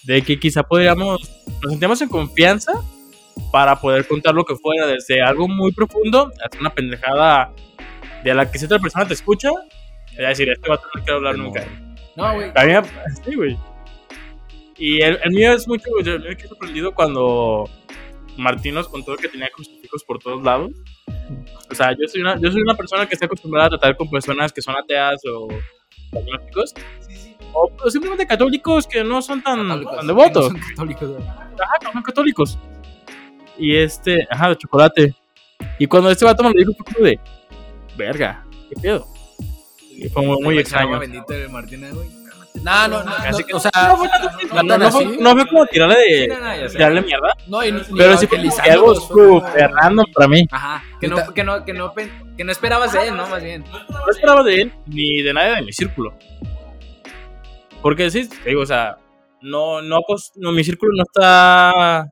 de 0.04 0.22
que 0.24 0.40
quizá 0.40 0.64
podríamos, 0.64 1.20
nos 1.62 1.72
sentíamos 1.72 2.02
en 2.02 2.10
confianza 2.10 2.74
para 3.52 3.80
poder 3.80 4.08
contar 4.08 4.34
lo 4.34 4.44
que 4.46 4.56
fuera, 4.56 4.86
desde 4.88 5.22
algo 5.22 5.48
muy 5.48 5.72
profundo 5.72 6.32
hasta 6.44 6.58
una 6.60 6.70
pendejada 6.70 7.52
de 8.24 8.34
la 8.34 8.50
que 8.50 8.60
si 8.60 8.66
otra 8.66 8.80
persona 8.80 9.08
te 9.08 9.14
escucha, 9.14 9.50
te 10.16 10.22
va 10.22 10.28
a 10.28 10.30
decir, 10.30 10.50
este 10.50 10.70
vato 10.70 10.84
no 10.94 11.02
quiero 11.02 11.18
hablar 11.18 11.38
nunca. 11.38 11.64
No, 12.16 12.34
güey. 12.34 12.52
A 12.56 12.64
mí 12.66 12.74
me- 12.74 13.24
sí, 13.24 13.36
güey. 13.36 13.58
Y 14.78 15.02
el, 15.02 15.20
el 15.24 15.32
mío 15.32 15.54
es 15.54 15.68
mucho, 15.68 15.90
güey, 15.92 16.04
yo 16.06 16.20
me 16.20 16.36
quedé 16.38 16.48
sorprendido 16.50 16.94
cuando 16.94 17.70
Martín 18.38 18.76
nos 18.76 18.88
contó 18.88 19.16
que 19.16 19.28
tenía 19.28 19.50
crucifijos 19.50 20.04
por 20.04 20.20
todos 20.20 20.44
lados. 20.44 20.72
O 21.72 21.76
sea, 21.76 21.92
yo 21.92 22.08
soy 22.08 22.22
una, 22.22 22.40
yo 22.40 22.52
soy 22.52 22.62
una 22.62 22.76
persona 22.76 23.06
que 23.08 23.16
está 23.16 23.26
acostumbrada 23.26 23.68
a 23.68 23.70
tratar 23.72 23.98
con 23.98 24.10
personas 24.10 24.52
que 24.54 24.62
son 24.62 24.76
ateas 24.78 25.20
o 25.32 25.48
agnósticos. 26.16 26.74
O, 27.54 27.72
o 27.84 27.90
simplemente 27.90 28.28
católicos 28.28 28.86
que 28.88 29.04
no 29.04 29.22
son 29.22 29.42
tan, 29.42 29.68
tan 29.86 30.08
devotos. 30.08 30.54
No 30.54 30.60
son 30.60 30.70
católicos. 30.70 31.12
Ajá, 31.60 31.74
no 31.84 31.92
son 31.94 32.02
católicos. 32.04 32.60
Y 33.58 33.76
este, 33.76 34.28
ajá, 34.30 34.50
de 34.50 34.58
chocolate. 34.58 35.16
Y 35.80 35.88
cuando 35.88 36.10
este 36.12 36.26
vato 36.26 36.44
me 36.44 36.50
lo 36.50 36.56
dijo, 36.60 36.74
fue 36.74 36.94
como 36.94 37.06
de, 37.06 37.20
verga, 37.98 38.46
¿qué 38.70 38.76
pedo? 38.82 39.08
Y 39.92 40.08
fue 40.10 40.22
muy, 40.24 40.60
extraño. 40.60 41.00
Martínez, 41.50 41.94
güey. 41.94 42.08
No, 42.64 42.88
no, 42.88 43.04
no, 43.04 43.16
Casi 43.18 43.42
no, 43.42 43.48
que- 43.48 43.54
o 43.54 43.60
sea, 43.60 43.72
No 43.88 43.98
fue 43.98 44.10
tan- 44.10 44.22
no 44.24 44.64
no, 44.64 44.68
tan 44.68 44.80
no 44.82 44.92
fue, 44.92 45.06
así. 45.06 45.18
no 45.20 45.32
fue 45.34 45.48
como 45.48 45.66
tirarle 45.68 45.96
de, 45.96 46.28
No, 46.28 46.40
no, 46.40 46.56
ya 46.58 46.70
sé. 46.70 46.78
tirarle 46.78 47.02
mierda. 47.02 47.30
no, 47.48 47.64
y, 47.64 47.72
Pero 47.96 48.18
sí 48.18 48.26
fue 48.28 48.40
algo 48.72 48.96
súper 48.96 49.72
random 49.72 50.06
para 50.14 50.28
mí. 50.28 50.44
Ajá. 50.52 50.84
Que 51.00 51.08
no, 51.08 51.34
que 51.34 51.44
no, 51.44 51.64
que 51.66 51.74
no, 51.74 51.94
que 51.94 52.44
no 52.44 52.52
esperabas 52.52 52.94
de 52.94 53.08
él, 53.10 53.16
¿no? 53.16 53.28
Más 53.28 53.44
bien. 53.44 53.64
No 53.90 54.10
esperaba 54.10 54.42
de 54.44 54.62
él 54.62 54.74
ni 54.88 55.22
de 55.22 55.34
nadie 55.34 55.56
de 55.58 55.62
mi 55.62 55.72
círculo. 55.72 56.18
Porque 57.82 58.10
sí, 58.10 58.28
te 58.28 58.50
digo, 58.50 58.62
o 58.62 58.66
sea, 58.66 58.98
no, 59.42 59.82
no, 59.84 60.00
mi 60.52 60.64
círculo 60.64 60.94
no 60.96 61.04
está 61.04 62.08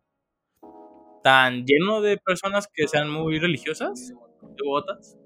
tan 1.25 1.65
lleno 1.65 2.01
de 2.01 2.17
personas 2.19 2.67
que 2.73 2.87
sean 2.87 3.09
muy 3.11 3.39
religiosas, 3.39 4.13
devotas. 4.57 5.17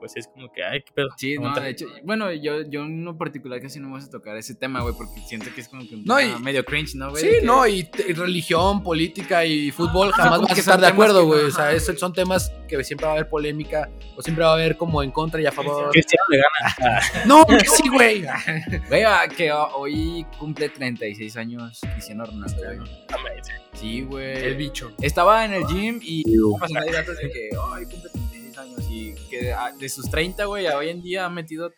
Pues 0.00 0.16
es 0.16 0.26
como 0.28 0.50
que, 0.50 0.64
ay, 0.64 0.82
qué 0.82 0.92
pedo. 0.94 1.08
Sí, 1.16 1.36
no, 1.38 1.54
de 1.54 1.70
hecho, 1.70 1.86
bueno, 2.04 2.32
yo, 2.32 2.62
yo 2.62 2.84
en 2.84 3.04
lo 3.04 3.16
particular 3.18 3.60
casi 3.60 3.78
no 3.80 3.92
vas 3.92 4.06
a 4.06 4.10
tocar 4.10 4.36
ese 4.36 4.54
tema, 4.54 4.80
güey, 4.80 4.94
porque 4.96 5.20
siento 5.26 5.46
que 5.54 5.60
es 5.60 5.68
como 5.68 5.86
que 5.86 5.94
un 5.94 6.04
No, 6.04 6.16
tema 6.16 6.38
y- 6.38 6.42
medio 6.42 6.64
cringe, 6.64 6.94
¿no, 6.94 7.10
güey? 7.10 7.22
Sí, 7.22 7.28
Que- 7.40 7.42
no, 7.42 7.66
y, 7.66 7.82
religión, 8.14 8.82
política 8.82 9.44
y 9.44 9.70
fútbol 9.70 10.10
jamás 10.12 10.32
como 10.38 10.42
vas 10.44 10.52
a 10.52 10.54
que 10.54 10.60
estar 10.60 10.80
de 10.80 10.86
acuerdo, 10.86 11.20
que 11.20 11.26
no, 11.26 11.32
güey. 11.34 11.44
O 11.44 11.50
sea, 11.50 11.64
ajá, 11.66 11.72
es- 11.74 11.84
güey. 11.86 11.98
son 11.98 12.12
temas 12.12 12.50
que 12.66 12.82
siempre 12.82 13.04
va 13.06 13.12
a 13.12 13.14
haber 13.16 13.28
polémica 13.28 13.90
o 14.16 14.22
siempre 14.22 14.44
va 14.44 14.50
a 14.52 14.54
haber 14.54 14.76
como 14.76 15.02
en 15.02 15.10
contra 15.10 15.40
y 15.40 15.46
a 15.46 15.52
favor. 15.52 15.90
Cristiano 15.90 16.24
le 16.30 16.38
gana. 16.38 17.00
No, 17.26 17.44
que 17.46 17.60
sí, 17.66 17.88
güey. 17.88 18.24
Güey, 18.88 19.02
ah, 19.04 19.22
que 19.28 19.52
hoy 19.52 20.24
cumple 20.38 20.68
36 20.70 21.36
años 21.36 21.80
Cristiano 21.92 22.24
Ronaldo, 22.24 22.56
güey. 22.62 22.88
Sí, 23.74 24.02
güey. 24.02 24.44
El 24.44 24.56
bicho. 24.56 24.92
Estaba 25.00 25.44
en 25.44 25.52
el 25.54 25.64
gym 25.66 26.00
y 26.02 26.22
datos 26.92 27.16
de 27.18 27.30
que, 27.30 27.50
ay, 27.72 27.84
cumple 27.84 28.10
36 28.10 28.29
años 28.60 28.80
y 28.90 29.14
que 29.30 29.54
de 29.78 29.88
sus 29.88 30.10
30, 30.10 30.44
güey, 30.44 30.66
a 30.66 30.76
hoy 30.76 30.88
en 30.88 31.02
día 31.02 31.24
ha 31.26 31.30
metido 31.30 31.72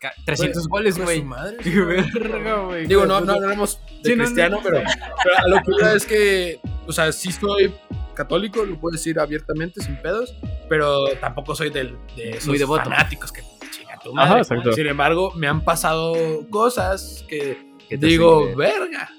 ca- 0.00 0.12
300 0.24 0.68
goles, 0.68 0.98
güey. 0.98 1.24
Qué 1.62 1.80
verga, 1.80 2.60
güey. 2.64 2.86
Digo, 2.86 3.06
no, 3.06 3.20
no 3.20 3.32
hablamos 3.32 3.80
de 4.02 4.10
Sí, 4.10 4.16
no, 4.16 4.24
cristiano, 4.24 4.56
no. 4.58 4.62
pero, 4.62 4.82
pero 5.24 5.36
a 5.38 5.48
lo 5.48 5.56
que 5.62 5.72
iba 5.80 5.92
es 5.94 6.06
que, 6.06 6.60
o 6.86 6.92
sea, 6.92 7.10
sí 7.12 7.32
soy 7.32 7.74
católico, 8.14 8.64
lo 8.64 8.78
puedo 8.80 8.92
decir 8.92 9.18
abiertamente, 9.18 9.82
sin 9.82 9.96
pedos, 10.00 10.34
pero 10.68 11.06
tampoco 11.20 11.54
soy 11.54 11.70
del, 11.70 11.96
de 12.16 12.30
esos 12.30 12.48
Muy 12.48 12.58
devoto. 12.58 12.84
fanáticos 12.84 13.30
que 13.32 13.42
chinga 13.70 13.98
tu 14.02 14.10
Ajá, 14.18 14.28
madre. 14.28 14.40
exacto. 14.42 14.72
Sin 14.72 14.86
embargo, 14.86 15.32
me 15.34 15.48
han 15.48 15.62
pasado 15.64 16.14
cosas 16.48 17.24
que 17.28 17.58
Que 17.88 17.96
digo, 17.98 18.54
verga. 18.56 19.10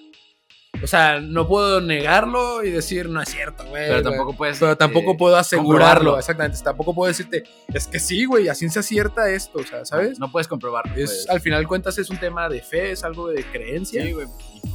O 0.84 0.88
sea, 0.88 1.20
no 1.20 1.48
puedo 1.48 1.82
negarlo 1.82 2.64
y 2.64 2.70
decir, 2.70 3.10
no 3.10 3.22
es 3.22 3.30
cierto, 3.30 3.66
güey. 3.66 3.88
Pero 3.88 4.02
güey". 4.02 4.04
tampoco 4.04 4.38
puedes. 4.38 4.60
Pero 4.60 4.78
tampoco 4.78 5.12
eh, 5.12 5.16
puedo 5.18 5.36
asegurarlo, 5.36 5.78
comprobarlo. 5.78 6.20
exactamente. 6.20 6.58
Tampoco 6.64 6.94
puedo 6.94 7.08
decirte, 7.08 7.44
es 7.74 7.88
que 7.88 8.00
sí, 8.00 8.26
güey, 8.26 8.48
a 8.48 8.56
ciencia 8.56 8.82
cierta 8.84 9.30
esto, 9.30 9.60
o 9.60 9.64
sea, 9.64 9.86
¿sabes? 9.86 10.20
No 10.20 10.32
puedes 10.32 10.48
comprobarlo. 10.48 10.94
Es, 10.96 11.10
pues. 11.10 11.30
al 11.30 11.42
final 11.42 11.68
cuentas 11.68 11.98
es 11.98 12.10
un 12.10 12.18
tema 12.18 12.50
de 12.50 12.62
fe, 12.62 12.92
es 12.92 13.04
algo 13.04 13.30
de 13.30 13.44
creencia. 13.44 14.04
Sí, 14.04 14.12
güey. 14.12 14.28
Pues, 14.28 14.74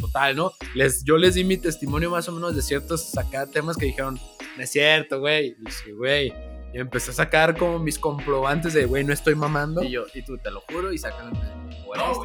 total, 0.00 0.36
¿no? 0.36 0.52
Les, 0.74 1.02
yo 1.04 1.16
les 1.16 1.34
di 1.34 1.44
mi 1.44 1.56
testimonio 1.56 2.10
más 2.10 2.28
o 2.28 2.32
menos 2.32 2.54
de 2.54 2.62
ciertos 2.62 3.16
acá 3.16 3.46
temas 3.46 3.76
que 3.76 3.86
dijeron, 3.86 4.18
no 4.56 4.62
es 4.62 4.70
cierto, 4.70 5.20
güey. 5.20 5.56
Y 5.66 5.70
sí, 5.70 5.92
güey. 5.92 6.32
Y 6.72 6.78
empecé 6.78 7.10
a 7.12 7.14
sacar 7.14 7.56
como 7.56 7.78
mis 7.78 7.98
comprobantes 7.98 8.74
de, 8.74 8.84
güey, 8.84 9.02
no 9.04 9.12
estoy 9.12 9.34
mamando. 9.34 9.82
Y 9.82 9.90
yo, 9.90 10.04
y 10.14 10.22
tú, 10.22 10.36
te 10.38 10.50
lo 10.50 10.60
juro, 10.60 10.92
y 10.92 10.98
sacan 10.98 11.32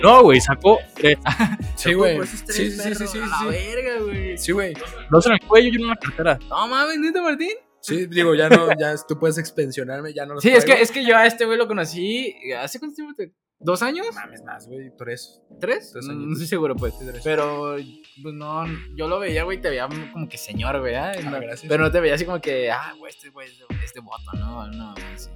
No, 0.02 0.24
güey, 0.24 0.42
sacó 0.42 0.80
tres. 0.96 1.18
sí, 1.76 1.94
güey. 1.94 2.20
Sí, 2.28 2.72
sí, 2.72 2.96
sí, 2.96 3.08
sí, 3.08 3.20
a 3.20 3.28
la 3.28 3.50
verga, 3.50 4.00
güey. 4.00 4.38
Sí, 4.38 4.52
güey. 4.52 4.74
Dos 5.10 5.26
en 5.28 5.34
el 5.34 5.40
cuello 5.42 5.70
y 5.70 5.76
uno 5.78 5.86
en 5.86 5.90
la 5.92 5.96
cartera. 5.96 6.40
No 6.50 6.68
mames, 6.68 7.00
neta, 7.00 7.22
Martín. 7.22 7.52
Sí, 7.80 8.06
digo, 8.06 8.34
ya 8.36 8.50
no, 8.50 8.70
ya 8.80 8.96
tú 9.08 9.20
puedes 9.20 9.38
expensionarme, 9.38 10.14
ya 10.14 10.26
no 10.26 10.36
los 10.36 10.44
Sí, 10.44 10.50
es 10.50 10.64
que, 10.64 10.82
es 10.82 10.90
que 10.92 11.06
yo 11.06 11.18
a 11.18 11.26
este 11.26 11.46
güey 11.46 11.58
lo 11.58 11.68
conocí. 11.68 12.34
¿Hace 12.58 12.80
cuánto 12.80 12.96
tiempo? 12.96 13.14
te- 13.16 13.34
¿Dos 13.60 13.82
años? 13.82 14.06
Mames 14.14 14.44
más, 14.44 14.68
güey, 14.68 14.92
tres. 14.98 15.42
¿Tres? 15.62 15.92
Tres 15.94 16.06
no, 16.06 16.12
años. 16.12 16.26
no 16.26 16.32
estoy 16.34 16.48
seguro, 16.48 16.76
pues. 16.76 16.94
Sí, 17.00 17.06
tres. 17.10 17.22
Pero, 17.24 17.78
pues 18.22 18.34
no, 18.36 18.66
yo 18.96 19.08
lo 19.08 19.20
veía, 19.20 19.44
güey, 19.46 19.62
te 19.62 19.70
veía 19.70 19.88
como 20.12 20.28
que 20.28 20.38
señor, 20.38 20.80
güey. 20.82 20.96
¿ah? 20.96 21.14
No, 21.24 21.32
gracias. 21.40 21.64
pero 21.70 21.84
no 21.84 21.92
te 21.92 22.02
veía 22.02 22.16
así 22.16 22.26
como 22.26 22.42
que, 22.42 22.70
ah, 22.72 22.94
güey, 23.00 23.10
este 23.12 23.30
güey 23.30 23.48
es 23.48 23.58
de- 23.60 23.86
es 23.86 23.94
devoto, 23.94 24.32
¿no? 24.38 24.68
No, 24.68 24.94
sí. 25.16 25.30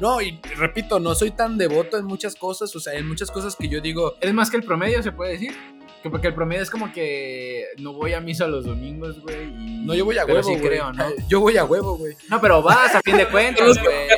No, 0.00 0.20
y 0.22 0.40
repito, 0.56 0.98
no 0.98 1.14
soy 1.14 1.32
tan 1.32 1.58
devoto 1.58 1.98
en 1.98 2.06
muchas 2.06 2.34
cosas, 2.36 2.74
o 2.74 2.80
sea, 2.80 2.94
en 2.94 3.06
muchas 3.06 3.30
cosas 3.30 3.54
que 3.54 3.68
yo 3.68 3.80
digo, 3.80 4.14
¿Eres 4.20 4.34
más 4.34 4.50
que 4.50 4.56
el 4.56 4.64
promedio, 4.64 5.02
se 5.02 5.12
puede 5.12 5.32
decir? 5.32 5.54
Que 6.02 6.10
porque 6.10 6.28
el 6.28 6.34
promedio 6.34 6.62
es 6.62 6.70
como 6.70 6.90
que 6.92 7.64
no 7.78 7.92
voy 7.92 8.12
a 8.14 8.20
misa 8.20 8.46
los 8.46 8.64
domingos, 8.64 9.20
güey. 9.20 9.50
No, 9.84 9.94
yo 9.94 10.04
voy 10.04 10.18
a 10.18 10.24
pero 10.26 10.38
huevo, 10.40 10.48
sí 10.48 10.56
güey. 10.56 10.68
creo, 10.68 10.92
¿no? 10.92 11.04
Yo 11.28 11.40
voy 11.40 11.56
a 11.58 11.64
huevo, 11.64 11.96
güey. 11.96 12.14
No, 12.28 12.40
pero 12.40 12.62
vas 12.62 12.94
a 12.94 13.00
fin 13.02 13.16
de 13.18 13.26
cuentas, 13.30 13.78
güey. 13.82 14.08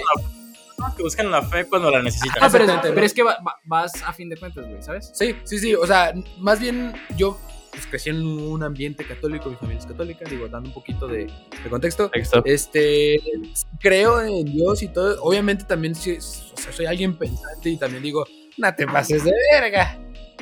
Que 0.97 1.03
buscan 1.03 1.31
la 1.31 1.43
fe 1.43 1.67
cuando 1.67 1.91
la 1.91 2.03
necesitan. 2.03 2.43
Ah, 2.43 2.49
pero, 2.51 3.03
es 3.05 3.15
que 3.15 3.23
va- 3.23 3.39
va- 3.47 3.61
vas 3.65 3.93
a 4.05 4.13
fin 4.13 4.29
de 4.29 4.37
cuentas, 4.37 4.67
güey, 4.67 4.83
¿sabes? 4.83 5.11
Sí, 5.15 5.35
sí, 5.45 5.59
sí. 5.59 5.75
O 5.75 5.87
sea, 5.87 6.13
más 6.39 6.61
bien 6.61 6.93
yo 7.17 7.39
pues, 7.71 7.87
crecí 7.87 8.11
en 8.11 8.23
un 8.27 8.63
ambiente 8.63 9.07
católico, 9.07 9.51
mi 9.51 9.57
familia 9.57 9.81
es 9.81 9.87
católica, 9.87 10.25
digo, 10.29 10.49
dando 10.49 10.69
un 10.71 10.75
poquito 10.75 11.07
de, 11.07 11.27
de 11.27 11.71
contexto. 11.71 12.09
Texto. 12.11 12.43
Este, 12.45 13.21
creo 13.81 14.21
en 14.23 14.45
Dios 14.47 14.83
y 14.83 14.89
todo. 14.89 15.23
Obviamente 15.23 15.65
también 15.65 15.95
sí, 15.95 16.17
o 16.17 16.21
sea, 16.61 16.73
soy 16.73 16.87
alguien 16.87 17.17
pensante 17.17 17.69
y 17.71 17.77
también 17.77 18.03
digo, 18.03 18.25
no 18.57 18.75
te 18.75 18.87
pases 18.87 19.25
de 19.25 19.33
verga. 19.53 19.99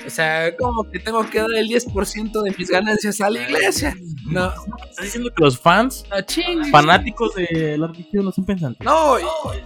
O 0.07 0.11
sea, 0.11 0.55
como 0.57 0.91
que 0.91 0.99
tengo 0.99 1.29
que 1.29 1.39
dar 1.41 1.53
el 1.55 1.69
10% 1.69 2.43
de 2.43 2.55
mis 2.57 2.69
ganancias 2.69 3.21
a 3.21 3.31
la 3.31 3.43
iglesia. 3.43 3.97
No, 4.27 4.53
¿Estás 4.91 5.05
diciendo 5.05 5.31
que 5.35 5.43
los 5.43 5.59
fans, 5.59 6.05
no 6.11 6.21
chingues. 6.23 6.71
fanáticos 6.71 7.35
de 7.35 7.79
la 7.79 7.87
religión, 7.87 8.25
no 8.25 8.33
son 8.33 8.45
pensantes? 8.45 8.85
No, 8.85 9.17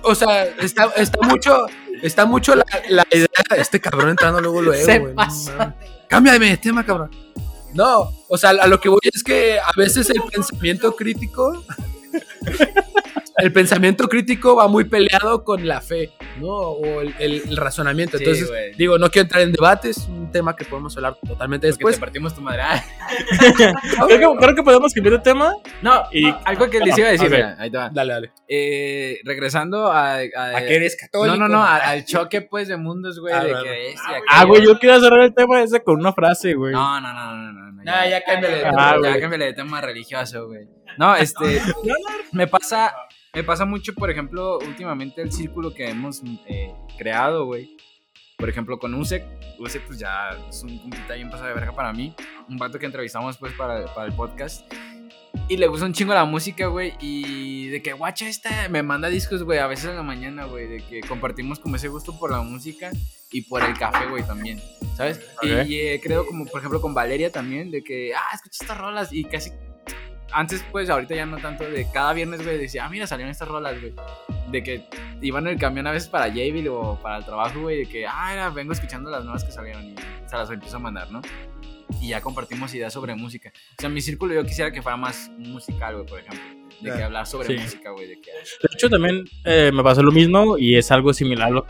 o 0.03 0.15
sea, 0.15 0.45
está, 0.45 0.87
está 0.97 1.27
mucho, 1.27 1.67
está 2.03 2.27
mucho 2.27 2.55
la, 2.55 2.65
la 2.89 3.07
idea. 3.11 3.29
Este 3.57 3.81
cabrón 3.81 4.11
entrando 4.11 4.41
luego 4.41 4.63
luego, 4.63 4.85
Se 4.85 5.01
no. 5.01 5.75
Cámbiame 6.09 6.51
de 6.51 6.57
tema, 6.57 6.85
cabrón. 6.85 7.11
No, 7.75 8.11
o 8.29 8.39
sea, 8.39 8.51
a 8.51 8.67
lo 8.67 8.81
que 8.81 8.89
voy 8.89 9.01
es 9.03 9.23
que 9.23 9.59
a 9.59 9.71
veces 9.77 10.09
el 10.11 10.23
pensamiento 10.31 10.95
crítico. 10.95 11.65
El 13.39 13.53
pensamiento 13.53 14.09
crítico 14.09 14.57
va 14.57 14.67
muy 14.69 14.85
peleado 14.85 15.45
con 15.45 15.67
la 15.67 15.81
fe, 15.81 16.11
¿no? 16.41 16.49
O 16.49 17.01
el, 17.01 17.15
el- 17.19 17.43
el 17.49 17.57
razonamiento. 17.57 18.17
Entonces, 18.19 18.51
digo, 18.77 18.99
no 18.99 19.11
quiero 19.11 19.25
entrar 19.27 19.43
en 19.43 19.53
debate, 19.53 19.91
es 19.91 19.99
un 20.09 20.31
tema 20.33 20.57
que 20.57 20.65
podemos 20.65 20.97
hablar 20.97 21.17
totalmente 21.27 21.69
Porque 21.69 21.79
después. 21.79 21.95
te 21.97 22.01
partimos 22.01 22.35
tu 22.35 22.41
madre. 22.41 22.63
Ah, 22.63 22.83
Creo 24.07 24.33
que, 24.35 24.39
creo 24.39 24.55
que 24.55 24.63
podemos 24.63 24.93
cambiar 24.93 25.15
de 25.17 25.21
tema. 25.21 25.53
No, 25.83 26.03
Y- 26.13 26.33
algo 26.45 26.69
que 26.69 26.81
les 26.81 26.99
iba 26.99 27.09
a 27.09 27.13
decir, 27.13 27.31
mira, 27.31 27.57
ahí 27.59 27.71
te 27.71 27.77
va. 27.79 27.91
Dale, 27.91 28.13
dale. 28.13 28.33
Eh, 28.49 29.21
regresando 29.25 29.91
a, 29.93 30.15
a- 30.17 30.61
eres 30.63 30.97
católico? 30.97 31.37
No, 31.37 31.49
no, 31.49 31.55
no, 31.57 31.63
a- 31.63 31.77
al 31.77 32.05
choque 32.05 32.43
pues 32.43 32.69
de 32.69 32.77
mundos, 32.77 33.19
güey, 33.21 33.33
Ah, 33.35 33.45
de 33.45 33.53
que. 33.63 33.95
Ah, 34.29 34.45
güey, 34.45 34.65
yo 34.65 34.79
quiero 34.79 35.01
cerrar 35.01 35.21
el 35.21 35.35
tema 35.35 35.63
ese 35.63 35.83
con 35.83 36.01
una 36.01 36.13
frase, 36.13 36.55
güey. 36.55 36.73
No, 36.73 37.01
no, 37.01 37.13
no, 37.13 37.35
no, 37.37 37.53
no, 37.53 37.73
no. 37.73 37.83
Ah, 37.87 38.07
ya 38.09 38.23
cámbiale 38.23 38.57
de 38.57 38.63
tema, 38.65 38.97
ya 39.03 39.21
cámbiale 39.21 39.45
de 39.47 39.53
tema 39.55 39.81
religioso, 39.81 40.47
güey. 40.49 40.67
No, 40.99 41.15
este, 41.15 41.61
me 42.33 42.47
pasa, 42.49 42.93
me 43.39 43.45
pasa 43.45 43.65
mucho, 43.65 43.95
por 43.95 44.11
ejemplo, 44.11 44.59
últimamente 44.59 45.23
el 45.23 45.31
círculo 45.31 45.73
que 45.73 45.89
hemos 45.89 46.23
eh, 46.49 46.75
creado, 46.99 47.45
güey. 47.45 47.77
Por 48.37 48.49
ejemplo, 48.49 48.81
con 48.81 48.93
Usek, 48.95 49.25
Usek 49.61 49.87
pues 49.87 50.01
ya 50.01 50.31
es 50.49 50.65
un 50.65 50.77
compita 50.79 51.15
bien 51.15 51.31
pasado 51.31 51.49
de 51.49 51.55
verga 51.55 51.73
para 51.73 51.93
mí. 51.93 52.13
Un 52.49 52.57
vato 52.57 52.81
que 52.81 52.87
entrevistamos 52.87 53.37
pues 53.37 53.53
para, 53.53 53.87
para 53.95 54.09
el 54.09 54.13
podcast. 54.13 54.65
Y 55.49 55.57
le 55.57 55.69
gusta 55.69 55.87
un 55.87 55.93
chingo 55.93 56.15
la 56.15 56.25
música, 56.25 56.67
güey. 56.67 56.95
Y 57.01 57.69
de 57.69 57.81
que, 57.81 57.93
guacha, 57.93 58.29
esta 58.29 58.69
me 58.71 58.83
manda 58.83 59.09
discos, 59.09 59.45
güey, 59.45 59.61
a 59.61 59.69
veces 59.69 59.91
en 59.91 59.97
la 59.97 60.03
mañana, 60.03 60.47
güey. 60.47 60.67
De 60.67 60.79
que 60.85 61.01
compartimos 61.03 61.61
como 61.61 61.77
ese 61.77 61.87
gusto 61.87 62.19
por 62.19 62.33
la 62.33 62.41
música 62.41 62.91
y 63.31 63.43
por 63.43 63.63
el 63.63 63.79
café, 63.79 64.07
güey, 64.07 64.25
también. 64.25 64.61
¿Sabes? 64.97 65.21
Ok. 65.37 65.69
Y 65.69 65.79
eh, 65.79 66.01
creo 66.03 66.27
como, 66.27 66.45
por 66.45 66.59
ejemplo, 66.59 66.81
con 66.81 66.93
Valeria 66.93 67.31
también, 67.31 67.71
de 67.71 67.85
que, 67.85 68.13
ah, 68.17 68.35
escucha 68.35 68.59
estas 68.63 68.79
rolas. 68.79 69.13
Y 69.13 69.25
casi, 69.25 69.53
antes, 70.33 70.65
pues, 70.71 70.91
ahorita 70.91 71.15
ya 71.15 71.27
no 71.27 71.39
tanto, 71.39 71.65
de 71.65 71.87
cada 71.93 72.13
viernes, 72.13 72.43
güey, 72.45 72.59
decía, 72.59 72.85
ah, 72.85 72.89
mira, 72.89 73.07
salieron 73.07 73.31
estas 73.31 73.49
rolas, 73.49 73.81
güey. 73.81 73.95
De 74.51 74.63
que 74.63 74.85
iban 75.21 75.47
en 75.47 75.55
el 75.55 75.59
camión 75.59 75.87
a 75.87 75.93
veces 75.93 76.09
para 76.09 76.27
Jabil 76.27 76.69
o 76.69 76.99
para 77.03 77.19
el 77.19 77.25
trabajo, 77.25 77.61
güey, 77.61 77.79
de 77.79 77.87
que, 77.87 78.07
ah, 78.07 78.33
era, 78.33 78.51
vengo 78.51 78.73
escuchando 78.73 79.11
las 79.11 79.25
nuevas 79.25 79.45
que 79.45 79.53
salieron 79.53 79.85
y 79.85 79.95
se 80.27 80.37
las 80.37 80.51
empiezo 80.51 80.77
a 80.77 80.81
mandar, 80.81 81.11
¿no? 81.11 81.21
Y 82.01 82.09
ya 82.09 82.21
compartimos 82.21 82.75
ideas 82.75 82.93
sobre 82.93 83.15
música. 83.15 83.51
O 83.79 83.81
sea, 83.81 83.89
mi 83.89 84.01
círculo 84.01 84.35
yo 84.35 84.45
quisiera 84.45 84.71
que 84.71 84.83
fuera 84.83 84.97
más 84.97 85.31
musical, 85.39 85.95
güey, 85.95 86.07
por 86.07 86.19
ejemplo. 86.21 86.41
De 86.81 86.93
que 86.93 87.03
hablar 87.03 87.27
sobre 87.27 87.49
Sí. 87.49 87.63
música, 87.63 87.91
güey, 87.91 88.07
de 88.07 88.21
que... 88.21 88.31
De 88.31 88.69
hecho, 88.73 88.89
también 88.89 89.25
eh, 89.45 89.71
me 89.73 89.83
pasó 89.83 90.03
lo 90.03 90.13
mismo 90.13 90.57
y 90.59 90.77
es 90.77 90.93
algo 90.93 91.13
similar 91.13 91.51
lo, 91.51 91.67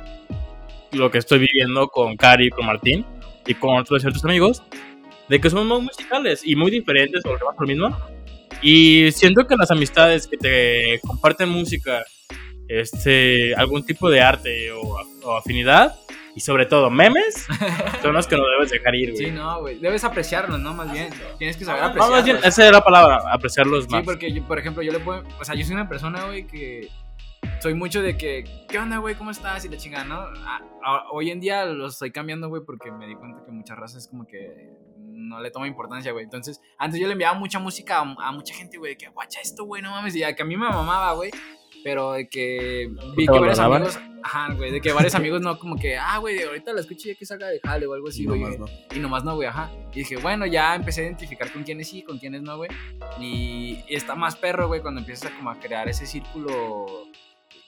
lo 0.93 1.11
que 1.11 1.19
estoy 1.19 1.39
viviendo 1.39 1.89
con 1.89 2.17
Cari 2.17 2.49
y 2.49 2.51
con 2.51 2.67
Martín 2.67 3.07
y 3.47 3.55
con 3.55 3.79
otros 3.79 4.03
ciertos 4.03 4.25
amigos, 4.25 4.63
de 5.29 5.41
que 5.41 5.49
somos 5.49 5.67
muy 5.67 5.81
musicales 5.83 6.43
y 6.45 6.57
muy 6.57 6.71
diferentes 6.71 7.23
sobre 7.23 7.41
lo 7.41 7.67
mismo. 7.67 7.97
Y 8.63 9.11
siento 9.13 9.47
que 9.47 9.57
las 9.57 9.71
amistades 9.71 10.27
que 10.27 10.37
te 10.37 11.01
comparten 11.07 11.49
música, 11.49 12.03
este, 12.69 13.55
algún 13.55 13.85
tipo 13.85 14.11
de 14.11 14.21
arte 14.21 14.73
o, 14.73 14.81
o 15.25 15.37
afinidad, 15.37 15.95
y 16.35 16.41
sobre 16.41 16.67
todo 16.67 16.91
memes, 16.91 17.47
son 18.03 18.15
los 18.15 18.27
que 18.27 18.37
no 18.37 18.43
debes 18.49 18.71
dejar 18.71 18.95
ir, 18.95 19.13
güey. 19.13 19.25
Sí, 19.27 19.31
no, 19.33 19.61
güey. 19.61 19.79
Debes 19.79 20.05
apreciarlos, 20.05 20.61
¿no? 20.61 20.73
Más 20.75 20.93
bien. 20.93 21.09
Tienes 21.39 21.57
que 21.57 21.65
saber 21.65 21.81
No, 21.83 21.89
apreciarlos. 21.89 22.17
más 22.19 22.25
bien, 22.25 22.37
esa 22.45 22.63
era 22.63 22.73
la 22.79 22.85
palabra, 22.85 23.23
apreciarlos 23.33 23.85
Sí, 23.85 23.91
más. 23.91 24.05
porque 24.05 24.33
yo, 24.33 24.43
por 24.47 24.59
ejemplo, 24.59 24.83
yo 24.83 24.93
le 24.93 25.01
puedo. 25.01 25.25
O 25.41 25.45
sea, 25.45 25.55
yo 25.55 25.65
soy 25.65 25.75
una 25.75 25.89
persona, 25.89 26.25
güey, 26.27 26.47
que. 26.47 26.89
Soy 27.61 27.75
mucho 27.75 28.03
de 28.03 28.17
que. 28.17 28.45
¿Qué 28.69 28.79
onda, 28.79 28.99
güey? 28.99 29.15
¿Cómo 29.17 29.31
estás? 29.33 29.65
Y 29.65 29.69
la 29.69 29.77
chingada, 29.79 30.05
¿no? 30.05 30.15
A- 30.21 30.61
a- 30.85 31.11
hoy 31.11 31.31
en 31.31 31.41
día 31.41 31.65
lo 31.65 31.87
estoy 31.89 32.13
cambiando, 32.13 32.49
güey, 32.49 32.63
porque 32.65 32.93
me 32.93 33.07
di 33.09 33.15
cuenta 33.17 33.45
que 33.45 33.51
muchas 33.51 33.77
razas 33.79 34.07
como 34.07 34.25
que. 34.27 34.69
No 35.19 35.41
le 35.41 35.51
toma 35.51 35.67
importancia, 35.67 36.13
güey. 36.13 36.25
Entonces, 36.25 36.61
antes 36.79 37.01
yo 37.01 37.07
le 37.07 37.13
enviaba 37.13 37.39
mucha 37.39 37.59
música 37.59 37.99
a, 37.99 38.29
a 38.29 38.33
mucha 38.33 38.55
gente, 38.55 38.79
güey, 38.79 38.93
de 38.93 38.99
que, 38.99 39.09
guacha 39.09 39.41
esto, 39.41 39.65
güey, 39.65 39.83
no 39.83 39.91
mames. 39.91 40.15
Y 40.15 40.23
a 40.23 40.35
que 40.35 40.43
a 40.43 40.47
mí 40.47 40.57
me 40.57 40.69
mamaba, 40.69 41.13
güey. 41.15 41.31
Pero 41.85 42.13
de 42.13 42.29
que 42.29 42.91
vi 43.17 43.27
¿Te 43.27 43.33
que 43.33 43.39
varios 43.39 43.59
amigos. 43.59 43.99
Ajá, 44.23 44.53
güey. 44.55 44.73
De 44.73 44.81
que 44.81 44.93
varios 44.93 45.15
amigos 45.15 45.41
no, 45.41 45.59
como 45.59 45.77
que, 45.77 45.97
ah, 45.97 46.19
güey, 46.19 46.43
ahorita 46.43 46.73
la 46.73 46.81
escuché 46.81 47.11
ya 47.11 47.15
que 47.15 47.25
salga 47.25 47.49
de 47.49 47.61
jale 47.61 47.87
o 47.87 47.95
algo 47.95 48.09
así, 48.09 48.23
Y 48.23 48.27
güey. 48.27 48.41
no. 48.59 48.67
Y 48.95 48.99
nomás 48.99 49.25
no, 49.25 49.37
güey, 49.37 49.49
ajá. 49.49 49.71
Y 49.93 50.01
dije, 50.01 50.17
bueno, 50.17 50.45
ya 50.47 50.75
empecé 50.75 51.03
a 51.03 51.05
identificar 51.05 51.53
con 51.53 51.63
quiénes 51.63 51.89
sí, 51.89 52.03
con 52.03 52.19
quiénes 52.19 52.43
no, 52.43 52.57
güey. 52.57 52.71
Y 53.21 53.85
está 53.89 54.15
más 54.15 54.37
perro, 54.37 54.67
güey, 54.67 54.81
cuando 54.81 55.01
empiezas 55.01 55.33
a 55.33 55.37
como 55.37 55.51
a 55.51 55.59
crear 55.59 55.89
ese 55.89 56.05
círculo 56.07 57.07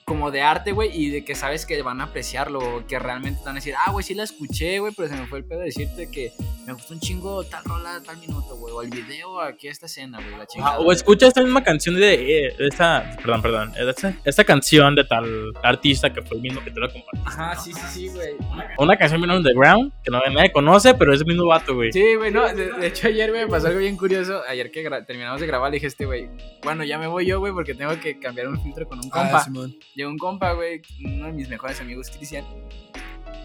como 0.05 0.31
de 0.31 0.41
arte, 0.41 0.71
güey, 0.71 0.89
y 0.93 1.09
de 1.09 1.23
que 1.23 1.35
sabes 1.35 1.65
que 1.65 1.81
van 1.81 2.01
a 2.01 2.05
apreciarlo, 2.05 2.85
que 2.87 2.99
realmente 2.99 3.39
te 3.39 3.45
van 3.45 3.55
a 3.55 3.59
decir, 3.59 3.73
ah, 3.77 3.91
güey, 3.91 4.03
sí 4.03 4.13
la 4.13 4.23
escuché, 4.23 4.79
güey, 4.79 4.93
pero 4.95 5.09
se 5.09 5.15
me 5.15 5.27
fue 5.27 5.39
el 5.39 5.45
pedo 5.45 5.59
de 5.59 5.65
decirte 5.65 6.09
que 6.09 6.33
me 6.65 6.73
gustó 6.73 6.93
un 6.93 6.99
chingo 6.99 7.43
tal 7.43 7.63
rola, 7.63 8.01
tal 8.05 8.17
minuto, 8.17 8.55
güey, 8.57 8.73
o 8.73 8.81
el 8.81 8.89
video 8.89 9.39
aquí 9.41 9.67
esta 9.67 9.85
escena, 9.85 10.19
güey, 10.19 10.37
la 10.37 10.45
chingada. 10.45 10.75
Ah, 10.75 10.79
o 10.79 10.91
escucha 10.91 11.27
esta 11.27 11.41
misma 11.41 11.63
canción 11.63 11.95
de, 11.95 12.47
eh, 12.47 12.55
esta, 12.59 13.15
perdón, 13.17 13.41
perdón, 13.41 13.73
esta, 13.77 14.13
esta 14.23 14.43
canción 14.43 14.95
de 14.95 15.03
tal 15.03 15.53
artista 15.63 16.11
que 16.11 16.21
fue 16.21 16.37
el 16.37 16.43
mismo 16.43 16.63
que 16.63 16.71
te 16.71 16.79
lo 16.79 16.91
compartí. 16.91 17.21
Ajá, 17.25 17.55
sí, 17.55 17.73
sí, 17.73 17.81
sí, 17.93 18.07
güey. 18.09 18.31
Una 18.77 18.97
canción 18.97 19.21
bien 19.21 19.31
underground 19.31 19.91
que 20.03 20.11
no, 20.11 20.19
nadie 20.33 20.51
conoce, 20.51 20.93
pero 20.93 21.13
es 21.13 21.21
el 21.21 21.27
mismo 21.27 21.45
vato, 21.45 21.75
güey. 21.75 21.91
Sí, 21.91 22.15
güey, 22.15 22.31
no, 22.31 22.47
de, 22.53 22.71
de 22.71 22.87
hecho 22.87 23.07
ayer, 23.07 23.29
güey, 23.31 23.47
pasó 23.47 23.67
algo 23.67 23.79
bien 23.79 23.97
curioso. 23.97 24.41
Ayer 24.47 24.71
que 24.71 24.83
terminamos 25.05 25.41
de 25.41 25.47
grabar, 25.47 25.71
le 25.71 25.75
dije 25.75 25.87
este, 25.87 26.05
güey, 26.05 26.29
bueno, 26.63 26.83
ya 26.83 26.97
me 26.97 27.07
voy 27.07 27.25
yo, 27.25 27.39
güey, 27.39 27.53
porque 27.53 27.75
tengo 27.75 27.99
que 27.99 28.19
cambiar 28.19 28.47
un 28.47 28.61
filtro 28.61 28.87
con 28.87 28.99
un 28.99 29.09
compa. 29.09 29.37
Ah, 29.37 29.43
Simón. 29.43 29.75
Llegó 29.95 30.09
un 30.09 30.17
compa, 30.17 30.53
güey, 30.53 30.81
uno 31.03 31.25
de 31.25 31.33
mis 31.33 31.49
mejores 31.49 31.79
amigos, 31.81 32.09
Cristian. 32.09 32.45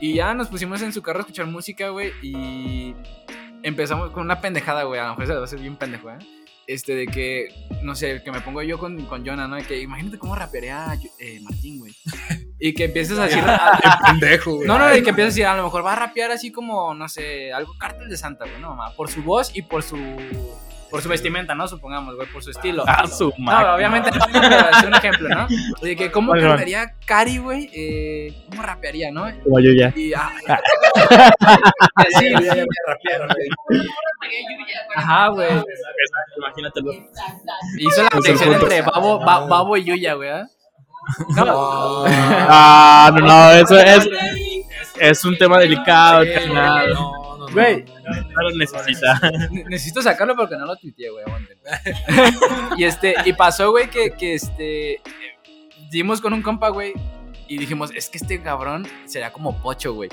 Y 0.00 0.14
ya 0.14 0.34
nos 0.34 0.48
pusimos 0.48 0.82
en 0.82 0.92
su 0.92 1.02
carro 1.02 1.20
a 1.20 1.22
escuchar 1.22 1.46
música, 1.46 1.88
güey, 1.88 2.12
y 2.22 2.94
empezamos 3.62 4.10
con 4.10 4.22
una 4.24 4.40
pendejada, 4.40 4.84
güey. 4.84 5.00
A 5.00 5.04
lo 5.04 5.10
mejor 5.10 5.26
se 5.26 5.34
va 5.34 5.40
a 5.40 5.44
hacer 5.44 5.58
bien 5.58 5.76
pendejo, 5.76 6.10
¿eh? 6.10 6.18
Este, 6.66 6.94
de 6.94 7.06
que, 7.06 7.48
no 7.82 7.94
sé, 7.94 8.22
que 8.24 8.32
me 8.32 8.40
pongo 8.40 8.60
yo 8.62 8.78
con, 8.78 9.06
con 9.06 9.24
Jonah, 9.24 9.46
¿no? 9.46 9.56
De 9.56 9.62
que 9.62 9.80
imagínate 9.80 10.18
cómo 10.18 10.34
rapearía 10.34 10.98
eh, 11.18 11.40
Martín, 11.42 11.78
güey. 11.78 11.94
Y 12.58 12.72
que 12.72 12.84
empieces 12.84 13.18
a 13.18 13.24
decir. 13.24 13.44
Pendejo, 14.06 14.54
güey. 14.54 14.66
No, 14.66 14.78
no, 14.78 14.86
de 14.86 15.02
que 15.02 15.10
empiezas 15.10 15.32
a 15.32 15.34
decir, 15.34 15.44
a 15.44 15.54
lo 15.54 15.64
mejor 15.64 15.84
va 15.84 15.92
a 15.92 15.96
rapear 15.96 16.30
así 16.30 16.50
como, 16.50 16.94
no 16.94 17.06
sé, 17.06 17.52
algo 17.52 17.74
cártel 17.78 18.08
de 18.08 18.16
Santa, 18.16 18.46
güey, 18.46 18.58
no, 18.62 18.70
mamá. 18.70 18.94
Por 18.96 19.10
su 19.10 19.22
voz 19.22 19.54
y 19.54 19.60
por 19.60 19.82
su. 19.82 19.98
Por 20.90 21.02
su 21.02 21.08
vestimenta, 21.08 21.54
¿no? 21.54 21.66
Supongamos, 21.68 22.14
güey, 22.16 22.28
por 22.28 22.42
su 22.42 22.50
estilo. 22.50 22.84
Ah, 22.86 23.06
su 23.06 23.32
No, 23.38 23.74
obviamente 23.74 24.10
no, 24.10 24.24
pero 24.32 24.70
es 24.70 24.82
un 24.84 24.94
ejemplo, 24.94 25.28
¿no? 25.28 25.46
De 25.82 25.96
que 25.96 26.10
cómo 26.12 26.30
vale. 26.32 26.46
rapearía 26.46 26.94
Cari, 27.04 27.38
güey, 27.38 27.68
eh, 27.74 28.44
cómo 28.50 28.62
rapearía, 28.62 29.10
¿no? 29.10 29.24
Como 29.42 29.58
yo 29.60 29.72
ya. 29.72 29.92
Y, 29.96 30.12
ah, 30.14 30.30
sí, 32.18 32.30
Ya, 32.30 32.64
rapearon, 32.86 33.28
güey. 33.28 33.48
ajá, 34.94 35.28
güey. 35.28 35.48
Imagínatelo. 36.38 36.92
Hizo 37.78 38.02
la 38.02 38.08
conexión 38.10 38.52
entre 38.54 38.82
Babo, 38.82 39.18
Ba- 39.24 39.46
Babo 39.46 39.76
y 39.76 39.84
Yuya, 39.84 40.14
güey. 40.14 40.30
¿eh? 40.30 40.44
No, 41.36 42.04
Ah, 42.06 43.10
no, 43.14 43.20
no, 43.20 43.50
eso 43.52 43.78
es, 43.78 44.08
es 44.98 45.24
un 45.24 45.36
tema 45.38 45.58
delicado, 45.58 46.24
carnal. 46.34 46.92
no, 46.94 47.35
güey, 47.52 47.84
No 47.84 48.42
lo 48.42 48.56
necesita. 48.56 49.20
ne- 49.50 49.64
necesito 49.64 50.02
sacarlo 50.02 50.34
porque 50.36 50.56
no 50.56 50.66
lo 50.66 50.76
tuiteé, 50.76 51.10
güey, 51.10 51.24
y 52.76 52.84
este, 52.84 53.14
y 53.24 53.32
pasó, 53.32 53.70
güey, 53.70 53.88
que, 53.90 54.10
que 54.12 54.34
este, 54.34 54.92
eh, 54.94 55.00
dimos 55.90 56.20
con 56.20 56.32
un 56.32 56.42
compa, 56.42 56.68
güey, 56.68 56.92
y 57.48 57.58
dijimos, 57.58 57.90
es 57.94 58.08
que 58.08 58.18
este 58.18 58.42
cabrón 58.42 58.86
sería 59.06 59.32
como 59.32 59.60
pocho, 59.62 59.94
güey. 59.94 60.08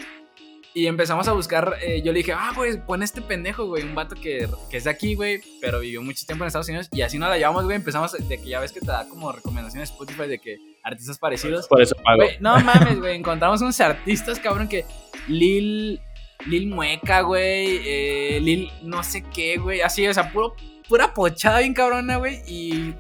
Y 0.76 0.88
empezamos 0.88 1.28
a 1.28 1.34
buscar, 1.34 1.76
eh, 1.84 2.02
yo 2.04 2.12
le 2.12 2.18
dije, 2.20 2.34
ah, 2.34 2.52
güey, 2.56 2.84
pon 2.84 3.04
este 3.04 3.22
pendejo, 3.22 3.68
güey, 3.68 3.84
un 3.84 3.94
vato 3.94 4.16
que, 4.16 4.48
que 4.72 4.78
es 4.78 4.86
de 4.86 4.90
aquí, 4.90 5.14
güey, 5.14 5.40
pero 5.62 5.80
vivió 5.80 6.02
mucho 6.02 6.26
tiempo 6.26 6.44
en 6.44 6.48
Estados 6.48 6.68
Unidos, 6.68 6.90
y 6.92 7.04
así 7.04 7.20
nos 7.20 7.30
la 7.30 7.38
llevamos, 7.38 7.64
güey, 7.66 7.76
empezamos 7.76 8.12
de 8.14 8.38
que 8.40 8.50
ya 8.50 8.60
ves 8.60 8.72
que 8.72 8.80
te 8.80 8.88
da 8.88 9.08
como 9.08 9.32
recomendaciones 9.32 9.92
Spotify 9.92 10.28
de 10.28 10.40
que 10.40 10.58
artistas 10.84 11.20
parecidos. 11.20 11.68
Por 11.68 11.80
eso 11.82 11.96
pago. 12.04 12.18
Güey, 12.24 12.38
no 12.40 12.60
mames, 12.60 13.00
güey. 13.00 13.16
Encontramos 13.16 13.62
unos 13.62 13.80
artistas, 13.82 14.40
cabrón, 14.40 14.68
que 14.68 14.84
Lil. 15.28 16.02
Lil 16.48 16.68
Mueca, 16.68 17.22
güey, 17.22 17.80
eh, 17.86 18.40
Lil 18.42 18.72
no 18.84 19.04
sé 19.04 19.24
qué, 19.34 19.58
güey, 19.58 19.82
así, 19.82 20.08
o 20.08 20.14
sea, 20.14 20.32
puro, 20.32 20.56
pura 20.88 21.14
pochada 21.14 21.60
bien 21.60 21.74
cabrona, 21.74 22.18
güey, 22.18 22.42
y 22.48 22.94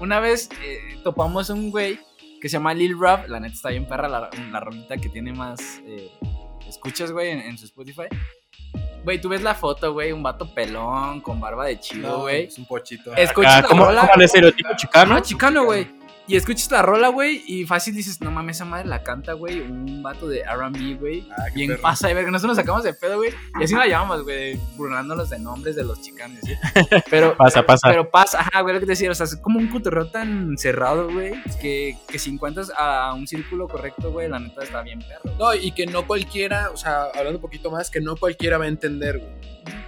una 0.00 0.20
vez 0.20 0.48
eh, 0.64 0.98
topamos 1.04 1.50
un 1.50 1.70
güey 1.70 1.98
que 2.40 2.48
se 2.48 2.54
llama 2.54 2.74
Lil 2.74 2.98
Rap, 2.98 3.28
la 3.28 3.40
neta 3.40 3.54
está 3.54 3.68
bien 3.70 3.86
perra, 3.86 4.08
la, 4.08 4.30
la 4.50 4.60
rolita 4.60 4.96
que 4.96 5.08
tiene 5.08 5.32
más 5.32 5.80
eh, 5.86 6.10
escuchas, 6.68 7.12
güey, 7.12 7.30
en, 7.30 7.40
en 7.40 7.58
su 7.58 7.66
Spotify. 7.66 8.04
Güey, 9.04 9.20
tú 9.20 9.28
ves 9.28 9.42
la 9.42 9.54
foto, 9.54 9.92
güey, 9.92 10.10
un 10.10 10.22
vato 10.22 10.52
pelón, 10.52 11.20
con 11.20 11.40
barba 11.40 11.66
de 11.66 11.78
chido, 11.78 12.22
güey. 12.22 12.46
es 12.46 12.58
un 12.58 12.66
pochito. 12.66 13.14
Escuchas 13.14 13.52
Ah, 13.54 13.62
la 13.62 13.68
¿Cómo, 13.68 13.84
rola, 13.84 14.00
cómo 14.00 14.14
el 14.14 14.22
estereotipo 14.22 14.70
chicano? 14.76 15.14
Ah, 15.14 15.22
chicano, 15.22 15.64
güey. 15.64 15.86
Y 16.28 16.34
escuchas 16.36 16.70
la 16.72 16.82
rola, 16.82 17.08
güey, 17.08 17.44
y 17.46 17.64
fácil 17.66 17.94
dices, 17.94 18.20
no 18.20 18.32
mames, 18.32 18.56
esa 18.56 18.64
madre 18.64 18.88
la 18.88 19.04
canta, 19.04 19.34
güey, 19.34 19.60
un 19.60 20.02
vato 20.02 20.26
de 20.26 20.40
R&B, 20.40 20.96
güey. 20.96 21.28
Ah, 21.38 21.44
Bien 21.54 21.68
perro. 21.70 21.82
pasa 21.82 22.08
de 22.08 22.14
verga. 22.14 22.32
Nosotros 22.32 22.56
nos 22.56 22.62
sacamos 22.64 22.82
de 22.82 22.94
pedo, 22.94 23.16
güey. 23.18 23.30
Y 23.60 23.64
así 23.64 23.74
la 23.76 23.86
llamamos, 23.86 24.24
güey, 24.24 24.56
burlándonos 24.76 25.30
de 25.30 25.38
nombres 25.38 25.76
de 25.76 25.84
los 25.84 26.00
chicanos, 26.02 26.40
¿sí? 26.42 26.52
Pero, 27.10 27.36
Pasa, 27.38 27.64
pasa. 27.64 27.88
pero 27.88 28.10
pasa, 28.10 28.40
ajá, 28.40 28.60
güey, 28.62 28.74
lo 28.74 28.80
que 28.80 28.86
te 28.86 28.92
decía, 28.92 29.10
o 29.10 29.14
sea, 29.14 29.24
es 29.24 29.36
como 29.36 29.60
un 29.60 29.68
cotorreo 29.68 30.10
tan 30.10 30.58
cerrado, 30.58 31.08
güey, 31.12 31.34
que, 31.60 31.96
que 32.08 32.18
si 32.18 32.30
encuentras 32.30 32.72
a 32.76 33.14
un 33.14 33.26
círculo 33.28 33.68
correcto, 33.68 34.10
güey, 34.10 34.28
la 34.28 34.40
neta 34.40 34.64
está 34.64 34.82
bien 34.82 34.98
perro. 34.98 35.32
No, 35.38 35.54
y 35.54 35.70
que 35.72 35.86
no 35.86 36.06
cualquiera, 36.08 36.70
o 36.72 36.76
sea, 36.76 37.04
hablando 37.14 37.38
un 37.38 37.42
poquito 37.42 37.70
más, 37.70 37.88
que 37.88 38.00
no 38.00 38.16
cualquiera 38.16 38.58
va 38.58 38.64
a 38.64 38.68
entender, 38.68 39.18
güey. 39.18 39.30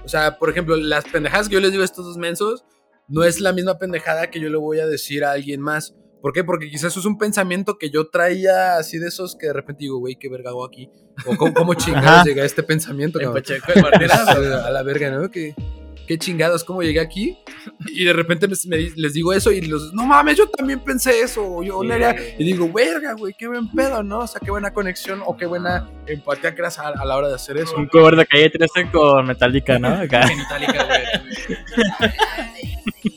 O 0.04 0.08
sea, 0.08 0.38
por 0.38 0.50
ejemplo, 0.50 0.76
las 0.76 1.04
pendejadas 1.04 1.48
que 1.48 1.54
yo 1.54 1.60
les 1.60 1.72
digo 1.72 1.82
a 1.82 1.84
estos 1.84 2.04
dos 2.04 2.16
mensos, 2.16 2.64
no 3.08 3.24
es 3.24 3.40
la 3.40 3.52
misma 3.52 3.76
pendejada 3.78 4.30
que 4.30 4.38
yo 4.38 4.48
le 4.50 4.56
voy 4.56 4.78
a 4.80 4.86
decir 4.86 5.24
a 5.24 5.32
alguien 5.32 5.60
más. 5.60 5.94
¿Por 6.20 6.32
qué? 6.32 6.42
Porque 6.44 6.68
quizás 6.68 6.92
eso 6.92 7.00
es 7.00 7.06
un 7.06 7.16
pensamiento 7.16 7.78
que 7.78 7.90
yo 7.90 8.08
traía 8.08 8.76
así 8.76 8.98
de 8.98 9.08
esos 9.08 9.36
que 9.36 9.46
de 9.46 9.52
repente 9.52 9.84
digo, 9.84 9.98
güey, 9.98 10.16
qué 10.16 10.28
verga 10.28 10.50
hago 10.50 10.64
aquí. 10.64 10.90
O 11.26 11.36
cómo, 11.36 11.54
cómo 11.54 11.74
chingados 11.74 12.08
Ajá. 12.08 12.24
llegué 12.24 12.42
a 12.42 12.44
este 12.44 12.62
pensamiento. 12.62 13.20
En 13.20 13.26
cabrón? 13.26 13.42
Pacheco 13.42 13.72
de 13.72 13.82
Martirazo. 13.82 14.30
a 14.66 14.70
la 14.70 14.82
verga, 14.82 15.10
¿no? 15.10 15.30
¿Qué, 15.30 15.54
qué 16.08 16.18
chingados, 16.18 16.64
cómo 16.64 16.82
llegué 16.82 16.98
aquí. 17.00 17.38
Y 17.92 18.04
de 18.04 18.12
repente 18.12 18.48
me- 18.48 18.56
me 18.66 18.76
di- 18.78 18.92
les 18.96 19.12
digo 19.12 19.32
eso 19.32 19.52
y 19.52 19.60
los, 19.60 19.92
no 19.92 20.04
mames, 20.06 20.36
yo 20.38 20.48
también 20.48 20.80
pensé 20.80 21.20
eso. 21.20 21.46
o 21.46 21.62
Yo 21.62 21.84
le 21.84 21.94
haría- 21.94 22.16
Y 22.38 22.44
digo, 22.44 22.68
verga, 22.72 23.12
güey, 23.12 23.34
qué 23.38 23.46
buen 23.46 23.70
pedo, 23.70 24.02
¿no? 24.02 24.20
O 24.20 24.26
sea, 24.26 24.40
qué 24.44 24.50
buena 24.50 24.72
conexión 24.72 25.20
o 25.24 25.36
qué 25.36 25.46
buena 25.46 25.88
empatía 26.06 26.54
creas 26.54 26.78
a, 26.78 26.88
a 26.88 27.04
la 27.04 27.16
hora 27.16 27.28
de 27.28 27.34
hacer 27.34 27.58
eso. 27.58 27.76
Un 27.76 27.86
cover 27.86 28.16
de 28.16 28.26
calle 28.26 28.50
13 28.50 28.90
con 28.90 29.26
Metallica, 29.26 29.78
¿no? 29.78 29.88
Acá. 30.02 30.26
Genitalica, 30.26 30.84
güey. 30.86 31.02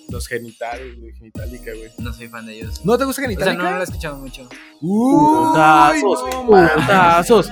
Los 0.09 0.27
genitales, 0.27 0.99
güey, 0.99 1.13
genitalica, 1.13 1.72
güey. 1.73 1.89
No 1.99 2.11
soy 2.11 2.27
fan 2.27 2.45
de 2.45 2.59
ellos. 2.59 2.84
¿No 2.85 2.97
te 2.97 3.05
gusta 3.05 3.22
O 3.22 3.23
sea, 3.23 3.30
genitalica? 3.30 3.63
no, 3.63 3.69
no 3.69 3.76
lo 3.77 3.81
he 3.81 3.85
escuchado 3.85 4.18
mucho. 4.18 4.49
Uy, 4.81 5.13
Putazos, 5.47 6.19
no, 6.30 6.45
putazos, 6.47 7.49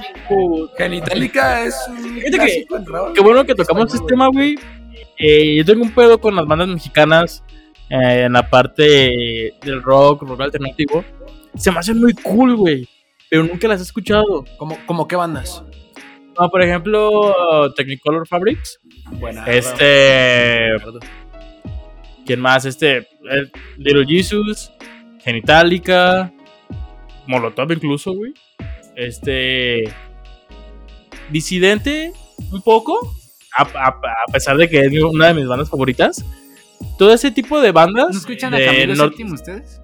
Genitalica 0.78 1.64
es 1.64 1.76
un 1.88 1.98
Fíjate 2.16 2.38
que-. 2.38 2.66
Qué 3.16 3.22
bueno 3.22 3.46
que 3.46 3.56
tocamos 3.56 3.94
este 3.94 4.06
tema, 4.08 4.28
güey. 4.28 4.56
Eh, 5.18 5.56
yo 5.58 5.66
tengo 5.66 5.84
un 5.84 5.92
pedo 5.92 6.20
con 6.20 6.36
las 6.36 6.46
bandas 6.46 6.68
mexicanas 6.68 7.44
eh, 7.90 8.24
en 8.26 8.34
la 8.34 8.50
parte 8.50 9.54
del 9.62 9.82
rock, 9.84 10.24
rock 10.24 10.42
alternativo. 10.42 11.04
Se 11.56 11.72
me 11.72 11.80
hacen 11.80 12.00
muy 12.00 12.14
cool, 12.14 12.56
güey. 12.56 12.88
Pero 13.30 13.44
nunca 13.44 13.68
las 13.68 13.80
he 13.80 13.84
escuchado. 13.84 14.46
¿Cómo, 14.58 14.78
cómo 14.86 15.08
qué 15.08 15.16
bandas? 15.16 15.64
No, 16.40 16.50
por 16.50 16.62
ejemplo, 16.64 17.72
Technicolor 17.76 18.28
Fabrics. 18.28 18.80
Buena. 19.12 19.46
Este. 19.46 20.70
¿Quién 22.26 22.40
más? 22.40 22.66
Este. 22.66 22.98
eh, 23.00 23.06
Little 23.78 24.06
Jesus. 24.06 24.72
Genitalica. 25.20 26.32
Molotov 27.28 27.72
incluso, 27.72 28.14
güey. 28.14 28.34
Este. 28.96 29.84
Disidente, 31.30 32.14
un 32.52 32.62
poco. 32.62 33.14
A, 33.58 33.64
a- 33.64 33.88
a 33.88 34.32
pesar 34.32 34.58
de 34.58 34.70
que 34.70 34.80
es 34.80 35.04
una 35.04 35.28
de 35.28 35.34
mis 35.34 35.48
bandas 35.48 35.70
favoritas. 35.70 36.24
Todo 36.98 37.14
ese 37.14 37.32
tipo 37.32 37.60
de 37.62 37.72
bandas. 37.72 38.08
¿No 38.12 38.18
escuchan 38.18 38.54
a 38.54 38.58
de 38.58 38.66
Camilo 38.66 38.96
nor- 38.96 39.16
VII 39.16 39.34
ustedes? 39.34 39.82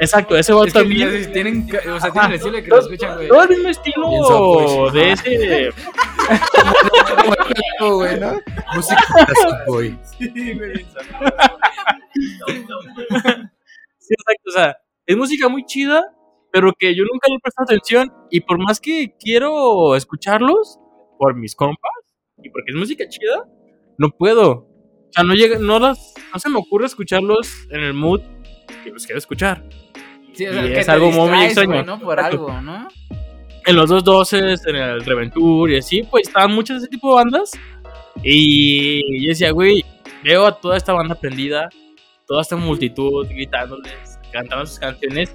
Exacto, 0.00 0.34
ese 0.36 0.52
va 0.54 0.64
Es 0.66 0.72
que 0.72 0.78
también. 0.80 1.32
tienen, 1.32 1.68
o 1.94 2.00
sea, 2.00 2.10
tienen 2.10 2.30
el 2.30 2.36
estilo 2.36 2.56
de 2.56 2.62
que 2.62 2.70
lo 2.70 2.78
escuchan, 2.80 3.16
güey. 3.16 3.28
Todo 3.28 3.42
el 3.42 3.48
mismo 3.50 3.68
estilo 3.68 4.10
soft, 4.24 4.94
de 4.94 5.12
ese. 5.12 5.70
Güey, 7.80 8.20
¿no? 8.20 8.32
Música 8.74 9.04
clásica, 9.06 9.64
güey. 9.66 9.98
Sí, 13.98 14.14
exacto. 14.14 14.48
O 14.48 14.52
sea, 14.52 14.76
es 15.06 15.16
música 15.16 15.48
muy 15.48 15.64
chida, 15.64 16.02
pero 16.52 16.72
que 16.78 16.94
yo 16.94 17.04
nunca 17.04 17.28
le 17.28 17.36
he 17.36 17.40
prestado 17.40 17.64
atención. 17.64 18.12
Y 18.30 18.40
por 18.40 18.58
más 18.58 18.80
que 18.80 19.14
quiero 19.18 19.94
escucharlos, 19.96 20.78
por 21.18 21.34
mis 21.34 21.54
compas, 21.54 21.90
y 22.42 22.50
porque 22.50 22.70
es 22.72 22.76
música 22.76 23.08
chida, 23.08 23.44
no 23.98 24.10
puedo. 24.10 24.50
O 24.50 25.10
sea, 25.10 25.24
no, 25.24 25.34
llega, 25.34 25.58
no, 25.58 25.78
las, 25.78 26.14
no 26.32 26.38
se 26.38 26.48
me 26.50 26.58
ocurre 26.58 26.86
escucharlos 26.86 27.50
en 27.70 27.80
el 27.80 27.94
mood 27.94 28.20
que 28.84 28.90
los 28.90 29.04
quiero 29.06 29.18
escuchar. 29.18 29.64
Sí, 30.34 30.46
o 30.46 30.50
Y 30.50 30.54
sea, 30.54 30.62
que 30.62 30.80
es 30.80 30.88
algo 30.88 31.10
muy 31.10 31.44
extraño. 31.44 31.70
güey, 31.72 31.84
¿no? 31.84 31.98
Por 31.98 32.20
algo, 32.20 32.60
¿no? 32.62 32.88
En 33.66 33.76
los 33.76 33.88
dos 33.90 34.04
doces, 34.04 34.66
en 34.66 34.76
el 34.76 35.04
Reventur 35.04 35.70
y 35.70 35.76
así, 35.78 36.02
pues 36.02 36.28
estaban 36.28 36.52
muchas 36.54 36.76
de 36.78 36.84
ese 36.84 36.90
tipo 36.90 37.08
de 37.10 37.24
bandas. 37.24 37.50
Y 38.22 39.22
yo 39.24 39.28
decía, 39.30 39.50
güey, 39.52 39.84
veo 40.24 40.46
a 40.46 40.58
toda 40.60 40.76
esta 40.76 40.92
banda 40.92 41.14
prendida, 41.14 41.68
toda 42.26 42.42
esta 42.42 42.56
multitud 42.56 43.26
gritándoles, 43.28 44.18
cantando 44.32 44.66
sus 44.66 44.78
canciones. 44.78 45.34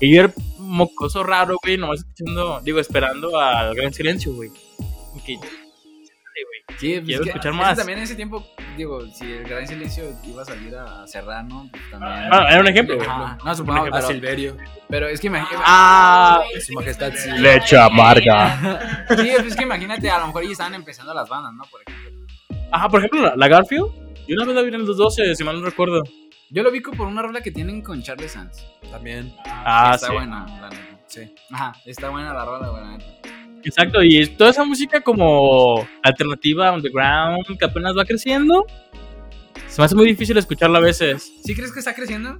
Y 0.00 0.14
yo 0.14 0.24
era 0.24 0.32
mocoso 0.58 1.22
raro, 1.24 1.56
güey, 1.62 1.76
nomás 1.76 2.00
escuchando, 2.00 2.60
digo, 2.62 2.78
esperando 2.78 3.38
al 3.38 3.74
gran 3.74 3.92
silencio, 3.92 4.32
güey. 4.32 4.50
Y 5.16 5.20
que, 5.20 5.38
güey. 6.44 6.78
Sí, 6.78 6.94
pues 6.94 7.04
Quiero 7.06 7.22
es 7.22 7.24
que- 7.24 7.28
escuchar 7.30 7.52
es 7.52 7.58
que 7.58 7.64
más. 7.64 7.76
También 7.78 7.98
en 7.98 8.04
ese 8.04 8.14
tiempo, 8.14 8.46
digo, 8.76 9.06
si 9.08 9.32
el 9.32 9.44
Gran 9.44 9.66
Silencio 9.66 10.04
iba 10.24 10.42
a 10.42 10.44
salir 10.44 10.74
a 10.76 11.06
cerrar, 11.06 11.44
¿no? 11.44 11.68
Pues 11.70 11.82
también. 11.90 12.12
Ah, 12.32 12.46
era 12.50 12.60
un 12.60 12.66
ejemplo. 12.68 13.00
Ajá, 13.02 13.38
no, 13.44 13.54
supongo, 13.54 13.80
A 13.86 13.90
pero, 13.90 14.06
Silverio. 14.06 14.56
pero 14.88 15.08
es 15.08 15.20
que 15.20 15.26
imagínate. 15.28 15.56
Ah, 15.66 16.40
Su 16.64 16.72
majestad, 16.74 17.12
sí. 17.14 17.30
leche 17.38 17.76
amarga. 17.78 18.86
Sí, 19.08 19.30
pues 19.36 19.46
es 19.48 19.56
que 19.56 19.62
imagínate, 19.64 20.10
a 20.10 20.18
lo 20.18 20.26
mejor 20.28 20.44
ya 20.44 20.50
estaban 20.52 20.74
empezando 20.74 21.12
las 21.14 21.28
bandas, 21.28 21.52
¿no? 21.54 21.64
Por 21.70 21.80
ejemplo. 21.86 22.26
Ajá, 22.70 22.88
por 22.88 23.00
ejemplo, 23.00 23.34
la, 23.34 23.48
Garfield. 23.48 23.86
Yo 24.28 24.34
una 24.36 24.44
vez 24.44 24.54
la 24.54 24.62
vi 24.62 24.74
en 24.74 24.86
los 24.86 24.96
12, 24.98 25.34
si 25.34 25.42
mal 25.44 25.58
no 25.58 25.64
recuerdo. 25.64 26.02
Yo 26.50 26.62
lo 26.62 26.70
vi 26.70 26.80
por 26.80 27.06
una 27.06 27.22
rola 27.22 27.40
que 27.40 27.50
tienen 27.50 27.82
con 27.82 28.02
Charlie 28.02 28.28
Sands. 28.28 28.64
También. 28.90 29.34
Ah, 29.46 29.92
está 29.94 30.08
sí. 30.08 30.12
buena, 30.12 30.46
la 30.60 30.68
neta. 30.68 30.98
Sí. 31.06 31.34
Ajá, 31.50 31.72
está 31.86 32.10
buena 32.10 32.32
la 32.34 32.44
rola, 32.44 32.70
la 32.70 32.90
neta. 32.98 33.06
Exacto, 33.64 34.02
y 34.02 34.26
toda 34.26 34.50
esa 34.50 34.64
música 34.64 35.00
como 35.00 35.86
alternativa, 36.02 36.72
underground, 36.72 37.58
que 37.58 37.64
apenas 37.64 37.96
va 37.96 38.04
creciendo, 38.04 38.64
se 39.66 39.80
me 39.80 39.84
hace 39.84 39.94
muy 39.94 40.06
difícil 40.06 40.36
escucharla 40.38 40.78
a 40.78 40.82
veces. 40.82 41.32
¿Sí 41.44 41.54
crees 41.54 41.72
que 41.72 41.80
está 41.80 41.94
creciendo? 41.94 42.38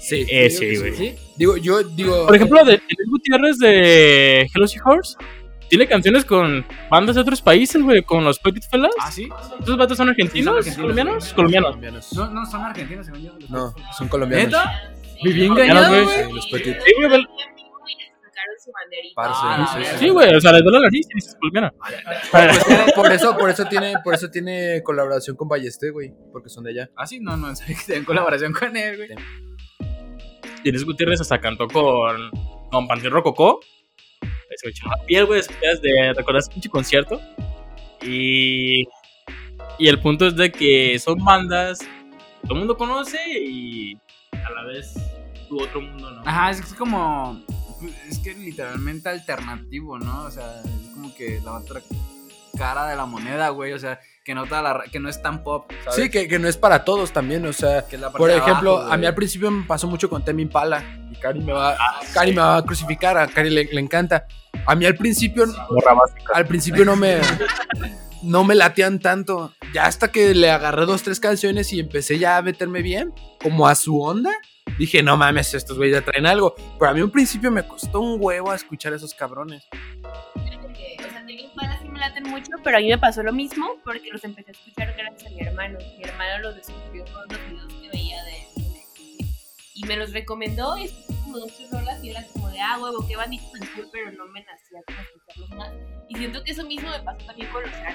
Sí. 0.00 0.26
Eh, 0.30 0.48
sí, 0.48 0.76
güey. 0.76 0.94
¿Sí? 0.94 1.14
Digo, 1.36 1.56
yo 1.56 1.82
digo. 1.82 2.26
Por 2.26 2.36
ejemplo, 2.36 2.64
de 2.64 2.72
Luis 2.72 3.10
Gutiérrez 3.10 3.58
de 3.58 4.48
Hello 4.54 4.66
Horse 4.84 5.16
tiene 5.68 5.86
canciones 5.86 6.24
con 6.24 6.64
bandas 6.90 7.16
de 7.16 7.20
otros 7.20 7.42
países, 7.42 7.82
güey, 7.82 8.02
con 8.02 8.24
los 8.24 8.38
Petit 8.38 8.64
Fellas. 8.70 8.92
¿Ah, 9.00 9.10
sí? 9.10 9.28
¿Estos 9.58 9.76
vatos 9.76 9.96
son 9.96 10.08
argentinos? 10.08 10.64
Sí, 10.64 10.70
son 10.70 10.90
argentinos. 10.90 11.34
¿Colombianos? 11.34 11.34
Colombianos. 11.34 11.68
colombianos. 11.68 12.12
No, 12.14 12.30
no, 12.30 12.46
son 12.46 12.62
argentinos, 12.62 13.06
según 13.06 13.22
yo. 13.22 13.32
No, 13.48 13.74
son 13.96 14.08
colombianos. 14.08 14.46
¿Neta? 14.46 14.92
Viví 15.22 15.48
Colombianos, 15.48 15.86
engañado, 15.86 16.04
güey. 16.04 16.26
Sí, 16.26 16.32
los 16.32 16.46
Petit. 16.46 16.76
Sí, 16.84 16.92
güey, 16.96 17.26
su 18.68 18.72
banderita. 18.72 19.14
Parce, 19.14 19.40
Ah, 19.42 19.98
sí, 19.98 20.08
güey, 20.10 20.34
o 20.34 20.40
sea, 20.40 20.52
les 20.52 20.62
duele 20.62 20.78
la 20.78 20.84
nariz 20.84 21.06
y 21.10 21.14
dices. 21.14 21.36
Pues 21.40 21.52
tiene- 21.52 22.92
por 22.94 23.12
eso, 23.12 23.36
por 23.36 23.50
eso 23.50 23.64
tiene, 23.66 23.94
por 24.04 24.14
eso 24.14 24.30
tiene 24.30 24.82
colaboración 24.82 25.36
con 25.36 25.48
Ballester, 25.48 25.92
güey, 25.92 26.12
porque 26.32 26.48
son 26.48 26.64
de 26.64 26.70
allá. 26.70 26.90
Ah, 26.96 27.06
sí, 27.06 27.20
no, 27.20 27.36
no, 27.36 27.54
sabía 27.56 27.76
que 27.76 27.84
tenían 27.86 28.04
colaboración 28.04 28.52
con 28.52 28.76
él, 28.76 28.96
güey. 28.96 29.08
Luis 30.64 30.84
Gutiérrez 30.84 31.20
hasta 31.20 31.40
cantó 31.40 31.66
con, 31.68 32.30
con 32.70 32.86
Panteón 32.86 33.12
Rococó. 33.14 33.60
Se 34.56 34.66
me 34.66 34.70
echó 34.70 34.86
la 34.88 34.96
piel, 35.06 35.24
güey, 35.26 35.38
después 35.40 35.80
de 35.80 36.12
recordar 36.14 36.40
ese 36.40 36.50
pinche 36.50 36.68
concierto. 36.68 37.20
Y, 38.02 38.82
y 39.78 39.88
el 39.88 40.00
punto 40.00 40.26
es 40.26 40.36
de 40.36 40.50
que 40.52 40.98
son 40.98 41.24
bandas 41.24 41.78
que 41.80 41.86
todo 42.42 42.52
el 42.54 42.58
mundo 42.58 42.76
conoce 42.76 43.18
y 43.40 43.94
a 44.32 44.50
la 44.50 44.64
vez 44.64 44.94
tu 45.48 45.60
otro 45.62 45.80
mundo 45.80 46.10
no. 46.10 46.22
Ajá, 46.26 46.50
es 46.50 46.74
como. 46.74 47.40
Es 48.08 48.18
que 48.18 48.34
literalmente 48.34 49.08
alternativo, 49.08 49.98
¿no? 49.98 50.24
O 50.24 50.30
sea, 50.30 50.60
es 50.62 50.90
como 50.94 51.14
que 51.14 51.40
la 51.44 51.54
otra 51.54 51.80
cara 52.56 52.86
de 52.88 52.96
la 52.96 53.06
moneda, 53.06 53.48
güey. 53.50 53.72
O 53.72 53.78
sea, 53.78 54.00
que 54.24 54.34
no, 54.34 54.44
la 54.44 54.84
que 54.90 55.00
no 55.00 55.08
es 55.08 55.22
tan 55.22 55.42
pop. 55.42 55.70
¿sabes? 55.84 55.94
Sí, 55.94 56.10
que, 56.10 56.28
que 56.28 56.38
no 56.38 56.48
es 56.48 56.56
para 56.56 56.84
todos 56.84 57.12
también, 57.12 57.46
o 57.46 57.52
sea. 57.52 57.86
Que 57.86 57.98
Por 57.98 58.30
ejemplo, 58.30 58.78
abajo, 58.78 58.92
a 58.92 58.96
mí 58.96 59.06
al 59.06 59.14
principio 59.14 59.50
me 59.50 59.64
pasó 59.64 59.86
mucho 59.86 60.10
con 60.10 60.24
Temi 60.24 60.42
Impala. 60.42 60.84
Y 61.10 61.16
Cari 61.16 61.40
me 61.40 61.52
va, 61.52 61.76
Cari 62.12 62.32
me 62.32 62.42
va 62.42 62.58
a 62.58 62.64
crucificar, 62.64 63.16
a 63.16 63.26
Cari 63.26 63.50
le, 63.50 63.64
le 63.64 63.80
encanta. 63.80 64.26
A 64.66 64.74
mí 64.74 64.84
al 64.84 64.96
principio, 64.96 65.46
al 66.34 66.46
principio 66.46 66.84
no 66.84 66.96
me, 66.96 67.20
no 68.22 68.44
me 68.44 68.54
latean 68.54 68.98
tanto. 68.98 69.54
Ya 69.72 69.86
hasta 69.86 70.08
que 70.08 70.34
le 70.34 70.50
agarré 70.50 70.84
dos, 70.84 71.02
tres 71.02 71.20
canciones 71.20 71.72
y 71.72 71.80
empecé 71.80 72.18
ya 72.18 72.36
a 72.36 72.42
meterme 72.42 72.82
bien, 72.82 73.14
como 73.42 73.66
a 73.66 73.74
su 73.74 74.00
onda. 74.00 74.32
Dije, 74.78 75.02
no 75.02 75.16
mames, 75.16 75.54
estos 75.54 75.76
güeyes 75.76 75.98
ya 75.98 76.04
traen 76.04 76.26
algo. 76.26 76.54
Pero 76.78 76.90
a 76.90 76.94
mí 76.94 77.02
un 77.02 77.10
principio 77.10 77.50
me 77.50 77.66
costó 77.66 78.00
un 78.00 78.18
huevo 78.20 78.54
escuchar 78.54 78.92
a 78.92 78.96
esos 78.96 79.12
cabrones. 79.12 79.66
O 79.72 80.40
sea, 80.40 81.12
Tame 81.12 81.32
Impala 81.32 81.78
sí 81.82 81.88
me 81.88 81.98
laten 81.98 82.24
mucho, 82.24 82.50
pero 82.62 82.78
a 82.78 82.80
mí 82.80 82.88
me 82.88 82.98
pasó 82.98 83.22
lo 83.22 83.32
mismo 83.32 83.76
porque 83.84 84.08
los 84.12 84.22
empecé 84.24 84.50
a 84.50 84.52
escuchar 84.52 84.94
gracias 84.96 85.30
a 85.30 85.34
mi 85.34 85.40
hermano. 85.40 85.78
Mi 85.96 86.04
hermano 86.04 86.38
los 86.42 86.56
descubrió 86.56 87.04
por 87.06 87.32
los 87.32 87.46
videos 87.48 87.74
que 87.74 87.88
veía 87.90 88.22
de 88.24 88.48
y 89.78 89.86
me 89.86 89.96
los 89.96 90.12
recomendó 90.12 90.76
y 90.76 90.90
como 91.22 91.38
dos 91.38 91.52
tres 91.56 91.70
rolas 91.70 92.02
y 92.02 92.10
era 92.10 92.24
como 92.32 92.48
de 92.50 92.60
ah 92.60 92.78
huevo 92.80 93.06
qué 93.06 93.14
bandito 93.14 93.46
cool 93.76 93.88
pero 93.92 94.10
no 94.12 94.26
me 94.26 94.42
nacía 94.42 94.80
como 94.84 95.00
escucharlos 95.00 95.50
más 95.50 95.72
y 96.08 96.16
siento 96.16 96.42
que 96.42 96.50
eso 96.50 96.64
mismo 96.64 96.90
me 96.90 96.98
pasó 97.00 97.24
también 97.26 97.48
con 97.52 97.62
los 97.62 97.70
neta 97.70 97.94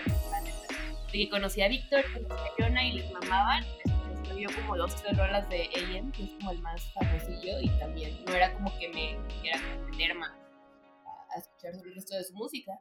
de 1.11 1.17
que 1.17 1.29
conocí 1.29 1.61
a 1.61 1.67
Víctor 1.67 2.05
conocí 2.13 2.33
a 2.33 2.63
Jonah 2.63 2.87
y 2.87 2.93
les 2.93 3.11
mamaban 3.11 3.65
después 3.83 4.02
me 4.23 4.35
dio 4.35 4.49
como 4.55 4.77
dos 4.77 4.95
tres 4.95 5.17
rolas 5.17 5.47
de 5.49 5.69
AM 5.75 6.11
que 6.11 6.23
es 6.23 6.31
como 6.33 6.51
el 6.51 6.61
más 6.61 6.81
famosillo 6.93 7.59
y 7.61 7.69
también 7.79 8.23
no 8.25 8.33
era 8.33 8.53
como 8.53 8.71
que 8.79 8.89
me 8.89 9.17
quisiera 9.27 9.59
aprender 9.59 10.15
más 10.15 10.31
a, 10.31 11.35
a 11.35 11.39
escuchar 11.39 11.75
sobre 11.75 11.89
el 11.89 11.95
resto 11.95 12.15
de 12.15 12.23
su 12.23 12.33
música 12.33 12.79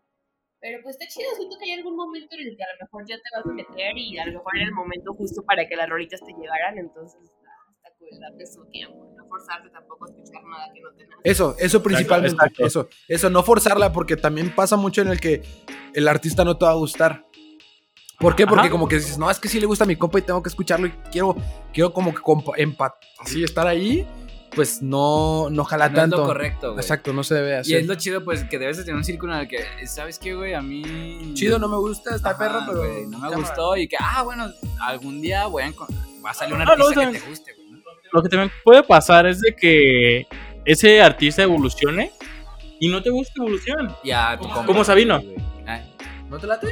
pero 0.63 0.79
pues 0.81 0.95
está 0.95 1.09
chido, 1.09 1.29
siento 1.35 1.57
que 1.59 1.65
hay 1.65 1.79
algún 1.79 1.97
momento 1.97 2.37
en 2.37 2.47
el 2.47 2.57
que 2.57 2.63
a 2.63 2.73
lo 2.73 2.87
mejor 2.87 3.05
ya 3.05 3.17
te 3.17 3.29
vas 3.35 3.45
a 3.45 3.53
meter 3.53 3.99
y 3.99 4.17
a 4.17 4.27
lo 4.27 4.33
mejor 4.35 4.57
era 4.57 4.67
el 4.67 4.73
momento 4.73 5.13
justo 5.13 5.43
para 5.45 5.67
que 5.67 5.75
las 5.75 5.89
rolitas 5.91 6.21
te 6.21 6.33
llegaran, 6.33 6.79
entonces 6.79 7.21
está, 7.21 7.51
está 7.75 7.91
cool, 7.99 8.21
darte 8.21 8.47
su 8.47 8.65
tiempo, 8.67 9.13
no 9.17 9.27
forzarte 9.27 9.71
tampoco 9.71 10.05
a 10.05 10.09
escuchar 10.11 10.45
nada 10.45 10.73
que 10.73 10.81
no 10.81 10.93
te 10.95 11.05
nace. 11.09 11.21
Eso, 11.25 11.57
eso 11.59 11.83
principalmente. 11.83 12.37
exacto. 12.37 12.65
Eso, 12.65 12.89
eso, 13.09 13.29
no 13.29 13.43
forzarla 13.43 13.93
porque 13.93 14.17
también 14.17 14.55
pasa 14.55 14.77
mucho 14.77 15.03
en 15.03 15.09
el 15.09 15.21
que 15.21 15.43
el 15.95 16.07
artista 16.07 16.45
no 16.45 16.57
te 16.57 16.65
va 16.65 16.71
a 16.71 16.77
gustar. 16.77 17.27
¿Por 18.23 18.35
qué? 18.37 18.47
Porque 18.47 18.61
Ajá. 18.63 18.71
como 18.71 18.89
que 18.89 18.97
dices, 18.97 19.19
no, 19.19 19.31
es 19.31 19.39
que 19.39 19.49
sí 19.49 19.61
le 19.61 19.67
gusta 19.67 19.85
a 19.85 19.87
mi 19.87 19.97
compa 19.97 20.19
y 20.19 20.23
tengo 20.23 20.43
que 20.43 20.49
escucharlo 20.49 20.87
y 20.87 20.93
quiero, 21.11 21.37
quiero 21.75 21.93
como 21.93 22.15
que 22.15 22.21
compa- 22.23 22.57
empa- 22.57 22.95
así 23.19 23.43
estar 23.45 23.67
ahí, 23.67 24.07
pues 24.55 24.81
no, 24.81 25.51
no 25.51 25.65
jala 25.65 25.89
No 25.89 25.95
es 25.95 26.01
tanto. 26.03 26.17
lo 26.19 26.27
correcto, 26.27 26.69
güey. 26.73 26.81
Exacto, 26.81 27.13
no 27.13 27.25
se 27.25 27.35
debe 27.35 27.51
Y 27.51 27.55
hacer. 27.55 27.77
es 27.81 27.87
lo 27.87 27.95
chido, 27.97 28.25
pues, 28.25 28.45
que 28.45 28.59
debes 28.59 28.77
de 28.79 28.85
tener 28.85 28.97
un 28.97 29.05
círculo 29.05 29.35
en 29.35 29.41
el 29.41 29.49
que, 29.49 29.65
¿sabes 29.87 30.19
qué, 30.19 30.35
güey? 30.35 30.55
A 30.55 30.63
mí... 30.63 31.33
Chido, 31.35 31.59
no 31.59 31.69
me 31.69 31.77
gusta, 31.79 32.15
está 32.15 32.31
Ajá, 32.31 32.39
perro, 32.39 32.61
pero 32.67 32.79
güey, 32.79 33.03
no 33.07 33.19
me 33.19 33.29
cámara. 33.31 33.37
gustó 33.39 33.77
y 33.77 33.89
que, 33.89 33.97
ah, 33.99 34.23
bueno, 34.23 34.47
algún 34.81 35.21
día 35.21 35.47
voy 35.49 35.65
a, 35.65 35.69
encon- 35.73 35.89
va 36.25 36.31
a 36.31 36.35
salir 36.35 36.55
un 36.55 36.63
Ah, 36.63 36.65
no, 36.65 36.73
artista 36.87 37.11
que 37.11 37.19
te 37.19 37.29
guste, 37.29 37.53
güey. 37.55 37.83
Lo 38.13 38.23
que 38.23 38.29
también 38.29 38.53
puede 38.65 38.83
pasar 38.85 39.27
es 39.27 39.41
de 39.41 39.57
que 39.57 40.27
ese 40.65 41.03
artista 41.03 41.43
evolucione 41.43 42.13
y 42.79 42.89
no 42.89 43.03
te 43.03 43.11
gusta 43.11 43.33
evolución. 43.39 43.97
Y 44.05 44.11
a 44.11 44.37
tu 44.39 44.45
compa, 44.45 44.67
Como 44.67 44.85
Sabino. 44.85 45.21
güey. 45.23 45.35
Ay, 45.67 45.93
¿No 46.29 46.39
te 46.39 46.47
late? 46.47 46.69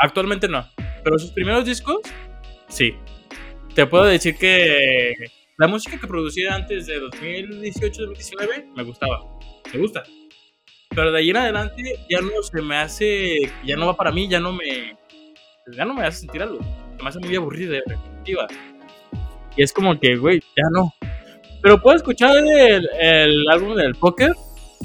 Actualmente 0.00 0.48
no. 0.48 0.66
Pero 1.04 1.18
sus 1.18 1.32
primeros 1.32 1.64
discos, 1.64 1.98
sí. 2.68 2.94
Te 3.74 3.86
puedo 3.86 4.04
decir 4.04 4.36
que 4.36 5.12
la 5.56 5.66
música 5.66 5.98
que 5.98 6.06
producía 6.06 6.54
antes 6.54 6.86
de 6.86 7.00
2018-2019 7.00 8.74
me 8.74 8.82
gustaba. 8.82 9.20
Me 9.72 9.80
gusta. 9.80 10.02
Pero 10.90 11.12
de 11.12 11.18
ahí 11.18 11.30
en 11.30 11.36
adelante 11.36 11.82
ya 12.08 12.20
no 12.20 12.42
se 12.42 12.62
me 12.62 12.76
hace. 12.76 13.36
Ya 13.64 13.76
no 13.76 13.86
va 13.86 13.96
para 13.96 14.12
mí, 14.12 14.28
ya 14.28 14.40
no 14.40 14.52
me. 14.52 14.96
Ya 15.76 15.84
no 15.84 15.94
me 15.94 16.02
hace 16.06 16.20
sentir 16.20 16.42
algo. 16.42 16.58
Se 16.96 17.02
me 17.02 17.08
hace 17.08 17.18
muy 17.18 17.36
aburrida 17.36 17.76
y 17.76 17.80
repetitiva. 17.88 18.46
Y 19.56 19.62
es 19.62 19.72
como 19.72 19.98
que, 19.98 20.16
güey, 20.16 20.40
ya 20.40 20.64
no. 20.72 20.92
Pero 21.62 21.82
puedo 21.82 21.96
escuchar 21.96 22.36
el, 22.36 22.88
el 23.00 23.48
álbum 23.50 23.74
del 23.74 23.94
póker 23.96 24.32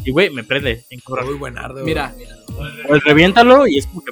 y, 0.04 0.12
güey, 0.12 0.30
me 0.30 0.44
prende. 0.44 0.84
Muy 1.26 1.36
buenardo. 1.36 1.84
Mira, 1.84 2.14
el 2.90 3.02
reviéntalo 3.02 3.68
y 3.68 3.78
es 3.78 3.88
como 3.88 4.02
que, 4.04 4.12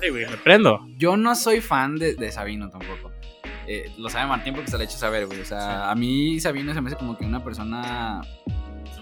madre, 0.00 0.10
güey, 0.10 0.26
me 0.26 0.36
prendo. 0.38 0.86
yo 0.96 1.16
no 1.16 1.34
soy 1.34 1.60
fan 1.60 1.96
de, 1.96 2.14
de 2.14 2.32
Sabino 2.32 2.70
tampoco. 2.70 3.12
Eh, 3.66 3.92
lo 3.98 4.08
sabe 4.08 4.26
Martín 4.26 4.54
porque 4.54 4.70
se 4.70 4.76
lo 4.76 4.82
ha 4.82 4.84
hecho 4.84 4.98
saber, 4.98 5.26
güey. 5.26 5.40
O 5.40 5.44
sea, 5.44 5.90
a 5.90 5.94
mí 5.94 6.40
Sabino 6.40 6.74
se 6.74 6.80
me 6.80 6.88
hace 6.88 6.96
como 6.96 7.16
que 7.16 7.24
una 7.24 7.44
persona. 7.44 8.20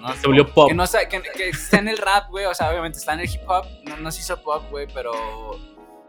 no 0.00 0.12
Se 0.12 0.26
volvió 0.26 0.46
pop. 0.52 0.68
Que, 0.68 0.74
no 0.74 0.84
que, 1.08 1.22
que 1.36 1.48
está 1.48 1.78
en 1.78 1.88
el 1.88 1.96
rap, 1.96 2.28
güey. 2.28 2.44
O 2.44 2.54
sea, 2.54 2.70
obviamente 2.70 2.98
está 2.98 3.14
en 3.14 3.20
el 3.20 3.30
hip 3.30 3.40
hop. 3.46 3.64
No, 3.84 3.96
no 3.96 4.10
se 4.10 4.20
hizo 4.20 4.42
pop, 4.42 4.64
güey, 4.70 4.86
pero 4.92 5.12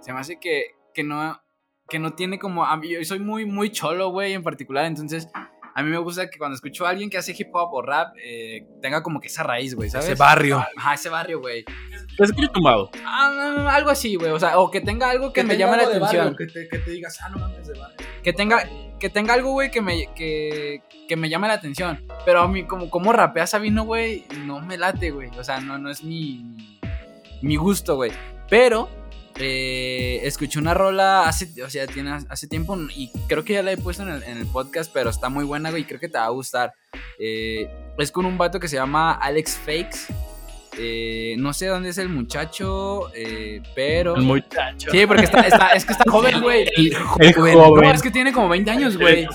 se 0.01 0.11
me 0.11 0.19
hace 0.19 0.39
que, 0.39 0.75
que 0.93 1.03
no. 1.03 1.41
Que 1.87 1.99
no 1.99 2.13
tiene 2.13 2.37
como. 2.37 2.65
A 2.65 2.75
mí, 2.75 2.89
yo 2.89 3.03
soy 3.05 3.19
muy, 3.19 3.45
muy 3.45 3.69
cholo, 3.71 4.09
güey, 4.09 4.33
en 4.33 4.43
particular. 4.43 4.85
Entonces, 4.85 5.29
a 5.73 5.81
mí 5.81 5.89
me 5.89 5.97
gusta 5.97 6.29
que 6.29 6.37
cuando 6.37 6.55
escucho 6.55 6.85
a 6.85 6.89
alguien 6.89 7.09
que 7.09 7.17
hace 7.17 7.33
hip 7.37 7.49
hop 7.53 7.73
o 7.73 7.81
rap, 7.81 8.13
eh, 8.21 8.67
tenga 8.81 9.01
como 9.01 9.21
que 9.21 9.27
esa 9.27 9.43
raíz, 9.43 9.73
güey, 9.73 9.89
¿sabes? 9.89 10.07
Ese 10.07 10.15
barrio. 10.15 10.63
Ajá, 10.75 10.95
ese 10.95 11.07
barrio, 11.07 11.39
güey. 11.39 11.63
Te 12.19 12.25
escucho 12.25 12.51
tumbado. 12.51 12.91
Ah, 13.05 13.71
algo 13.71 13.89
así, 13.89 14.15
güey. 14.17 14.31
O 14.31 14.39
sea, 14.39 14.59
o 14.59 14.69
que 14.69 14.81
tenga 14.81 15.09
algo 15.09 15.31
que, 15.31 15.41
me 15.41 15.55
llame 15.55 15.77
la 15.77 15.83
barrio, 15.83 16.05
atención. 16.05 16.35
que, 16.35 16.47
te, 16.47 16.67
que 16.67 16.79
te 16.79 16.91
digas, 16.91 17.17
ah, 17.21 17.29
no 17.29 17.37
mames 17.37 17.65
de 17.65 17.79
barrio. 17.79 17.95
Que 18.21 18.33
tenga, 18.33 18.67
que 18.99 19.09
tenga 19.09 19.35
algo, 19.35 19.53
güey, 19.53 19.71
que 19.71 19.81
me, 19.81 20.13
que, 20.13 20.81
que 21.07 21.15
me 21.15 21.29
llame 21.29 21.47
la 21.47 21.53
atención. 21.53 22.05
Pero 22.25 22.41
a 22.41 22.47
mí, 22.49 22.65
como, 22.65 22.89
como 22.89 23.13
rapea 23.13 23.47
Sabino, 23.47 23.85
güey, 23.85 24.25
no 24.45 24.59
me 24.59 24.77
late, 24.77 25.11
güey. 25.11 25.29
O 25.37 25.43
sea, 25.45 25.61
no, 25.61 25.77
no 25.77 25.89
es 25.89 26.03
mi, 26.03 26.43
mi, 26.43 26.79
mi 27.41 27.55
gusto, 27.55 27.95
güey. 27.95 28.11
Pero 28.49 28.89
eh, 29.37 30.19
escuché 30.23 30.59
una 30.59 30.73
rola 30.73 31.23
hace, 31.23 31.63
o 31.63 31.69
sea, 31.69 31.87
tiene, 31.87 32.11
hace 32.27 32.47
tiempo 32.49 32.77
y 32.93 33.09
creo 33.29 33.45
que 33.45 33.53
ya 33.53 33.63
la 33.63 33.71
he 33.71 33.77
puesto 33.77 34.03
en 34.03 34.09
el, 34.09 34.23
en 34.23 34.37
el 34.39 34.47
podcast, 34.47 34.91
pero 34.93 35.09
está 35.09 35.29
muy 35.29 35.45
buena, 35.45 35.69
güey, 35.69 35.83
y 35.83 35.85
creo 35.85 36.01
que 36.01 36.09
te 36.09 36.17
va 36.17 36.25
a 36.25 36.29
gustar. 36.29 36.73
Eh, 37.17 37.69
es 37.97 38.11
con 38.11 38.25
un 38.25 38.37
vato 38.37 38.59
que 38.59 38.67
se 38.67 38.75
llama 38.75 39.13
Alex 39.13 39.57
Fakes. 39.57 40.13
Eh, 40.81 41.35
no 41.37 41.51
sé 41.51 41.65
dónde 41.67 41.89
es 41.89 41.97
el 41.97 42.07
muchacho, 42.07 43.11
eh, 43.13 43.61
pero... 43.75 44.15
El 44.15 44.21
muchacho. 44.21 44.89
Sí, 44.91 45.05
porque 45.05 45.23
está, 45.25 45.41
está- 45.41 45.67
es 45.73 45.83
que 45.83 45.91
está 45.91 46.05
joven, 46.09 46.39
güey. 46.41 46.69
El 46.77 46.87
El 46.87 46.95
joven. 47.33 47.53
joven. 47.55 47.83
No, 47.89 47.93
es 47.93 48.01
que 48.01 48.11
tiene 48.11 48.31
como 48.31 48.47
20 48.47 48.71
años, 48.71 48.97
güey. 48.97 49.27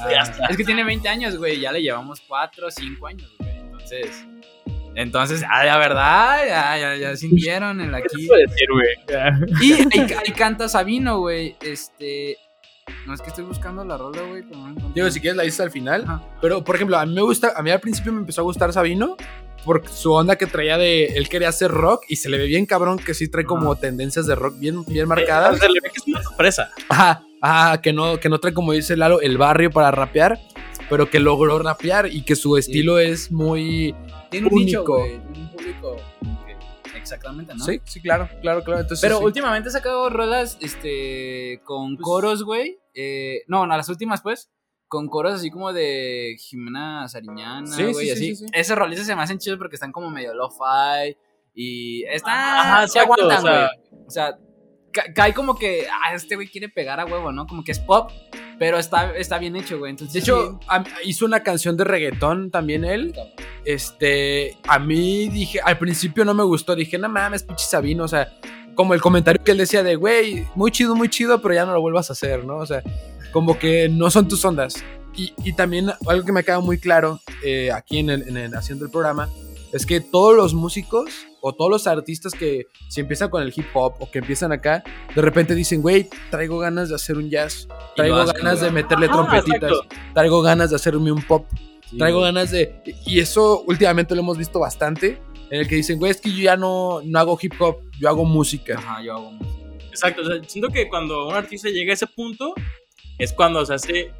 Es 0.48 0.56
que 0.56 0.64
tiene 0.64 0.84
20 0.84 1.06
años, 1.08 1.36
güey. 1.36 1.60
Ya 1.60 1.70
le 1.72 1.82
llevamos 1.82 2.22
4 2.26 2.66
o 2.66 2.70
5 2.70 3.06
años, 3.06 3.30
güey. 3.38 3.50
Entonces. 3.58 4.24
Entonces, 4.96 5.42
ah, 5.50 5.64
la 5.64 5.76
verdad, 5.76 6.46
ya, 6.46 6.78
ya, 6.78 6.96
ya 6.96 7.16
sintieron 7.16 7.80
el 7.80 7.90
¿Qué 7.90 7.96
aquí. 7.96 8.26
puede 8.28 8.46
decir, 8.46 8.68
güey? 8.70 9.60
Y 9.60 9.72
ahí, 9.72 9.88
ahí 10.24 10.32
canta 10.32 10.68
Sabino, 10.68 11.18
güey. 11.18 11.56
Este. 11.60 12.36
No 13.06 13.14
es 13.14 13.20
que 13.20 13.28
estoy 13.28 13.44
buscando 13.44 13.84
la 13.84 13.96
rola, 13.96 14.22
güey. 14.22 14.44
no. 14.44 14.92
Digo, 14.94 15.10
si 15.10 15.20
quieres 15.20 15.36
la 15.36 15.42
dices 15.42 15.60
al 15.60 15.70
final. 15.70 16.04
Ajá. 16.04 16.22
Pero, 16.40 16.64
por 16.64 16.76
ejemplo, 16.76 16.98
a 16.98 17.06
mí 17.06 17.14
me 17.14 17.22
gusta, 17.22 17.52
a 17.56 17.62
mí 17.62 17.70
al 17.70 17.80
principio 17.80 18.12
me 18.12 18.20
empezó 18.20 18.40
a 18.40 18.44
gustar 18.44 18.72
Sabino 18.72 19.16
por 19.64 19.86
su 19.88 20.12
onda 20.12 20.36
que 20.36 20.46
traía 20.46 20.76
de, 20.76 21.06
él 21.06 21.28
quería 21.28 21.48
hacer 21.48 21.70
rock 21.70 22.04
y 22.08 22.16
se 22.16 22.28
le 22.28 22.38
ve 22.38 22.46
bien 22.46 22.66
cabrón 22.66 22.98
que 22.98 23.14
sí 23.14 23.28
trae 23.28 23.44
como 23.44 23.74
tendencias 23.76 24.26
de 24.26 24.34
rock 24.34 24.58
bien, 24.58 24.84
bien 24.84 25.08
marcadas. 25.08 25.58
Se 25.58 25.68
le 25.68 25.80
ve 25.82 25.90
que 25.90 25.98
es 25.98 26.06
una 26.06 26.22
sorpresa. 26.22 26.70
Ajá, 26.88 27.22
ajá, 27.40 27.80
que 27.80 27.92
no, 27.92 28.18
que 28.20 28.28
no 28.28 28.38
trae 28.38 28.52
como 28.52 28.72
dice 28.72 28.96
Lalo 28.96 29.20
el 29.20 29.38
barrio 29.38 29.70
para 29.70 29.90
rapear, 29.90 30.38
pero 30.90 31.08
que 31.08 31.18
logró 31.18 31.58
rapear 31.58 32.06
y 32.12 32.22
que 32.22 32.36
su 32.36 32.56
estilo 32.56 32.98
es 32.98 33.32
muy... 33.32 33.94
Tiene 34.30 34.48
un 34.48 34.54
nicho, 34.54 34.80
único. 34.80 34.98
güey. 34.98 35.20
Tiene 35.32 35.38
un 35.38 35.48
público. 35.50 35.96
Exactamente, 37.04 37.54
¿no? 37.54 37.62
Sí, 37.64 37.80
sí, 37.84 38.00
claro, 38.00 38.28
claro, 38.40 38.64
claro. 38.64 38.80
Entonces, 38.80 39.02
Pero 39.02 39.18
sí. 39.18 39.24
últimamente 39.24 39.68
ha 39.68 39.72
sacado 39.72 40.08
rolas 40.08 40.56
este, 40.60 41.60
con 41.64 41.96
coros, 41.98 42.42
güey. 42.42 42.78
Eh, 42.94 43.42
no, 43.46 43.66
no, 43.66 43.76
las 43.76 43.88
últimas, 43.90 44.22
pues. 44.22 44.50
Con 44.88 45.08
coros 45.08 45.34
así 45.34 45.50
como 45.50 45.72
de 45.72 46.36
Jimena 46.38 47.06
Sariñana, 47.08 47.66
Sí, 47.66 47.82
güey, 47.82 47.94
sí, 47.94 48.04
sí, 48.06 48.10
así. 48.10 48.36
sí, 48.36 48.36
sí. 48.36 48.46
Esas 48.52 48.78
rolitas 48.78 49.06
se 49.06 49.14
me 49.14 49.22
hacen 49.22 49.38
chidos 49.38 49.58
porque 49.58 49.76
están 49.76 49.92
como 49.92 50.10
medio 50.10 50.32
lo-fi. 50.34 51.16
Y 51.54 52.04
están. 52.04 52.32
Ajá, 52.34 52.88
se 52.88 52.98
exacto, 52.98 53.22
aguantan, 53.22 53.42
güey. 53.42 54.04
O 54.06 54.10
sea, 54.10 54.38
cae 55.14 55.34
como 55.34 55.56
que. 55.58 55.86
Ah, 55.88 56.14
este 56.14 56.34
güey 56.36 56.48
quiere 56.48 56.68
pegar 56.68 57.00
a 57.00 57.04
huevo, 57.06 57.32
¿no? 57.32 57.46
Como 57.46 57.62
que 57.64 57.72
es 57.72 57.78
pop. 57.80 58.10
Pero 58.58 58.78
está, 58.78 59.14
está 59.16 59.38
bien 59.38 59.56
hecho, 59.56 59.78
güey. 59.78 59.90
Entonces, 59.90 60.12
De 60.14 60.20
hecho, 60.20 60.60
a- 60.68 60.84
hizo 61.04 61.26
una 61.26 61.42
canción 61.42 61.76
de 61.76 61.82
reggaetón 61.84 62.50
también 62.52 62.84
él. 62.84 63.12
Este, 63.64 64.56
a 64.68 64.78
mí 64.78 65.28
dije, 65.28 65.60
al 65.60 65.78
principio 65.78 66.24
no 66.24 66.34
me 66.34 66.44
gustó, 66.44 66.76
dije, 66.76 66.96
no 66.98 67.08
mames, 67.08 67.42
pinche 67.42 67.64
Sabino, 67.64 68.04
o 68.04 68.08
sea, 68.08 68.28
como 68.74 68.94
el 68.94 69.00
comentario 69.00 69.42
que 69.42 69.52
él 69.52 69.58
decía 69.58 69.82
de, 69.82 69.96
güey, 69.96 70.46
muy 70.54 70.70
chido, 70.70 70.94
muy 70.94 71.08
chido, 71.08 71.42
pero 71.42 71.54
ya 71.54 71.64
no 71.66 71.72
lo 71.72 71.80
vuelvas 71.80 72.10
a 72.10 72.12
hacer, 72.12 72.44
¿no? 72.44 72.58
O 72.58 72.66
sea, 72.66 72.82
como 73.32 73.58
que 73.58 73.88
no 73.88 74.10
son 74.10 74.28
tus 74.28 74.44
ondas. 74.44 74.74
Y, 75.16 75.32
y 75.44 75.52
también 75.54 75.90
algo 76.06 76.24
que 76.24 76.32
me 76.32 76.44
queda 76.44 76.60
muy 76.60 76.78
claro 76.78 77.20
eh, 77.44 77.70
aquí 77.72 77.98
en 77.98 78.10
el, 78.10 78.28
en 78.28 78.36
el- 78.36 78.54
haciendo 78.54 78.84
el 78.84 78.90
programa 78.90 79.28
es 79.74 79.86
que 79.86 80.00
todos 80.00 80.36
los 80.36 80.54
músicos 80.54 81.10
o 81.40 81.52
todos 81.52 81.68
los 81.70 81.86
artistas 81.88 82.32
que 82.32 82.68
si 82.88 83.00
empiezan 83.00 83.28
con 83.28 83.42
el 83.42 83.52
hip 83.54 83.66
hop 83.74 83.94
o 83.98 84.08
que 84.10 84.20
empiezan 84.20 84.52
acá, 84.52 84.84
de 85.14 85.20
repente 85.20 85.54
dicen, 85.54 85.82
güey, 85.82 86.08
traigo 86.30 86.58
ganas 86.60 86.88
de 86.90 86.94
hacer 86.94 87.18
un 87.18 87.28
jazz, 87.28 87.66
traigo 87.96 88.24
ganas 88.24 88.60
de 88.60 88.70
meterle 88.70 89.06
Ah, 89.10 89.12
trompetitas, 89.12 89.70
exacto. 89.72 89.96
traigo 90.14 90.42
ganas 90.42 90.70
de 90.70 90.76
hacerme 90.76 91.10
un 91.10 91.22
pop, 91.22 91.44
sí, 91.90 91.98
traigo 91.98 92.20
güey. 92.20 92.32
ganas 92.32 92.52
de... 92.52 92.82
Y 93.04 93.18
eso 93.18 93.64
últimamente 93.66 94.14
lo 94.14 94.20
hemos 94.20 94.38
visto 94.38 94.60
bastante, 94.60 95.20
en 95.50 95.60
el 95.60 95.66
que 95.68 95.74
dicen, 95.74 95.98
güey, 95.98 96.12
es 96.12 96.20
que 96.20 96.30
yo 96.30 96.42
ya 96.44 96.56
no, 96.56 97.00
no 97.04 97.18
hago 97.18 97.36
hip 97.42 97.54
hop, 97.58 97.78
yo 97.98 98.08
hago 98.08 98.24
música. 98.24 98.76
Ajá, 98.78 99.02
yo 99.02 99.14
hago 99.14 99.32
música. 99.32 99.54
Exacto, 99.90 100.22
o 100.22 100.24
sea, 100.24 100.36
siento 100.46 100.70
que 100.70 100.88
cuando 100.88 101.26
un 101.28 101.34
artista 101.34 101.68
llega 101.68 101.90
a 101.92 101.94
ese 101.94 102.06
punto 102.06 102.54
es 103.18 103.32
cuando 103.32 103.66
se 103.66 103.74
hace 103.74 104.12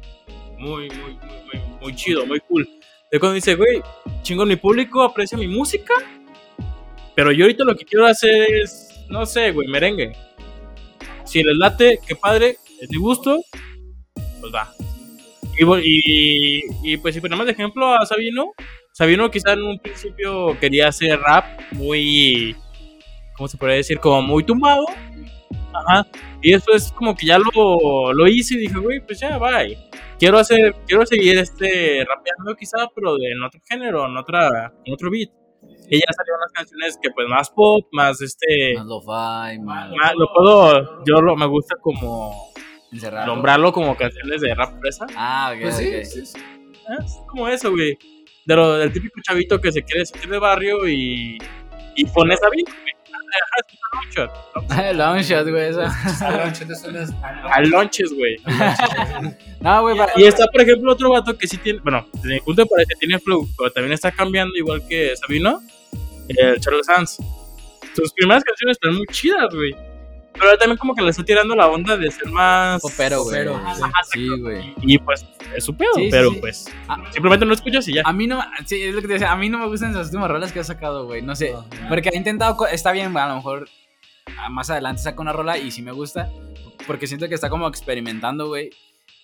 muy, 0.59 0.89
muy, 0.89 1.13
muy, 1.13 1.37
muy, 1.45 1.77
muy 1.81 1.95
chido, 1.95 2.25
muy 2.25 2.39
cool. 2.41 2.67
Es 3.11 3.19
cuando 3.19 3.35
dice, 3.35 3.55
güey, 3.55 3.81
chingo 4.23 4.45
mi 4.45 4.55
público, 4.55 5.01
aprecia 5.01 5.37
mi 5.37 5.47
música, 5.47 5.93
pero 7.15 7.31
yo 7.31 7.45
ahorita 7.45 7.63
lo 7.63 7.75
que 7.75 7.85
quiero 7.85 8.05
hacer 8.05 8.53
es, 8.53 9.05
no 9.09 9.25
sé, 9.25 9.51
güey, 9.51 9.67
merengue. 9.67 10.15
Si 11.23 11.43
les 11.43 11.57
late, 11.57 11.99
qué 12.05 12.15
padre, 12.15 12.57
es 12.81 12.89
mi 12.89 12.97
gusto, 12.97 13.41
pues 14.41 14.53
va. 14.53 14.73
Y, 15.57 15.63
y, 15.63 16.61
y, 16.83 16.97
pues 16.97 17.15
si 17.15 17.21
ponemos 17.21 17.45
de 17.45 17.53
ejemplo 17.53 17.93
a 17.95 18.05
Sabino, 18.05 18.51
Sabino 18.91 19.31
quizá 19.31 19.53
en 19.53 19.63
un 19.63 19.79
principio 19.79 20.59
quería 20.59 20.89
hacer 20.89 21.19
rap 21.19 21.45
muy, 21.71 22.55
¿cómo 23.37 23.47
se 23.47 23.57
podría 23.57 23.77
decir? 23.77 23.99
Como 23.99 24.21
muy 24.21 24.43
tumbado. 24.43 24.85
Ajá. 25.73 26.07
Y 26.41 26.51
después 26.51 26.91
como 26.91 27.15
que 27.15 27.25
ya 27.27 27.37
lo, 27.37 28.13
lo 28.13 28.27
hice 28.27 28.55
y 28.55 28.59
dije, 28.59 28.77
güey, 28.77 28.99
pues 28.99 29.19
ya, 29.19 29.37
bye. 29.37 29.77
Quiero 30.19 30.37
hacer, 30.37 30.75
quiero 30.87 31.05
seguir 31.05 31.37
este 31.37 32.05
rapeando 32.07 32.55
quizá, 32.57 32.87
pero 32.95 33.15
de, 33.15 33.31
en 33.31 33.43
otro 33.43 33.59
género, 33.69 34.05
en 34.05 34.15
otra, 34.17 34.73
en 34.85 34.93
otro 34.93 35.09
beat. 35.11 35.29
Y 35.89 35.97
ya 35.99 36.05
salieron 36.15 36.39
unas 36.41 36.51
canciones 36.53 36.97
que 37.01 37.09
pues 37.11 37.27
más 37.27 37.49
pop, 37.49 37.85
más 37.91 38.21
este, 38.21 38.75
Más 38.77 38.85
lo-fi, 38.85 39.59
más 39.59 39.91
más- 39.91 40.13
lo 40.15 40.27
puedo, 40.33 41.03
yo 41.05 41.21
lo, 41.21 41.35
me 41.35 41.45
gusta 41.47 41.75
como 41.81 42.51
encerrado. 42.91 43.27
nombrarlo 43.27 43.71
como 43.73 43.95
canciones 43.97 44.41
de 44.41 44.53
rap 44.55 44.79
fresa. 44.79 45.05
Ah, 45.15 45.51
ok, 45.53 45.61
Pues 45.63 45.77
sí, 45.77 46.05
sí, 46.05 46.25
sí. 46.25 46.39
Es 46.99 47.17
como 47.27 47.47
eso, 47.47 47.71
güey. 47.71 47.97
De 48.45 48.55
lo, 48.55 48.77
del 48.77 48.93
típico 48.93 49.19
chavito 49.23 49.59
que 49.59 49.71
se 49.71 49.81
quiere 49.83 50.05
sentir 50.05 50.29
de 50.29 50.37
barrio 50.39 50.87
y, 50.87 51.37
y 51.95 52.05
pone 52.05 52.35
esa 52.35 52.47
beat, 52.49 52.67
güey. 52.67 52.94
Ajá, 53.35 53.55
es 53.59 53.73
un 53.73 53.79
long 53.91 54.09
shot. 54.13 54.95
Long 54.95 55.19
shot, 55.21 55.47
güey. 55.49 55.71
Al 57.51 57.69
lonches, 57.69 58.13
güey. 58.13 58.37
No, 59.61 59.81
güey, 59.81 59.97
Y 60.17 60.25
está, 60.25 60.45
por 60.47 60.61
ejemplo, 60.61 60.91
otro 60.91 61.09
vato 61.09 61.35
que 61.35 61.47
sí 61.47 61.57
tiene, 61.57 61.79
bueno, 61.79 62.05
desde 62.13 62.35
mi 62.35 62.39
punto 62.41 62.63
de 62.63 62.85
tiene 62.99 63.17
flow, 63.19 63.47
pero 63.57 63.71
también 63.71 63.93
está 63.93 64.11
cambiando 64.11 64.55
igual 64.55 64.85
que 64.87 65.15
Sabino, 65.15 65.59
el 66.27 66.59
Charles 66.59 66.85
Sanz. 66.85 67.17
Sus 67.95 68.13
primeras 68.13 68.43
canciones 68.43 68.77
están 68.77 68.95
muy 68.95 69.07
chidas, 69.07 69.53
güey. 69.53 69.75
Pero 70.37 70.51
él 70.51 70.57
también 70.59 70.77
como 70.77 70.93
que 70.95 71.01
le 71.01 71.09
está 71.11 71.23
tirando 71.23 71.55
la 71.55 71.67
onda 71.67 71.95
de 71.97 72.11
ser 72.11 72.27
más... 72.29 72.81
popero, 72.81 73.23
güey. 73.23 73.45
Popero, 73.45 73.61
Sí, 73.75 74.19
Sí, 74.19 74.39
güey. 74.41 74.73
Y 74.81 74.97
pues 74.97 75.25
es 75.55 75.63
su 75.63 75.75
pedo, 75.75 75.91
Sí, 75.95 76.09
pero 76.11 76.31
sí. 76.31 76.37
pues 76.41 76.67
Ah. 76.87 76.97
simplemente 77.11 77.45
no 77.45 77.53
escuchas 77.53 77.87
y 77.87 77.93
ya. 77.93 78.01
A 78.05 78.11
mí 78.13 78.27
no, 78.27 78.41
sí, 78.65 78.81
es 78.83 78.93
lo 78.93 79.01
que 79.01 79.07
te 79.07 79.13
decía, 79.13 79.31
a 79.31 79.35
mí 79.37 79.49
no 79.49 79.57
me 79.59 79.67
gustan 79.67 79.91
esas 79.91 80.07
últimas 80.07 80.29
rolas 80.29 80.51
que 80.51 80.59
ha 80.59 80.63
sacado, 80.63 81.05
güey, 81.05 81.21
no 81.21 81.35
sé, 81.35 81.53
porque 81.89 82.09
ha 82.09 82.15
intentado, 82.17 82.67
está 82.67 82.91
bien, 82.91 83.15
a 83.15 83.27
lo 83.29 83.35
mejor 83.35 83.69
más 84.49 84.69
adelante 84.69 85.01
saca 85.01 85.21
una 85.21 85.31
rola 85.33 85.57
y 85.57 85.71
sí 85.71 85.81
me 85.81 85.91
gusta, 85.91 86.29
porque 86.87 87.07
siento 87.07 87.27
que 87.29 87.35
está 87.35 87.49
como 87.49 87.67
experimentando, 87.67 88.47
güey, 88.47 88.69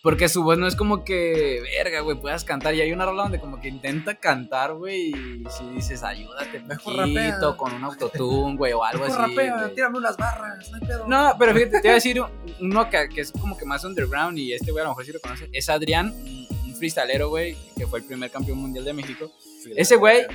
porque 0.02 0.30
su 0.30 0.44
voz 0.44 0.58
no 0.58 0.68
es 0.68 0.76
como 0.76 1.04
que, 1.04 1.62
verga, 1.78 2.02
güey, 2.02 2.18
puedas 2.20 2.44
cantar, 2.44 2.74
y 2.74 2.82
hay 2.82 2.92
una 2.92 3.06
rola 3.06 3.24
donde 3.24 3.40
como 3.40 3.62
que 3.62 3.68
intenta 3.68 4.16
cantar, 4.16 4.74
güey, 4.74 5.10
y 5.10 5.44
si 5.50 5.64
dices, 5.76 6.04
ayúdate, 6.04 6.60
Mejor 6.62 6.96
poquito, 6.96 7.18
rapea. 7.18 7.58
con 7.58 7.74
un 7.74 7.84
autotune, 7.84 8.58
güey, 8.58 8.74
o 8.74 8.84
algo 8.84 9.06
así, 9.06 9.34
güey. 9.34 9.50
tírame 9.76 9.98
unas 10.00 10.18
barras, 10.18 10.70
no 10.72 10.78
hay 10.78 10.88
pedo. 10.88 11.08
No, 11.08 11.36
pero 11.38 11.54
fíjate, 11.54 11.82
te 11.82 11.88
voy 11.88 11.92
a 11.92 11.94
decir 11.96 12.22
uno 12.60 12.90
que, 12.90 13.10
que 13.10 13.22
es 13.22 13.32
como 13.32 13.58
que 13.58 13.66
más 13.66 13.84
underground 13.84 14.38
y 14.40 14.54
este 14.54 14.72
güey 14.72 14.82
a 14.82 14.86
lo 14.86 14.92
mejor 14.92 15.06
sí 15.06 15.12
lo 15.12 15.20
conoce. 15.20 15.50
Es 15.52 15.70
Adrián, 15.70 16.12
un 16.12 16.42
un 16.66 16.76
freestalero, 16.76 17.30
güey, 17.30 17.56
que 17.78 17.86
fue 17.86 18.00
el 18.00 18.06
primer 18.06 18.32
campeón 18.32 18.58
mundial 18.58 18.86
de 18.86 18.94
México. 18.94 19.32
Ese 19.76 19.98
güey, 19.98 20.26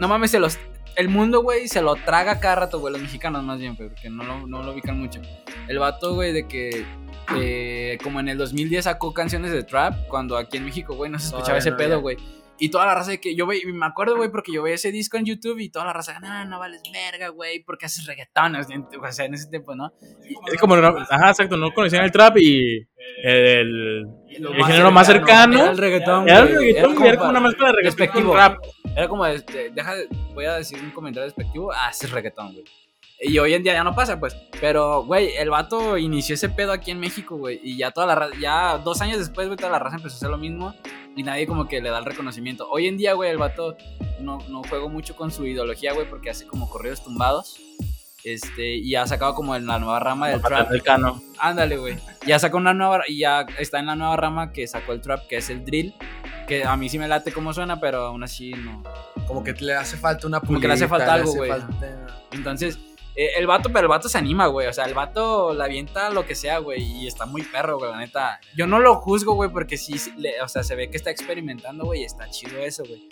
no 0.00 0.08
mames, 0.08 0.30
se 0.32 0.40
los, 0.40 0.58
el 0.96 1.08
mundo, 1.08 1.42
güey, 1.42 1.68
se 1.68 1.80
lo 1.82 1.94
traga 1.96 2.40
cada 2.40 2.54
rato, 2.56 2.78
güey, 2.80 2.92
los 2.92 3.02
mexicanos 3.02 3.42
más 3.44 3.58
bien, 3.58 3.74
güey, 3.76 3.88
porque 3.88 4.10
no 4.10 4.24
lo, 4.24 4.46
no 4.46 4.62
lo 4.62 4.72
ubican 4.72 4.98
mucho. 4.98 5.20
El 5.68 5.78
vato, 5.78 6.14
güey, 6.14 6.32
de 6.32 6.46
que 6.48 6.84
eh, 7.36 7.98
como 8.02 8.20
en 8.20 8.28
el 8.28 8.38
2010 8.38 8.84
sacó 8.84 9.12
canciones 9.14 9.52
de 9.52 9.62
trap, 9.62 10.06
cuando 10.08 10.36
aquí 10.36 10.56
en 10.56 10.64
México, 10.64 10.94
güey, 10.94 11.10
no 11.10 11.18
se 11.18 11.26
escuchaba 11.26 11.58
Todavía 11.58 11.58
ese 11.60 11.70
no 11.70 11.76
pedo, 11.76 12.00
güey. 12.00 12.16
Y 12.62 12.68
toda 12.68 12.84
la 12.84 12.94
raza 12.94 13.12
de 13.12 13.20
que 13.20 13.34
yo, 13.34 13.46
güey, 13.46 13.64
me 13.64 13.86
acuerdo, 13.86 14.16
güey, 14.16 14.30
porque 14.30 14.52
yo 14.52 14.62
veía 14.62 14.74
ese 14.74 14.92
disco 14.92 15.16
en 15.16 15.24
YouTube 15.24 15.58
y 15.60 15.70
toda 15.70 15.86
la 15.86 15.94
raza, 15.94 16.20
no, 16.20 16.44
no 16.44 16.58
vales 16.58 16.82
verga, 16.92 17.28
güey, 17.28 17.64
porque 17.64 17.86
haces 17.86 18.04
reggaetón, 18.06 18.54
o 18.56 19.12
sea, 19.12 19.24
en 19.24 19.32
ese 19.32 19.48
tiempo, 19.48 19.74
¿no? 19.74 19.94
Es 20.52 20.60
como, 20.60 20.76
no- 20.76 20.88
ajá, 21.08 21.30
exacto, 21.30 21.56
no 21.56 21.72
conocían 21.72 22.04
el 22.04 22.12
trap 22.12 22.36
y 22.36 22.86
el, 23.24 24.04
el 24.28 24.42
Lo 24.42 24.64
género 24.64 24.90
más 24.90 25.06
cercano 25.06 25.58
Era 25.58 25.70
el 25.70 25.78
reggaetón, 25.78 26.28
era 26.28 26.40
el 26.40 26.46
güey. 26.54 26.58
reggaetón, 26.72 26.94
güey, 26.96 27.08
era 27.08 27.16
como 27.18 27.28
para- 27.32 27.38
una 27.38 27.48
mezcla 27.48 27.66
de 27.68 27.72
reggaetón 27.72 28.22
con 28.24 28.36
rap. 28.36 28.58
Era 28.96 29.08
como, 29.08 29.24
de- 29.24 29.70
deja, 29.74 29.94
de- 29.94 30.08
voy 30.34 30.44
a 30.44 30.54
decir 30.56 30.78
un 30.82 30.90
comentario 30.90 31.24
despectivo, 31.24 31.70
ah, 31.72 31.90
es 31.90 32.10
reggaetón, 32.10 32.52
güey. 32.52 32.64
Y 33.22 33.38
hoy 33.38 33.52
en 33.52 33.62
día 33.62 33.74
ya 33.74 33.84
no 33.84 33.94
pasa, 33.94 34.18
pues. 34.18 34.34
Pero, 34.60 35.04
güey, 35.04 35.36
el 35.36 35.50
vato 35.50 35.98
inició 35.98 36.34
ese 36.36 36.48
pedo 36.48 36.72
aquí 36.72 36.90
en 36.90 36.98
México, 36.98 37.36
güey. 37.36 37.60
Y 37.62 37.76
ya 37.76 37.90
toda 37.90 38.06
la 38.06 38.14
raza, 38.14 38.34
ya 38.40 38.78
dos 38.78 39.00
años 39.02 39.18
después, 39.18 39.46
güey, 39.46 39.58
toda 39.58 39.70
la 39.70 39.78
raza 39.78 39.96
empezó 39.96 40.14
a 40.14 40.16
hacer 40.16 40.30
lo 40.30 40.38
mismo. 40.38 40.74
Y 41.16 41.22
nadie 41.22 41.46
como 41.46 41.68
que 41.68 41.82
le 41.82 41.90
da 41.90 41.98
el 41.98 42.06
reconocimiento. 42.06 42.66
Hoy 42.70 42.86
en 42.86 42.96
día, 42.96 43.12
güey, 43.12 43.30
el 43.30 43.36
vato 43.36 43.76
no, 44.20 44.38
no 44.48 44.62
juego 44.62 44.88
mucho 44.88 45.16
con 45.16 45.30
su 45.30 45.44
ideología, 45.46 45.92
güey, 45.92 46.08
porque 46.08 46.30
hace 46.30 46.46
como 46.46 46.70
corridos 46.70 47.04
tumbados. 47.04 47.60
Este, 48.24 48.74
y 48.76 48.94
ha 48.96 49.06
sacado 49.06 49.34
como 49.34 49.56
en 49.56 49.66
la 49.66 49.78
nueva 49.78 49.98
rama 50.00 50.28
del 50.28 50.42
trap. 50.42 50.70
Cano. 50.84 51.22
Ándale, 51.38 51.76
güey. 51.78 51.98
Ya 52.26 52.38
sacó 52.38 52.58
una 52.58 52.74
nueva 52.74 53.02
y 53.08 53.18
ya 53.18 53.46
está 53.58 53.78
en 53.78 53.86
la 53.86 53.96
nueva 53.96 54.16
rama 54.16 54.52
que 54.52 54.66
sacó 54.66 54.92
el 54.92 55.00
trap, 55.00 55.26
que 55.26 55.36
es 55.38 55.48
el 55.50 55.64
drill. 55.64 55.94
Que 56.46 56.64
a 56.64 56.76
mí 56.76 56.88
sí 56.88 56.98
me 56.98 57.06
late 57.08 57.32
como 57.32 57.52
suena, 57.54 57.78
pero 57.80 58.06
aún 58.06 58.22
así 58.24 58.50
no. 58.52 58.82
Como 59.26 59.42
que 59.44 59.52
le 59.52 59.74
hace 59.74 59.96
falta 59.96 60.26
una 60.26 60.40
Como 60.40 60.58
que 60.60 60.66
le 60.68 60.74
hace 60.74 60.88
falta 60.88 61.14
algo, 61.14 61.32
güey. 61.32 61.50
falta- 61.50 62.26
Entonces, 62.32 62.78
eh, 63.14 63.30
el 63.38 63.46
vato, 63.46 63.68
pero 63.72 63.82
el 63.82 63.88
vato 63.88 64.08
se 64.08 64.18
anima, 64.18 64.46
güey. 64.48 64.66
O 64.66 64.72
sea, 64.72 64.84
el 64.84 64.94
vato 64.94 65.54
la 65.54 65.64
avienta 65.64 66.10
lo 66.10 66.26
que 66.26 66.34
sea, 66.34 66.58
güey. 66.58 66.82
Y 66.82 67.06
está 67.06 67.24
muy 67.24 67.42
perro, 67.42 67.78
güey, 67.78 67.90
la 67.92 67.98
neta. 67.98 68.40
Yo 68.56 68.66
no 68.66 68.80
lo 68.80 68.96
juzgo, 68.96 69.34
güey, 69.34 69.48
porque 69.50 69.76
sí, 69.78 69.96
sí, 69.98 70.12
le- 70.16 70.42
o 70.42 70.48
sea, 70.48 70.62
se 70.64 70.74
ve 70.74 70.90
que 70.90 70.96
está 70.96 71.10
experimentando, 71.10 71.84
güey. 71.84 72.02
y 72.02 72.04
Está 72.04 72.28
chido 72.28 72.58
eso, 72.58 72.82
güey. 72.84 73.08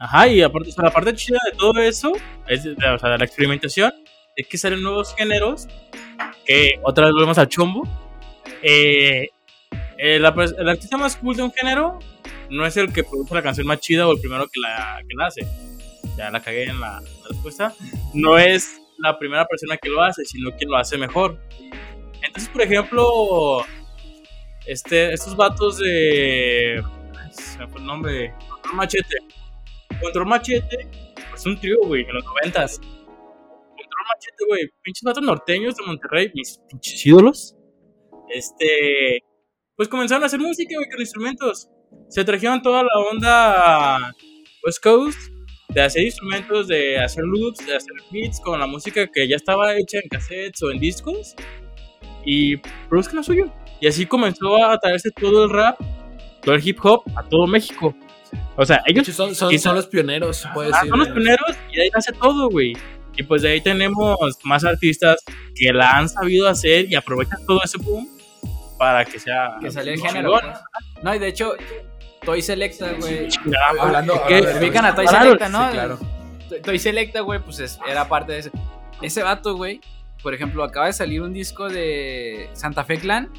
Ajá, 0.00 0.26
y 0.28 0.40
aparte, 0.40 0.70
o 0.70 0.72
sea, 0.72 0.84
la 0.84 0.90
parte 0.90 1.14
chida 1.14 1.38
de 1.50 1.56
todo 1.58 1.78
eso, 1.80 2.12
es, 2.48 2.64
de- 2.64 2.72
o 2.72 2.98
sea, 2.98 3.10
de 3.10 3.18
la 3.18 3.24
experimentación, 3.24 3.92
es 4.34 4.46
que 4.48 4.56
salen 4.56 4.82
nuevos 4.82 5.14
géneros, 5.14 5.68
que 6.46 6.80
otra 6.82 7.04
vez 7.04 7.12
volvemos 7.12 7.36
al 7.36 7.48
chombo. 7.48 7.82
Eh, 8.62 9.28
eh, 9.98 10.16
el 10.16 10.24
artista 10.68 10.96
más 10.96 11.16
cool 11.16 11.36
de 11.36 11.42
un 11.42 11.52
género 11.52 11.98
no 12.48 12.64
es 12.64 12.76
el 12.78 12.92
que 12.92 13.04
produce 13.04 13.34
la 13.34 13.42
canción 13.42 13.66
más 13.66 13.80
chida 13.80 14.08
o 14.08 14.12
el 14.12 14.20
primero 14.20 14.48
que 14.48 14.58
la, 14.60 15.00
que 15.06 15.14
la 15.16 15.26
hace. 15.26 15.46
Ya 16.16 16.30
la 16.30 16.40
cagué 16.40 16.64
en 16.64 16.80
la, 16.80 17.00
la 17.00 17.28
respuesta. 17.28 17.74
No 18.14 18.38
es 18.38 18.78
la 18.98 19.18
primera 19.18 19.44
persona 19.46 19.76
que 19.76 19.90
lo 19.90 20.02
hace, 20.02 20.24
sino 20.24 20.50
quien 20.56 20.70
lo 20.70 20.78
hace 20.78 20.96
mejor. 20.96 21.38
Entonces, 22.22 22.48
por 22.50 22.62
ejemplo, 22.62 23.64
este, 24.66 25.12
estos 25.12 25.36
vatos 25.36 25.78
de... 25.78 26.82
Se 27.32 27.66
fue 27.68 27.80
el 27.80 27.86
nombre. 27.86 28.34
Machete. 28.74 29.18
Control 30.00 30.26
Machete 30.26 30.88
es 31.34 31.46
un 31.46 31.58
trío, 31.58 31.76
güey, 31.84 32.02
en 32.02 32.14
los 32.14 32.24
noventas. 32.24 32.78
Control 32.78 34.04
Machete, 34.08 34.44
güey. 34.48 34.68
Pinches 34.82 35.02
vatos 35.02 35.22
norteños 35.22 35.76
de 35.76 35.84
Monterrey, 35.84 36.30
mis 36.34 36.58
pinches 36.68 37.06
ídolos. 37.06 37.56
Este... 38.28 39.22
Pues 39.76 39.88
comenzaron 39.88 40.22
a 40.22 40.26
hacer 40.26 40.40
música, 40.40 40.74
güey, 40.76 40.90
con 40.90 41.00
instrumentos. 41.00 41.68
Se 42.08 42.24
trajeron 42.24 42.60
toda 42.60 42.82
la 42.82 42.98
onda 43.10 44.14
West 44.64 44.82
Coast 44.82 45.18
de 45.70 45.80
hacer 45.80 46.02
instrumentos, 46.02 46.68
de 46.68 46.98
hacer 46.98 47.24
loops, 47.24 47.64
de 47.66 47.76
hacer 47.76 47.94
beats 48.10 48.40
con 48.40 48.58
la 48.58 48.66
música 48.66 49.06
que 49.06 49.28
ya 49.28 49.36
estaba 49.36 49.74
hecha 49.76 49.98
en 50.02 50.08
cassettes 50.08 50.62
o 50.62 50.70
en 50.70 50.80
discos 50.80 51.34
y 52.24 52.56
produzcan 52.88 53.16
lo 53.16 53.22
suyo. 53.22 53.52
Y 53.80 53.86
así 53.86 54.06
comenzó 54.06 54.62
a 54.62 54.78
traerse 54.78 55.10
todo 55.10 55.44
el 55.44 55.50
rap, 55.50 55.80
todo 56.42 56.54
el 56.54 56.66
hip 56.66 56.78
hop 56.82 57.02
a 57.16 57.22
todo 57.28 57.46
México. 57.46 57.94
O 58.56 58.66
sea, 58.66 58.82
ellos 58.86 59.06
Sí, 59.06 59.12
son, 59.12 59.34
son, 59.34 59.56
son 59.58 59.74
los 59.74 59.86
pioneros, 59.86 60.36
se 60.38 60.48
puede 60.48 60.70
ah, 60.72 60.76
decir. 60.76 60.90
son 60.90 60.98
los 60.98 61.08
pioneros 61.08 61.56
y 61.72 61.76
de 61.76 61.82
ahí 61.82 61.90
nace 61.94 62.12
todo, 62.12 62.48
güey. 62.50 62.76
Y 63.16 63.22
pues 63.22 63.42
de 63.42 63.52
ahí 63.52 63.60
tenemos 63.60 64.16
más 64.44 64.64
artistas 64.64 65.22
que 65.54 65.72
la 65.72 65.90
han 65.98 66.08
sabido 66.08 66.48
hacer 66.48 66.90
y 66.90 66.94
aprovechan 66.94 67.38
todo 67.46 67.60
ese 67.64 67.78
boom 67.78 68.08
para 68.78 69.04
que 69.04 69.18
sea 69.18 69.56
Que 69.60 69.70
salió 69.70 69.92
el 69.92 70.00
género. 70.00 70.32
pues. 70.32 70.58
No, 71.02 71.14
y 71.14 71.18
de 71.18 71.28
hecho, 71.28 71.52
Toy 72.24 72.40
Selecta, 72.42 72.92
güey. 72.98 73.28
Hablando, 73.80 74.14
Ubican 74.58 74.84
a 74.86 74.94
Toy 74.94 75.06
Selecta, 75.06 75.48
¿no? 75.48 75.66
sí, 75.68 75.72
claro. 75.72 75.98
Toy- 76.48 76.60
Toy 76.62 76.78
Selecta, 76.78 77.20
güey, 77.20 77.40
pues 77.40 77.58
es- 77.60 77.78
era 77.88 78.08
parte 78.08 78.32
de 78.32 78.38
ese. 78.40 78.50
Ese 79.02 79.22
vato, 79.22 79.56
güey, 79.56 79.80
por 80.22 80.34
ejemplo, 80.34 80.62
acaba 80.64 80.86
de 80.86 80.92
salir 80.92 81.22
un 81.22 81.32
disco 81.32 81.68
de 81.68 82.48
Santa 82.52 82.84
Fe 82.84 82.98
Clan 82.98 83.30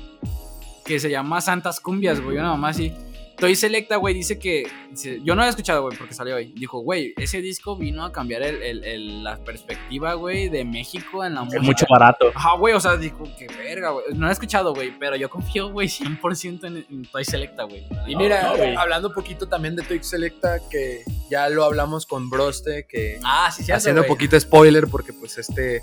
que 0.85 0.99
se 0.99 1.09
llama 1.09 1.39
Santas 1.41 1.80
Cumbias, 1.80 2.19
güey, 2.22 2.38
una 2.38 2.49
mamá 2.49 2.69
así. 2.69 2.93
Toy 3.41 3.55
Selecta, 3.55 3.97
güey, 3.97 4.13
dice 4.13 4.39
que. 4.39 4.63
dice- 4.91 5.19
yo 5.23 5.35
no 5.35 5.41
lo 5.41 5.47
he 5.47 5.49
escuchado, 5.49 5.81
güey, 5.81 5.97
porque 5.97 6.13
salió 6.13 6.35
hoy. 6.35 6.53
Dijo, 6.55 6.80
güey, 6.80 7.13
ese 7.18 7.41
disco 7.41 7.76
vino 7.76 8.05
a 8.05 8.11
cambiar 8.13 8.41
el- 8.43 8.61
el- 8.63 8.84
el- 8.85 9.23
la 9.23 9.38
perspectiva, 9.43 10.13
güey, 10.13 10.47
de 10.47 10.63
México 10.63 11.26
en 11.26 11.35
la 11.35 11.41
música. 11.43 11.61
Es 11.61 11.68
mucho 11.68 11.85
barato. 11.89 12.31
Ajá, 12.34 12.55
güey, 12.57 12.73
o 12.73 12.80
sea, 12.80 12.95
dijo, 12.97 13.23
qué 13.38 13.47
verga, 13.47 13.89
güey. 13.89 14.05
No 14.13 14.22
lo 14.22 14.30
he 14.30 14.31
escuchado, 14.31 14.73
güey, 14.73 14.93
pero 14.97 15.15
yo 15.18 15.30
confío, 15.30 15.69
güey, 15.72 15.89
100% 15.89 16.68
en, 16.68 16.85
en 16.89 17.03
Toy 17.05 17.26
Selecta, 17.26 17.63
güey. 17.63 17.84
Y 18.07 18.13
No, 18.13 18.19
mira, 18.19 18.53
no, 18.55 18.80
hablando 18.80 19.07
un 19.09 19.13
poquito 19.13 19.47
también 19.47 19.76
de 19.76 19.84
Twix 19.84 20.07
Selecta, 20.07 20.59
que 20.69 21.03
ya 21.30 21.49
lo 21.49 21.63
hablamos 21.65 22.05
con 22.05 22.30
Broste, 22.30 22.85
que 22.88 23.19
Ah, 23.23 23.51
sí, 23.51 23.63
sí, 23.63 23.72
haciendo 23.72 24.01
un 24.01 24.07
poquito 24.07 24.39
spoiler, 24.39 24.88
porque 24.88 25.13
pues 25.13 25.38
este, 25.39 25.77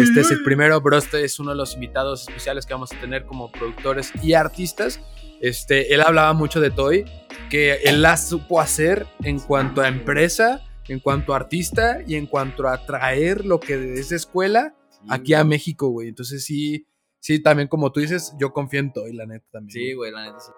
este 0.00 0.20
es 0.20 0.30
el 0.30 0.42
primero, 0.42 0.80
Broste 0.80 1.22
es 1.24 1.38
uno 1.38 1.50
de 1.50 1.56
los 1.56 1.74
invitados 1.74 2.22
especiales 2.26 2.64
que 2.64 2.72
vamos 2.72 2.92
a 2.92 3.00
tener 3.00 3.24
como 3.26 3.50
productores 3.52 4.10
y 4.22 4.32
artistas. 4.34 5.00
Este, 5.44 5.92
él 5.92 6.00
hablaba 6.00 6.32
mucho 6.32 6.58
de 6.58 6.70
Toy, 6.70 7.04
que 7.50 7.74
él 7.84 8.00
la 8.00 8.16
supo 8.16 8.62
hacer 8.62 9.06
en 9.22 9.38
cuanto 9.38 9.82
a 9.82 9.88
empresa, 9.88 10.62
en 10.88 11.00
cuanto 11.00 11.34
a 11.34 11.36
artista 11.36 11.98
y 12.06 12.14
en 12.14 12.24
cuanto 12.24 12.66
a 12.66 12.86
traer 12.86 13.44
lo 13.44 13.60
que 13.60 13.74
es 13.92 14.08
de 14.08 14.16
escuela 14.16 14.74
aquí 15.06 15.34
a 15.34 15.44
México, 15.44 15.88
güey. 15.88 16.08
Entonces 16.08 16.46
sí, 16.46 16.86
sí, 17.20 17.42
también 17.42 17.68
como 17.68 17.92
tú 17.92 18.00
dices, 18.00 18.34
yo 18.40 18.54
confío 18.54 18.80
en 18.80 18.92
Toy, 18.94 19.12
la 19.12 19.26
neta 19.26 19.44
también. 19.52 19.70
Sí, 19.70 19.92
güey, 19.92 20.12
la 20.12 20.24
neta 20.24 20.40
sí. 20.40 20.50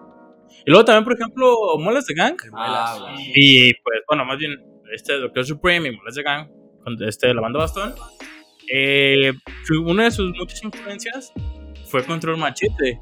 Y 0.65 0.71
luego 0.71 0.85
también, 0.85 1.03
por 1.03 1.15
ejemplo, 1.15 1.57
Molas 1.81 2.07
de 2.07 2.15
Gang. 2.15 2.37
Ah, 2.55 2.97
güey. 3.01 3.33
Y 3.35 3.75
pues, 3.83 4.03
bueno, 4.07 4.25
más 4.25 4.39
bien, 4.39 4.53
este 4.95 5.19
Doctor 5.19 5.45
Supreme 5.45 5.89
y 5.89 5.97
Molas 5.97 6.15
de 6.15 6.23
Gang, 6.23 6.49
con 6.85 7.03
este, 7.03 7.35
la 7.35 7.41
banda 7.41 7.59
Bastón. 7.59 7.93
eh, 8.73 9.33
una 9.85 10.05
de 10.05 10.11
sus 10.13 10.33
muchas 10.39 10.63
influencias 10.63 11.33
fue 11.87 12.05
Control 12.05 12.37
Machete. 12.37 13.01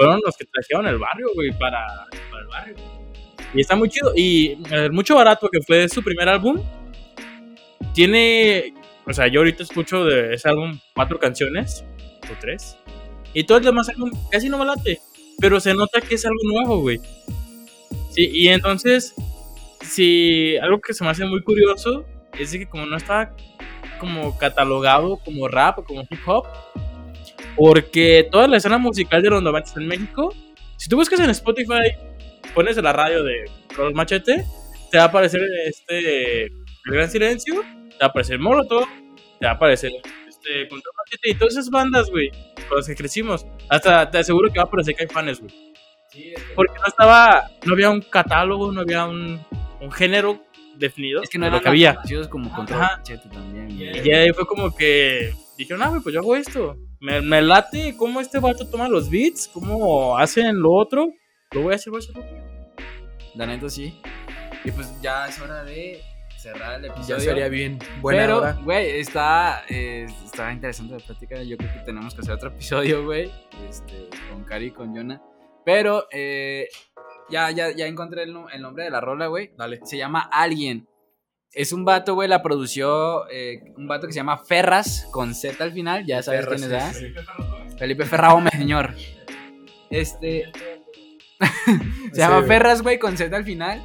Fueron 0.00 0.20
los 0.24 0.34
que 0.34 0.46
trajeron 0.46 0.86
el 0.86 0.98
barrio, 0.98 1.28
güey, 1.34 1.50
para, 1.58 1.84
para 2.30 2.42
el 2.42 2.48
barrio. 2.48 2.76
Y 3.52 3.60
está 3.60 3.76
muy 3.76 3.90
chido. 3.90 4.12
Y 4.16 4.56
el 4.70 4.92
Mucho 4.92 5.14
Barato, 5.14 5.48
que 5.52 5.60
fue 5.60 5.88
su 5.90 6.02
primer 6.02 6.28
álbum, 6.28 6.62
tiene. 7.92 8.72
O 9.06 9.12
sea, 9.12 9.26
yo 9.26 9.40
ahorita 9.40 9.62
escucho 9.62 10.04
de 10.04 10.34
ese 10.34 10.48
álbum 10.48 10.78
cuatro 10.94 11.18
canciones, 11.18 11.84
o 12.30 12.34
tres. 12.40 12.78
Y 13.34 13.44
todo 13.44 13.58
el 13.58 13.64
demás 13.64 13.90
álbum 13.90 14.10
casi 14.30 14.48
no 14.48 14.56
me 14.56 14.64
late. 14.64 15.00
Pero 15.38 15.60
se 15.60 15.74
nota 15.74 16.00
que 16.00 16.14
es 16.14 16.24
algo 16.24 16.40
nuevo, 16.44 16.80
güey. 16.80 16.98
Sí, 18.10 18.30
y 18.32 18.48
entonces, 18.48 19.14
si 19.82 20.56
algo 20.58 20.80
que 20.80 20.94
se 20.94 21.04
me 21.04 21.10
hace 21.10 21.26
muy 21.26 21.42
curioso 21.42 22.06
es 22.38 22.52
que 22.52 22.66
como 22.66 22.86
no 22.86 22.96
está 22.96 23.34
como 23.98 24.36
catalogado 24.38 25.18
como 25.18 25.46
rap 25.46 25.80
o 25.80 25.84
como 25.84 26.02
hip 26.02 26.20
hop, 26.26 26.46
porque 27.56 28.28
toda 28.30 28.48
la 28.48 28.56
escena 28.56 28.78
musical 28.78 29.22
de 29.22 29.30
los 29.30 29.42
90 29.42 29.72
en 29.76 29.86
México, 29.86 30.34
si 30.76 30.88
tú 30.88 30.96
buscas 30.96 31.20
en 31.20 31.30
Spotify, 31.30 31.96
pones 32.54 32.76
la 32.76 32.92
radio 32.92 33.22
de 33.22 33.44
Control 33.68 33.94
Machete, 33.94 34.44
te 34.90 34.98
va 34.98 35.04
a 35.04 35.06
aparecer 35.06 35.40
este 35.66 36.44
El 36.46 36.52
Gran 36.86 37.10
Silencio, 37.10 37.54
te 37.90 37.96
va 37.98 38.06
a 38.06 38.06
aparecer 38.06 38.38
Molotov, 38.38 38.86
te 39.38 39.46
va 39.46 39.52
a 39.52 39.54
aparecer 39.54 39.90
este 40.28 40.68
Control 40.68 40.94
Machete 40.98 41.30
y 41.30 41.34
todas 41.34 41.54
esas 41.54 41.70
bandas, 41.70 42.10
güey, 42.10 42.30
con 42.68 42.78
las 42.78 42.86
que 42.86 42.96
crecimos. 42.96 43.46
Hasta 43.68 44.10
te 44.10 44.18
aseguro 44.18 44.50
que 44.50 44.58
va 44.58 44.64
a 44.64 44.66
aparecer 44.66 44.94
Caifanes, 44.94 45.40
güey. 45.40 45.52
Porque 46.56 46.74
no 46.78 46.86
estaba, 46.88 47.48
no 47.64 47.74
había 47.74 47.90
un 47.90 48.00
catálogo, 48.00 48.72
no 48.72 48.80
había 48.80 49.04
un, 49.04 49.40
un 49.80 49.92
género 49.92 50.42
definido 50.76 51.22
Es 51.22 51.28
que 51.28 51.38
no 51.38 51.44
de 51.44 51.50
lo 51.52 51.56
eran 51.58 51.62
que 51.62 51.68
había. 51.68 52.28
como 52.28 52.52
Control. 52.52 52.80
Machete 52.80 53.28
también. 53.28 53.66
güey. 53.76 53.98
Y 54.00 54.02
ya 54.08 54.16
ahí 54.18 54.32
fue 54.32 54.46
como 54.46 54.74
que 54.74 55.32
dijeron, 55.60 55.82
ah, 55.82 56.00
pues 56.02 56.14
yo 56.14 56.20
hago 56.20 56.36
esto. 56.36 56.76
Me, 57.00 57.20
me 57.20 57.40
late 57.42 57.94
cómo 57.96 58.20
este 58.20 58.38
vato 58.38 58.66
toma 58.66 58.88
los 58.88 59.10
beats, 59.10 59.48
cómo 59.48 60.16
hacen 60.18 60.60
lo 60.60 60.72
otro. 60.72 61.12
Lo 61.52 61.62
voy 61.62 61.72
a 61.72 61.76
hacer, 61.76 61.90
voy 61.90 62.00
a 62.00 62.04
hacerlo. 62.04 62.24
La 63.34 63.46
neta 63.46 63.68
sí. 63.68 64.00
Y 64.64 64.70
pues 64.70 64.90
ya 65.00 65.28
es 65.28 65.40
hora 65.40 65.62
de 65.64 66.00
cerrar 66.38 66.78
el 66.78 66.86
episodio. 66.86 67.18
Ya 67.18 67.20
sería 67.22 67.48
bien. 67.48 67.78
Buena 68.00 68.22
Pero, 68.22 68.64
güey, 68.64 69.00
está, 69.00 69.64
eh, 69.68 70.06
está 70.24 70.52
interesante 70.52 70.94
la 70.94 71.00
plática. 71.00 71.42
Yo 71.42 71.56
creo 71.56 71.72
que 71.72 71.80
tenemos 71.80 72.14
que 72.14 72.22
hacer 72.22 72.34
otro 72.34 72.48
episodio, 72.48 73.04
güey. 73.04 73.30
Este, 73.68 74.08
con 74.30 74.44
Cari 74.44 74.66
y 74.66 74.70
con 74.70 74.94
Jonah. 74.94 75.22
Pero, 75.64 76.06
eh, 76.10 76.68
ya, 77.28 77.50
ya, 77.50 77.70
ya 77.70 77.86
encontré 77.86 78.22
el, 78.22 78.34
el 78.52 78.62
nombre 78.62 78.84
de 78.84 78.90
la 78.90 79.00
rola, 79.00 79.26
güey. 79.26 79.52
Dale. 79.56 79.80
Se 79.84 79.98
llama 79.98 80.28
Alguien. 80.32 80.88
Es 81.52 81.72
un 81.72 81.84
vato, 81.84 82.14
güey, 82.14 82.28
la 82.28 82.42
produció 82.42 83.28
eh, 83.28 83.60
un 83.76 83.88
vato 83.88 84.06
que 84.06 84.12
se 84.12 84.18
llama 84.20 84.38
Ferras, 84.38 85.08
con 85.10 85.34
Z 85.34 85.62
al 85.64 85.72
final. 85.72 86.06
Ya 86.06 86.22
sabes 86.22 86.42
Ferras, 86.44 86.60
quién 86.60 86.72
es, 86.72 86.78
¿verdad? 86.78 86.92
sí, 86.92 87.06
sí. 87.68 87.76
Felipe 87.76 88.04
Ferrao, 88.04 88.42
señor. 88.50 88.94
Este. 89.90 90.44
se 91.40 91.72
Sí, 92.12 92.16
llama 92.20 92.36
güey. 92.36 92.48
Ferras, 92.48 92.82
güey, 92.82 92.98
con 92.98 93.16
Z 93.16 93.34
al 93.36 93.44
final. 93.44 93.82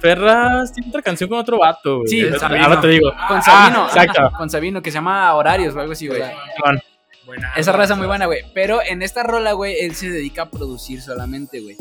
Ferras 0.00 0.72
tiene 0.72 0.88
otra 0.88 1.02
canción 1.02 1.28
con 1.28 1.38
otro 1.38 1.58
vato, 1.58 1.98
güey. 1.98 2.08
Sí, 2.08 2.22
ahora, 2.24 2.38
Sabino. 2.38 2.64
ahora 2.64 2.80
te 2.80 2.88
digo. 2.88 3.12
Con 3.28 3.42
Sabino. 3.42 3.82
Ah, 3.84 3.88
exacto. 3.88 4.22
ajá, 4.22 4.36
Con 4.38 4.50
Sabino, 4.50 4.80
que 4.82 4.90
se 4.90 4.94
llama 4.94 5.34
Horarios 5.34 5.74
o 5.74 5.80
algo 5.80 5.92
así, 5.92 6.06
güey. 6.08 6.22
Simón. 6.56 6.80
Esa 7.56 7.72
raza 7.72 7.94
muy 7.96 8.06
buena, 8.06 8.26
güey. 8.26 8.42
Pero 8.54 8.80
en 8.82 9.02
esta 9.02 9.22
rola, 9.22 9.52
güey, 9.52 9.76
él 9.80 9.94
se 9.94 10.08
dedica 10.08 10.42
a 10.42 10.50
producir 10.50 11.02
solamente, 11.02 11.60
güey. 11.60 11.76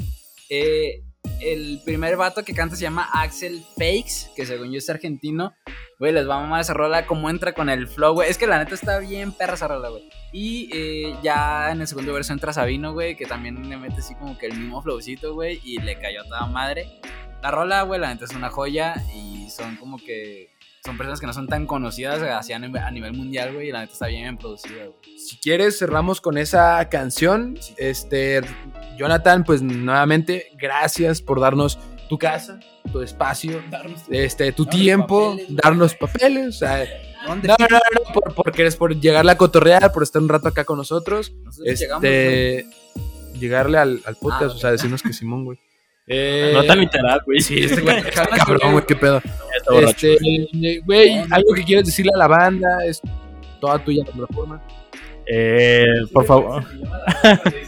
Eh, 0.49 1.03
el 1.41 1.81
primer 1.83 2.17
vato 2.17 2.43
que 2.43 2.53
canta 2.53 2.75
se 2.75 2.83
llama 2.83 3.09
Axel 3.13 3.63
Fakes, 3.77 4.31
que 4.35 4.45
según 4.45 4.71
yo 4.71 4.77
es 4.77 4.89
argentino. 4.89 5.53
Güey, 5.97 6.11
les 6.11 6.27
va 6.27 6.37
a 6.37 6.41
mamar 6.41 6.61
esa 6.61 6.73
rola, 6.73 7.05
cómo 7.05 7.29
entra 7.29 7.53
con 7.53 7.69
el 7.69 7.87
flow, 7.87 8.13
güey. 8.13 8.29
Es 8.29 8.37
que 8.37 8.47
la 8.47 8.57
neta 8.57 8.75
está 8.75 8.99
bien 8.99 9.31
perra 9.31 9.53
esa 9.53 9.67
rola, 9.67 9.89
güey. 9.89 10.09
Y 10.33 10.69
eh, 10.73 11.15
ya 11.23 11.71
en 11.71 11.81
el 11.81 11.87
segundo 11.87 12.13
verso 12.13 12.33
entra 12.33 12.51
Sabino, 12.51 12.93
güey, 12.93 13.15
que 13.15 13.25
también 13.25 13.69
le 13.69 13.77
mete 13.77 13.99
así 13.99 14.13
como 14.15 14.37
que 14.37 14.47
el 14.47 14.57
mismo 14.57 14.81
flowcito, 14.81 15.33
güey, 15.33 15.61
y 15.63 15.79
le 15.79 15.97
cayó 15.99 16.21
a 16.21 16.25
toda 16.25 16.45
madre. 16.47 16.87
La 17.41 17.51
rola, 17.51 17.83
güey, 17.83 17.99
la 17.99 18.13
neta 18.13 18.25
es 18.25 18.31
una 18.31 18.49
joya 18.49 18.95
y 19.13 19.49
son 19.49 19.77
como 19.77 19.97
que... 19.97 20.49
Son 20.83 20.97
personas 20.97 21.19
que 21.19 21.25
no 21.25 21.33
son 21.33 21.47
tan 21.47 21.65
conocidas 21.65 22.21
a 22.21 22.59
nivel, 22.59 23.13
mundial, 23.13 23.53
güey, 23.53 23.69
y 23.69 23.71
la 23.71 23.79
neta 23.81 23.93
está 23.93 24.07
bien 24.07 24.37
producida, 24.37 24.85
güey. 24.85 25.14
Si 25.27 25.37
quieres, 25.37 25.79
cerramos 25.79 26.21
con 26.21 26.37
esa 26.37 26.87
canción. 26.89 27.57
Este, 27.77 28.41
Jonathan, 28.97 29.43
pues 29.43 29.61
nuevamente, 29.61 30.47
gracias 30.57 31.21
por 31.21 31.39
darnos 31.39 31.79
tu 32.09 32.17
casa, 32.19 32.59
tu 32.91 33.01
espacio, 33.01 33.61
este, 34.09 34.51
tu 34.51 34.65
tiempo, 34.67 35.35
darnos 35.49 35.95
papeles. 35.95 36.47
O 36.47 36.51
sea, 36.59 36.85
¿Dónde 37.25 37.47
no, 37.47 37.55
no, 37.59 37.67
no, 37.69 37.77
no, 37.77 38.13
por, 38.13 38.35
porque 38.35 38.61
eres 38.61 38.75
por 38.75 38.99
llegarle 38.99 39.31
a 39.31 39.37
cotorrear, 39.37 39.91
por 39.91 40.03
estar 40.03 40.21
un 40.21 40.29
rato 40.29 40.47
acá 40.47 40.63
con 40.63 40.77
nosotros. 40.77 41.33
Nosotros 41.43 41.79
llegamos. 41.79 42.03
Este, 42.03 42.67
llegarle 43.39 43.77
al, 43.79 44.01
al 44.05 44.15
podcast, 44.15 44.51
Ah, 44.51 44.55
o 44.55 44.57
sea, 44.57 44.71
decirnos 44.71 45.01
que 45.01 45.13
Simón, 45.13 45.45
güey. 45.45 45.57
Eh, 46.07 46.51
No 46.53 46.63
tan 46.65 46.79
literal, 46.81 47.19
güey. 47.25 47.41
Sí, 47.41 47.63
este 47.63 47.81
güey, 47.81 48.03
cabrón, 48.37 48.73
güey. 48.73 48.85
qué 48.85 48.95
pedo. 48.95 49.19
Este, 49.81 50.15
güey, 50.85 51.17
algo 51.31 51.51
que 51.55 51.63
quieres 51.63 51.87
decirle 51.87 52.11
a 52.13 52.17
la 52.19 52.27
banda, 52.27 52.67
es 52.85 53.01
toda 53.59 53.83
tuya 53.83 54.03
la 54.05 54.11
plataforma. 54.11 54.61
Eh, 55.27 55.85
por 56.13 56.25
favor. 56.25 56.63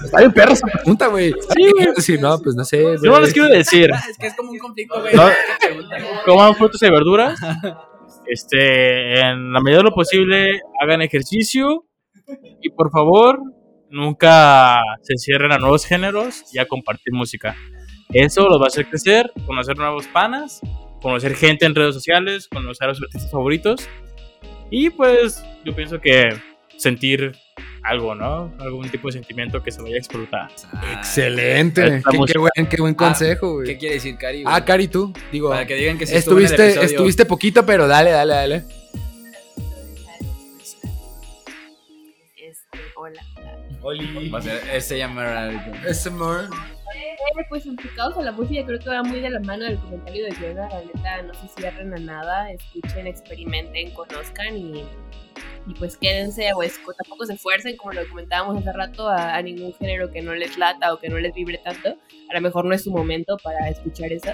Está 0.04 0.20
bien 0.20 0.32
perro 0.32 0.54
esa 0.54 0.68
pregunta, 0.68 1.08
güey. 1.08 1.32
Sí, 1.32 1.72
güey. 1.72 1.94
decir, 1.96 2.22
no, 2.22 2.38
pues 2.40 2.56
no 2.56 2.64
sé. 2.64 2.82
Yo 3.04 3.12
no 3.12 3.20
les 3.20 3.34
quiero 3.34 3.50
decir. 3.50 3.90
Es 4.10 4.18
que 4.18 4.28
es 4.28 4.36
como 4.36 4.52
un 4.52 4.60
conflicto, 4.60 5.00
güey. 5.02 5.16
No, 5.16 5.30
coman 6.26 6.56
frutas 6.56 6.82
y 6.82 6.90
verduras. 6.90 7.40
Este, 8.28 9.20
en 9.20 9.54
la 9.54 9.62
medida 9.62 9.80
de 9.80 9.84
lo 9.86 9.94
posible, 9.94 10.62
hagan 10.82 11.02
ejercicio. 11.02 11.86
Y 12.62 12.70
por 12.70 12.92
favor, 12.92 13.40
nunca 13.90 14.82
se 15.02 15.18
cierren 15.18 15.52
a 15.52 15.58
nuevos 15.58 15.86
géneros 15.86 16.44
y 16.54 16.60
a 16.60 16.68
compartir 16.68 17.14
música. 17.14 17.56
Eso 18.10 18.48
los 18.48 18.60
va 18.60 18.66
a 18.66 18.68
hacer 18.68 18.88
crecer, 18.88 19.32
conocer 19.46 19.78
nuevos 19.78 20.08
panas, 20.08 20.62
conocer 21.02 21.36
gente 21.36 21.66
en 21.66 21.76
redes 21.76 21.94
sociales, 21.94 22.48
conocer 22.48 22.90
a 22.90 22.96
sus 22.96 23.06
artistas 23.06 23.32
favoritos. 23.32 23.90
Y 24.70 24.90
pues, 24.90 25.44
yo 25.64 25.76
pienso 25.76 26.00
que 26.00 26.30
sentir 26.78 27.34
algo, 27.84 28.16
¿no? 28.16 28.54
Algún 28.60 28.90
tipo 28.90 29.08
de 29.08 29.14
sentimiento 29.14 29.64
que 29.64 29.72
se 29.72 29.82
vaya 29.82 29.96
a 29.96 29.98
explotar. 29.98 30.52
Excelente. 30.98 31.98
Esta 31.98 32.12
Qué, 32.12 32.18
qué 32.26 32.38
buen, 32.38 32.68
qué 32.70 32.82
buen 32.82 32.94
consejo, 32.94 33.54
güey. 33.54 33.68
¿Qué 33.68 33.78
quiere 33.78 33.96
decir, 33.96 34.18
Cari? 34.18 34.44
güey? 34.44 34.56
Ah, 34.56 34.64
Cari, 34.64 34.88
tú. 34.88 35.14
Digo, 35.32 35.50
Para 35.50 35.66
que 35.66 35.76
digan 35.76 35.98
que 35.98 36.06
sí 36.06 36.16
estuvo 36.16 36.40
en 36.40 36.46
el 36.46 36.52
estuviste, 36.52 36.86
estuviste 36.86 37.26
poquito, 37.26 37.66
pero 37.66 37.88
dale, 37.88 38.12
dale, 38.12 38.34
dale. 38.34 38.64
Este, 42.38 42.80
hola. 42.96 43.22
Va 44.34 44.40
a 44.40 44.42
ser 44.42 44.62
ese 44.74 44.98
llama 44.98 45.64
Ese 45.88 46.10
amor. 46.10 46.50
Eh, 46.52 46.77
pues 47.50 47.66
enfocados 47.66 48.18
a 48.18 48.22
la 48.22 48.32
música 48.32 48.66
creo 48.66 48.80
que 48.80 48.90
va 48.90 49.04
muy 49.04 49.20
de 49.20 49.30
la 49.30 49.40
mano 49.40 49.66
del 49.66 49.78
comentario 49.80 50.26
de 50.26 50.36
Jonah, 50.36 50.70
la 50.70 50.82
neta 50.82 51.22
no 51.24 51.34
se 51.34 51.48
cierren 51.48 51.94
a 51.94 51.98
nada, 51.98 52.52
escuchen, 52.52 53.08
experimenten, 53.08 53.92
conozcan 53.92 54.58
y, 54.58 54.84
y 55.68 55.74
pues 55.78 55.98
quédense 55.98 56.52
o 56.54 56.62
tampoco 56.94 57.26
se 57.26 57.34
esfuercen 57.34 57.78
como 57.78 57.94
lo 57.94 58.08
comentábamos 58.10 58.58
hace 58.58 58.72
rato 58.72 59.08
a, 59.08 59.36
a 59.36 59.42
ningún 59.42 59.74
género 59.74 60.12
que 60.12 60.22
no 60.22 60.34
les 60.34 60.58
lata 60.58 60.94
o 60.94 61.00
que 61.00 61.10
no 61.10 61.18
les 61.18 61.34
vibre 61.34 61.60
tanto, 61.64 61.90
a 62.30 62.34
lo 62.34 62.42
mejor 62.42 62.66
no 62.66 62.74
es 62.74 62.84
su 62.84 62.92
momento 62.92 63.38
para 63.44 63.70
escuchar 63.70 64.12
eso 64.12 64.32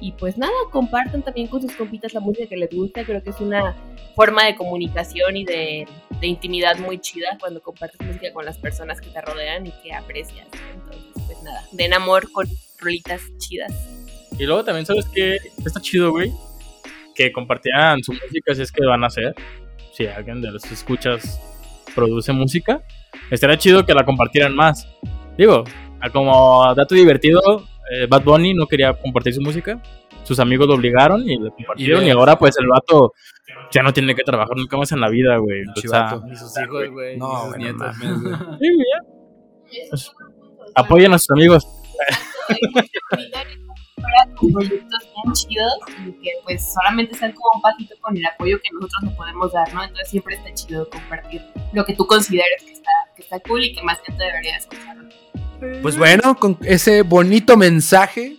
y 0.00 0.12
pues 0.12 0.38
nada, 0.38 0.52
compartan 0.70 1.22
también 1.22 1.46
con 1.48 1.60
sus 1.60 1.72
compitas 1.76 2.14
la 2.14 2.20
música 2.20 2.48
que 2.48 2.56
les 2.56 2.70
gusta, 2.70 3.04
creo 3.04 3.22
que 3.22 3.30
es 3.30 3.40
una 3.40 3.76
forma 4.14 4.44
de 4.44 4.56
comunicación 4.56 5.36
y 5.36 5.44
de, 5.44 5.86
de 6.20 6.26
intimidad 6.26 6.78
muy 6.78 6.98
chida 6.98 7.36
cuando 7.38 7.62
compartes 7.62 8.00
música 8.00 8.32
con 8.32 8.44
las 8.44 8.58
personas 8.58 9.00
que 9.00 9.10
te 9.10 9.20
rodean 9.20 9.66
y 9.66 9.72
que 9.82 9.92
aprecias. 9.92 10.48
Entonces, 10.74 11.09
pues 11.30 11.42
nada, 11.44 11.64
den 11.72 11.92
amor 11.94 12.30
con 12.32 12.46
rolitas 12.78 13.22
chidas. 13.38 13.72
Y 14.38 14.44
luego 14.46 14.64
también, 14.64 14.86
¿sabes 14.86 15.06
qué? 15.14 15.38
Está 15.64 15.80
chido, 15.80 16.10
güey. 16.10 16.32
Que 17.14 17.30
compartieran 17.32 18.02
su 18.02 18.12
música 18.12 18.54
si 18.54 18.62
es 18.62 18.72
que 18.72 18.84
van 18.84 19.04
a 19.04 19.08
hacer. 19.08 19.34
Si 19.92 20.06
alguien 20.06 20.40
de 20.40 20.50
los 20.50 20.64
escuchas 20.70 21.40
produce 21.94 22.32
música, 22.32 22.82
estaría 23.30 23.58
chido 23.58 23.84
que 23.84 23.92
la 23.94 24.04
compartieran 24.04 24.54
más. 24.54 24.88
Digo, 25.36 25.64
como 26.12 26.74
dato 26.74 26.94
divertido, 26.94 27.40
eh, 27.92 28.06
Bad 28.08 28.22
Bunny 28.24 28.54
no 28.54 28.66
quería 28.66 28.92
compartir 28.94 29.34
su 29.34 29.40
música. 29.42 29.82
Sus 30.24 30.38
amigos 30.38 30.68
lo 30.68 30.74
obligaron 30.74 31.28
y 31.28 31.36
lo 31.36 31.50
compartieron. 31.50 32.04
Y 32.04 32.06
Y, 32.06 32.10
ahora, 32.10 32.38
pues, 32.38 32.56
el 32.58 32.68
vato 32.68 33.12
ya 33.72 33.82
no 33.82 33.92
tiene 33.92 34.14
que 34.14 34.22
trabajar 34.22 34.56
nunca 34.56 34.76
más 34.76 34.92
en 34.92 35.00
la 35.00 35.08
vida, 35.08 35.36
güey. 35.38 35.62
O 35.76 35.80
sea, 35.80 36.02
vato. 36.02 36.22
Ni 36.26 36.36
sus 36.36 36.52
hijos, 36.58 36.90
güey. 36.90 37.18
No, 37.18 37.50
ni 37.56 37.66
sus 37.68 37.76
no 37.76 37.88
nietos. 37.88 37.96
sí, 38.60 38.68
güey, 38.76 40.06
apoyen 40.74 41.12
a 41.12 41.18
sus 41.18 41.30
amigos. 41.30 41.66
Proyectos 44.52 45.00
bien 45.14 45.32
chidos 45.34 45.74
y 46.06 46.12
que 46.22 46.30
pues 46.44 46.72
solamente 46.72 47.14
están 47.14 47.32
como 47.32 47.50
un 47.56 47.62
pasito 47.62 47.94
con 48.00 48.16
el 48.16 48.24
apoyo 48.26 48.58
que 48.60 48.70
nosotros 48.72 49.02
le 49.02 49.10
podemos 49.10 49.52
dar, 49.52 49.72
¿no? 49.74 49.82
Entonces 49.82 50.08
siempre 50.08 50.36
está 50.36 50.52
chido 50.54 50.88
compartir 50.88 51.42
lo 51.72 51.84
que 51.84 51.94
tú 51.94 52.06
consideres 52.06 52.62
que 52.64 52.72
está, 52.72 52.90
que 53.14 53.22
está 53.22 53.40
cool 53.40 53.62
y 53.64 53.74
que 53.74 53.82
más 53.82 53.98
gente 54.00 54.24
debería 54.24 54.56
escucharlo. 54.56 55.08
Pues 55.82 55.98
bueno, 55.98 56.36
con 56.36 56.56
ese 56.62 57.02
bonito 57.02 57.56
mensaje, 57.56 58.38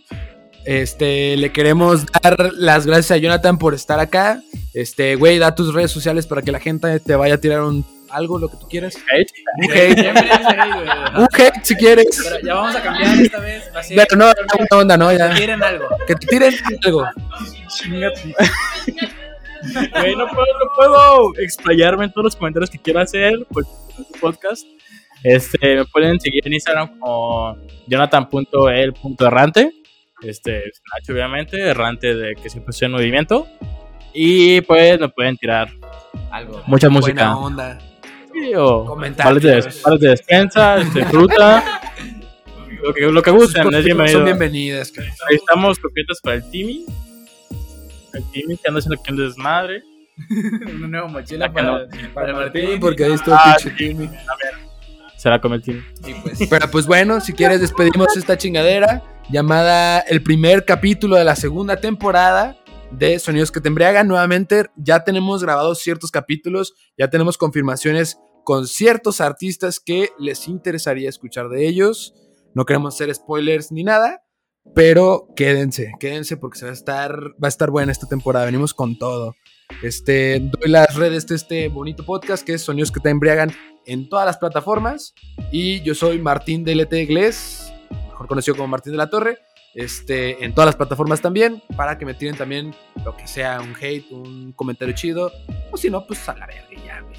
Este, 0.64 1.38
le 1.38 1.52
queremos 1.52 2.06
dar 2.06 2.52
las 2.54 2.86
gracias 2.86 3.12
a 3.12 3.18
Jonathan 3.18 3.58
por 3.58 3.74
estar 3.74 4.00
acá. 4.00 4.42
Este, 4.74 5.16
güey, 5.16 5.40
da 5.40 5.56
tus 5.56 5.74
redes 5.74 5.92
sociales 5.92 6.28
para 6.28 6.44
que 6.44 6.52
la 6.52 6.60
gente 6.60 7.00
te 7.00 7.16
vaya 7.16 7.36
a 7.36 7.38
tirar 7.40 7.62
un 7.62 7.84
algo, 8.14 8.38
lo 8.40 8.50
que 8.50 8.58
tú 8.58 8.68
quieras. 8.68 8.96
Hate. 8.96 9.32
Un 9.58 9.72
hate, 9.72 10.00
ahí, 10.00 10.72
güey. 10.72 10.88
un 11.18 11.28
hate 11.34 11.64
si 11.64 11.76
quieres. 11.76 12.22
Pero 12.24 12.40
ya 12.46 12.54
vamos 12.56 12.76
a 12.76 12.82
cambiar 12.82 13.20
esta 13.22 13.40
vez. 13.40 13.72
Va 13.76 13.80
a 13.80 13.84
ser. 13.84 13.98
Pero 13.98 14.16
no, 14.18 14.26
una 14.60 14.82
onda, 14.82 14.98
¿no? 14.98 15.12
Ya. 15.12 15.34
Quieren 15.34 15.64
algo. 15.64 15.88
Que 16.08 16.16
te 16.16 16.28
tiren 16.28 16.54
algo. 16.86 17.06
Güey, 20.00 20.16
no 20.16 20.28
puedo, 20.28 20.46
no 20.60 20.72
puedo 20.76 21.38
explayarme 21.40 22.06
en 22.06 22.12
todos 22.12 22.26
los 22.26 22.36
comentarios 22.36 22.70
que 22.70 22.80
quiero 22.80 23.00
hacer 23.00 23.34
por 23.52 23.64
este 24.00 24.20
podcast. 24.20 24.66
Este, 25.24 25.76
me 25.76 25.86
pueden 25.86 26.20
seguir 26.20 26.46
en 26.48 26.54
Instagram 26.54 26.98
como 27.00 27.56
jonathan.el.errante. 27.88 29.72
Este, 30.24 30.68
es 30.68 30.82
Nacho, 30.94 31.14
obviamente, 31.14 31.60
errante 31.62 32.16
de 32.16 32.36
que 32.36 32.50
siempre 32.50 32.72
estoy 32.72 32.88
en 32.88 32.92
movimiento. 32.94 33.48
Y 34.14 34.62
pues 34.62 35.00
me 35.00 35.10
pueden 35.10 35.38
tirar 35.38 35.70
Algo. 36.32 36.62
mucha 36.66 36.88
Buena 36.88 37.00
música. 37.00 37.38
onda. 37.38 37.78
Sí, 38.34 38.54
o 38.56 38.86
Comentarios. 38.86 39.24
palos 39.24 39.44
de, 39.44 39.56
des- 39.70 39.82
palos 39.82 40.00
de 40.00 40.10
despensa, 40.10 40.78
este, 40.78 41.06
fruta. 41.06 41.64
lo, 42.84 42.94
que, 42.94 43.02
lo 43.02 43.22
que 43.22 43.32
gusten, 43.32 43.74
es 43.74 43.84
bienvenido. 43.86 44.18
Son 44.20 44.26
bienvenidas. 44.26 44.92
cara. 44.92 45.08
Ahí 45.30 45.36
estamos 45.36 45.78
coquetas 45.80 46.20
para 46.22 46.36
el 46.38 46.50
Timmy. 46.50 46.86
El 48.14 48.24
Timmy 48.32 48.58
que 48.58 48.68
anda 48.68 48.80
haciendo 48.80 49.00
aquí 49.02 49.12
un 49.12 49.18
desmadre. 49.18 49.84
Una 50.76 50.88
nueva 50.88 51.08
mochila 51.08 51.48
La 51.48 51.54
para, 51.54 51.88
que 51.88 52.08
para 52.10 52.28
el 52.30 52.36
Martín. 52.36 52.62
Sí, 52.74 52.78
porque 52.80 53.06
ahí 53.06 53.14
está 53.14 53.36
Ah, 53.44 53.56
sí. 53.60 53.70
Timmy. 53.78 54.10
Se 55.18 55.30
la 55.30 55.40
come 55.40 55.56
el 55.58 55.62
Timmy. 55.62 55.82
Pues, 56.24 56.40
Pero 56.50 56.70
pues 56.72 56.86
bueno, 56.86 57.20
si 57.22 57.34
quieres 57.34 57.62
despedimos 57.62 58.16
esta 58.18 58.38
chingadera 58.38 59.04
llamada 59.30 60.00
el 60.00 60.22
primer 60.22 60.66
capítulo 60.66 61.16
de 61.16 61.24
la 61.24 61.36
segunda 61.36 61.78
temporada 61.78 62.56
de 62.92 63.20
Sonidos 63.20 63.52
que 63.52 63.62
te 63.62 63.68
embriagan. 63.68 64.08
Nuevamente 64.08 64.68
ya 64.76 65.04
tenemos 65.04 65.44
grabados 65.44 65.80
ciertos 65.80 66.12
capítulos, 66.12 66.74
ya 66.98 67.10
tenemos 67.10 67.38
confirmaciones 67.38 68.18
con 68.44 68.68
ciertos 68.68 69.22
artistas 69.22 69.80
que 69.80 70.10
les 70.20 70.48
interesaría 70.48 71.10
escuchar 71.10 71.50
de 71.50 71.68
ellos. 71.68 72.14
No 72.54 72.66
queremos 72.66 72.96
hacer 72.96 73.14
spoilers 73.14 73.72
ni 73.72 73.84
nada, 73.84 74.24
pero 74.76 75.28
quédense, 75.36 75.92
quédense 76.00 76.38
porque 76.38 76.60
se 76.60 76.66
va 76.66 76.72
a 76.72 76.74
estar 76.74 77.16
va 77.42 77.48
a 77.48 77.50
estar 77.50 77.72
buena 77.72 77.92
esta 77.92 78.08
temporada. 78.08 78.46
Venimos 78.46 78.74
con 78.74 78.98
todo. 78.98 79.36
Este, 79.84 80.40
doy 80.40 80.70
las 80.70 80.96
redes 80.96 81.28
de 81.28 81.36
este 81.36 81.68
bonito 81.70 82.06
podcast 82.06 82.46
que 82.46 82.54
es 82.54 82.62
Sonidos 82.62 82.92
que 82.92 83.00
te 83.00 83.10
embriagan 83.10 83.52
en 83.86 84.10
todas 84.10 84.26
las 84.26 84.38
plataformas. 84.38 85.14
Y 85.52 85.82
yo 85.82 85.96
soy 85.96 86.20
Martín 86.20 86.64
de 86.64 86.76
LT 86.76 86.94
Iglesias, 86.94 87.74
mejor 88.10 88.28
conocido 88.28 88.56
como 88.56 88.68
Martín 88.68 88.92
de 88.92 88.98
la 88.98 89.10
Torre. 89.10 89.38
Este, 89.74 90.44
en 90.44 90.54
todas 90.54 90.66
las 90.68 90.76
plataformas 90.76 91.22
también, 91.22 91.62
para 91.78 91.98
que 91.98 92.06
me 92.06 92.14
tiren 92.14 92.36
también 92.36 92.76
lo 93.06 93.16
que 93.16 93.26
sea, 93.28 93.62
un 93.62 93.74
hate, 93.80 94.12
un 94.12 94.52
comentario 94.54 94.94
chido. 94.96 95.32
O 95.72 95.78
si 95.78 95.90
no, 95.90 96.06
pues 96.06 96.28
a 96.28 96.36
la 96.36 96.46
verga 96.46 96.68
ya, 96.86 97.00
güey. 97.02 97.16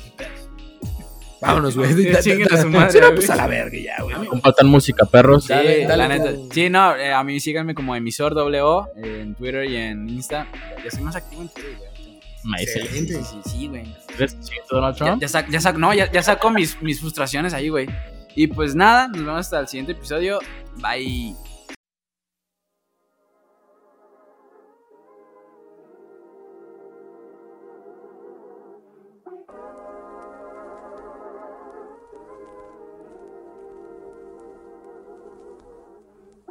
Vámonos, 1.40 1.76
güey. 1.76 1.92
Sí, 2.22 2.34
no, 3.00 3.14
pues 3.14 3.30
a 3.30 3.36
la 3.36 3.46
verga 3.46 3.76
ya, 3.78 4.02
güey. 4.02 4.26
Compartan 4.28 4.68
música, 4.68 5.06
perros. 5.06 5.44
Sí, 5.44 5.52
Dale, 5.52 5.86
dale, 5.86 5.96
la 5.96 6.08
neta. 6.08 6.24
dale. 6.26 6.38
Sí, 6.52 6.70
no, 6.70 6.94
eh, 6.94 7.12
a 7.12 7.24
mí 7.24 7.40
síganme 7.40 7.74
como 7.74 7.96
emisor 7.96 8.34
WO 8.34 8.88
en 8.96 9.34
Twitter 9.34 9.64
y 9.64 9.76
en 9.76 10.08
Insta. 10.08 10.46
Ya 10.84 10.90
soy 10.90 11.02
más 11.02 11.16
activo 11.16 11.42
en 11.42 11.48
Twitter, 11.48 11.76
güey. 11.78 12.20
Me 12.44 12.60
dice, 12.60 12.86
Sí, 12.86 13.06
sí, 13.06 13.20
sí, 13.24 13.50
sí, 13.50 13.68
güey. 13.68 13.84
¿crees 14.16 14.34
que 14.34 14.42
sigue 14.42 14.60
Donald 14.70 14.96
Ya, 14.96 15.04
Trump? 15.06 15.22
ya, 15.22 15.28
sac- 15.28 15.48
ya 15.48 15.58
sac- 15.60 15.76
no, 15.78 15.94
ya, 15.94 16.10
ya 16.10 16.22
saco 16.22 16.50
mis, 16.50 16.80
mis 16.82 17.00
frustraciones 17.00 17.54
ahí, 17.54 17.68
güey. 17.68 17.88
Y 18.34 18.48
pues 18.48 18.74
nada, 18.74 19.08
nos 19.08 19.18
vemos 19.18 19.40
hasta 19.40 19.60
el 19.60 19.68
siguiente 19.68 19.92
episodio. 19.92 20.38
Bye. 20.76 21.34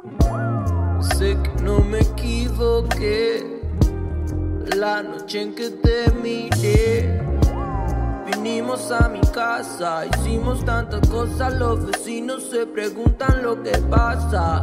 Sé 0.02 1.38
que 1.40 1.62
no 1.62 1.78
me 1.78 2.00
equivoqué 2.00 3.60
la 4.76 5.00
noche 5.00 5.42
en 5.42 5.54
que 5.54 5.70
te 5.70 6.10
miré. 6.10 7.22
Vinimos 8.26 8.90
a 8.90 9.08
mi 9.08 9.20
casa, 9.32 10.04
hicimos 10.06 10.64
tantas 10.64 11.08
cosas, 11.08 11.54
los 11.54 11.86
vecinos 11.86 12.48
se 12.50 12.66
preguntan 12.66 13.44
lo 13.44 13.62
que 13.62 13.78
pasa. 13.90 14.60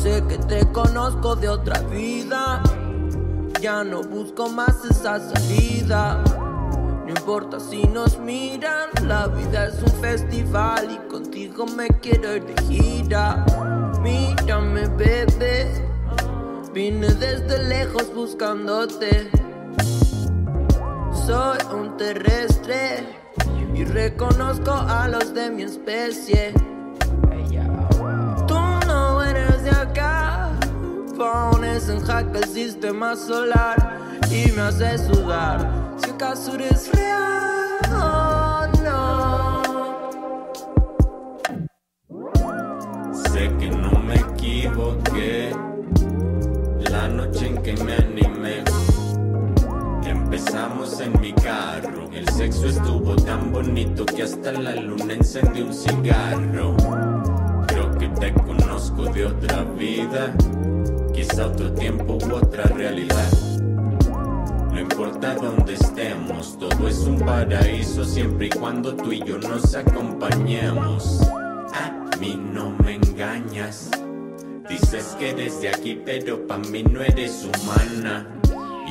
Sé 0.00 0.24
que 0.28 0.38
te 0.38 0.66
conozco 0.72 1.36
de 1.36 1.48
otra 1.48 1.78
vida, 1.82 2.60
ya 3.60 3.84
no 3.84 4.02
busco 4.02 4.48
más 4.48 4.84
esa 4.84 5.20
salida. 5.20 6.20
No 7.04 7.10
importa 7.10 7.58
si 7.58 7.82
nos 7.82 8.16
miran, 8.18 8.88
la 9.04 9.26
vida 9.26 9.66
es 9.66 9.82
un 9.82 10.00
festival 10.00 10.88
y 10.88 11.08
contigo 11.10 11.66
me 11.66 11.88
quiero 11.88 12.36
ir 12.36 12.44
de 12.44 12.62
gira. 12.62 13.44
Mírame, 14.00 14.86
bebé, 14.86 15.68
vine 16.72 17.08
desde 17.08 17.64
lejos 17.64 18.14
buscándote. 18.14 19.28
Soy 21.26 21.58
un 21.74 21.96
terrestre 21.96 23.04
y 23.74 23.84
reconozco 23.84 24.70
a 24.70 25.08
los 25.08 25.34
de 25.34 25.50
mi 25.50 25.64
especie. 25.64 26.54
Tú 28.46 28.60
no 28.86 29.22
eres 29.24 29.64
de 29.64 29.70
acá, 29.70 30.50
pones 31.16 31.88
en 31.88 32.00
jaque 32.00 32.38
el 32.38 32.48
sistema 32.48 33.16
solar 33.16 33.98
y 34.30 34.52
me 34.52 34.62
haces 34.62 35.02
sudar. 35.02 35.81
Si 36.02 36.10
acaso 36.10 36.54
eres 36.54 36.90
real 36.92 38.70
no. 38.82 39.62
Sé 43.12 43.50
que 43.58 43.70
no 43.70 43.92
me 44.00 44.16
equivoqué 44.16 45.54
la 46.90 47.08
noche 47.08 47.46
en 47.46 47.62
que 47.62 47.72
me 47.84 47.94
animé. 47.94 48.64
Empezamos 50.04 51.00
en 51.00 51.20
mi 51.20 51.32
carro, 51.34 52.10
el 52.12 52.28
sexo 52.30 52.66
estuvo 52.66 53.14
tan 53.16 53.52
bonito 53.52 54.04
que 54.04 54.24
hasta 54.24 54.50
la 54.52 54.74
luna 54.74 55.14
encendió 55.14 55.66
un 55.66 55.74
cigarro. 55.74 56.76
Creo 57.68 57.90
que 57.98 58.08
te 58.08 58.32
conozco 58.34 59.04
de 59.04 59.26
otra 59.26 59.62
vida, 59.78 60.34
quizá 61.14 61.46
otro 61.46 61.72
tiempo 61.74 62.18
u 62.26 62.34
otra 62.34 62.64
realidad. 62.64 63.51
Importa 64.92 65.34
dónde 65.36 65.72
estemos, 65.72 66.58
todo 66.58 66.86
es 66.86 66.98
un 66.98 67.18
paraíso 67.18 68.04
siempre 68.04 68.48
y 68.48 68.50
cuando 68.50 68.94
tú 68.94 69.10
y 69.10 69.24
yo 69.24 69.38
nos 69.38 69.74
acompañemos. 69.74 71.22
A 71.72 72.14
mí 72.20 72.38
no 72.52 72.76
me 72.84 72.96
engañas. 72.96 73.90
Dices 74.68 75.16
que 75.18 75.30
eres 75.30 75.62
de 75.62 75.70
aquí, 75.70 75.98
pero 76.04 76.46
pa' 76.46 76.58
mí 76.58 76.82
no 76.82 77.00
eres 77.00 77.42
humana. 77.42 78.28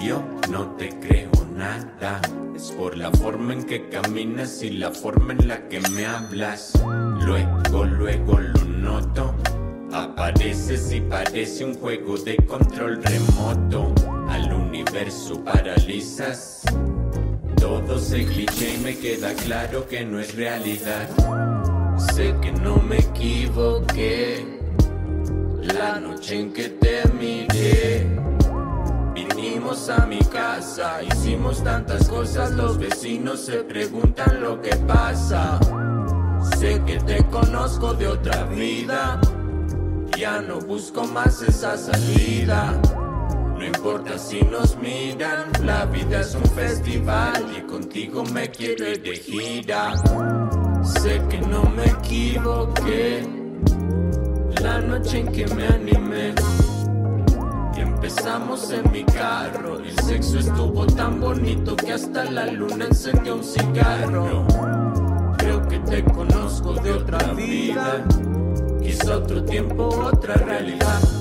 Yo 0.04 0.24
no 0.50 0.72
te 0.76 0.90
creo 0.90 1.30
nada. 1.56 2.20
Es 2.56 2.72
por 2.72 2.98
la 2.98 3.12
forma 3.12 3.54
en 3.54 3.64
que 3.64 3.88
caminas 3.90 4.64
y 4.64 4.72
la 4.72 4.90
forma 4.90 5.34
en 5.34 5.48
la 5.48 5.68
que 5.68 5.82
me 5.92 6.08
hablas. 6.08 6.74
Luego, 7.24 7.86
luego 7.86 8.40
lo 8.40 8.66
noto. 8.66 9.36
Apareces 9.94 10.92
y 10.94 11.02
parece 11.02 11.64
un 11.64 11.76
juego 11.76 12.18
de 12.18 12.38
control 12.38 13.04
remoto. 13.04 13.94
Al 14.42 14.54
universo 14.54 15.44
paralizas. 15.44 16.62
Todo 17.58 18.00
se 18.00 18.26
cliché 18.26 18.74
y 18.74 18.78
me 18.80 18.98
queda 18.98 19.34
claro 19.34 19.88
que 19.88 20.04
no 20.04 20.20
es 20.20 20.36
realidad. 20.36 21.08
Sé 22.16 22.36
que 22.42 22.52
no 22.52 22.78
me 22.78 22.98
equivoqué 22.98 24.60
la 25.62 26.00
noche 26.00 26.40
en 26.40 26.54
que 26.54 26.70
te 26.70 27.08
miré. 27.20 28.08
Vinimos 29.14 29.90
a 29.90 30.08
mi 30.08 30.20
casa, 30.20 31.04
hicimos 31.04 31.64
tantas 31.64 32.10
cosas, 32.10 32.52
los 32.52 32.80
vecinos 32.80 33.42
se 33.42 33.58
preguntan 33.58 34.42
lo 34.42 34.60
que 34.60 34.76
pasa. 34.76 35.60
Sé 36.58 36.82
que 36.88 36.98
te 37.00 37.24
conozco 37.26 37.94
de 37.94 38.08
otra 38.08 38.46
vida, 38.46 39.22
ya 40.18 40.42
no 40.42 40.60
busco 40.60 41.04
más 41.06 41.44
esa 41.44 41.78
salida. 41.78 42.82
No 43.62 43.68
importa 43.68 44.18
si 44.18 44.42
nos 44.42 44.76
miran, 44.78 45.52
la 45.64 45.86
vida 45.86 46.22
es 46.22 46.34
un 46.34 46.44
festival 46.46 47.46
y 47.56 47.62
contigo 47.62 48.24
me 48.34 48.50
quiero 48.50 48.90
ir 48.90 49.04
de 49.04 49.16
gira. 49.16 49.94
Sé 50.84 51.22
que 51.30 51.38
no 51.42 51.62
me 51.70 51.86
equivoqué 51.86 53.24
la 54.64 54.82
noche 54.82 55.20
en 55.20 55.32
que 55.32 55.46
me 55.54 55.68
animé. 55.68 56.34
Empezamos 57.78 58.72
en 58.72 58.92
mi 58.92 59.04
carro, 59.04 59.78
el 59.78 59.96
sexo 60.00 60.40
estuvo 60.40 60.88
tan 60.88 61.20
bonito 61.20 61.76
que 61.76 61.94
hasta 61.94 62.24
la 62.24 62.48
luna 62.48 62.86
encendió 62.86 63.36
un 63.36 63.44
cigarro. 63.44 64.48
Creo 65.38 65.68
que 65.68 65.78
te 65.82 66.04
conozco 66.04 66.74
de 66.74 66.94
otra 66.94 67.20
vida, 67.34 68.04
quizá 68.82 69.18
otro 69.18 69.44
tiempo, 69.44 69.86
otra 69.86 70.34
realidad. 70.34 71.21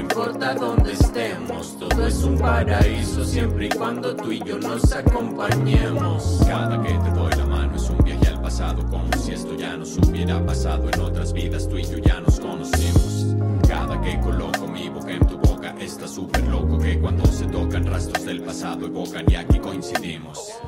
Importa 0.00 0.54
dónde 0.54 0.92
estemos, 0.92 1.78
todo 1.78 2.06
es 2.06 2.22
un 2.22 2.38
paraíso 2.38 3.24
siempre 3.24 3.66
y 3.66 3.68
cuando 3.68 4.16
tú 4.16 4.32
y 4.32 4.42
yo 4.44 4.58
nos 4.58 4.92
acompañemos. 4.92 6.40
Cada 6.46 6.82
que 6.82 6.92
te 6.92 7.10
doy 7.10 7.32
la 7.36 7.46
mano 7.46 7.76
es 7.76 7.90
un 7.90 7.98
viaje 7.98 8.28
al 8.28 8.40
pasado, 8.40 8.86
como 8.88 9.08
si 9.18 9.32
esto 9.32 9.54
ya 9.56 9.76
nos 9.76 9.98
hubiera 9.98 10.44
pasado 10.44 10.88
en 10.90 11.00
otras 11.00 11.32
vidas, 11.32 11.68
tú 11.68 11.76
y 11.78 11.84
yo 11.84 11.98
ya 11.98 12.20
nos 12.20 12.40
conocimos. 12.40 13.36
Cada 13.68 14.00
que 14.00 14.18
coloco 14.20 14.66
mi 14.66 14.88
boca 14.88 15.12
en 15.12 15.26
tu 15.26 15.38
boca, 15.38 15.74
está 15.78 16.08
súper 16.08 16.46
loco 16.48 16.78
que 16.78 16.98
cuando 16.98 17.26
se 17.26 17.46
tocan 17.46 17.86
rastros 17.86 18.24
del 18.24 18.42
pasado 18.42 18.86
evocan 18.86 19.24
y 19.30 19.34
aquí 19.34 19.58
coincidimos. 19.58 20.60